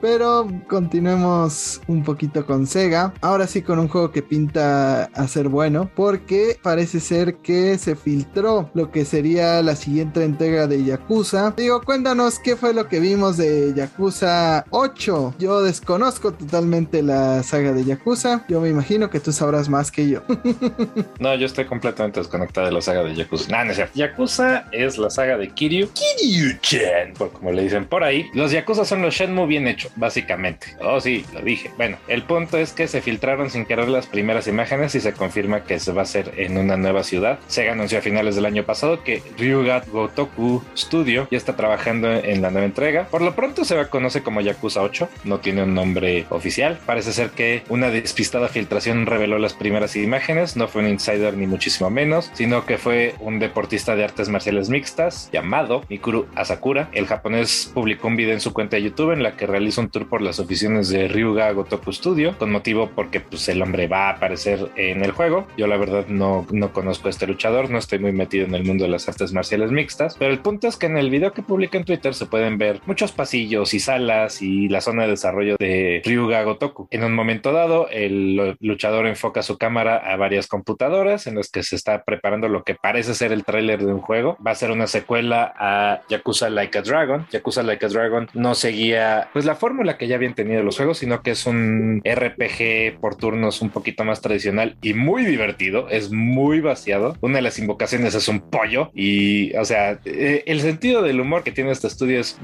Pero 0.00 0.21
continuemos 0.68 1.80
un 1.86 2.02
poquito 2.02 2.46
con 2.46 2.66
Sega. 2.66 3.12
Ahora 3.20 3.46
sí 3.46 3.62
con 3.62 3.78
un 3.78 3.88
juego 3.88 4.10
que 4.10 4.22
pinta 4.22 5.04
a 5.04 5.28
ser 5.28 5.48
bueno. 5.48 5.90
Porque 5.94 6.58
parece 6.62 7.00
ser 7.00 7.36
que 7.36 7.78
se 7.78 7.96
filtró 7.96 8.70
lo 8.74 8.90
que 8.90 9.04
sería 9.04 9.62
la 9.62 9.76
siguiente 9.76 10.24
entrega 10.24 10.66
de 10.66 10.84
Yakuza. 10.84 11.54
Digo, 11.56 11.82
cuéntanos 11.82 12.38
qué 12.38 12.56
fue 12.56 12.74
lo 12.74 12.88
que 12.88 13.00
vimos 13.00 13.36
de 13.36 13.72
Yakuza 13.74 14.64
8. 14.70 15.34
Yo 15.38 15.62
desconozco 15.62 16.32
totalmente 16.32 17.02
la 17.02 17.42
saga 17.42 17.72
de 17.72 17.84
Yakuza. 17.84 18.44
Yo 18.48 18.60
me 18.60 18.68
imagino 18.68 19.10
que 19.10 19.20
tú 19.20 19.32
sabrás 19.32 19.68
más 19.68 19.90
que 19.90 20.08
yo. 20.08 20.22
no, 21.20 21.34
yo 21.34 21.46
estoy 21.46 21.64
completamente 21.66 22.20
desconectado 22.20 22.66
de 22.66 22.72
la 22.72 22.80
saga 22.80 23.02
de 23.02 23.14
Yakuza. 23.14 23.50
No, 23.50 23.64
no 23.64 23.70
es 23.70 23.76
cierto. 23.76 23.92
Yakuza 23.94 24.66
es 24.72 24.98
la 24.98 25.10
saga 25.10 25.36
de 25.36 25.48
Kiryu. 25.48 25.88
Kiryu-chan, 25.88 27.14
por 27.18 27.32
como 27.32 27.52
le 27.52 27.62
dicen 27.62 27.86
por 27.86 28.04
ahí. 28.04 28.26
Los 28.34 28.52
Yakuza 28.52 28.84
son 28.84 29.02
los 29.02 29.14
Shenmue 29.14 29.46
bien 29.46 29.66
hechos, 29.66 29.92
básicamente. 30.12 30.66
Oh, 30.78 31.00
sí, 31.00 31.24
lo 31.32 31.40
dije. 31.40 31.70
Bueno, 31.78 31.96
el 32.06 32.22
punto 32.24 32.58
es 32.58 32.72
que 32.72 32.86
se 32.86 33.00
filtraron 33.00 33.48
sin 33.48 33.64
querer 33.64 33.88
las 33.88 34.06
primeras 34.06 34.46
imágenes 34.46 34.94
y 34.94 35.00
se 35.00 35.14
confirma 35.14 35.64
que 35.64 35.80
se 35.80 35.90
va 35.90 36.02
a 36.02 36.04
hacer 36.04 36.34
en 36.36 36.58
una 36.58 36.76
nueva 36.76 37.02
ciudad. 37.02 37.38
Sega 37.46 37.72
anunció 37.72 37.98
a 37.98 38.02
finales 38.02 38.36
del 38.36 38.44
año 38.44 38.64
pasado 38.64 39.02
que 39.02 39.22
Ryuga 39.38 39.82
Gotoku 39.90 40.62
Studio 40.76 41.28
ya 41.30 41.38
está 41.38 41.56
trabajando 41.56 42.12
en 42.12 42.42
la 42.42 42.50
nueva 42.50 42.66
entrega. 42.66 43.06
Por 43.06 43.22
lo 43.22 43.34
pronto 43.34 43.64
se 43.64 43.74
va 43.74 43.82
a 43.82 43.88
conocer 43.88 44.22
como 44.22 44.42
Yakuza 44.42 44.82
8. 44.82 45.08
No 45.24 45.40
tiene 45.40 45.62
un 45.62 45.72
nombre 45.72 46.26
oficial. 46.28 46.78
Parece 46.84 47.14
ser 47.14 47.30
que 47.30 47.62
una 47.70 47.88
despistada 47.88 48.48
filtración 48.48 49.06
reveló 49.06 49.38
las 49.38 49.54
primeras 49.54 49.96
imágenes. 49.96 50.56
No 50.56 50.68
fue 50.68 50.82
un 50.82 50.88
insider 50.88 51.38
ni 51.38 51.46
muchísimo 51.46 51.88
menos, 51.88 52.30
sino 52.34 52.66
que 52.66 52.76
fue 52.76 53.14
un 53.20 53.38
deportista 53.38 53.96
de 53.96 54.04
artes 54.04 54.28
marciales 54.28 54.68
mixtas 54.68 55.30
llamado 55.32 55.84
Mikuru 55.88 56.26
Asakura. 56.34 56.90
El 56.92 57.06
japonés 57.06 57.70
publicó 57.72 58.08
un 58.08 58.16
video 58.16 58.34
en 58.34 58.40
su 58.40 58.52
cuenta 58.52 58.76
de 58.76 58.82
YouTube 58.82 59.12
en 59.12 59.22
la 59.22 59.36
que 59.36 59.46
realiza 59.46 59.80
un 59.80 59.88
tour 59.88 60.01
por 60.08 60.22
las 60.22 60.38
oficinas 60.40 60.88
de 60.88 61.08
Ryuga 61.08 61.50
Gotoku 61.52 61.92
Studio, 61.92 62.36
con 62.38 62.50
motivo 62.50 62.90
porque 62.94 63.20
pues, 63.20 63.48
el 63.48 63.62
hombre 63.62 63.86
va 63.86 64.08
a 64.08 64.10
aparecer 64.14 64.70
en 64.76 65.04
el 65.04 65.12
juego. 65.12 65.46
Yo 65.56 65.66
la 65.66 65.76
verdad 65.76 66.06
no, 66.08 66.46
no 66.50 66.72
conozco 66.72 67.08
a 67.08 67.10
este 67.10 67.26
luchador, 67.26 67.70
no 67.70 67.78
estoy 67.78 67.98
muy 67.98 68.12
metido 68.12 68.46
en 68.46 68.54
el 68.54 68.64
mundo 68.64 68.84
de 68.84 68.90
las 68.90 69.08
artes 69.08 69.32
marciales 69.32 69.70
mixtas, 69.70 70.16
pero 70.18 70.32
el 70.32 70.40
punto 70.40 70.68
es 70.68 70.76
que 70.76 70.86
en 70.86 70.96
el 70.96 71.10
video 71.10 71.32
que 71.32 71.42
publica 71.42 71.78
en 71.78 71.84
Twitter 71.84 72.14
se 72.14 72.26
pueden 72.26 72.58
ver 72.58 72.80
muchos 72.86 73.12
pasillos 73.12 73.74
y 73.74 73.80
salas 73.80 74.42
y 74.42 74.68
la 74.68 74.80
zona 74.80 75.04
de 75.04 75.10
desarrollo 75.10 75.56
de 75.58 76.02
Ryuga 76.04 76.42
Gotoku. 76.42 76.88
En 76.90 77.04
un 77.04 77.14
momento 77.14 77.52
dado, 77.52 77.88
el 77.90 78.56
luchador 78.60 79.06
enfoca 79.06 79.42
su 79.42 79.58
cámara 79.58 79.96
a 79.96 80.16
varias 80.16 80.46
computadoras 80.46 81.26
en 81.26 81.36
las 81.36 81.50
que 81.50 81.62
se 81.62 81.76
está 81.76 82.04
preparando 82.04 82.48
lo 82.48 82.64
que 82.64 82.74
parece 82.74 83.14
ser 83.14 83.32
el 83.32 83.44
tráiler 83.44 83.80
de 83.84 83.92
un 83.92 84.00
juego. 84.00 84.36
Va 84.44 84.52
a 84.52 84.54
ser 84.54 84.70
una 84.70 84.86
secuela 84.86 85.52
a 85.56 86.02
Yakuza 86.08 86.50
Like 86.50 86.78
a 86.78 86.82
Dragon. 86.82 87.26
Yakuza 87.30 87.62
Like 87.62 87.86
a 87.86 87.88
Dragon 87.88 88.28
no 88.34 88.54
seguía 88.54 89.28
pues 89.32 89.44
la 89.44 89.54
fórmula 89.54 89.91
que 89.96 90.08
ya 90.08 90.16
habían 90.16 90.34
tenido 90.34 90.62
los 90.62 90.76
juegos, 90.76 90.98
sino 90.98 91.22
que 91.22 91.32
es 91.32 91.46
un 91.46 92.02
RPG 92.04 93.00
por 93.00 93.16
turnos 93.16 93.62
un 93.62 93.70
poquito 93.70 94.04
más 94.04 94.20
tradicional 94.20 94.76
y 94.82 94.94
muy 94.94 95.24
divertido. 95.24 95.88
Es 95.88 96.10
muy 96.10 96.60
vaciado. 96.60 97.16
Una 97.20 97.36
de 97.36 97.42
las 97.42 97.58
invocaciones 97.58 98.14
es 98.14 98.28
un 98.28 98.40
pollo 98.50 98.90
y, 98.94 99.54
o 99.56 99.64
sea, 99.64 99.98
eh, 100.04 100.44
el 100.46 100.60
sentido 100.60 101.02
del 101.02 101.20
humor 101.20 101.42
que 101.42 101.52
tiene 101.52 101.70
este 101.70 101.86
estudio 101.86 102.20
es 102.20 102.38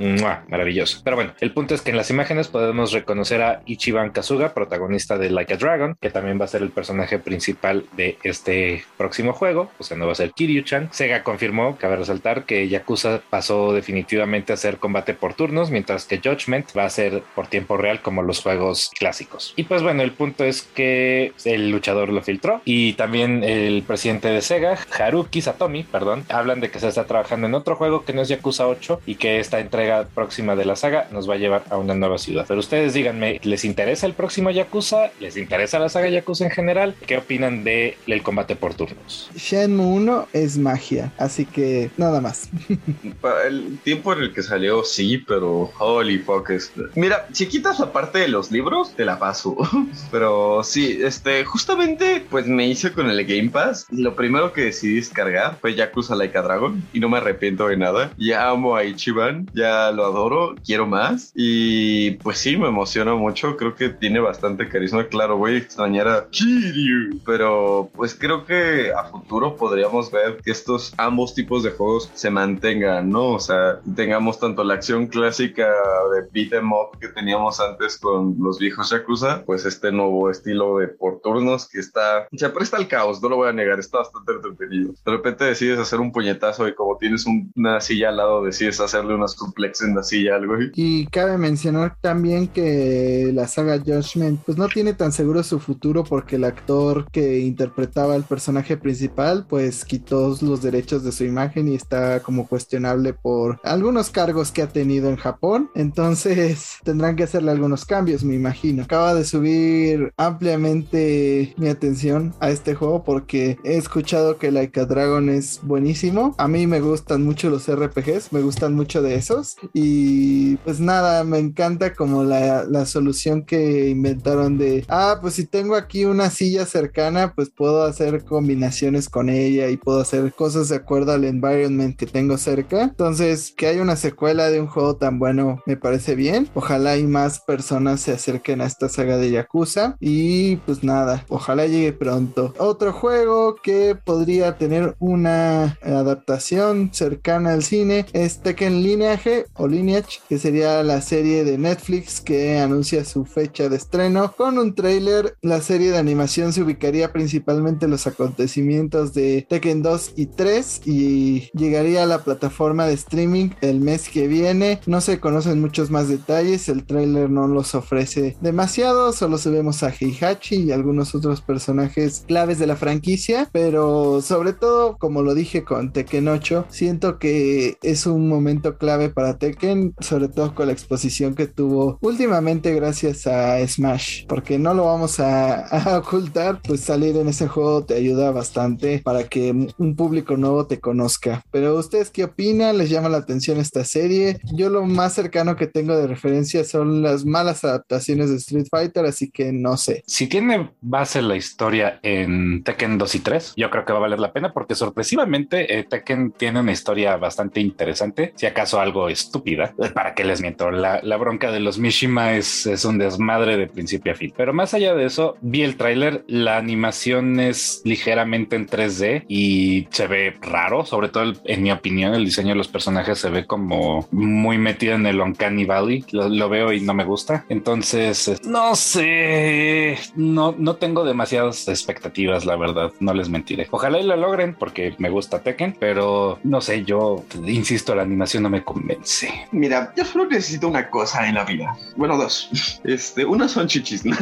maravilloso. 0.49 1.01
Pero 1.05 1.17
bueno, 1.17 1.35
el 1.41 1.53
punto 1.53 1.75
es 1.75 1.83
que 1.83 1.91
en 1.91 1.97
las 1.97 2.11
imágenes 2.11 2.49
podemos 2.49 2.93
reconocer 2.93 3.43
a 3.43 3.63
Ichiban 3.67 4.11
Kazuga, 4.11 4.55
protagonista 4.55 5.19
de 5.19 5.31
Like 5.31 5.55
a 5.55 5.57
Dragon, 5.57 5.97
que 6.01 6.11
también 6.11 6.41
va 6.41 6.45
a 6.45 6.49
ser 6.49 6.63
el 6.63 6.71
personaje 6.71 7.19
principal 7.19 7.85
de 7.97 8.19
este 8.23 8.85
próximo 8.97 9.33
juego, 9.33 9.71
o 9.79 9.85
sea, 9.85 9.97
no 9.97 10.07
va 10.07 10.13
a 10.13 10.17
ser 10.17 10.33
Kiryu-chan. 10.33 10.89
Sega 10.93 11.23
confirmó, 11.23 11.77
cabe 11.77 11.97
resaltar, 11.97 12.45
que 12.45 12.69
Yakuza 12.69 13.21
pasó 13.31 13.73
definitivamente 13.73 14.53
a 14.53 14.57
ser 14.57 14.79
combate 14.79 15.15
por 15.15 15.35
turnos, 15.35 15.71
mientras 15.71 16.05
que 16.05 16.19
Judgment 16.19 16.67
va 16.77 16.85
a 16.85 16.91
ser 16.91 17.23
por 17.39 17.47
tiempo 17.47 17.77
real 17.77 18.03
como 18.03 18.23
los 18.23 18.43
juegos 18.43 18.91
clásicos. 18.99 19.55
Y 19.57 19.63
pues 19.63 19.83
bueno, 19.83 20.03
el 20.03 20.11
punto 20.13 20.45
es 20.45 20.63
que 20.63 21.33
el 21.45 21.71
luchador 21.71 22.09
lo 22.11 22.21
filtró 22.21 22.61
y 22.65 22.95
también 22.95 23.43
el 23.43 23.83
presidente 23.83 24.29
de 24.29 24.43
Sega, 24.43 24.77
Haruki 24.99 25.41
Satomi, 25.41 25.85
perdón, 25.85 26.25
hablan 26.29 26.61
de 26.61 26.71
que 26.71 26.81
se 26.81 26.89
está 26.89 27.05
trabajando 27.05 27.47
en 27.47 27.55
otro 27.55 27.77
juego 27.77 28.05
que 28.05 28.13
no 28.13 28.21
es 28.23 28.29
Yakuza 28.29 28.67
8 28.67 29.01
y 29.07 29.15
que 29.15 29.41
esta 29.41 29.61
entrega 29.61 30.07
próxima 30.13 30.55
de 30.55 30.65
la 30.65 30.77
saga 30.77 31.09
nos 31.13 31.31
va 31.31 31.35
a 31.35 31.39
llevar 31.39 31.63
a 31.71 31.79
una 31.79 31.95
nueva 31.95 32.19
ciudad. 32.19 32.45
Pero 32.47 32.61
ustedes 32.61 32.93
díganme, 32.93 33.41
¿les 33.43 33.65
interesa 33.65 34.07
el 34.07 34.13
próximo 34.13 34.51
Yakuza? 34.51 35.11
¿Les 35.21 35.37
interesa 35.37 35.79
la 35.79 35.89
saga 35.89 36.09
Yakuza 36.09 36.45
en 36.45 36.51
general? 36.51 36.95
¿Qué 37.07 37.17
opinan 37.17 37.65
de 37.65 37.97
el 38.07 38.23
combate 38.23 38.57
por 38.57 38.75
turnos? 38.75 39.31
Shenmue 39.37 39.87
1 39.87 40.29
es 40.33 40.59
magia, 40.59 41.13
así 41.17 41.47
que 41.47 41.91
nada 41.97 42.21
más. 42.21 42.51
el 43.47 43.79
tiempo 43.85 44.13
en 44.13 44.25
el 44.25 44.35
que 44.35 44.43
salió 44.43 44.59
salió, 44.59 44.83
sí, 44.83 45.19
pero 45.19 45.71
holy 45.79 46.19
fuck. 46.19 46.51
Es... 46.51 46.73
Mira, 46.97 47.28
si 47.33 47.47
quitas 47.47 47.79
la 47.79 47.93
parte 47.93 48.19
de 48.19 48.29
los 48.29 48.51
libros, 48.51 48.95
te 48.95 49.05
la 49.05 49.19
paso. 49.19 49.57
pero 50.11 50.63
sí, 50.63 50.99
este, 51.03 51.45
justamente, 51.45 52.25
pues 52.29 52.47
me 52.47 52.67
hice 52.67 52.93
con 52.93 53.11
el 53.11 53.25
Game 53.25 53.51
Pass. 53.51 53.87
Lo 53.91 54.15
primero 54.15 54.53
que 54.53 54.63
decidí 54.63 54.97
descargar 54.97 55.59
fue 55.61 55.75
Yakuza 55.75 56.15
Laika 56.15 56.43
Dragon. 56.43 56.83
Y 56.93 57.01
no 57.01 57.09
me 57.09 57.19
arrepiento 57.19 57.69
de 57.69 57.77
nada. 57.77 58.13
Ya 58.17 58.49
amo 58.49 58.77
a 58.77 58.85
Ichiban, 58.85 59.51
ya 59.55 59.91
lo 59.91 60.05
adoro, 60.05 60.55
quiero 60.65 60.87
más. 60.87 61.33
Y 61.35 62.13
pues 62.13 62.39
sí, 62.39 62.57
me 62.57 62.69
emociona 62.69 63.15
mucho. 63.15 63.57
Creo 63.57 63.75
que 63.75 63.89
tiene 63.89 64.21
bastante 64.21 64.69
carisma. 64.69 65.07
Claro, 65.07 65.37
voy 65.37 65.55
a 65.55 65.59
extrañar 65.59 66.09
a 66.09 66.29
Kiryu. 66.31 67.21
Pero 67.25 67.91
pues 67.95 68.15
creo 68.15 68.45
que 68.45 68.93
a 68.93 69.05
futuro 69.05 69.57
podríamos 69.57 70.11
ver 70.11 70.39
que 70.45 70.51
estos 70.51 70.95
ambos 70.97 71.35
tipos 71.35 71.63
de 71.63 71.71
juegos 71.71 72.11
se 72.15 72.31
mantengan, 72.31 73.11
¿no? 73.11 73.29
O 73.31 73.41
sea, 73.41 73.81
tengamos 73.97 74.39
tanto 74.39 74.65
la 74.65 74.75
acción 74.75 75.07
clásica 75.07 75.67
de 75.67 76.29
beat 76.33 76.53
em 76.53 76.73
up 76.73 76.99
que 77.01 77.09
teníamos 77.19 77.59
antes 77.59 77.99
con 77.99 78.37
los 78.39 78.61
viejos 78.61 78.91
Yakuza, 78.91 79.43
pues 79.45 79.67
este 79.67 79.91
nuevo 79.91 80.31
estilo 80.31 80.79
de 80.79 80.87
por 80.87 81.21
turnos 81.21 81.69
que 81.69 81.81
está, 81.81 82.29
se 82.31 82.49
presta 82.51 82.77
al 82.77 82.87
caos, 82.87 83.21
no 83.21 83.29
lo 83.29 83.37
voy 83.37 83.49
a 83.49 83.53
negar, 83.53 83.81
está 83.81 83.99
bastante 83.99 84.33
entretenido. 84.35 84.93
De 85.05 85.13
repente 85.13 85.45
decides 85.45 85.81
hacer 85.81 85.99
un 85.99 86.13
puñetazo 86.13 86.69
y 86.69 86.75
como 86.77 86.97
tienes 86.97 87.27
una 87.57 87.81
silla 87.81 88.11
al 88.11 88.19
lado, 88.19 88.45
decides 88.45 88.79
hacerle 88.79 89.17
una 89.17 89.27
suplex 89.27 89.83
en 89.83 89.97
la 89.97 90.05
silla, 90.05 90.37
algo. 90.37 90.55
Y 90.75 91.07
cabe 91.09 91.37
mencionar 91.39 91.97
también 92.01 92.47
que 92.47 93.33
la 93.35 93.49
saga 93.49 93.79
Judgment, 93.79 94.41
pues 94.45 94.57
no 94.57 94.69
tiene 94.69 94.93
tan 94.93 95.11
seguro 95.11 95.43
su 95.43 95.59
futuro 95.59 96.05
porque 96.05 96.37
el 96.37 96.45
actor 96.45 97.11
que 97.11 97.41
interpretaba 97.41 98.15
al 98.15 98.25
personaje 98.25 98.77
principal, 98.77 99.45
pues 99.49 99.85
quitó 99.85 100.37
los 100.41 100.63
derechos 100.63 101.03
de 101.03 101.11
su 101.11 101.25
imagen 101.25 101.67
y 101.67 101.75
está 101.75 102.21
como 102.21 102.47
cuestionable 102.47 103.13
por 103.13 103.59
algunos 103.65 104.11
cargos 104.11 104.53
que 104.53 104.63
ha 104.63 104.69
tenido 104.69 105.09
en 105.09 105.17
Japón. 105.17 105.71
Entonces 105.75 106.77
tendrán 106.99 107.15
que 107.15 107.23
hacerle 107.23 107.53
algunos 107.53 107.85
cambios, 107.85 108.25
me 108.25 108.35
imagino. 108.35 108.83
Acaba 108.83 109.15
de 109.15 109.25
subir 109.25 110.13
ampliamente 110.17 111.55
mi 111.57 111.69
atención 111.69 112.35
a 112.41 112.51
este 112.51 112.75
juego 112.75 113.05
porque 113.05 113.57
he 113.63 113.77
escuchado 113.77 114.37
que 114.37 114.51
Laika 114.51 114.85
Dragon 114.85 115.29
es 115.29 115.61
buenísimo. 115.63 116.35
A 116.39 116.49
mí 116.49 116.67
me 116.67 116.81
gustan 116.81 117.23
mucho 117.23 117.51
los 117.51 117.73
RPGs, 117.73 118.33
me 118.33 118.41
gustan 118.41 118.75
mucho 118.75 119.01
de 119.01 119.15
esos. 119.15 119.55
Y 119.73 120.57
pues 120.57 120.81
nada, 120.81 121.23
me 121.23 121.39
encanta 121.39 121.95
como 121.95 122.25
la, 122.25 122.65
la 122.65 122.85
solución 122.85 123.45
que 123.45 123.91
inventaron 123.91 124.59
de, 124.59 124.85
ah, 124.89 125.19
pues 125.21 125.35
si 125.35 125.47
tengo 125.47 125.77
aquí 125.77 126.05
una 126.05 126.31
silla 126.31 126.67
cercana, 126.67 127.33
pues 127.33 127.49
puedo 127.49 127.85
hacer 127.85 128.25
combinaciones 128.25 129.09
con 129.09 129.29
ella 129.29 129.69
y 129.69 129.77
puedo 129.77 130.01
hacer 130.01 130.33
cosas 130.33 130.69
de 130.69 130.75
acuerdo 130.75 131.13
al 131.13 131.23
environment 131.23 131.97
que 131.97 132.07
tengo 132.07 132.39
cerca. 132.39 132.83
Entonces, 132.83 133.55
que 133.57 133.69
haya 133.69 133.83
una 133.83 133.95
secuela 133.95 134.51
de 134.51 134.61
un 134.61 134.67
juego 134.67 134.97
tan 134.97 135.21
bueno 135.21 135.63
me 135.65 135.77
parece 135.77 136.17
bien. 136.17 136.49
Ojalá 136.55 136.88
y 136.97 137.05
más 137.05 137.41
personas 137.41 138.01
se 138.01 138.13
acerquen 138.13 138.61
a 138.61 138.67
esta 138.67 138.89
saga 138.89 139.17
de 139.17 139.31
Yakuza. 139.31 139.97
Y 140.01 140.57
pues 140.57 140.83
nada, 140.83 141.25
ojalá 141.29 141.67
llegue 141.67 141.93
pronto. 141.93 142.55
Otro 142.59 142.93
juego 142.93 143.57
que 143.57 143.97
podría 143.97 144.57
tener 144.57 144.97
una 144.99 145.79
adaptación 145.83 146.91
cercana 146.93 147.53
al 147.53 147.63
cine 147.63 148.07
es 148.13 148.41
Tekken 148.41 148.83
Lineage 148.83 149.47
o 149.55 149.69
Lineage, 149.69 150.21
que 150.29 150.39
sería 150.39 150.83
la 150.83 151.01
serie 151.01 151.45
de 151.45 151.59
Netflix 151.59 152.21
que 152.21 152.59
anuncia 152.59 153.05
su 153.05 153.25
fecha 153.25 153.69
de 153.69 153.77
estreno. 153.77 154.33
Con 154.37 154.59
un 154.59 154.75
trailer, 154.75 155.37
la 155.43 155.61
serie 155.61 155.91
de 155.91 155.99
animación 155.99 156.53
se 156.53 156.63
ubicaría 156.63 157.13
principalmente 157.13 157.85
en 157.85 157.91
los 157.91 158.07
acontecimientos 158.07 159.15
de 159.15 159.47
Tekken 159.49 159.83
2 159.83 160.13
y 160.17 160.27
3 160.27 160.83
y 160.85 161.51
llegaría 161.53 162.03
a 162.03 162.07
la 162.07 162.19
plataforma 162.19 162.87
de 162.87 162.95
streaming 162.95 163.51
el 163.61 163.81
mes 163.81 164.09
que 164.09 164.27
viene. 164.27 164.81
No 164.87 165.01
se 165.01 165.21
conocen 165.21 165.61
muchos 165.61 165.91
más 165.91 166.09
detalles, 166.09 166.69
el 166.69 166.78
trailer 166.85 167.31
no 167.31 167.47
los 167.47 167.75
ofrece 167.75 168.37
demasiado, 168.41 169.13
solo 169.13 169.39
sabemos 169.39 169.83
a 169.83 169.91
Heihachi 169.91 170.57
y 170.57 170.73
algunos 170.73 171.15
otros 171.15 171.41
personajes 171.41 172.25
claves 172.27 172.59
de 172.59 172.67
la 172.67 172.77
franquicia, 172.77 173.49
pero 173.53 174.21
sobre 174.23 174.53
todo, 174.53 174.97
como 174.99 175.23
lo 175.23 175.35
dije 175.35 175.65
con 175.65 175.93
Tekken 175.93 176.29
8, 176.29 176.67
siento 176.69 177.19
que 177.19 177.79
es 177.83 178.07
un 178.07 178.29
momento 178.29 178.79
clave 178.79 179.09
para 179.09 179.39
Tekken, 179.39 179.95
sobre 180.01 180.29
todo 180.29 180.55
con 180.55 180.67
la 180.67 180.73
exposición 180.73 181.35
que 181.35 181.47
tuvo 181.47 181.99
últimamente 182.01 182.75
gracias 182.75 183.27
a 183.27 183.67
Smash, 183.67 184.27
porque 184.27 184.59
no 184.59 184.75
lo 184.75 184.87
vamos 184.87 185.21
a, 185.21 185.67
a 185.67 185.99
ocultar, 185.99 186.61
pues 186.63 186.81
salir 186.81 187.17
en 187.17 187.29
ese 187.29 187.49
juego 187.49 187.85
te 187.85 187.95
ayuda 187.95 188.31
bastante 188.31 189.01
para 189.05 189.25
que 189.25 189.69
un 189.79 189.97
público 189.97 190.37
nuevo 190.37 190.67
te 190.67 190.81
conozca. 190.81 191.43
Pero 191.51 191.77
ustedes 191.77 192.11
qué 192.11 192.25
opinan? 192.25 192.79
¿Les 192.79 192.91
llama 192.91 193.09
la 193.09 193.19
atención 193.19 193.59
esta 193.59 193.85
serie? 193.85 194.41
Yo 194.55 194.71
lo 194.71 194.85
más 194.85 195.15
cercano 195.15 195.57
que 195.57 195.67
tengo 195.67 195.97
de 195.97 196.07
referencia 196.07 196.65
son 196.71 197.03
las 197.03 197.25
malas 197.25 197.65
adaptaciones 197.65 198.31
de 198.31 198.37
Street 198.37 198.67
Fighter, 198.71 199.05
así 199.05 199.31
que 199.31 199.53
no 199.53 199.77
sé. 199.77 200.03
Si 200.07 200.27
tiene 200.27 200.71
base 200.81 201.23
la 201.23 201.37
historia 201.37 202.01
en 202.03 202.63
Tekken 202.65 202.99
2 202.99 203.15
y 203.15 203.21
3, 203.21 203.53
yo 203.57 203.71
creo 203.71 203.85
que 203.85 203.93
va 203.93 203.99
a 203.99 204.03
valer 204.03 204.21
la 204.21 204.33
pena 204.33 204.53
porque 204.53 204.75
sorpresivamente 204.75 205.79
eh, 205.79 205.85
Tekken 205.85 206.33
tiene 206.33 206.61
una 206.61 206.73
historia 206.73 207.17
bastante 207.17 207.61
interesante, 207.61 208.33
si 208.37 208.47
acaso 208.47 208.81
algo 208.81 209.09
estúpida. 209.09 209.75
¿Para 209.95 210.15
qué 210.15 210.25
les 210.25 210.41
miento? 210.41 210.71
La, 210.71 211.01
la 211.03 211.17
bronca 211.17 211.51
de 211.51 211.61
los 211.61 211.79
Mishima 211.79 212.33
es, 212.35 212.67
es 212.67 212.85
un 212.85 212.99
desmadre 212.99 213.57
de 213.57 213.67
principio 213.67 214.13
a 214.13 214.15
fin. 214.15 214.33
Pero 214.37 214.53
más 214.53 214.75
allá 214.75 214.95
de 214.95 215.07
eso, 215.07 215.37
vi 215.41 215.63
el 215.63 215.77
tráiler, 215.77 216.25
la 216.27 216.57
animación 216.57 217.41
es 217.41 217.81
ligeramente 217.85 218.57
en 218.57 218.67
3D 218.67 219.25
y 219.29 219.89
se 219.91 220.07
ve 220.07 220.37
raro, 220.41 220.85
sobre 220.85 221.09
todo 221.09 221.33
en 221.45 221.63
mi 221.63 221.71
opinión, 221.71 222.15
el 222.15 222.25
diseño 222.25 222.51
de 222.51 222.57
los 222.57 222.69
personajes 222.69 223.19
se 223.19 223.31
ve 223.31 223.47
como 223.47 224.07
muy 224.11 224.59
metido 224.59 224.95
en 224.95 225.07
el 225.07 225.21
Uncanny 225.21 225.65
Valley. 225.65 226.05
Lo, 226.13 226.29
lo 226.29 226.49
veo 226.49 226.58
y 226.73 226.81
no 226.81 226.95
me 226.95 227.05
gusta. 227.05 227.45
Entonces, 227.49 228.41
no 228.45 228.75
sé, 228.75 229.99
no, 230.15 230.55
no 230.59 230.77
tengo 230.77 231.05
demasiadas 231.05 231.69
expectativas, 231.69 232.45
la 232.45 232.57
verdad, 232.57 232.93
no 233.01 233.15
les 233.15 233.29
mentiré. 233.29 233.69
Ojalá 233.71 233.99
y 233.99 234.05
lo 234.05 234.17
logren 234.17 234.55
porque 234.55 234.95
me 234.99 235.11
gusta 235.11 235.43
Tekken, 235.43 235.77
pero 235.79 236.39
no 236.45 236.61
sé, 236.61 236.85
yo 236.85 237.25
insisto, 237.47 237.95
la 237.95 238.03
animación 238.03 238.43
no 238.43 238.51
me 238.51 238.65
convence. 238.65 239.33
Mira, 239.53 239.93
yo 239.97 240.05
solo 240.05 240.27
necesito 240.27 240.69
una 240.69 240.91
cosa 240.91 241.29
en 241.29 241.35
la 241.35 241.45
vida. 241.45 241.77
Bueno, 241.97 242.17
dos. 242.17 242.51
Este, 242.85 243.25
una 243.25 243.49
son 243.49 243.67
chichis. 243.67 244.05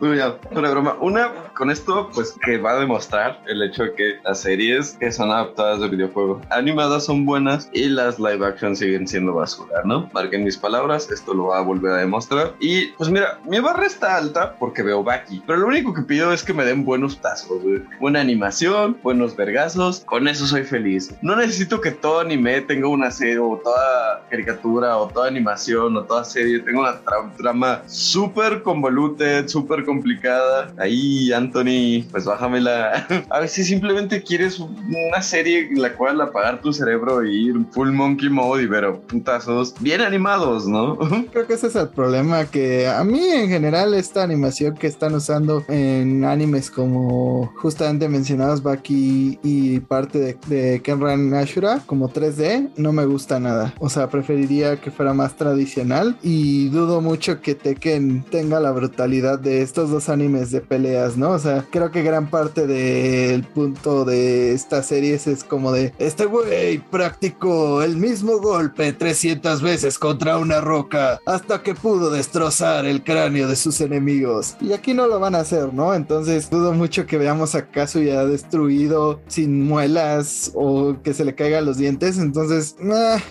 ya, 0.00 0.36
una 0.50 0.70
broma. 0.70 0.96
Una, 1.00 1.30
con 1.60 1.70
esto, 1.70 2.08
pues 2.14 2.34
que 2.42 2.56
va 2.56 2.70
a 2.70 2.80
demostrar 2.80 3.42
el 3.46 3.62
hecho 3.62 3.82
de 3.82 3.92
que 3.92 4.14
las 4.24 4.40
series 4.40 4.96
que 4.98 5.12
son 5.12 5.30
adaptadas 5.30 5.80
de 5.80 5.88
videojuego 5.88 6.40
animadas 6.48 7.04
son 7.04 7.26
buenas 7.26 7.68
y 7.74 7.90
las 7.90 8.18
live 8.18 8.46
action 8.46 8.74
siguen 8.74 9.06
siendo 9.06 9.34
basura, 9.34 9.82
¿no? 9.84 10.08
Marquen 10.14 10.42
mis 10.42 10.56
palabras, 10.56 11.10
esto 11.10 11.34
lo 11.34 11.48
va 11.48 11.58
a 11.58 11.60
volver 11.60 11.92
a 11.92 11.96
demostrar. 11.98 12.54
Y 12.60 12.86
pues 12.92 13.10
mira, 13.10 13.38
mi 13.44 13.60
barra 13.60 13.84
está 13.84 14.16
alta 14.16 14.56
porque 14.58 14.82
veo 14.82 15.04
Baki, 15.04 15.42
pero 15.46 15.58
lo 15.58 15.66
único 15.66 15.92
que 15.92 16.00
pido 16.00 16.32
es 16.32 16.42
que 16.42 16.54
me 16.54 16.64
den 16.64 16.82
buenos 16.82 17.20
tazos, 17.20 17.62
güey. 17.62 17.82
Buena 18.00 18.22
animación, 18.22 18.96
buenos 19.02 19.36
vergazos, 19.36 20.00
con 20.06 20.28
eso 20.28 20.46
soy 20.46 20.64
feliz. 20.64 21.14
No 21.20 21.36
necesito 21.36 21.82
que 21.82 21.90
todo 21.90 22.20
anime 22.20 22.62
tenga 22.62 22.88
una 22.88 23.10
serie 23.10 23.38
o 23.38 23.60
toda 23.62 24.26
caricatura 24.30 24.96
o 24.96 25.08
toda 25.08 25.28
animación 25.28 25.94
o 25.94 26.04
toda 26.04 26.24
serie 26.24 26.60
tenga 26.60 26.80
una 26.80 27.00
tra 27.00 27.30
trama 27.36 27.82
súper 27.86 28.62
convoluted, 28.62 29.46
súper 29.48 29.84
complicada. 29.84 30.72
Ahí, 30.78 31.30
Anthony, 31.50 32.04
pues 32.10 32.24
bájamela. 32.24 33.06
A 33.30 33.40
veces 33.40 33.66
simplemente 33.66 34.22
quieres 34.22 34.60
una 34.60 35.20
serie 35.20 35.68
en 35.68 35.82
la 35.82 35.94
cual 35.94 36.20
apagar 36.20 36.60
tu 36.60 36.72
cerebro 36.72 37.24
y 37.24 37.48
ir 37.48 37.56
full 37.72 37.90
monkey 37.90 38.28
mode 38.28 38.62
y 38.62 38.66
ver 38.66 38.92
putazos 39.08 39.74
bien 39.80 40.00
animados, 40.00 40.66
¿no? 40.66 40.96
Creo 41.32 41.46
que 41.46 41.54
ese 41.54 41.66
es 41.66 41.76
el 41.76 41.88
problema 41.88 42.44
que 42.46 42.86
a 42.88 43.02
mí 43.04 43.20
en 43.20 43.48
general 43.48 43.94
esta 43.94 44.22
animación 44.22 44.76
que 44.76 44.86
están 44.86 45.14
usando 45.14 45.64
en 45.68 46.24
animes 46.24 46.70
como 46.70 47.52
justamente 47.56 48.08
mencionados 48.08 48.62
Baki 48.62 49.38
y 49.42 49.80
parte 49.80 50.18
de, 50.18 50.38
de 50.46 50.80
Kenran 50.82 51.34
Ashura 51.34 51.82
como 51.86 52.08
3D 52.10 52.70
no 52.76 52.92
me 52.92 53.04
gusta 53.06 53.40
nada. 53.40 53.74
O 53.78 53.88
sea, 53.88 54.08
preferiría 54.08 54.80
que 54.80 54.90
fuera 54.90 55.14
más 55.14 55.36
tradicional 55.36 56.16
y 56.22 56.68
dudo 56.68 57.00
mucho 57.00 57.40
que 57.40 57.54
Tekken 57.54 58.24
tenga 58.30 58.60
la 58.60 58.70
brutalidad 58.70 59.38
de 59.38 59.62
estos 59.62 59.90
dos 59.90 60.08
animes 60.08 60.50
de 60.50 60.60
peleas, 60.60 61.16
¿no? 61.16 61.30
Sea, 61.40 61.64
creo 61.70 61.90
que 61.90 62.02
gran 62.02 62.28
parte 62.28 62.66
del 62.66 63.42
punto 63.44 64.04
de 64.04 64.52
estas 64.52 64.86
series 64.86 65.26
es 65.26 65.42
como 65.42 65.72
de 65.72 65.92
este 65.98 66.26
güey 66.26 66.78
practicó 66.78 67.82
el 67.82 67.96
mismo 67.96 68.38
golpe 68.38 68.92
300 68.92 69.62
veces 69.62 69.98
contra 69.98 70.38
una 70.38 70.60
roca 70.60 71.18
hasta 71.26 71.62
que 71.62 71.74
pudo 71.74 72.10
destrozar 72.10 72.84
el 72.84 73.02
cráneo 73.02 73.48
de 73.48 73.56
sus 73.56 73.80
enemigos. 73.80 74.56
Y 74.60 74.72
aquí 74.72 74.94
no 74.94 75.06
lo 75.06 75.18
van 75.18 75.34
a 75.34 75.40
hacer, 75.40 75.72
¿no? 75.72 75.94
Entonces 75.94 76.50
dudo 76.50 76.72
mucho 76.72 77.06
que 77.06 77.18
veamos 77.18 77.54
a 77.54 77.66
ya 77.84 78.24
destruido 78.24 79.20
sin 79.26 79.66
muelas 79.66 80.52
o 80.54 80.96
que 81.02 81.14
se 81.14 81.24
le 81.24 81.34
caigan 81.34 81.64
los 81.64 81.78
dientes. 81.78 82.18
Entonces, 82.18 82.76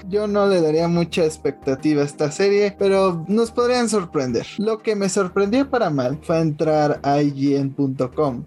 yo 0.08 0.28
no 0.28 0.48
le 0.48 0.62
daría 0.62 0.88
mucha 0.88 1.24
expectativa 1.24 2.02
a 2.02 2.06
esta 2.06 2.32
serie, 2.32 2.76
pero 2.78 3.24
nos 3.28 3.52
podrían 3.52 3.90
sorprender. 3.90 4.46
Lo 4.58 4.80
que 4.80 4.96
me 4.96 5.10
sorprendió 5.10 5.70
para 5.70 5.90
mal 5.90 6.20
fue 6.22 6.40
entrar 6.40 7.00
a 7.04 7.22
IGN.com 7.22 7.99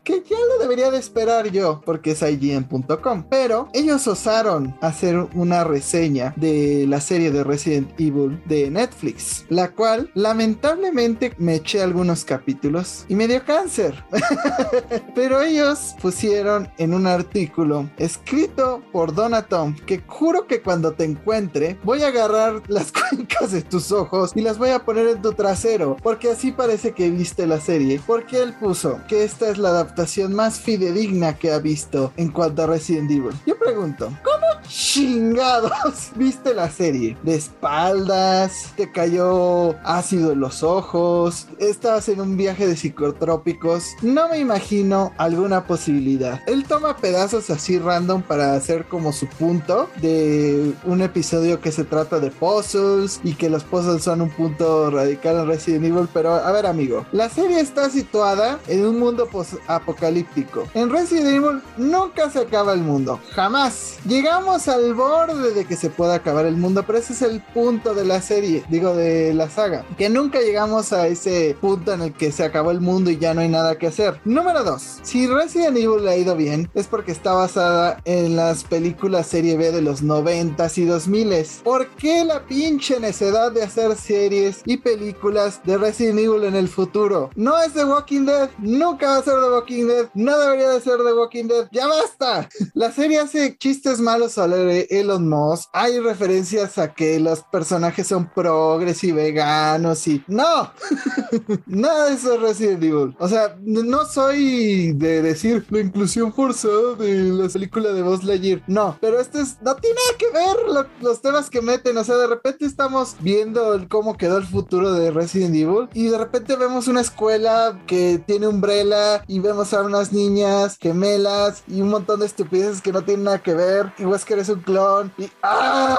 Que 0.04 0.22
ya 0.22 0.36
lo 0.48 0.62
debería 0.62 0.90
de 0.90 0.98
esperar 0.98 1.50
yo, 1.50 1.80
porque 1.84 2.12
es 2.12 2.22
IGN.com, 2.22 3.24
pero 3.28 3.68
ellos 3.72 4.06
osaron 4.06 4.76
hacer 4.80 5.16
una 5.34 5.64
reseña 5.64 6.32
de 6.36 6.86
la 6.88 7.00
serie 7.00 7.30
de 7.30 7.44
Resident 7.44 7.90
Evil 7.98 8.40
de 8.46 8.70
Netflix, 8.70 9.44
la 9.48 9.72
cual 9.72 10.10
lamentablemente 10.14 11.34
me 11.38 11.56
eché 11.56 11.82
algunos 11.82 12.24
capítulos 12.24 13.04
y 13.08 13.14
me 13.14 13.28
dio 13.28 13.44
cáncer. 13.44 14.02
pero 15.14 15.42
ellos 15.42 15.94
pusieron 16.00 16.68
en 16.78 16.94
un 16.94 17.06
artículo 17.06 17.90
escrito 17.96 18.82
por 18.92 19.14
Donatom 19.14 19.74
que 19.86 20.02
juro 20.06 20.46
que 20.46 20.62
cuando 20.62 20.92
te 20.92 21.04
encuentre 21.04 21.78
voy 21.82 22.02
a 22.02 22.08
agarrar 22.08 22.62
las 22.68 22.92
cuencas 23.10 23.52
de 23.52 23.62
tus 23.62 23.92
ojos 23.92 24.32
y 24.34 24.40
las 24.40 24.58
voy 24.58 24.70
a 24.70 24.84
poner 24.84 25.08
en 25.08 25.22
tu 25.22 25.32
trasero, 25.32 25.96
porque 26.02 26.30
así 26.30 26.52
parece 26.52 26.92
que 26.92 27.10
viste 27.10 27.46
la 27.46 27.60
serie. 27.60 28.00
Porque 28.06 28.42
él 28.42 28.54
puso 28.54 29.00
que 29.08 29.24
esta 29.32 29.48
es 29.48 29.56
la 29.56 29.70
adaptación 29.70 30.34
más 30.34 30.60
fidedigna 30.60 31.38
que 31.38 31.52
ha 31.52 31.58
visto 31.58 32.12
en 32.18 32.30
cuanto 32.30 32.64
a 32.64 32.66
Resident 32.66 33.10
Evil. 33.10 33.32
Yo 33.46 33.58
pregunto, 33.58 34.12
¿cómo 34.22 34.42
chingados 34.68 36.10
viste 36.16 36.52
la 36.52 36.70
serie? 36.70 37.16
¿De 37.22 37.34
espaldas? 37.34 38.72
¿Te 38.76 38.92
cayó 38.92 39.74
ácido 39.84 40.32
en 40.32 40.40
los 40.40 40.62
ojos? 40.62 41.48
¿Estabas 41.58 42.10
en 42.10 42.20
un 42.20 42.36
viaje 42.36 42.66
de 42.66 42.76
psicotrópicos? 42.76 43.92
No 44.02 44.28
me 44.28 44.38
imagino 44.38 45.12
alguna 45.16 45.66
posibilidad. 45.66 46.42
Él 46.46 46.64
toma 46.64 46.98
pedazos 46.98 47.48
así 47.48 47.78
random 47.78 48.20
para 48.20 48.54
hacer 48.54 48.84
como 48.84 49.12
su 49.12 49.26
punto 49.26 49.88
de 50.02 50.74
un 50.84 51.00
episodio 51.00 51.58
que 51.62 51.72
se 51.72 51.84
trata 51.84 52.20
de 52.20 52.30
puzzles 52.30 53.18
y 53.24 53.32
que 53.34 53.48
los 53.48 53.64
puzzles 53.64 54.02
son 54.02 54.20
un 54.20 54.30
punto 54.30 54.90
radical 54.90 55.38
en 55.38 55.46
Resident 55.46 55.86
Evil, 55.86 56.08
pero 56.12 56.34
a 56.34 56.52
ver 56.52 56.66
amigo, 56.66 57.06
la 57.12 57.30
serie 57.30 57.60
está 57.60 57.88
situada 57.88 58.58
en 58.68 58.84
un 58.84 58.98
mundo 58.98 59.21
apocalíptico. 59.66 60.68
En 60.74 60.90
Resident 60.90 61.28
Evil 61.28 61.62
nunca 61.76 62.30
se 62.30 62.40
acaba 62.40 62.72
el 62.72 62.80
mundo, 62.80 63.20
jamás. 63.32 63.98
Llegamos 64.06 64.68
al 64.68 64.94
borde 64.94 65.52
de 65.52 65.64
que 65.64 65.76
se 65.76 65.90
pueda 65.90 66.14
acabar 66.14 66.46
el 66.46 66.56
mundo, 66.56 66.84
pero 66.86 66.98
ese 66.98 67.12
es 67.12 67.22
el 67.22 67.40
punto 67.40 67.94
de 67.94 68.04
la 68.04 68.20
serie, 68.20 68.64
digo 68.68 68.94
de 68.94 69.34
la 69.34 69.48
saga, 69.48 69.84
que 69.96 70.08
nunca 70.08 70.40
llegamos 70.40 70.92
a 70.92 71.06
ese 71.06 71.56
punto 71.60 71.92
en 71.92 72.02
el 72.02 72.12
que 72.12 72.32
se 72.32 72.44
acabó 72.44 72.70
el 72.70 72.80
mundo 72.80 73.10
y 73.10 73.18
ya 73.18 73.34
no 73.34 73.40
hay 73.40 73.48
nada 73.48 73.78
que 73.78 73.86
hacer. 73.86 74.20
Número 74.24 74.64
2. 74.64 75.00
Si 75.02 75.26
Resident 75.26 75.76
Evil 75.76 76.04
le 76.04 76.10
ha 76.10 76.16
ido 76.16 76.36
bien, 76.36 76.70
es 76.74 76.86
porque 76.86 77.12
está 77.12 77.32
basada 77.32 77.98
en 78.04 78.36
las 78.36 78.64
películas 78.64 79.26
serie 79.26 79.56
B 79.56 79.72
de 79.72 79.82
los 79.82 80.02
90s 80.02 80.78
y 80.78 80.86
2000s. 80.86 81.62
¿Por 81.62 81.88
qué 81.88 82.24
la 82.24 82.44
pinche 82.46 83.00
necedad 83.00 83.52
de 83.52 83.62
hacer 83.62 83.96
series 83.96 84.62
y 84.64 84.76
películas 84.76 85.60
de 85.64 85.78
Resident 85.78 86.18
Evil 86.18 86.44
en 86.44 86.56
el 86.56 86.68
futuro? 86.68 87.30
No 87.34 87.60
es 87.60 87.72
The 87.72 87.84
Walking 87.84 88.26
Dead, 88.26 88.50
nunca 88.58 89.11
va 89.12 89.18
a 89.18 89.22
ser 89.22 89.34
The 89.34 89.50
Walking 89.50 89.86
Dead, 89.86 90.08
no 90.14 90.38
debería 90.38 90.70
de 90.70 90.80
ser 90.80 90.96
The 90.96 91.12
Walking 91.12 91.44
Dead, 91.44 91.68
ya 91.70 91.86
basta. 91.86 92.48
La 92.74 92.90
serie 92.92 93.18
hace 93.18 93.56
chistes 93.58 94.00
malos 94.00 94.32
sobre 94.32 94.86
Elon 94.90 95.28
Musk, 95.28 95.68
hay 95.72 95.98
referencias 96.00 96.78
a 96.78 96.92
que 96.94 97.20
los 97.20 97.42
personajes 97.44 98.06
son 98.06 98.30
progres 98.30 99.04
y 99.04 99.12
veganos 99.12 100.06
y 100.08 100.22
no, 100.26 100.72
nada 101.66 102.06
de 102.06 102.14
eso 102.14 102.34
es 102.34 102.40
Resident 102.40 102.82
Evil. 102.82 103.14
O 103.18 103.28
sea, 103.28 103.56
no 103.60 104.04
soy 104.06 104.92
de 104.92 105.22
decir 105.22 105.66
la 105.70 105.80
inclusión 105.80 106.32
forzada 106.32 106.94
de 106.98 107.24
la 107.24 107.48
película 107.48 107.92
de 107.92 108.02
Buzz 108.02 108.24
Lightyear, 108.24 108.62
no, 108.66 108.96
pero 109.00 109.20
este 109.20 109.40
es, 109.40 109.58
no 109.62 109.74
tiene 109.76 110.00
que 110.18 110.26
ver 110.30 110.88
los 111.00 111.20
temas 111.20 111.50
que 111.50 111.60
meten, 111.60 111.96
o 111.96 112.04
sea, 112.04 112.16
de 112.16 112.26
repente 112.26 112.64
estamos 112.64 113.16
viendo 113.20 113.86
cómo 113.88 114.16
quedó 114.16 114.38
el 114.38 114.46
futuro 114.46 114.92
de 114.92 115.10
Resident 115.10 115.54
Evil 115.54 115.88
y 115.92 116.08
de 116.08 116.18
repente 116.18 116.56
vemos 116.56 116.88
una 116.88 117.00
escuela 117.00 117.80
que 117.86 118.22
tiene 118.26 118.46
umbrella 118.46 119.01
y 119.26 119.38
vemos 119.38 119.72
a 119.74 119.82
unas 119.82 120.12
niñas 120.12 120.78
gemelas 120.80 121.62
y 121.68 121.80
un 121.80 121.90
montón 121.90 122.20
de 122.20 122.26
estupideces 122.26 122.80
que 122.80 122.92
no 122.92 123.02
tienen 123.02 123.24
nada 123.24 123.38
que 123.38 123.54
ver 123.54 123.92
y 123.98 124.04
que 124.24 124.34
eres 124.34 124.48
un 124.48 124.60
clon 124.60 125.12
y 125.18 125.28
¡ah! 125.42 125.96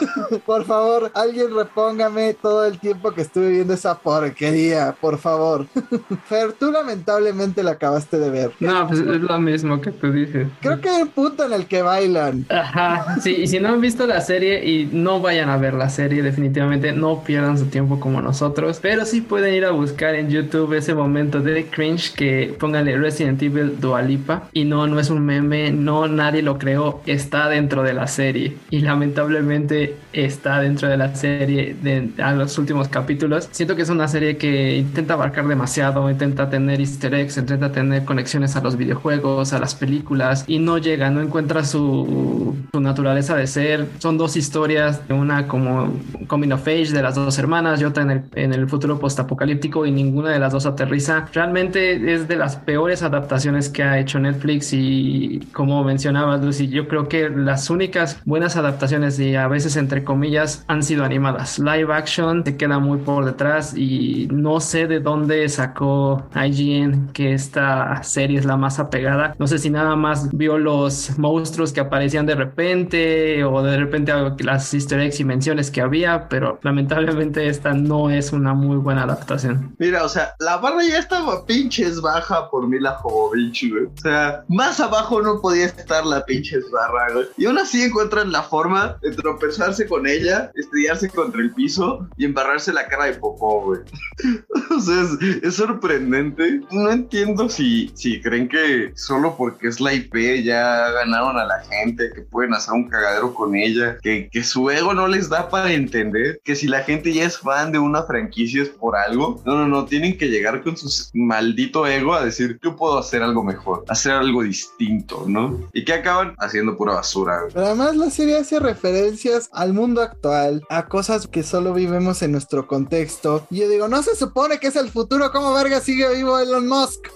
por 0.46 0.64
favor, 0.64 1.10
alguien 1.14 1.54
repóngame 1.54 2.34
todo 2.34 2.64
el 2.64 2.78
tiempo 2.78 3.12
que 3.12 3.22
estuve 3.22 3.50
viendo 3.50 3.74
esa 3.74 3.98
porquería, 3.98 4.94
por 5.00 5.18
favor. 5.18 5.66
Fer, 6.26 6.52
tú 6.52 6.70
lamentablemente 6.70 7.62
la 7.62 7.72
acabaste 7.72 8.18
de 8.18 8.30
ver. 8.30 8.52
No, 8.60 8.86
pues 8.88 9.00
es 9.00 9.06
lo 9.06 9.38
mismo 9.38 9.80
que 9.80 9.90
tú 9.92 10.12
dices. 10.12 10.48
Creo 10.60 10.80
que 10.80 10.88
hay 10.88 11.02
un 11.02 11.08
punto 11.08 11.44
en 11.44 11.52
el 11.52 11.66
que 11.66 11.82
bailan. 11.82 12.46
Ajá, 12.48 13.16
sí, 13.20 13.34
y 13.42 13.46
si 13.46 13.60
no 13.60 13.68
han 13.68 13.80
visto 13.80 14.06
la 14.06 14.20
serie 14.20 14.64
y 14.64 14.86
no 14.92 15.20
vayan 15.20 15.48
a 15.48 15.56
ver 15.56 15.74
la 15.74 15.88
serie, 15.88 16.22
definitivamente 16.22 16.92
no 16.92 17.22
pierdan 17.22 17.58
su 17.58 17.66
tiempo 17.66 18.00
como 18.00 18.20
nosotros, 18.20 18.78
pero 18.82 19.04
sí 19.04 19.20
pueden 19.20 19.54
ir 19.54 19.64
a 19.64 19.70
buscar 19.70 20.14
en 20.14 20.30
YouTube 20.30 20.74
ese 20.74 20.94
momento 20.94 21.40
de 21.40 21.66
cringe 21.66 22.12
que 22.14 22.41
pónganle 22.46 22.96
Resident 22.96 23.42
Evil 23.42 23.80
Dualipa 23.80 24.48
y 24.52 24.64
no, 24.64 24.86
no 24.86 24.98
es 25.00 25.10
un 25.10 25.24
meme, 25.24 25.70
no 25.72 26.08
nadie 26.08 26.42
lo 26.42 26.58
creó, 26.58 27.02
está 27.06 27.48
dentro 27.48 27.82
de 27.82 27.92
la 27.92 28.06
serie 28.06 28.56
y 28.70 28.80
lamentablemente 28.80 29.96
está 30.12 30.60
dentro 30.60 30.88
de 30.88 30.96
la 30.96 31.14
serie 31.14 31.76
de 31.82 32.10
a 32.22 32.32
los 32.32 32.58
últimos 32.58 32.88
capítulos. 32.88 33.48
Siento 33.52 33.76
que 33.76 33.82
es 33.82 33.88
una 33.88 34.08
serie 34.08 34.36
que 34.36 34.76
intenta 34.76 35.14
abarcar 35.14 35.46
demasiado, 35.46 36.08
intenta 36.10 36.50
tener 36.50 36.80
easter 36.80 37.14
eggs, 37.14 37.36
intenta 37.36 37.72
tener 37.72 38.04
conexiones 38.04 38.56
a 38.56 38.60
los 38.60 38.76
videojuegos, 38.76 39.52
a 39.52 39.58
las 39.58 39.74
películas 39.74 40.44
y 40.46 40.58
no 40.58 40.78
llega, 40.78 41.10
no 41.10 41.20
encuentra 41.20 41.64
su, 41.64 42.56
su 42.72 42.80
naturaleza 42.80 43.36
de 43.36 43.46
ser. 43.46 43.86
Son 43.98 44.18
dos 44.18 44.36
historias, 44.36 45.00
una 45.08 45.48
como 45.48 45.92
coming 46.26 46.52
of 46.52 46.66
age 46.66 46.92
de 46.92 47.02
las 47.02 47.14
dos 47.14 47.38
hermanas 47.38 47.80
y 47.80 47.84
otra 47.84 48.02
en 48.02 48.10
el, 48.10 48.22
en 48.34 48.52
el 48.52 48.68
futuro 48.68 48.98
postapocalíptico 48.98 49.86
y 49.86 49.90
ninguna 49.90 50.30
de 50.30 50.38
las 50.38 50.52
dos 50.52 50.66
aterriza. 50.66 51.26
Realmente 51.32 52.12
es 52.12 52.28
de 52.32 52.38
las 52.38 52.56
peores 52.56 53.02
adaptaciones 53.02 53.68
que 53.68 53.82
ha 53.82 53.98
hecho 53.98 54.18
Netflix 54.18 54.72
y 54.72 55.46
como 55.52 55.84
mencionaba 55.84 56.38
Lucy, 56.38 56.68
yo 56.68 56.88
creo 56.88 57.06
que 57.06 57.28
las 57.28 57.68
únicas 57.68 58.20
buenas 58.24 58.56
adaptaciones 58.56 59.18
y 59.18 59.36
a 59.36 59.48
veces 59.48 59.76
entre 59.76 60.02
comillas 60.02 60.64
han 60.66 60.82
sido 60.82 61.04
animadas. 61.04 61.58
Live 61.58 61.92
action 61.92 62.42
te 62.42 62.56
queda 62.56 62.78
muy 62.78 62.98
por 62.98 63.26
detrás 63.26 63.76
y 63.76 64.28
no 64.32 64.60
sé 64.60 64.86
de 64.86 65.00
dónde 65.00 65.46
sacó 65.50 66.26
IGN 66.34 67.08
que 67.12 67.34
esta 67.34 68.02
serie 68.02 68.38
es 68.38 68.46
la 68.46 68.56
más 68.56 68.78
apegada. 68.78 69.34
No 69.38 69.46
sé 69.46 69.58
si 69.58 69.68
nada 69.68 69.94
más 69.94 70.30
vio 70.32 70.56
los 70.56 71.18
monstruos 71.18 71.74
que 71.74 71.80
aparecían 71.80 72.24
de 72.24 72.34
repente 72.34 73.44
o 73.44 73.62
de 73.62 73.76
repente 73.76 74.12
las 74.38 74.72
easter 74.72 75.00
eggs 75.00 75.20
y 75.20 75.24
menciones 75.24 75.70
que 75.70 75.82
había, 75.82 76.30
pero 76.30 76.58
lamentablemente 76.62 77.46
esta 77.46 77.74
no 77.74 78.08
es 78.08 78.32
una 78.32 78.54
muy 78.54 78.78
buena 78.78 79.02
adaptación. 79.02 79.74
Mira, 79.78 80.02
o 80.04 80.08
sea, 80.08 80.34
la 80.38 80.56
barra 80.56 80.82
ya 80.82 80.98
estaba 80.98 81.44
pinches 81.44 82.00
baja 82.00 82.21
por 82.50 82.68
mí 82.68 82.78
la 82.78 82.92
Jovovich, 82.92 83.70
güey. 83.70 83.84
O 83.84 83.96
sea, 83.96 84.44
más 84.48 84.80
abajo 84.80 85.22
no 85.22 85.40
podía 85.40 85.66
estar 85.66 86.04
la 86.04 86.24
pinches 86.24 86.70
barra, 86.70 87.12
güey. 87.12 87.26
Y 87.36 87.46
aún 87.46 87.58
así 87.58 87.82
encuentran 87.82 88.32
la 88.32 88.42
forma 88.42 88.98
de 89.02 89.12
tropezarse 89.12 89.86
con 89.86 90.06
ella, 90.06 90.50
estrellarse 90.54 91.08
contra 91.08 91.40
el 91.40 91.52
piso 91.52 92.08
y 92.16 92.24
embarrarse 92.24 92.72
la 92.72 92.86
cara 92.86 93.06
de 93.06 93.14
popó, 93.14 93.62
güey. 93.62 93.80
o 94.76 94.80
sea, 94.80 95.02
es, 95.02 95.42
es, 95.42 95.54
sorprendente. 95.54 96.60
No 96.70 96.90
entiendo 96.90 97.48
si, 97.48 97.90
si 97.94 98.20
creen 98.20 98.48
que 98.48 98.92
solo 98.94 99.36
porque 99.36 99.68
es 99.68 99.80
la 99.80 99.92
IP 99.94 100.42
ya 100.44 100.90
ganaron 100.90 101.38
a 101.38 101.44
la 101.44 101.62
gente, 101.64 102.10
que 102.14 102.22
pueden 102.22 102.54
hacer 102.54 102.74
un 102.74 102.88
cagadero 102.88 103.34
con 103.34 103.54
ella, 103.54 103.98
que, 104.02 104.28
que 104.30 104.44
su 104.44 104.70
ego 104.70 104.94
no 104.94 105.08
les 105.08 105.28
da 105.28 105.48
para 105.48 105.72
entender 105.72 106.40
que 106.44 106.56
si 106.56 106.66
la 106.66 106.82
gente 106.82 107.12
ya 107.12 107.24
es 107.24 107.38
fan 107.38 107.72
de 107.72 107.78
una 107.78 108.02
franquicia 108.02 108.62
es 108.62 108.68
por 108.68 108.96
algo. 108.96 109.42
No, 109.44 109.56
no, 109.56 109.66
no, 109.66 109.84
tienen 109.84 110.16
que 110.16 110.28
llegar 110.28 110.62
con 110.62 110.76
su 110.76 110.88
maldito 111.14 111.86
ego 111.86 112.11
a 112.16 112.24
decir, 112.24 112.58
yo 112.62 112.76
puedo 112.76 112.98
hacer 112.98 113.22
algo 113.22 113.42
mejor, 113.42 113.84
hacer 113.88 114.12
algo 114.12 114.42
distinto, 114.42 115.24
¿no? 115.26 115.68
Y 115.72 115.84
que 115.84 115.94
acaban 115.94 116.34
haciendo 116.38 116.76
pura 116.76 116.94
basura. 116.94 117.40
Güey. 117.40 117.52
Pero 117.54 117.66
además 117.66 117.96
la 117.96 118.10
serie 118.10 118.38
hace 118.38 118.58
referencias 118.60 119.48
al 119.52 119.72
mundo 119.72 120.02
actual, 120.02 120.64
a 120.68 120.86
cosas 120.86 121.26
que 121.26 121.42
solo 121.42 121.74
vivimos 121.74 122.22
en 122.22 122.32
nuestro 122.32 122.66
contexto. 122.66 123.46
Y 123.50 123.58
yo 123.58 123.68
digo, 123.68 123.88
no 123.88 124.02
se 124.02 124.16
supone 124.16 124.58
que 124.58 124.68
es 124.68 124.76
el 124.76 124.90
futuro, 124.90 125.30
¿cómo 125.32 125.52
verga 125.54 125.80
sigue 125.80 126.14
vivo 126.14 126.38
Elon 126.38 126.68
Musk? 126.68 127.08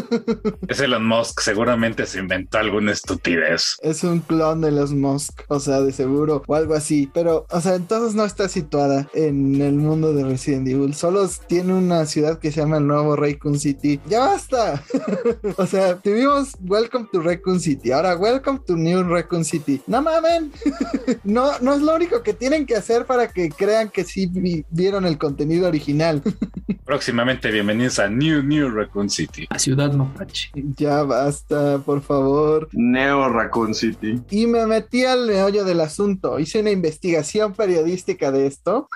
es 0.68 0.80
Elon 0.80 1.06
Musk, 1.06 1.40
seguramente 1.40 2.06
se 2.06 2.18
inventó 2.18 2.58
alguna 2.58 2.92
estupidez. 2.92 3.76
Es 3.82 4.04
un 4.04 4.20
clon 4.20 4.60
de 4.60 4.68
Elon 4.68 5.00
Musk, 5.00 5.42
o 5.48 5.60
sea, 5.60 5.80
de 5.80 5.92
seguro, 5.92 6.42
o 6.46 6.54
algo 6.54 6.74
así. 6.74 7.10
Pero, 7.12 7.46
o 7.50 7.60
sea, 7.60 7.74
entonces 7.74 8.14
no 8.14 8.24
está 8.24 8.48
situada 8.48 9.08
en 9.14 9.60
el 9.60 9.74
mundo 9.74 10.12
de 10.12 10.24
Resident 10.24 10.68
Evil. 10.68 10.94
Solo 10.94 11.28
tiene 11.46 11.74
una 11.74 12.06
ciudad 12.06 12.38
que 12.38 12.52
se 12.52 12.60
llama 12.60 12.78
el 12.78 12.86
nuevo 12.86 13.16
Raycon 13.16 13.58
City. 13.58 14.00
¡Ya 14.08 14.33
basta! 14.34 14.82
o 15.56 15.66
sea, 15.66 15.96
tuvimos 15.96 16.54
Welcome 16.60 17.08
to 17.12 17.20
Raycon 17.20 17.60
City. 17.60 17.92
Ahora, 17.92 18.16
Welcome 18.16 18.60
to 18.66 18.76
New 18.76 19.04
Raycon 19.04 19.44
City. 19.44 19.80
No 19.86 20.02
mamen. 20.02 20.50
no, 21.24 21.52
no 21.60 21.74
es 21.74 21.80
lo 21.80 21.94
único 21.94 22.22
que 22.22 22.34
tienen 22.34 22.66
que 22.66 22.74
hacer 22.74 23.06
para 23.06 23.28
que 23.28 23.48
crean 23.50 23.88
que 23.90 24.02
sí 24.02 24.28
vieron 24.70 25.06
el 25.06 25.18
contenido 25.18 25.68
original. 25.68 26.20
Próximamente 26.84 27.50
bienvenidos 27.50 27.98
a 27.98 28.08
New 28.08 28.42
New 28.42 28.68
Raccoon 28.68 29.08
City. 29.08 29.46
La 29.48 29.58
ciudad 29.58 29.90
mapache. 29.92 30.50
Ya 30.76 31.02
basta, 31.02 31.78
por 31.78 32.02
favor. 32.02 32.68
Neo 32.72 33.28
Raccoon 33.30 33.74
City. 33.74 34.20
Y 34.30 34.46
me 34.46 34.66
metí 34.66 35.04
al 35.04 35.26
meollo 35.26 35.64
del 35.64 35.80
asunto. 35.80 36.38
Hice 36.38 36.60
una 36.60 36.70
investigación 36.70 37.54
periodística 37.54 38.30
de 38.30 38.46
esto. 38.46 38.88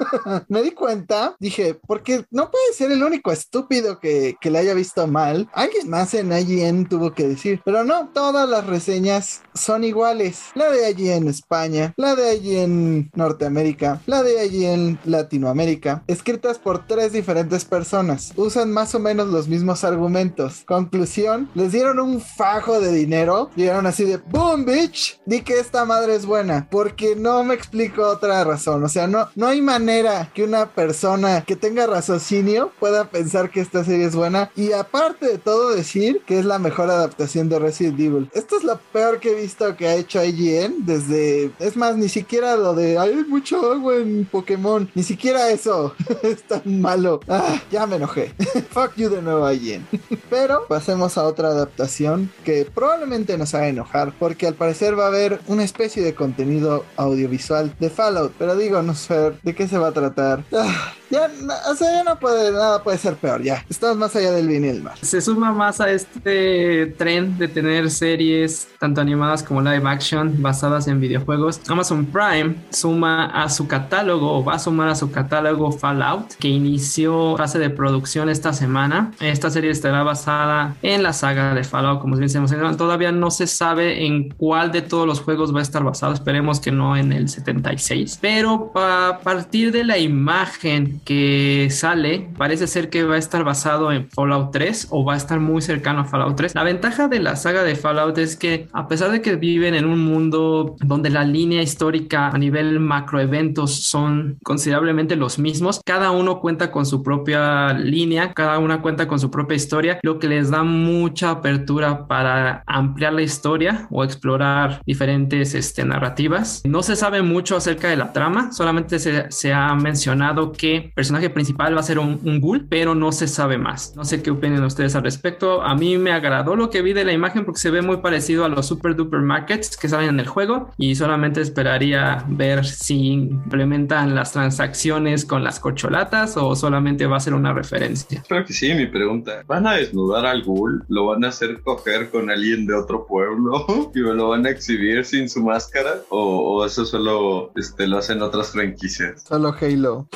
me 0.49 0.63
di 0.63 0.73
cuenta, 0.73 1.35
dije, 1.39 1.79
porque 1.87 2.25
no 2.31 2.51
puede 2.51 2.75
ser 2.75 2.93
el 2.93 3.03
único 3.03 3.33
estúpido 3.33 3.99
que, 3.99 4.37
que 4.39 4.51
le 4.51 4.59
haya 4.59 4.75
visto 4.75 5.07
mal. 5.07 5.28
Alguien 5.53 5.89
más 5.89 6.15
en 6.15 6.33
IGN 6.33 6.89
tuvo 6.89 7.13
que 7.13 7.29
decir, 7.29 7.61
pero 7.65 7.85
no, 7.85 8.09
todas 8.09 8.49
las 8.49 8.67
reseñas 8.67 9.43
son 9.55 9.85
iguales. 9.85 10.51
La 10.55 10.71
de 10.71 10.89
en 10.89 11.29
España, 11.29 11.95
la 11.97 12.15
de 12.15 12.63
en 12.63 13.11
Norteamérica, 13.15 14.01
la 14.07 14.23
de 14.23 14.73
en 14.73 14.99
Latinoamérica, 15.05 16.03
escritas 16.07 16.59
por 16.59 16.87
tres 16.87 17.13
diferentes 17.13 17.65
personas. 17.65 18.33
Usan 18.37 18.73
más 18.73 18.95
o 18.95 18.99
menos 18.99 19.29
los 19.29 19.49
mismos 19.49 19.85
argumentos. 19.85 20.65
Conclusión, 20.67 21.49
les 21.55 21.73
dieron 21.73 22.01
un 22.01 22.21
fajo 22.21 22.81
de 22.81 22.93
dinero, 22.93 23.51
dieron 23.57 23.87
así 23.87 24.05
de 24.05 24.17
boom 24.17 24.65
bitch, 24.65 25.21
di 25.27 25.43
que 25.43 25.59
esta 25.59 25.85
madre 25.85 26.15
es 26.15 26.27
buena, 26.27 26.69
porque 26.71 27.17
no 27.17 27.45
me 27.45 27.55
explico 27.55 28.03
otra 28.03 28.43
razón, 28.45 28.85
o 28.85 28.89
sea, 28.89 29.07
no 29.07 29.29
no 29.35 29.47
hay 29.47 29.63
manera 29.63 30.31
que 30.35 30.45
una 30.45 30.67
persona 30.67 31.43
que 31.43 31.57
tenga 31.57 31.87
raciocinio 31.87 32.73
pueda 32.79 33.11
pensar 33.11 33.51
que 33.51 33.61
esta 33.61 33.85
serie 33.85 34.07
es 34.07 34.15
buena 34.15 34.51
y 34.57 34.73
aparte 34.73 35.18
de 35.27 35.39
todo 35.39 35.71
decir 35.71 36.23
que 36.27 36.39
es 36.39 36.45
la 36.45 36.59
mejor 36.59 36.91
adaptación 36.91 37.49
de 37.49 37.59
Resident 37.59 37.99
Evil. 38.01 38.31
Esto 38.35 38.57
es 38.57 38.65
lo 38.65 38.79
peor 38.93 39.21
que 39.21 39.33
he 39.33 39.41
visto 39.41 39.77
que 39.77 39.87
ha 39.87 39.95
hecho 39.95 40.25
IGN 40.25 40.87
desde... 40.87 41.51
Es 41.59 41.77
más, 41.77 41.97
ni 41.97 42.09
siquiera 42.09 42.57
lo 42.57 42.75
de... 42.75 42.99
Hay 42.99 43.15
mucho 43.25 43.73
agua 43.73 43.97
en 43.97 44.25
Pokémon. 44.25 44.91
Ni 44.95 45.03
siquiera 45.03 45.51
eso 45.51 45.95
es 46.23 46.43
tan 46.43 46.81
malo. 46.81 47.21
Ah, 47.29 47.61
ya 47.71 47.87
me 47.87 47.97
enojé. 47.97 48.35
Fuck 48.71 48.97
you 48.97 49.09
de 49.09 49.23
nuevo 49.23 49.51
IGN. 49.51 49.87
Pero 50.29 50.67
pasemos 50.67 51.17
a 51.19 51.25
otra 51.25 51.49
adaptación 51.49 52.31
que 52.45 52.65
probablemente 52.65 53.39
nos 53.39 53.55
haga 53.55 53.69
enojar 53.69 54.13
porque 54.19 54.47
al 54.47 54.55
parecer 54.55 54.99
va 54.99 55.05
a 55.05 55.09
haber 55.09 55.41
una 55.47 55.65
especie 55.65 56.03
de 56.03 56.15
contenido 56.15 56.85
audiovisual 56.97 57.75
de 57.79 57.91
Fallout. 57.91 58.33
Pero 58.39 58.57
digo, 58.57 58.83
no 58.83 58.95
sé 58.95 59.33
de 59.43 59.55
qué 59.55 59.69
se 59.69 59.79
va 59.79 59.89
a 59.89 59.93
tratar. 59.93 60.45
Ah, 60.53 60.93
ya, 61.11 61.31
o 61.71 61.75
sea, 61.75 61.93
ya 61.93 62.05
no 62.05 62.19
puede, 62.19 62.53
nada 62.53 62.83
puede 62.83 62.99
ser 62.99 63.17
peor, 63.17 63.43
ya. 63.43 63.65
Estamos 63.69 63.97
más 63.97 64.15
allá 64.17 64.33
del 64.33 64.49
el 64.65 64.83
mal. 64.83 64.99
Se 65.09 65.23
suma 65.23 65.53
más 65.53 65.81
a 65.81 65.91
este 65.91 66.95
tren 66.99 67.39
de 67.39 67.49
tener 67.49 67.91
series 67.91 68.69
tanto 68.79 69.01
animadas 69.01 69.43
como 69.43 69.63
live 69.63 69.89
action 69.89 70.35
basadas 70.43 70.87
en 70.87 71.01
videojuegos. 71.01 71.63
Amazon 71.67 72.05
Prime 72.05 72.57
suma 72.69 73.25
a 73.25 73.49
su 73.49 73.67
catálogo 73.67 74.31
o 74.31 74.45
va 74.45 74.57
a 74.57 74.59
sumar 74.59 74.91
a 74.91 74.95
su 74.95 75.11
catálogo 75.11 75.73
Fallout, 75.73 76.35
que 76.39 76.49
inició 76.49 77.39
fase 77.39 77.59
de 77.59 77.71
producción 77.71 78.29
esta 78.29 78.53
semana. 78.53 79.13
Esta 79.19 79.49
serie 79.49 79.71
estará 79.71 80.03
basada 80.03 80.77
en 80.83 81.03
la 81.03 81.15
saga 81.15 81.55
de 81.55 81.65
Fallout, 81.65 82.03
como 82.03 82.19
bien 82.19 82.29
se 82.29 82.39
mencionó. 82.39 82.77
Todavía 82.77 83.11
no 83.11 83.31
se 83.31 83.47
sabe 83.47 84.05
en 84.05 84.29
cuál 84.29 84.73
de 84.73 84.83
todos 84.83 85.07
los 85.07 85.23
juegos 85.23 85.55
va 85.55 85.61
a 85.61 85.63
estar 85.63 85.83
basado. 85.85 86.13
Esperemos 86.13 86.61
que 86.61 86.71
no 86.71 86.99
en 86.99 87.15
el 87.15 87.31
76. 87.31 88.19
Pero 88.21 88.73
a 88.75 89.21
partir 89.25 89.73
de 89.73 89.85
la 89.85 89.97
imagen 89.97 91.01
que 91.07 91.69
sale 91.71 92.29
parece 92.37 92.67
ser 92.67 92.91
que 92.91 93.05
va 93.05 93.15
a 93.15 93.19
estar 93.19 93.43
basado 93.43 93.91
en 93.91 94.11
Fallout 94.11 94.53
3 94.53 94.89
o 94.91 94.98
va 95.05 95.15
a 95.15 95.17
estar 95.17 95.41
muy 95.41 95.63
cercano 95.63 96.01
a 96.01 96.05
Fallout 96.05 96.37
3. 96.37 96.55
La 96.55 96.63
ventaja 96.63 97.09
de 97.09 97.21
la 97.21 97.37
saga 97.37 97.63
de 97.63 97.75
Fallout 97.75 98.19
es 98.19 98.37
que 98.37 98.69
a 98.73 98.89
pesar 98.89 99.11
de 99.11 99.23
que 99.23 99.37
viven 99.37 99.75
en 99.75 99.85
un 99.85 100.01
mundo 100.05 100.77
donde 100.81 101.11
la 101.11 101.25
línea 101.25 101.63
histórica 101.63 102.29
a 102.29 102.39
nivel 102.39 102.81
macroeventos 102.81 103.75
son 103.75 104.39
considerablemente 104.43 105.17
los 105.17 105.39
mismos, 105.39 105.81
cada 105.85 106.11
uno 106.11 106.41
cuenta 106.41 106.71
con 106.71 106.87
su 106.87 107.03
propia 107.03 107.73
línea, 107.73 108.33
cada 108.35 108.59
una 108.59 108.83
cuenta 108.83 109.07
con 109.09 109.21
su 109.21 109.31
propia 109.31 109.57
historia, 109.57 109.99
lo 110.03 110.19
que 110.19 110.29
les 110.29 110.51
da 110.51 110.63
mucha 110.63 111.31
apertura 111.31 112.07
para 112.07 112.63
ampliar 112.67 113.13
la 113.13 113.23
historia 113.23 113.87
o 113.91 114.05
explorar 114.05 114.83
diferentes 114.87 115.55
este, 115.55 115.85
narrativas. 115.85 116.63
No 116.65 116.83
se 116.83 116.97
sabe 116.97 117.23
mucho 117.23 117.57
acerca 117.57 117.89
de 117.89 117.97
la 117.97 118.13
trama, 118.13 118.53
solamente 118.53 118.99
se, 118.99 119.31
se 119.31 119.53
ha 119.53 119.75
mencionado 119.75 120.53
que 120.53 120.93
personaje 120.95 121.31
principal 121.31 121.75
va 121.77 121.81
a 121.81 121.85
ser 121.85 121.99
un, 121.99 122.21
un, 122.25 122.41
ghoul, 122.41 122.67
pero 122.69 122.95
no 122.95 123.13
se 123.13 123.27
sabe 123.27 123.59
más. 123.59 123.95
No 123.97 124.05
sé 124.05 124.23
qué 124.23 124.31
opinan 124.31 124.63
ustedes 124.65 124.88
al 124.95 125.03
respecto. 125.03 125.63
A 125.63 125.75
mí 125.75 125.99
me 125.99 126.13
agradó 126.13 126.57
lo 126.57 126.71
que 126.71 126.83
vi 126.83 126.93
de 126.93 127.05
la 127.05 127.13
imagen 127.13 127.45
porque 127.45 127.61
se 127.61 127.71
ve 127.71 127.83
muy 127.83 127.99
parecido 127.99 128.45
a 128.45 128.49
los 128.49 128.67
Super 128.67 128.95
Duper 128.95 129.21
Markets 129.21 129.77
que 129.77 129.89
salen 129.89 130.11
en 130.11 130.21
el 130.21 130.27
juego 130.27 130.71
y 130.77 130.95
solamente 130.95 131.41
esperaría 131.41 132.25
ver 132.29 132.65
si 132.65 133.13
implementan 133.13 134.15
las 134.15 134.33
transacciones 134.33 135.25
con 135.25 135.45
las 135.45 135.61
corcholatas 135.61 136.37
o 136.37 136.55
solamente 136.57 137.07
va 137.07 137.17
a 137.17 137.21
ser 137.21 137.35
una 137.35 137.53
referencia. 137.53 138.23
Creo 138.29 138.45
que 138.45 138.53
sí, 138.53 138.73
mi 138.75 138.87
pregunta. 138.87 139.43
¿Van 139.47 139.67
a 139.67 139.75
desnudar 139.75 140.27
al 140.27 140.43
ghoul? 140.43 140.85
¿Lo 140.89 141.07
van 141.07 141.25
a 141.25 141.29
hacer 141.29 141.61
coger 141.63 142.11
con 142.11 142.31
alguien 142.31 142.67
de 142.67 142.75
otro 142.75 143.07
pueblo? 143.07 143.67
¿Y 143.95 144.01
lo 144.01 144.29
van 144.29 144.47
a 144.47 144.51
exhibir 144.51 145.05
sin 145.05 145.29
su 145.29 145.43
máscara? 145.43 146.03
¿O, 146.09 146.59
o 146.59 146.67
eso 146.67 146.85
solo 146.85 147.53
este, 147.57 147.87
lo 147.87 147.99
hacen 147.99 148.23
otras 148.23 148.53
franquicias? 148.53 149.25
Solo 149.25 149.55
Halo. 149.61 150.09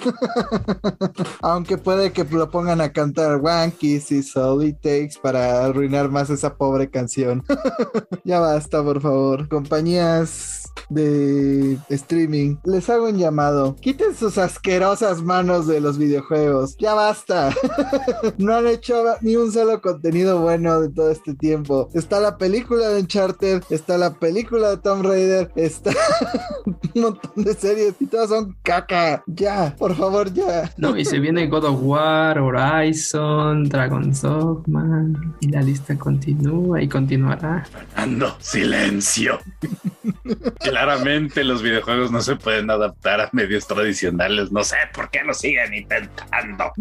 Aunque 1.42 1.78
puede 1.78 2.12
que 2.12 2.24
lo 2.24 2.50
pongan 2.50 2.80
a 2.80 2.92
cantar 2.92 3.36
Wankies 3.40 4.12
y 4.12 4.22
Takes 4.70 5.18
para 5.20 5.64
arruinar 5.64 6.10
más 6.10 6.30
esa 6.30 6.54
pobre 6.54 6.88
canción. 6.88 7.42
ya 8.24 8.38
basta, 8.38 8.82
por 8.82 9.00
favor. 9.00 9.48
Compañías 9.48 10.61
de 10.88 11.78
streaming, 11.88 12.56
les 12.64 12.88
hago 12.90 13.08
un 13.08 13.18
llamado. 13.18 13.76
Quiten 13.76 14.14
sus 14.14 14.38
asquerosas 14.38 15.22
manos 15.22 15.66
de 15.66 15.80
los 15.80 15.98
videojuegos. 15.98 16.76
Ya 16.78 16.94
basta. 16.94 17.50
no 18.38 18.54
han 18.54 18.66
hecho 18.66 19.04
ni 19.20 19.36
un 19.36 19.52
solo 19.52 19.80
contenido 19.80 20.40
bueno 20.40 20.80
de 20.80 20.90
todo 20.90 21.10
este 21.10 21.34
tiempo. 21.34 21.90
Está 21.94 22.20
la 22.20 22.38
película 22.38 22.88
de 22.88 23.00
Uncharted, 23.00 23.62
está 23.70 23.98
la 23.98 24.14
película 24.14 24.70
de 24.70 24.76
Tomb 24.78 25.04
Raider, 25.04 25.50
está 25.56 25.92
un 26.94 27.02
montón 27.02 27.44
de 27.44 27.54
series 27.54 27.94
y 28.00 28.06
todas 28.06 28.28
son 28.28 28.56
caca. 28.62 29.22
Ya, 29.26 29.74
por 29.78 29.94
favor, 29.94 30.32
ya. 30.32 30.72
No, 30.76 30.96
y 30.96 31.04
se 31.04 31.18
viene 31.18 31.46
God 31.46 31.64
of 31.64 31.80
War, 31.82 32.38
Horizon, 32.38 33.64
Dragon's 33.64 34.22
Dogma, 34.22 35.06
y 35.40 35.48
la 35.48 35.62
lista 35.62 35.96
continúa 35.96 36.82
y 36.82 36.88
continuará. 36.88 37.64
Fernando, 37.64 38.34
silencio. 38.40 39.38
Claramente 40.62 41.44
los 41.44 41.62
videojuegos 41.62 42.10
no 42.10 42.20
se 42.20 42.36
pueden 42.36 42.70
adaptar 42.70 43.20
a 43.20 43.30
medios 43.32 43.66
tradicionales. 43.66 44.52
No 44.52 44.62
sé 44.64 44.76
por 44.94 45.10
qué 45.10 45.22
lo 45.24 45.34
siguen 45.34 45.74
intentando. 45.74 46.72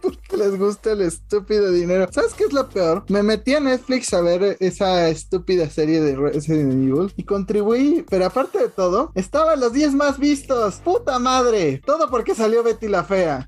Porque 0.00 0.36
les 0.36 0.58
gusta 0.58 0.92
el 0.92 1.02
estúpido 1.02 1.70
dinero. 1.70 2.08
¿Sabes 2.10 2.34
qué 2.34 2.44
es 2.44 2.52
lo 2.52 2.68
peor? 2.68 3.04
Me 3.08 3.22
metí 3.22 3.54
a 3.54 3.60
Netflix 3.60 4.12
a 4.14 4.20
ver 4.20 4.56
esa 4.60 5.08
estúpida 5.08 5.68
serie 5.68 6.00
de 6.00 6.16
Resident 6.16 6.72
Evil 6.72 7.12
y 7.16 7.24
contribuí, 7.24 8.04
pero 8.08 8.26
aparte 8.26 8.58
de 8.58 8.68
todo, 8.68 9.12
estaban 9.14 9.60
los 9.60 9.72
10 9.72 9.94
más 9.94 10.18
vistos. 10.18 10.76
¡Puta 10.76 11.18
madre! 11.18 11.80
Todo 11.84 12.10
porque 12.10 12.34
salió 12.34 12.62
Betty 12.62 12.88
la 12.88 13.04
Fea. 13.04 13.46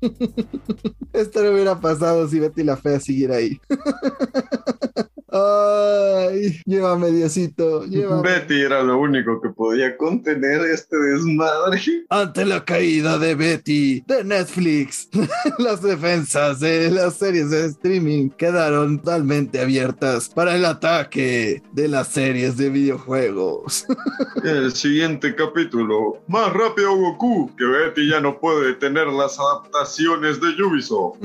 Esto 1.12 1.42
no 1.42 1.50
hubiera 1.50 1.80
pasado 1.80 2.28
si 2.28 2.38
Betty 2.38 2.64
la 2.64 2.76
Fea 2.76 3.00
siguiera 3.00 3.36
ahí. 3.36 3.60
Ay, 5.32 6.60
llévame, 6.66 7.10
Diosito, 7.12 7.84
llévame. 7.86 8.22
Betty 8.22 8.62
era 8.62 8.82
lo 8.82 8.98
único 8.98 9.40
que 9.40 9.50
podía 9.50 9.96
contener 9.96 10.62
este 10.62 10.96
desmadre. 10.96 11.80
Ante 12.08 12.44
la 12.44 12.64
caída 12.64 13.18
de 13.18 13.34
Betty 13.34 14.02
de 14.06 14.24
Netflix, 14.24 15.08
las 15.58 15.82
defensas 15.82 16.58
de 16.60 16.90
las 16.90 17.14
series 17.14 17.50
de 17.50 17.66
streaming 17.66 18.30
quedaron 18.30 18.98
totalmente 18.98 19.60
abiertas 19.60 20.28
para 20.28 20.56
el 20.56 20.64
ataque 20.64 21.62
de 21.72 21.88
las 21.88 22.08
series 22.08 22.56
de 22.56 22.70
videojuegos. 22.70 23.86
El 24.44 24.72
siguiente 24.72 25.34
capítulo. 25.34 26.22
Más 26.26 26.52
rápido, 26.52 26.96
Goku, 26.96 27.54
que 27.56 27.64
Betty 27.64 28.08
ya 28.08 28.20
no 28.20 28.40
puede 28.40 28.68
detener 28.68 29.06
las 29.08 29.38
adaptaciones 29.38 30.40
de 30.40 30.62
Ubisoft. 30.62 31.18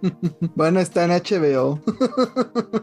bueno, 0.54 0.80
está 0.80 1.04
en 1.04 1.10
HBO. 1.10 1.80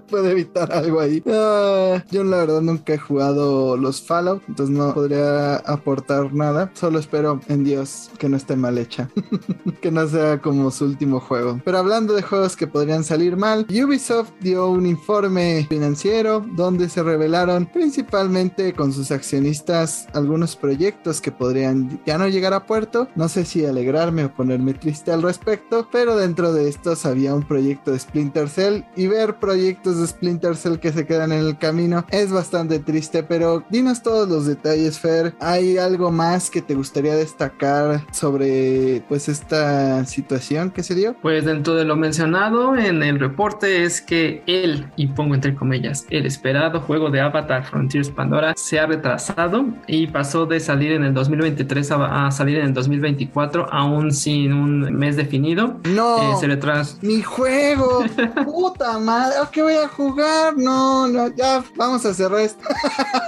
puede 0.10 0.32
evitar 0.32 0.65
algo 0.72 1.00
ahí. 1.00 1.24
Ah, 1.28 2.04
yo 2.12 2.24
la 2.24 2.38
verdad 2.38 2.62
nunca 2.62 2.94
he 2.94 2.98
jugado 2.98 3.78
los 3.78 4.02
Fallout, 4.02 4.44
entonces 4.48 4.76
no 4.76 4.94
podría 4.94 5.58
aportar 5.58 6.34
nada. 6.34 6.72
Solo 6.74 7.00
espero 7.00 7.40
en 7.48 7.64
Dios 7.64 8.12
que 8.18 8.30
no 8.30 8.38
esté 8.38 8.56
mal 8.56 8.78
hecha. 8.78 9.10
que 9.82 9.92
no 9.92 10.08
sea 10.08 10.42
como 10.42 10.72
su 10.72 10.86
último 10.86 11.20
juego. 11.20 11.60
Pero 11.64 11.78
hablando 11.78 12.14
de 12.14 12.22
juegos 12.22 12.56
que 12.56 12.68
podrían 12.68 13.04
salir 13.04 13.38
mal, 13.38 13.66
Ubisoft 13.70 14.32
dio 14.42 14.70
un 14.70 14.86
informe 14.86 15.66
financiero 15.70 16.46
donde 16.56 16.90
se 16.90 17.04
revelaron 17.04 17.66
principalmente 17.66 18.74
con 18.74 18.94
sus 18.94 19.12
accionistas 19.12 20.08
algunos 20.14 20.56
proyectos 20.56 21.22
que 21.22 21.32
podrían 21.32 22.02
ya 22.06 22.18
no 22.18 22.28
llegar 22.28 22.54
a 22.54 22.66
puerto. 22.66 23.08
No 23.16 23.30
sé 23.30 23.46
si 23.46 23.66
alegrarme 23.66 24.26
o 24.26 24.34
ponerme 24.34 24.74
triste 24.74 25.12
al 25.12 25.22
respecto, 25.22 25.88
pero 25.92 26.16
dentro 26.18 26.54
de 26.54 26.70
estos 26.70 27.06
había 27.06 27.34
un 27.34 27.44
proyecto 27.44 27.92
de 27.92 28.00
Splinter 28.00 28.50
Cell 28.50 28.84
y 28.96 29.08
ver 29.08 29.40
proyectos 29.40 30.00
de 30.00 30.08
Splinter 30.08 30.55
Cell 30.56 30.78
que 30.78 30.92
se 30.92 31.06
quedan 31.06 31.32
en 31.32 31.46
el 31.46 31.58
camino. 31.58 32.06
Es 32.10 32.32
bastante 32.32 32.80
triste, 32.80 33.24
pero 33.24 33.64
dinos 33.70 34.02
todos 34.02 34.28
los 34.28 34.46
detalles, 34.46 35.00
Fer. 35.00 35.36
¿Hay 35.40 35.78
algo 35.78 36.12
más 36.12 36.50
que 36.50 36.62
te 36.62 36.76
gustaría 36.76 37.16
destacar 37.16 38.06
sobre 38.12 39.04
pues 39.08 39.30
esta 39.30 40.06
situación 40.06 40.72
que 40.72 40.84
se 40.84 40.96
dio? 40.96 41.16
Pues 41.22 41.46
dentro 41.46 41.76
de 41.76 41.86
lo 41.86 41.96
mencionado 41.96 42.76
en 42.76 43.04
el 43.04 43.20
reporte 43.20 43.84
es 43.84 44.02
que 44.02 44.44
el, 44.48 44.92
y 44.96 45.08
pongo 45.08 45.36
entre 45.36 45.56
comillas, 45.56 46.06
el 46.10 46.26
esperado 46.26 46.82
juego 46.82 47.10
de 47.10 47.22
Avatar 47.22 47.66
Frontiers 47.66 48.10
Pandora 48.10 48.54
se 48.56 48.80
ha 48.80 48.86
retrasado 48.86 49.66
y 49.88 50.08
pasó 50.08 50.46
de 50.46 50.60
salir 50.60 50.92
en 50.92 51.04
el 51.04 51.14
2023 51.14 51.92
a, 51.92 52.28
a 52.28 52.32
salir 52.32 52.58
en 52.58 52.68
el 52.68 52.74
2024 52.74 53.68
aún 53.72 54.12
sin 54.12 54.54
un 54.54 54.94
mes 54.94 55.16
definido. 55.16 55.80
No. 55.90 56.34
Eh, 56.34 56.36
se 56.40 56.48
retrasa. 56.48 56.98
Mi 57.02 57.22
juego. 57.22 58.04
Puta 58.46 58.98
madre. 59.00 59.36
¿Qué 59.52 59.62
voy 59.62 59.74
a 59.74 59.88
jugar? 59.88 60.45
No, 60.52 61.08
no, 61.08 61.34
ya 61.36 61.64
vamos 61.76 62.06
a 62.06 62.14
cerrar 62.14 62.42
esto. 62.42 62.64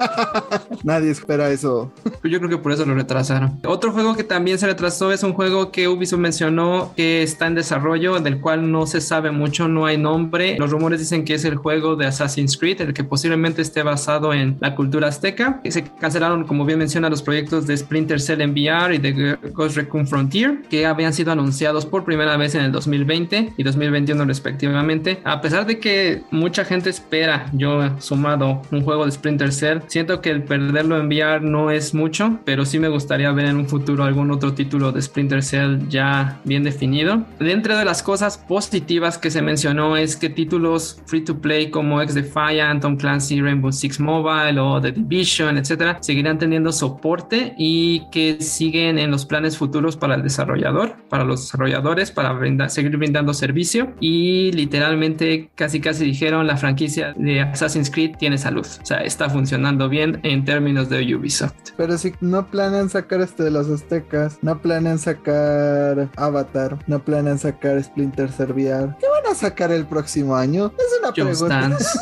Nadie 0.83 1.11
espera 1.11 1.49
eso. 1.49 1.91
Yo 2.23 2.39
creo 2.39 2.49
que 2.49 2.57
por 2.57 2.71
eso 2.71 2.85
lo 2.85 2.95
retrasaron. 2.95 3.59
Otro 3.65 3.91
juego 3.91 4.15
que 4.15 4.23
también 4.23 4.57
se 4.59 4.67
retrasó 4.67 5.11
es 5.11 5.23
un 5.23 5.33
juego 5.33 5.71
que 5.71 5.87
Ubisoft 5.87 6.19
mencionó 6.19 6.93
que 6.95 7.23
está 7.23 7.47
en 7.47 7.55
desarrollo, 7.55 8.19
del 8.19 8.39
cual 8.39 8.71
no 8.71 8.85
se 8.87 9.01
sabe 9.01 9.31
mucho, 9.31 9.67
no 9.67 9.85
hay 9.85 9.97
nombre. 9.97 10.57
Los 10.57 10.71
rumores 10.71 10.99
dicen 10.99 11.25
que 11.25 11.33
es 11.33 11.45
el 11.45 11.55
juego 11.55 11.95
de 11.95 12.05
Assassin's 12.05 12.57
Creed, 12.57 12.81
el 12.81 12.93
que 12.93 13.03
posiblemente 13.03 13.61
esté 13.61 13.83
basado 13.83 14.33
en 14.33 14.57
la 14.59 14.75
cultura 14.75 15.07
azteca. 15.07 15.61
Se 15.69 15.83
cancelaron, 15.83 16.45
como 16.45 16.65
bien 16.65 16.79
menciona, 16.79 17.09
los 17.09 17.21
proyectos 17.21 17.67
de 17.67 17.77
Splinter 17.77 18.19
Cell 18.19 18.41
en 18.41 18.51
VR 18.51 18.95
y 18.95 18.97
de 18.97 19.37
Ghost 19.53 19.77
Recon 19.77 20.07
Frontier, 20.07 20.61
que 20.69 20.85
habían 20.85 21.13
sido 21.13 21.31
anunciados 21.31 21.85
por 21.85 22.03
primera 22.03 22.37
vez 22.37 22.55
en 22.55 22.61
el 22.61 22.71
2020 22.71 23.53
y 23.57 23.63
2021 23.63 24.25
respectivamente. 24.25 25.19
A 25.23 25.41
pesar 25.41 25.65
de 25.65 25.79
que 25.79 26.23
mucha 26.31 26.65
gente 26.65 26.89
espera, 27.07 27.49
yo 27.53 27.97
sumado 27.99 28.61
un 28.69 28.81
juego 28.81 29.05
de 29.05 29.11
Splinter 29.13 29.53
Cell, 29.53 29.79
siento 29.87 30.19
que 30.19 30.29
el 30.29 30.43
perderlo 30.43 30.99
en 30.99 31.07
VR 31.07 31.39
no 31.39 31.71
es 31.71 31.93
mucho, 31.93 32.37
pero 32.43 32.65
sí 32.65 32.79
me 32.79 32.89
gustaría 32.89 33.31
ver 33.31 33.45
en 33.45 33.55
un 33.55 33.69
futuro 33.69 34.03
algún 34.03 34.29
otro 34.29 34.53
título 34.53 34.91
de 34.91 35.01
Splinter 35.01 35.41
Cell 35.41 35.87
ya 35.87 36.41
bien 36.43 36.63
definido. 36.63 37.23
Dentro 37.39 37.77
de 37.77 37.85
las 37.85 38.03
cosas 38.03 38.37
positivas 38.37 39.17
que 39.17 39.31
se 39.31 39.41
mencionó 39.41 39.95
es 39.95 40.17
que 40.17 40.29
títulos 40.29 41.01
free 41.05 41.21
to 41.23 41.39
play 41.39 41.71
como 41.71 42.01
X 42.01 42.13
Defiant, 42.13 42.81
Tom 42.81 42.97
Clancy, 42.97 43.39
Rainbow 43.39 43.71
Six 43.71 44.01
Mobile 44.01 44.59
o 44.59 44.81
The 44.81 44.91
Division, 44.91 45.57
etcétera, 45.57 45.99
seguirán 46.01 46.37
teniendo 46.37 46.73
soporte 46.73 47.55
y 47.57 48.03
que 48.11 48.41
siguen 48.41 48.99
en 48.99 49.11
los 49.11 49.25
planes 49.25 49.57
futuros 49.57 49.95
para 49.95 50.15
el 50.15 50.23
desarrollador, 50.23 50.97
para 51.07 51.23
los 51.23 51.43
desarrolladores, 51.43 52.11
para 52.11 52.67
seguir 52.67 52.97
brindando 52.97 53.33
servicio 53.33 53.93
y 54.01 54.51
literalmente 54.51 55.49
casi 55.55 55.79
casi 55.79 56.03
dijeron 56.03 56.45
la 56.47 56.57
franquicia 56.57 56.96
de 57.15 57.41
Assassin's 57.41 57.89
Creed 57.89 58.15
tiene 58.17 58.37
salud, 58.37 58.65
o 58.65 58.85
sea, 58.85 58.97
está 59.03 59.29
funcionando 59.29 59.89
bien 59.89 60.19
en 60.23 60.45
términos 60.45 60.89
de 60.89 61.15
Ubisoft. 61.15 61.53
Pero 61.77 61.97
si 61.97 62.13
no 62.21 62.47
planean 62.49 62.89
sacar 62.89 63.21
este 63.21 63.43
de 63.43 63.51
los 63.51 63.69
aztecas, 63.69 64.37
no 64.41 64.61
planean 64.61 64.99
sacar 64.99 66.09
Avatar, 66.15 66.77
no 66.87 66.99
planean 67.03 67.37
sacar 67.39 67.81
Splinter 67.83 68.31
Cell 68.31 68.51
VR, 68.51 68.95
¿qué 68.99 69.05
van 69.07 69.31
a 69.31 69.35
sacar 69.35 69.71
el 69.71 69.85
próximo 69.85 70.35
año? 70.35 70.71
Es 70.77 70.99
una 70.99 71.07
Just 71.09 71.41
pregunta. 71.41 71.61
Dance. 71.69 71.99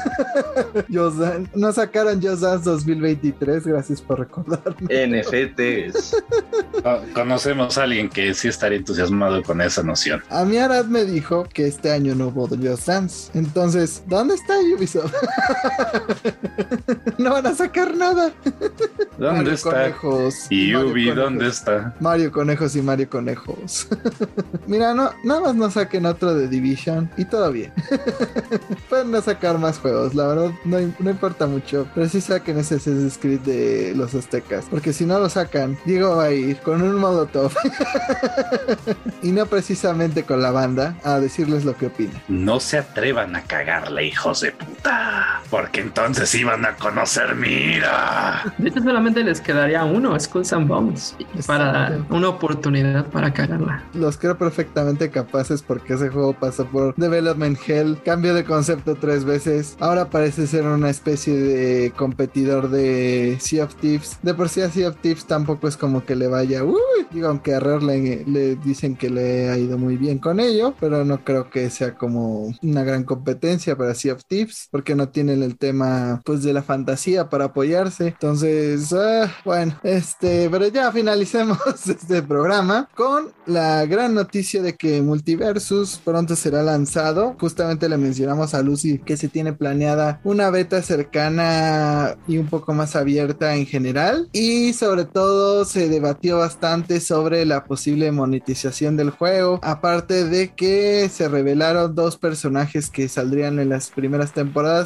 Just 0.93 1.17
Dance. 1.17 1.51
No 1.55 1.71
sacaron 1.71 2.21
Just 2.21 2.41
Dance 2.41 2.69
2023, 2.69 3.65
gracias 3.67 4.01
por 4.01 4.19
recordarme. 4.19 4.87
NFTs. 4.89 6.15
Co- 6.83 7.01
Conocemos 7.13 7.77
a 7.77 7.83
alguien 7.83 8.09
que 8.09 8.33
sí 8.33 8.47
estaría 8.47 8.77
entusiasmado 8.77 9.41
con 9.43 9.61
esa 9.61 9.83
noción. 9.83 10.21
A 10.29 10.45
mí 10.45 10.57
Arad 10.57 10.85
me 10.85 11.03
dijo 11.05 11.43
que 11.51 11.67
este 11.67 11.91
año 11.91 12.15
no 12.15 12.27
hubo 12.27 12.47
Just 12.47 12.87
Dance. 12.87 13.31
Entonces, 13.37 14.03
¿dónde 14.07 14.35
está 14.35 14.53
Ubisoft? 14.75 15.13
no 17.17 17.31
van 17.31 17.47
a 17.47 17.55
sacar 17.55 17.95
nada. 17.95 18.31
¿Dónde 19.17 19.37
Mario 19.37 19.53
está? 19.53 19.69
Conejos. 19.71 20.47
Y 20.49 20.71
Mario 20.73 20.89
Ubi, 20.89 21.05
Conejos. 21.05 21.23
¿dónde 21.23 21.47
está? 21.47 21.95
Mario 21.99 22.31
Conejos 22.31 22.75
y 22.75 22.81
Mario 22.81 23.09
Conejos. 23.09 23.87
Mira, 24.67 24.93
no, 24.93 25.11
nada 25.23 25.41
más 25.41 25.55
no 25.55 25.69
saquen 25.71 26.05
otro 26.05 26.33
de 26.33 26.47
Division 26.47 27.09
y 27.17 27.25
todo 27.25 27.51
bien. 27.51 27.73
Pueden 28.89 29.11
no 29.11 29.21
sacar 29.21 29.57
más 29.57 29.79
juegos, 29.79 30.15
la 30.15 30.27
verdad 30.27 30.51
no, 30.65 30.77
no 30.99 31.09
importa 31.09 31.47
mucho. 31.47 31.87
Pero 31.93 32.09
sí 32.09 32.21
saquen 32.21 32.59
ese 32.59 32.75
Assassin's 32.75 33.17
Creed 33.17 33.41
de 33.41 33.93
los 33.95 34.13
aztecas. 34.13 34.65
Porque 34.69 34.93
si 34.93 35.05
no 35.05 35.19
lo 35.19 35.29
sacan, 35.29 35.77
Diego 35.85 36.17
va 36.17 36.25
a 36.25 36.31
ir 36.31 36.57
con 36.57 36.81
un 36.81 36.95
modo 36.95 37.25
top. 37.27 37.51
y 39.23 39.31
no 39.31 39.45
precisamente 39.45 40.23
con 40.23 40.41
la 40.41 40.51
banda 40.51 40.95
a 41.03 41.19
decirles 41.19 41.65
lo 41.65 41.75
que 41.75 41.87
opina. 41.87 42.21
No 42.27 42.59
se 42.59 42.77
atrevan 42.77 43.35
a 43.35 43.43
cagarle, 43.43 44.05
hijos 44.05 44.41
de 44.41 44.51
puta. 44.51 44.64
Porque 45.49 45.81
entonces 45.81 46.33
iban 46.35 46.65
a 46.65 46.75
conocer 46.75 47.35
mi 47.35 47.47
ira. 47.47 48.53
De 48.57 48.69
hecho, 48.69 48.81
solamente 48.81 49.23
les 49.23 49.41
quedaría 49.41 49.83
uno, 49.83 50.19
Skulls 50.19 50.53
and 50.53 50.67
Bones, 50.67 51.15
para 51.45 51.99
una 52.09 52.29
oportunidad 52.29 53.05
para 53.07 53.31
cagarla. 53.33 53.83
Los 53.93 54.17
creo 54.17 54.37
perfectamente 54.37 55.09
capaces 55.09 55.61
porque 55.61 55.93
ese 55.93 56.09
juego 56.09 56.33
pasó 56.33 56.65
por 56.65 56.95
Development 56.95 57.57
Hell, 57.67 57.99
cambio 58.03 58.33
de 58.33 58.43
concepto 58.43 58.95
tres 58.95 59.23
veces. 59.23 59.77
Ahora 59.79 60.09
parece 60.09 60.47
ser 60.47 60.63
una 60.65 60.89
especie 60.89 61.35
de 61.35 61.91
competidor 61.91 62.69
de 62.69 63.37
Sea 63.39 63.65
of 63.65 63.75
Thieves. 63.75 64.17
De 64.23 64.33
por 64.33 64.49
sí 64.49 64.61
a 64.61 64.69
Sea 64.69 64.89
of 64.89 64.97
Thieves 64.97 65.25
tampoco 65.25 65.67
es 65.67 65.77
como 65.77 66.05
que 66.05 66.15
le 66.15 66.27
vaya, 66.27 66.63
uy, 66.63 66.75
digo, 67.11 67.27
aunque 67.27 67.53
a 67.53 67.59
Rare 67.59 67.83
le, 67.83 68.25
le 68.25 68.55
dicen 68.55 68.95
que 68.95 69.09
le 69.09 69.49
ha 69.49 69.57
ido 69.57 69.77
muy 69.77 69.97
bien 69.97 70.17
con 70.17 70.39
ello, 70.39 70.73
pero 70.79 71.05
no 71.05 71.23
creo 71.23 71.49
que 71.49 71.69
sea 71.69 71.95
como 71.95 72.53
una 72.61 72.83
gran 72.83 73.03
competencia 73.03 73.75
para 73.75 73.93
Sea 73.93 74.13
of 74.13 74.25
Thieves 74.25 74.54
porque 74.71 74.95
no 74.95 75.09
tienen 75.09 75.43
el 75.43 75.57
tema 75.57 76.21
pues 76.25 76.43
de 76.43 76.53
la 76.53 76.63
fantasía 76.63 77.29
para 77.29 77.45
apoyarse. 77.45 78.07
Entonces, 78.07 78.93
ah, 78.93 79.31
bueno, 79.43 79.79
este, 79.83 80.49
pero 80.49 80.67
ya 80.67 80.91
finalicemos 80.91 81.59
este 81.87 82.21
programa 82.21 82.89
con 82.95 83.33
la 83.45 83.85
gran 83.85 84.13
noticia 84.13 84.61
de 84.61 84.75
que 84.75 85.01
Multiversus 85.01 86.01
pronto 86.03 86.35
será 86.35 86.63
lanzado. 86.63 87.35
Justamente 87.39 87.89
le 87.89 87.97
mencionamos 87.97 88.53
a 88.53 88.61
Lucy 88.61 88.99
que 88.99 89.17
se 89.17 89.27
tiene 89.27 89.53
planeada 89.53 90.19
una 90.23 90.49
beta 90.49 90.81
cercana 90.81 92.15
y 92.27 92.37
un 92.37 92.47
poco 92.47 92.73
más 92.73 92.95
abierta 92.95 93.55
en 93.55 93.65
general. 93.65 94.29
Y 94.31 94.73
sobre 94.73 95.05
todo 95.05 95.65
se 95.65 95.89
debatió 95.89 96.39
bastante 96.39 96.99
sobre 96.99 97.45
la 97.45 97.65
posible 97.65 98.11
monetización 98.11 98.97
del 98.97 99.09
juego. 99.09 99.59
Aparte 99.63 100.25
de 100.25 100.53
que 100.53 101.09
se 101.09 101.27
revelaron 101.27 101.95
dos 101.95 102.17
personajes 102.17 102.89
que 102.89 103.07
saldrían 103.07 103.59
en 103.59 103.69
las 103.69 103.89
primeras 103.89 104.33
temporadas, 104.33 104.44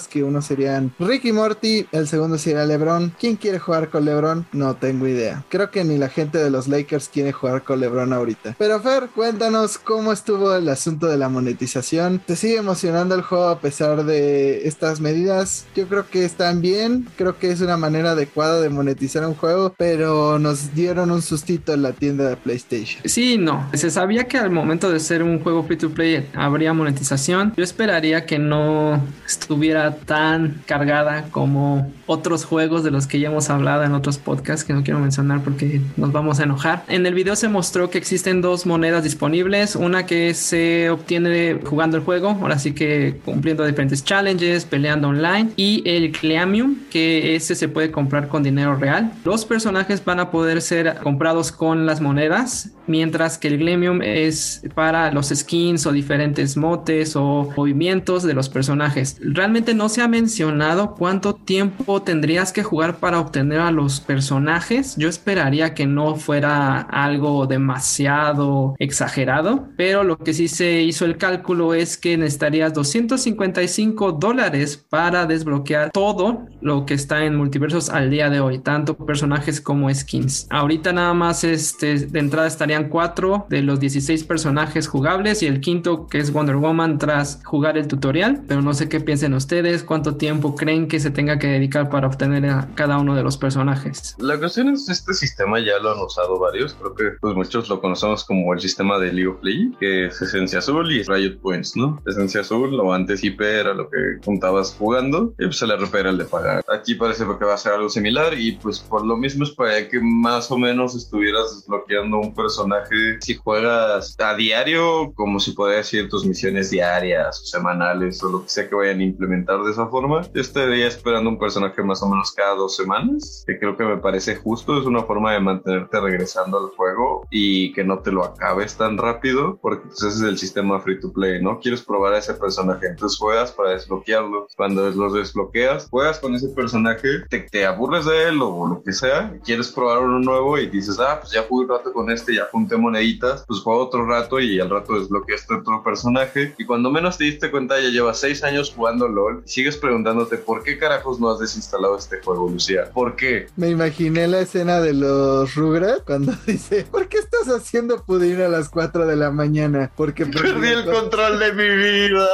que 0.10 0.24
uno 0.24 0.42
serían 0.42 0.94
Ricky 1.00 1.32
Morty, 1.32 1.88
el 1.92 2.08
segundo 2.08 2.38
sería 2.38 2.66
LeBron. 2.66 3.14
¿Quién 3.20 3.36
quiere 3.36 3.60
jugar 3.60 3.90
con 3.90 4.06
LeBron? 4.06 4.46
No 4.52 4.76
tengo 4.76 5.08
idea. 5.08 5.44
Creo 5.50 5.72
que 5.72 5.84
ni 5.84 5.98
la 5.98 6.10
gente 6.10 6.38
de 6.38 6.50
los 6.50 6.68
Lakers 6.68 7.10
quiere 7.10 7.32
jugar 7.32 7.64
con 7.64 7.80
LeBron 7.80 8.14
ahorita. 8.14 8.56
Pero 8.58 8.80
Fer, 8.82 9.10
cuéntanos 9.16 9.78
cómo 9.78 10.12
estuvo 10.12 10.54
el 10.56 10.68
asunto 10.70 11.08
de 11.08 11.18
la 11.18 11.30
monetización. 11.30 12.20
¿Te 12.26 12.36
sigue 12.36 12.58
emocionando 12.58 13.16
el 13.16 13.22
juego 13.22 13.50
a 13.50 13.60
pesar 13.60 14.06
de 14.06 14.68
estas 14.68 15.00
medidas? 15.00 15.66
Yo 15.76 15.88
creo 15.88 16.08
que 16.08 16.26
están 16.26 16.62
bien. 16.62 17.08
Creo 17.18 17.38
que 17.38 17.52
es 17.52 17.62
una 17.62 17.78
manera 17.78 18.12
adecuada 18.12 18.62
de 18.62 18.70
monetizar 18.70 19.26
un 19.26 19.36
juego, 19.36 19.74
pero 19.78 20.40
nos 20.40 20.74
dieron 20.74 21.12
un 21.12 21.22
sustito 21.22 21.74
en 21.74 21.84
la 21.84 21.94
tienda 21.94 22.30
de 22.30 22.36
PlayStation. 22.38 23.02
Sí, 23.06 23.38
no. 23.38 23.70
Se 23.74 23.90
sabía 23.92 24.26
que 24.26 24.38
al 24.38 24.52
momento 24.52 24.92
de 24.92 25.00
ser 25.00 25.24
un 25.24 25.40
juego 25.40 25.64
free 25.64 25.78
to 25.78 25.90
play 25.90 26.28
habría 26.34 26.74
monetización. 26.74 27.54
Yo 27.56 27.64
esperaría 27.64 28.26
que 28.26 28.40
no 28.40 29.02
estuviera 29.50 29.96
tan 29.96 30.62
cargada 30.68 31.26
como 31.32 31.92
otros 32.06 32.46
juegos 32.46 32.84
de 32.84 32.92
los 32.92 33.08
que 33.08 33.20
ya 33.20 33.30
hemos 33.30 33.50
hablado 33.50 33.84
en 33.84 33.94
otros 33.94 34.20
podcasts 34.20 34.64
que 34.64 34.74
no 34.74 34.84
quiero 34.84 35.00
mencionar 35.00 35.42
porque 35.44 35.82
nos 35.98 36.12
vamos 36.12 36.40
a 36.40 36.44
enojar. 36.44 36.84
En 36.88 37.08
el 37.08 37.16
video 37.16 37.36
se 37.36 37.50
mostró 37.50 37.90
que 37.90 37.98
existen 37.98 38.42
dos 38.42 38.68
monedas 38.68 39.04
disponibles. 39.04 39.76
Una 39.76 40.06
que 40.06 40.36
se 40.36 40.92
obtiene 40.92 41.60
jugando 41.66 41.98
el 41.98 42.04
juego, 42.04 42.30
ahora 42.30 42.60
sí 42.60 42.74
que 42.74 43.20
cumpliendo 43.26 43.66
diferentes 43.66 44.04
challenges, 44.04 44.66
peleando 44.66 45.08
online. 45.08 45.50
Y 45.56 45.82
el 45.86 46.12
Cleamium, 46.12 46.76
que 46.92 47.36
ese 47.36 47.56
se 47.56 47.68
puede 47.70 47.90
comprar 47.90 48.28
con 48.28 48.44
dinero 48.44 48.76
real. 48.76 49.14
Los 49.26 49.46
personajes 49.46 50.06
van 50.06 50.20
a 50.20 50.30
poder 50.30 50.62
ser 50.62 50.98
comprados 51.02 51.52
con 51.52 51.88
las 51.88 52.02
monedas, 52.02 52.70
mientras 52.86 53.40
que 53.40 53.48
el 53.48 53.58
Glemium 53.58 54.04
es 54.04 54.62
para 54.76 55.12
los 55.12 55.30
skins 55.30 55.88
o 55.88 55.92
diferentes 55.92 56.56
motes 56.56 57.16
o 57.16 57.52
movimientos 57.58 58.22
de 58.24 58.36
los 58.36 58.50
personajes. 58.50 59.18
Realmente 59.40 59.74
no 59.74 59.90
se 59.90 60.02
ha 60.02 60.08
mencionado 60.08 60.96
cuánto 60.96 61.36
tiempo 61.36 62.02
tendrías 62.02 62.54
que 62.54 62.64
jugar 62.64 62.98
para 62.98 63.20
obtener 63.20 63.60
a 63.60 63.72
los 63.72 64.00
personajes. 64.00 64.96
Yo 64.98 65.10
esperaría 65.10 65.74
que 65.74 65.86
no 65.86 66.16
fuera 66.16 66.82
algo 66.82 67.46
demasiado 67.48 68.76
exagerado, 68.80 69.70
pero 69.78 70.04
lo 70.04 70.18
que 70.18 70.34
sí 70.34 70.48
se 70.48 70.82
hizo 70.82 71.06
el 71.06 71.18
cálculo 71.18 71.74
es 71.74 71.98
que 71.98 72.18
necesitarías 72.18 72.74
255 72.74 74.14
dólares 74.14 74.78
para 74.90 75.26
desbloquear 75.26 75.92
todo 75.92 76.46
lo 76.62 76.86
que 76.86 76.94
está 76.94 77.24
en 77.26 77.36
multiversos 77.36 77.90
al 77.90 78.10
día 78.10 78.30
de 78.30 78.40
hoy, 78.42 78.60
tanto 78.60 78.98
personajes 78.98 79.62
como 79.62 79.94
skins. 79.94 80.48
Ahorita 80.50 80.92
nada 80.92 81.14
más 81.14 81.44
este, 81.44 81.98
de 81.98 82.20
entrada 82.20 82.48
estarían 82.48 82.70
serían 82.70 82.90
cuatro 82.90 83.48
de 83.50 83.64
los 83.64 83.80
16 83.80 84.26
personajes 84.26 84.88
jugables 84.88 85.42
y 85.42 85.48
el 85.48 85.60
quinto 85.60 86.06
que 86.06 86.20
es 86.20 86.32
Wonder 86.32 86.58
Woman 86.58 87.00
tras 87.00 87.42
jugar 87.44 87.80
el 87.80 87.88
tutorial, 87.88 88.44
pero 88.48 88.62
no 88.62 88.76
sé 88.76 88.88
qué 88.88 89.00
piensen 89.00 89.29
ustedes, 89.34 89.84
cuánto 89.84 90.16
tiempo 90.16 90.56
creen 90.56 90.88
que 90.88 91.00
se 91.00 91.12
tenga 91.12 91.40
que 91.40 91.48
dedicar 91.48 91.90
para 91.90 92.08
obtener 92.08 92.46
a 92.46 92.68
cada 92.76 92.98
uno 92.98 93.16
de 93.16 93.24
los 93.24 93.38
personajes. 93.38 94.16
La 94.20 94.38
cuestión 94.38 94.70
es 94.70 94.90
este 94.90 95.14
sistema 95.14 95.60
ya 95.60 95.80
lo 95.80 95.92
han 95.92 96.00
usado 96.00 96.40
varios, 96.40 96.74
creo 96.74 96.96
que 96.96 97.04
pues 97.20 97.36
muchos 97.36 97.70
lo 97.70 97.82
conocemos 97.82 98.24
como 98.24 98.54
el 98.54 98.60
sistema 98.60 98.98
de 98.98 99.14
League 99.14 99.28
of 99.28 99.44
Legends, 99.44 99.78
que 99.80 100.06
es 100.08 100.22
Esencia 100.22 100.60
Azul 100.60 100.92
y 100.92 101.04
Riot 101.04 101.40
Points, 101.42 101.76
¿no? 101.76 102.02
Esencia 102.06 102.42
Azul 102.42 102.80
o 102.80 102.94
antes 102.94 103.24
IP 103.24 103.42
era 103.42 103.74
lo 103.74 103.90
que 103.90 103.98
juntabas 104.24 104.76
jugando 104.78 105.34
y 105.38 105.46
pues 105.46 105.62
el 105.62 105.72
RP 105.72 105.96
era 105.96 106.10
el 106.10 106.18
de 106.18 106.26
pagar. 106.26 106.64
Aquí 106.72 106.96
parece 106.96 107.26
que 107.26 107.46
va 107.46 107.54
a 107.54 107.58
ser 107.58 107.74
algo 107.74 107.90
similar 107.90 108.34
y 108.38 108.54
pues 108.54 108.80
por 108.80 109.06
lo 109.06 109.18
mismo 109.18 109.44
es 109.44 109.52
para 109.52 109.88
que 109.88 110.00
más 110.02 110.52
o 110.52 110.58
menos 110.58 110.96
estuvieras 110.96 111.56
desbloqueando 111.56 112.20
un 112.20 112.34
personaje 112.34 113.20
si 113.22 113.36
juegas 113.36 114.16
a 114.20 114.36
diario, 114.36 115.12
como 115.16 115.40
si 115.40 115.52
podría 115.52 115.78
decir 115.78 116.10
tus 116.10 116.26
misiones 116.26 116.70
diarias 116.70 117.42
o 117.42 117.46
semanales 117.46 118.22
o 118.24 118.30
lo 118.30 118.44
que 118.44 118.50
sea 118.50 118.70
que 118.70 118.76
vayan 118.76 119.02
implementar 119.20 119.62
de 119.64 119.72
esa 119.72 119.88
forma. 119.88 120.22
Yo 120.34 120.42
estaría 120.42 120.88
esperando 120.88 121.30
un 121.30 121.38
personaje 121.38 121.84
más 121.84 122.02
o 122.02 122.10
menos 122.10 122.32
cada 122.32 122.56
dos 122.56 122.76
semanas, 122.76 123.44
que 123.46 123.60
creo 123.60 123.76
que 123.76 123.84
me 123.84 123.98
parece 123.98 124.36
justo, 124.36 124.80
es 124.80 124.86
una 124.86 125.04
forma 125.04 125.34
de 125.34 125.42
mantenerte 125.42 126.00
regresando 126.00 126.58
al 126.58 126.68
juego 126.76 127.28
y 127.30 127.74
que 127.74 127.84
no 127.84 128.00
te 128.00 128.12
lo 128.12 128.24
acabes 128.24 128.78
tan 128.78 128.98
rápido, 128.98 129.60
porque 129.62 129.88
pues, 129.88 130.04
ese 130.04 130.08
es 130.08 130.22
el 130.22 130.38
sistema 130.38 130.80
free 130.80 131.00
to 131.00 131.12
play, 131.12 131.42
¿no? 131.42 131.60
Quieres 131.60 131.84
probar 131.84 132.14
a 132.14 132.20
ese 132.20 132.34
personaje, 132.34 132.88
entonces 132.88 133.20
juegas 133.20 133.52
para 133.52 133.72
desbloquearlo. 133.72 134.48
Cuando 134.56 134.90
los 134.90 135.14
desbloqueas, 135.14 135.88
juegas 135.90 136.20
con 136.20 136.36
ese 136.36 136.50
personaje, 136.50 137.26
te, 137.30 137.42
te 137.42 137.66
aburres 137.66 138.06
de 138.06 138.30
él 138.30 138.42
o 138.42 138.68
lo 138.68 138.82
que 138.82 138.94
sea, 138.94 139.34
quieres 139.44 139.70
probar 139.70 140.00
uno 140.00 140.20
nuevo 140.20 140.58
y 140.58 140.68
dices, 140.68 141.00
ah, 141.00 141.20
pues 141.20 141.34
ya 141.34 141.44
jugué 141.44 141.66
un 141.66 141.70
rato 141.72 141.92
con 141.92 142.10
este, 142.10 142.36
ya 142.36 142.48
junté 142.52 142.78
moneditas, 142.78 143.44
pues 143.48 143.60
juego 143.62 143.82
otro 143.84 144.06
rato 144.06 144.40
y 144.40 144.60
al 144.60 144.70
rato 144.70 144.98
desbloqueaste 144.98 145.56
otro 145.56 145.84
personaje. 145.84 146.54
Y 146.58 146.66
cuando 146.66 146.90
menos 146.90 147.18
te 147.18 147.26
diste 147.26 147.52
cuenta, 147.52 147.80
ya 147.80 147.90
llevas 147.90 148.20
seis 148.20 148.44
años 148.44 148.74
jugando 148.76 148.99
LOL 149.08 149.44
sigues 149.46 149.78
preguntándote 149.78 150.38
por 150.38 150.64
qué 150.64 150.78
carajos 150.78 151.20
no 151.20 151.30
has 151.30 151.40
desinstalado 151.40 151.98
este 151.98 152.20
juego, 152.22 152.50
Lucía. 152.50 152.90
¿Por 152.94 153.16
qué? 153.16 153.48
Me 153.56 153.70
imaginé 153.70 154.28
la 154.28 154.40
escena 154.40 154.80
de 154.82 154.94
los 154.94 155.56
Rugrats 155.56 156.04
cuando 156.06 156.34
dice, 156.46 156.86
¿por 156.90 157.08
qué 157.08 157.18
estás 157.18 157.48
haciendo 157.48 158.04
pudín 158.04 158.42
a 158.42 158.48
las 158.48 158.70
4 158.70 159.06
de 159.06 159.16
la 159.16 159.32
mañana? 159.32 159.92
Porque 159.96 160.26
perdí 160.26 160.68
el 160.68 160.86
control 160.86 161.40
de 161.40 161.54
mi 161.54 161.70
vida. 161.70 162.28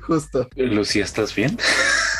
Justo. 0.00 0.48
Lucía, 0.56 1.04
¿estás 1.04 1.34
bien? 1.34 1.58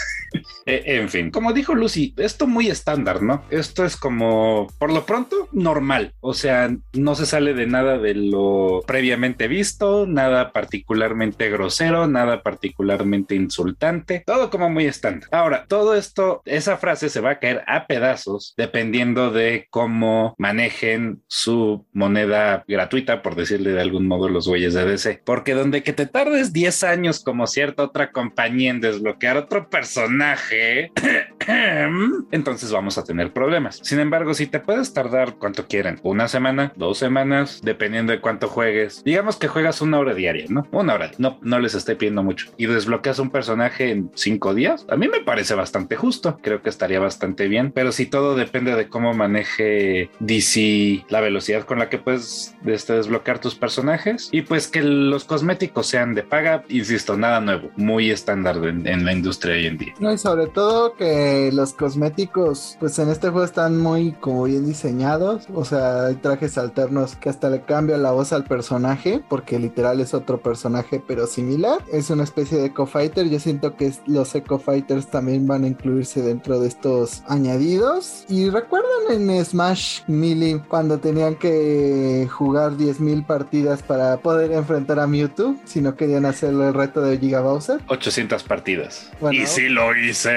Eh, 0.71 0.83
en 1.01 1.09
fin, 1.09 1.31
como 1.31 1.53
dijo 1.53 1.75
Lucy, 1.75 2.15
esto 2.17 2.47
muy 2.47 2.69
estándar, 2.69 3.23
¿no? 3.23 3.43
Esto 3.51 3.85
es 3.85 3.97
como, 3.97 4.69
por 4.79 4.93
lo 4.93 5.05
pronto, 5.05 5.49
normal. 5.53 6.15
O 6.21 6.33
sea, 6.33 6.71
no 6.93 7.15
se 7.17 7.27
sale 7.27 7.55
de 7.55 7.67
nada 7.67 7.99
de 7.99 8.15
lo 8.15 8.83
previamente 8.87 9.49
visto, 9.49 10.07
nada 10.07 10.53
particularmente 10.53 11.51
grosero, 11.51 12.07
nada 12.07 12.43
particularmente 12.43 13.35
insultante, 13.35 14.23
todo 14.25 14.51
como 14.51 14.71
muy 14.71 14.87
estándar. 14.87 15.29
Ahora, 15.33 15.65
todo 15.67 15.97
esto, 15.97 16.43
esa 16.45 16.77
frase 16.77 17.09
se 17.09 17.21
va 17.21 17.31
a 17.33 17.39
caer 17.41 17.65
a 17.67 17.87
pedazos 17.89 18.55
dependiendo 18.57 19.33
de 19.33 19.67
cómo 19.71 20.35
manejen 20.39 21.23
su 21.27 21.85
moneda 21.93 22.65
gratuita, 22.69 23.23
por 23.23 23.35
decirle 23.35 23.73
de 23.73 23.81
algún 23.81 24.07
modo, 24.07 24.29
los 24.29 24.47
güeyes 24.47 24.75
de 24.75 24.85
DC. 24.85 25.23
Porque 25.25 25.55
donde 25.55 25.83
que 25.83 25.93
te 25.93 26.07
tardes 26.07 26.53
10 26.53 26.85
años 26.85 27.25
como 27.25 27.47
cierta 27.47 27.83
otra 27.83 28.13
compañía 28.13 28.71
en 28.71 28.81
desbloquear 28.81 29.37
otro 29.37 29.69
personaje, 29.69 30.60
entonces 32.31 32.73
vamos 32.73 32.99
a 32.99 33.05
tener 33.05 33.33
problemas. 33.33 33.81
Sin 33.83 34.01
embargo, 34.01 34.35
si 34.35 34.47
te 34.47 34.61
puedes 34.61 34.93
tardar 34.93 35.37
cuanto 35.37 35.67
quieran, 35.67 36.01
una 36.03 36.29
semana, 36.29 36.73
dos 36.77 36.99
semanas, 36.99 37.61
dependiendo 37.63 38.13
de 38.13 38.21
cuánto 38.21 38.49
juegues. 38.49 39.03
Digamos 39.05 39.37
que 39.37 39.49
juegas 39.49 39.81
una 39.81 39.99
hora 39.99 40.15
diaria, 40.15 40.47
¿no? 40.49 40.67
Una 40.71 40.95
hora, 40.95 41.11
no, 41.19 41.39
no 41.43 41.59
les 41.59 41.75
estoy 41.75 41.97
pidiendo 41.97 42.23
mucho. 42.23 42.51
Y 42.57 42.67
desbloqueas 42.67 43.19
un 43.19 43.31
personaje 43.31 43.91
en 43.91 44.11
cinco 44.15 44.55
días, 44.55 44.87
a 44.89 44.97
mí 44.97 45.09
me 45.09 45.21
parece 45.21 45.55
bastante 45.55 45.97
justo. 45.97 46.39
Creo 46.43 46.63
que 46.63 46.71
estaría 46.71 47.01
bastante 47.01 47.49
bien, 47.49 47.73
pero 47.73 47.93
si 47.93 48.07
todo 48.07 48.35
depende 48.37 48.75
de 48.75 48.89
cómo 48.89 49.15
maneje 49.15 50.11
DC 50.21 51.05
la 51.09 51.21
velocidad 51.21 51.65
con 51.65 51.79
la 51.79 51.89
que 51.89 51.99
puedes 51.99 52.55
este, 52.65 52.95
desbloquear 52.95 53.39
tus 53.39 53.55
personajes 53.55 54.29
y 54.33 54.43
pues 54.43 54.69
que 54.69 54.83
los 54.83 55.25
cosméticos 55.25 55.87
sean 55.87 56.15
de 56.15 56.23
paga, 56.23 56.65
insisto, 56.69 57.17
nada 57.17 57.41
nuevo, 57.41 57.71
muy 57.77 58.11
estándar 58.11 58.57
en, 58.57 58.87
en 58.87 59.05
la 59.05 59.13
industria 59.13 59.55
hoy 59.55 59.67
en 59.67 59.79
día. 59.79 59.95
No, 59.99 60.13
y 60.13 60.19
sobre 60.41 60.53
todo 60.53 60.95
que 60.95 61.51
los 61.53 61.75
cosméticos, 61.75 62.79
pues 62.81 62.99
en 62.99 63.11
este 63.11 63.29
juego 63.29 63.45
están 63.45 63.77
muy 63.77 64.13
como 64.13 64.45
bien 64.45 64.65
diseñados. 64.65 65.47
O 65.53 65.67
sea, 65.67 66.07
hay 66.07 66.15
trajes 66.15 66.57
alternos 66.57 67.15
que 67.17 67.29
hasta 67.29 67.51
le 67.51 67.61
cambia 67.61 67.99
la 67.99 68.13
voz 68.13 68.33
al 68.33 68.45
personaje, 68.45 69.23
porque 69.29 69.59
literal 69.59 70.01
es 70.01 70.15
otro 70.15 70.41
personaje, 70.41 71.03
pero 71.07 71.27
similar. 71.27 71.85
Es 71.93 72.09
una 72.09 72.25
especie 72.25 72.57
de 72.57 72.67
eco-fighter. 72.67 73.29
Yo 73.29 73.39
siento 73.39 73.77
que 73.77 73.93
los 74.07 74.35
eco-fighters 74.35 75.09
también 75.09 75.47
van 75.47 75.65
a 75.65 75.67
incluirse 75.67 76.23
dentro 76.23 76.59
de 76.59 76.69
estos 76.69 77.23
añadidos. 77.29 78.25
Y 78.31 78.49
recuerdan 78.49 79.11
en 79.11 79.45
Smash 79.45 80.05
Melee 80.07 80.63
cuando 80.69 81.01
tenían 81.01 81.35
que 81.35 82.27
jugar 82.33 82.79
10.000 82.79 83.27
partidas 83.27 83.83
para 83.83 84.17
poder 84.17 84.53
enfrentar 84.53 85.01
a 85.01 85.07
Mewtwo, 85.07 85.57
si 85.67 85.83
no 85.83 85.97
querían 85.97 86.25
hacer 86.25 86.55
el 86.55 86.73
reto 86.73 87.03
de 87.03 87.19
Giga 87.19 87.43
Bowser. 87.43 87.83
800 87.89 88.43
partidas. 88.45 89.11
y 89.31 89.45
sí 89.45 89.69
lo 89.69 89.95
hice. 89.95 90.30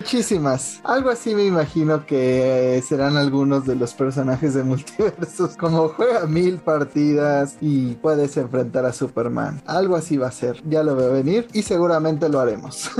Muchísimas. 0.00 0.80
Algo 0.84 1.10
así 1.10 1.34
me 1.34 1.44
imagino 1.44 2.06
que 2.06 2.82
serán 2.86 3.16
algunos 3.16 3.66
de 3.66 3.76
los 3.76 3.94
personajes 3.94 4.54
de 4.54 4.62
multiversos. 4.64 5.56
Como 5.56 5.88
juega 5.88 6.26
mil 6.26 6.58
partidas 6.58 7.56
y 7.60 7.94
puedes 7.94 8.36
enfrentar 8.36 8.86
a 8.86 8.92
Superman. 8.92 9.62
Algo 9.66 9.96
así 9.96 10.16
va 10.16 10.28
a 10.28 10.32
ser. 10.32 10.62
Ya 10.68 10.82
lo 10.82 10.96
veo 10.96 11.12
venir 11.12 11.48
y 11.52 11.62
seguramente 11.62 12.28
lo 12.28 12.40
haremos. 12.40 12.90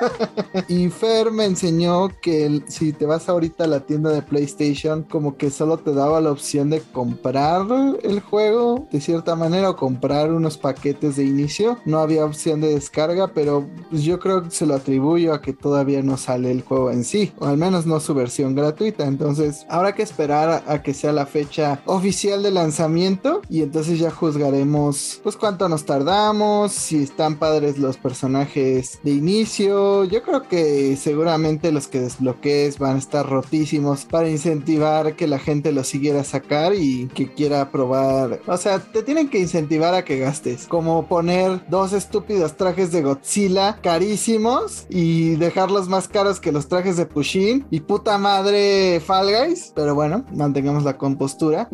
y 0.68 0.88
Fer 0.90 1.30
me 1.30 1.44
enseñó 1.44 2.10
que 2.20 2.62
si 2.68 2.92
te 2.92 3.06
vas 3.06 3.28
ahorita 3.28 3.64
a 3.64 3.68
la 3.68 3.80
tienda 3.80 4.10
de 4.10 4.22
PlayStation, 4.22 5.02
como 5.02 5.36
que 5.36 5.50
solo 5.50 5.78
te 5.78 5.92
daba 5.92 6.20
la 6.20 6.30
opción 6.30 6.70
de 6.70 6.80
comprar 6.80 7.66
el 8.02 8.20
juego 8.20 8.88
de 8.90 9.00
cierta 9.00 9.36
manera 9.36 9.70
o 9.70 9.76
comprar 9.76 10.32
unos 10.32 10.58
paquetes 10.58 11.16
de 11.16 11.24
inicio. 11.24 11.78
No 11.84 11.98
había 11.98 12.24
opción 12.24 12.60
de 12.60 12.74
descarga, 12.74 13.28
pero 13.28 13.66
pues 13.90 14.02
yo 14.02 14.18
creo 14.18 14.42
que 14.42 14.50
se 14.50 14.66
lo 14.66 14.74
atribuyo 14.74 15.32
a 15.32 15.40
que 15.40 15.52
todavía 15.52 15.83
no 16.02 16.16
sale 16.16 16.50
el 16.50 16.62
juego 16.62 16.90
en 16.90 17.04
sí, 17.04 17.32
o 17.38 17.46
al 17.46 17.56
menos 17.56 17.86
no 17.86 18.00
su 18.00 18.14
versión 18.14 18.54
gratuita. 18.54 19.06
Entonces, 19.06 19.66
habrá 19.68 19.94
que 19.94 20.02
esperar 20.02 20.64
a, 20.66 20.82
que 20.82 20.94
sea 20.94 21.12
la 21.12 21.26
fecha 21.26 21.80
oficial 21.86 22.42
de 22.42 22.50
lanzamiento 22.50 23.42
y 23.48 23.62
entonces 23.62 23.98
ya 23.98 24.10
juzgaremos 24.10 25.20
pues 25.22 25.36
cuánto 25.36 25.68
nos 25.68 25.84
tardamos, 25.84 26.72
si 26.72 27.02
están 27.02 27.36
padres 27.36 27.78
los 27.78 27.96
personajes 27.96 28.98
de 29.02 29.12
inicio. 29.12 30.04
Yo 30.04 30.22
creo 30.22 30.42
que 30.42 30.96
seguramente 30.96 31.72
los 31.72 31.88
que 31.88 32.00
desbloquees 32.00 32.78
van 32.78 32.96
a 32.96 32.98
estar 32.98 33.28
rotísimos 33.28 34.04
para 34.04 34.28
incentivar 34.28 35.16
que 35.16 35.26
la 35.26 35.38
gente 35.38 35.72
lo 35.72 35.84
siguiera 35.84 36.24
sacar 36.24 36.74
y 36.74 37.08
que 37.14 37.32
quiera 37.32 37.70
probar. 37.70 38.40
O 38.46 38.56
sea, 38.56 38.78
te 38.78 39.02
tienen 39.02 39.28
que 39.28 39.38
incentivar 39.38 39.94
a 39.94 40.04
que 40.04 40.18
gastes, 40.18 40.66
como 40.66 41.06
poner 41.06 41.64
dos 41.68 41.92
estúpidos 41.92 42.56
trajes 42.56 42.92
de 42.92 43.02
Godzilla 43.02 43.78
carísimos 43.82 44.86
y 44.88 45.36
dejarlos 45.36 45.73
más 45.88 46.08
caros 46.08 46.40
que 46.40 46.52
los 46.52 46.68
trajes 46.68 46.96
de 46.96 47.06
Pushin 47.06 47.66
y 47.70 47.80
puta 47.80 48.16
madre 48.18 49.00
Fall 49.00 49.30
Guys. 49.30 49.72
Pero 49.74 49.94
bueno, 49.94 50.24
mantengamos 50.32 50.84
la 50.84 50.96
compostura. 50.96 51.68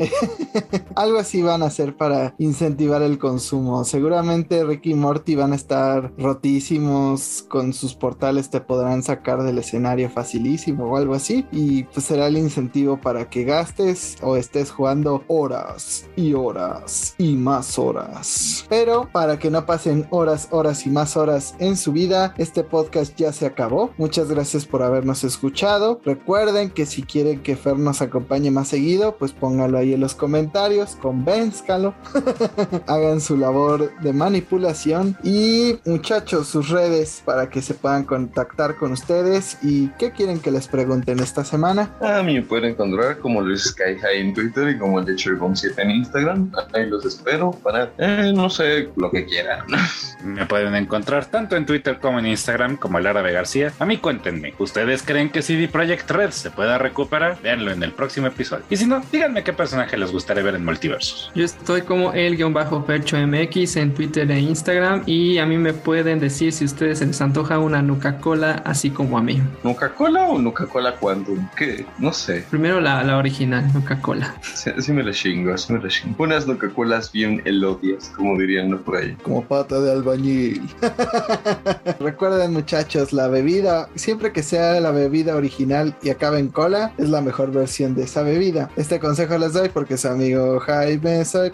Algo 0.96 1.18
así 1.18 1.42
van 1.42 1.62
a 1.62 1.66
hacer 1.66 1.96
para 1.96 2.34
incentivar 2.38 3.02
el 3.02 3.18
consumo. 3.18 3.84
Seguramente 3.84 4.64
Ricky 4.64 4.92
y 4.92 4.94
Morty 4.94 5.34
van 5.34 5.52
a 5.52 5.56
estar 5.56 6.12
rotísimos 6.18 7.44
con 7.48 7.72
sus 7.72 7.94
portales, 7.94 8.50
te 8.50 8.60
podrán 8.60 9.02
sacar 9.02 9.42
del 9.42 9.58
escenario 9.58 10.10
facilísimo 10.10 10.86
o 10.86 10.96
algo 10.96 11.14
así. 11.14 11.46
Y 11.52 11.84
pues 11.84 12.06
será 12.06 12.26
el 12.26 12.38
incentivo 12.38 13.00
para 13.00 13.28
que 13.28 13.44
gastes 13.44 14.16
o 14.22 14.36
estés 14.36 14.70
jugando 14.70 15.22
horas 15.28 16.06
y 16.16 16.34
horas 16.34 17.14
y 17.18 17.36
más 17.36 17.78
horas. 17.78 18.64
Pero 18.68 19.08
para 19.12 19.38
que 19.38 19.50
no 19.50 19.66
pasen 19.66 20.06
horas, 20.10 20.48
horas 20.50 20.86
y 20.86 20.90
más 20.90 21.16
horas 21.16 21.54
en 21.58 21.76
su 21.76 21.92
vida, 21.92 22.34
este 22.38 22.64
podcast 22.64 23.16
ya 23.16 23.32
se 23.32 23.46
acabó. 23.46 23.89
Muchas 23.98 24.30
gracias 24.30 24.66
por 24.66 24.82
habernos 24.82 25.24
escuchado. 25.24 26.00
Recuerden 26.04 26.70
que 26.70 26.86
si 26.86 27.02
quieren 27.02 27.42
que 27.42 27.56
Fer 27.56 27.78
nos 27.78 28.02
acompañe 28.02 28.50
más 28.50 28.68
seguido, 28.68 29.16
pues 29.16 29.32
póngalo 29.32 29.78
ahí 29.78 29.94
en 29.94 30.00
los 30.00 30.14
comentarios, 30.14 30.96
convénzcalo, 30.96 31.94
hagan 32.86 33.20
su 33.20 33.36
labor 33.36 33.92
de 34.00 34.12
manipulación 34.12 35.16
y 35.22 35.78
muchachos, 35.84 36.48
sus 36.48 36.68
redes 36.68 37.22
para 37.24 37.50
que 37.50 37.62
se 37.62 37.74
puedan 37.74 38.04
contactar 38.04 38.76
con 38.76 38.92
ustedes 38.92 39.58
y 39.62 39.88
qué 39.98 40.12
quieren 40.12 40.40
que 40.40 40.50
les 40.50 40.68
pregunten 40.68 41.20
esta 41.20 41.44
semana. 41.44 41.94
A 42.00 42.22
mí 42.22 42.34
me 42.34 42.42
pueden 42.42 42.72
encontrar 42.72 43.18
como 43.18 43.40
Luis 43.40 43.64
Sky 43.64 43.96
High 44.00 44.20
en 44.20 44.34
Twitter 44.34 44.68
y 44.70 44.78
como 44.78 45.00
el 45.00 45.04
de 45.04 45.16
Chergom 45.16 45.54
7 45.54 45.80
en 45.82 45.90
Instagram. 45.90 46.52
Ahí 46.74 46.86
los 46.86 47.04
espero 47.04 47.50
para, 47.50 47.90
eh, 47.98 48.32
no 48.34 48.50
sé, 48.50 48.88
lo 48.96 49.10
que 49.10 49.24
quieran. 49.24 49.64
Me 50.24 50.44
pueden 50.46 50.74
encontrar 50.74 51.26
tanto 51.26 51.56
en 51.56 51.64
Twitter 51.64 51.98
como 51.98 52.18
en 52.18 52.26
Instagram 52.26 52.76
como 52.76 52.98
el 52.98 53.06
Árabe 53.06 53.32
García. 53.32 53.72
A 53.80 53.86
mí 53.86 53.96
cuéntenme, 53.96 54.52
¿Ustedes 54.58 55.02
creen 55.02 55.30
que 55.30 55.40
CD 55.40 55.66
Projekt 55.66 56.10
Red 56.10 56.32
se 56.32 56.50
pueda 56.50 56.76
recuperar? 56.76 57.40
Véanlo 57.40 57.72
en 57.72 57.82
el 57.82 57.92
próximo 57.92 58.26
episodio. 58.26 58.62
Y 58.68 58.76
si 58.76 58.86
no, 58.86 59.00
díganme 59.10 59.42
qué 59.42 59.54
personaje 59.54 59.96
les 59.96 60.12
gustaría 60.12 60.42
ver 60.42 60.54
en 60.54 60.66
Multiversos. 60.66 61.32
Yo 61.34 61.46
estoy 61.46 61.80
como 61.80 62.12
el-percho 62.12 63.16
MX 63.16 63.76
en 63.76 63.94
Twitter 63.94 64.30
e 64.30 64.38
Instagram 64.38 65.04
y 65.06 65.38
a 65.38 65.46
mí 65.46 65.56
me 65.56 65.72
pueden 65.72 66.20
decir 66.20 66.52
si 66.52 66.64
a 66.64 66.66
ustedes 66.66 66.98
se 66.98 67.06
les 67.06 67.22
antoja 67.22 67.58
una 67.58 67.80
Nuca 67.80 68.18
Cola 68.18 68.60
así 68.66 68.90
como 68.90 69.16
a 69.16 69.22
mí. 69.22 69.40
¿Nuca 69.64 69.94
Cola 69.94 70.24
o 70.24 70.38
Nuca 70.38 70.66
Cola 70.66 70.96
cuando? 70.96 71.32
¿Qué? 71.56 71.86
No 71.98 72.12
sé. 72.12 72.44
Primero 72.50 72.82
la, 72.82 73.02
la 73.02 73.16
original, 73.16 73.64
Nuca 73.72 73.98
Cola. 74.02 74.34
Sí, 74.42 74.70
sí 74.78 74.92
me 74.92 75.02
la 75.02 75.12
chingo, 75.12 75.56
sí 75.56 75.72
me 75.72 75.78
la 75.82 75.88
chingo. 75.88 76.16
Unas 76.18 76.46
Nuca 76.46 76.68
Colas 76.68 77.10
bien 77.10 77.40
elodias, 77.46 78.12
como 78.14 78.38
dirían 78.38 78.68
¿no? 78.68 78.78
por 78.78 78.98
ahí. 78.98 79.16
Como 79.22 79.42
pata 79.42 79.80
de 79.80 79.90
albañil. 79.90 80.68
Recuerden 81.98 82.52
muchachos, 82.52 83.14
la 83.14 83.28
bebida, 83.28 83.69
siempre 83.94 84.32
que 84.32 84.42
sea 84.42 84.80
la 84.80 84.90
bebida 84.90 85.36
original 85.36 85.96
y 86.02 86.10
acabe 86.10 86.38
en 86.38 86.48
cola, 86.48 86.92
es 86.98 87.08
la 87.08 87.20
mejor 87.20 87.52
versión 87.52 87.94
de 87.94 88.04
esa 88.04 88.22
bebida. 88.22 88.70
Este 88.76 89.00
consejo 89.00 89.38
les 89.38 89.52
doy 89.52 89.68
porque 89.68 89.96
su 89.96 90.08
amigo 90.08 90.60
Jaime 90.60 91.24
soy... 91.24 91.52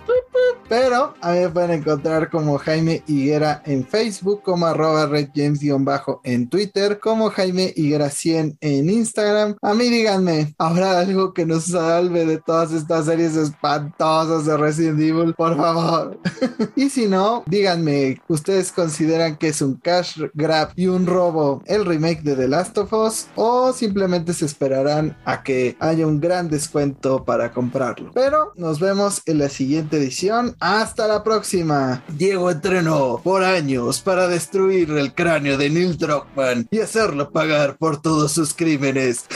Pero 0.68 1.14
a 1.20 1.32
mí 1.32 1.40
me 1.40 1.48
pueden 1.48 1.70
encontrar 1.70 2.28
como 2.28 2.59
Jaime 2.59 3.02
Higuera 3.06 3.62
en 3.66 3.86
Facebook, 3.86 4.43
como 4.43 4.66
arroba 4.66 5.06
redjames-bajo 5.06 6.20
en 6.24 6.48
Twitter, 6.48 6.98
como 6.98 7.30
Jaime 7.30 7.72
Higuera 7.76 8.10
100 8.10 8.59
en 8.60 8.90
Instagram. 8.90 9.56
A 9.62 9.74
mí 9.74 9.88
díganme, 9.88 10.55
¿habrá 10.59 10.98
algo 10.98 11.32
que 11.34 11.47
nos 11.47 11.66
salve 11.66 12.26
de 12.26 12.38
todas 12.38 12.72
estas 12.72 13.05
series 13.05 13.36
espantosas 13.36 14.47
de 14.47 14.56
Resident 14.56 15.01
Evil? 15.01 15.34
Por 15.34 15.56
favor. 15.56 16.18
y 16.74 16.90
si 16.90 17.06
no, 17.06 17.44
díganme, 17.47 18.20
¿ustedes 18.26 18.72
consideran 18.72 19.36
que 19.36 19.48
es 19.48 19.62
un 19.62 19.74
cash 19.74 20.20
grab 20.34 20.70
y 20.74 20.88
un 20.88 21.06
robo 21.06 21.62
el 21.66 21.84
de 22.15 22.37
The 22.37 22.47
Last 22.47 22.78
of 22.78 22.93
Us? 22.93 23.27
¿O 23.35 23.73
simplemente 23.73 24.33
se 24.33 24.47
esperarán 24.47 25.16
a 25.24 25.43
que 25.43 25.77
haya 25.81 26.07
un 26.07 26.20
gran 26.20 26.49
descuento 26.49 27.24
para 27.24 27.51
comprarlo? 27.51 28.12
Pero 28.15 28.53
nos 28.55 28.78
vemos 28.78 29.23
en 29.27 29.39
la 29.39 29.49
siguiente 29.49 29.97
edición. 29.97 30.55
Hasta 30.61 31.09
la 31.09 31.24
próxima. 31.24 32.05
Diego 32.09 32.51
entrenó 32.51 33.20
por 33.24 33.43
años 33.43 34.01
para 34.01 34.28
destruir 34.28 34.91
el 34.91 35.15
cráneo 35.15 35.59
de 35.59 35.69
Neil 35.69 35.99
Druckmann 35.99 36.69
y 36.70 36.78
hacerlo 36.78 37.33
pagar 37.33 37.77
por 37.77 38.01
todos 38.01 38.31
sus 38.33 38.55
crímenes. 38.55 39.27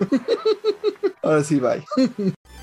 Ahora 1.22 1.42
sí, 1.42 1.58
bye. 1.58 1.84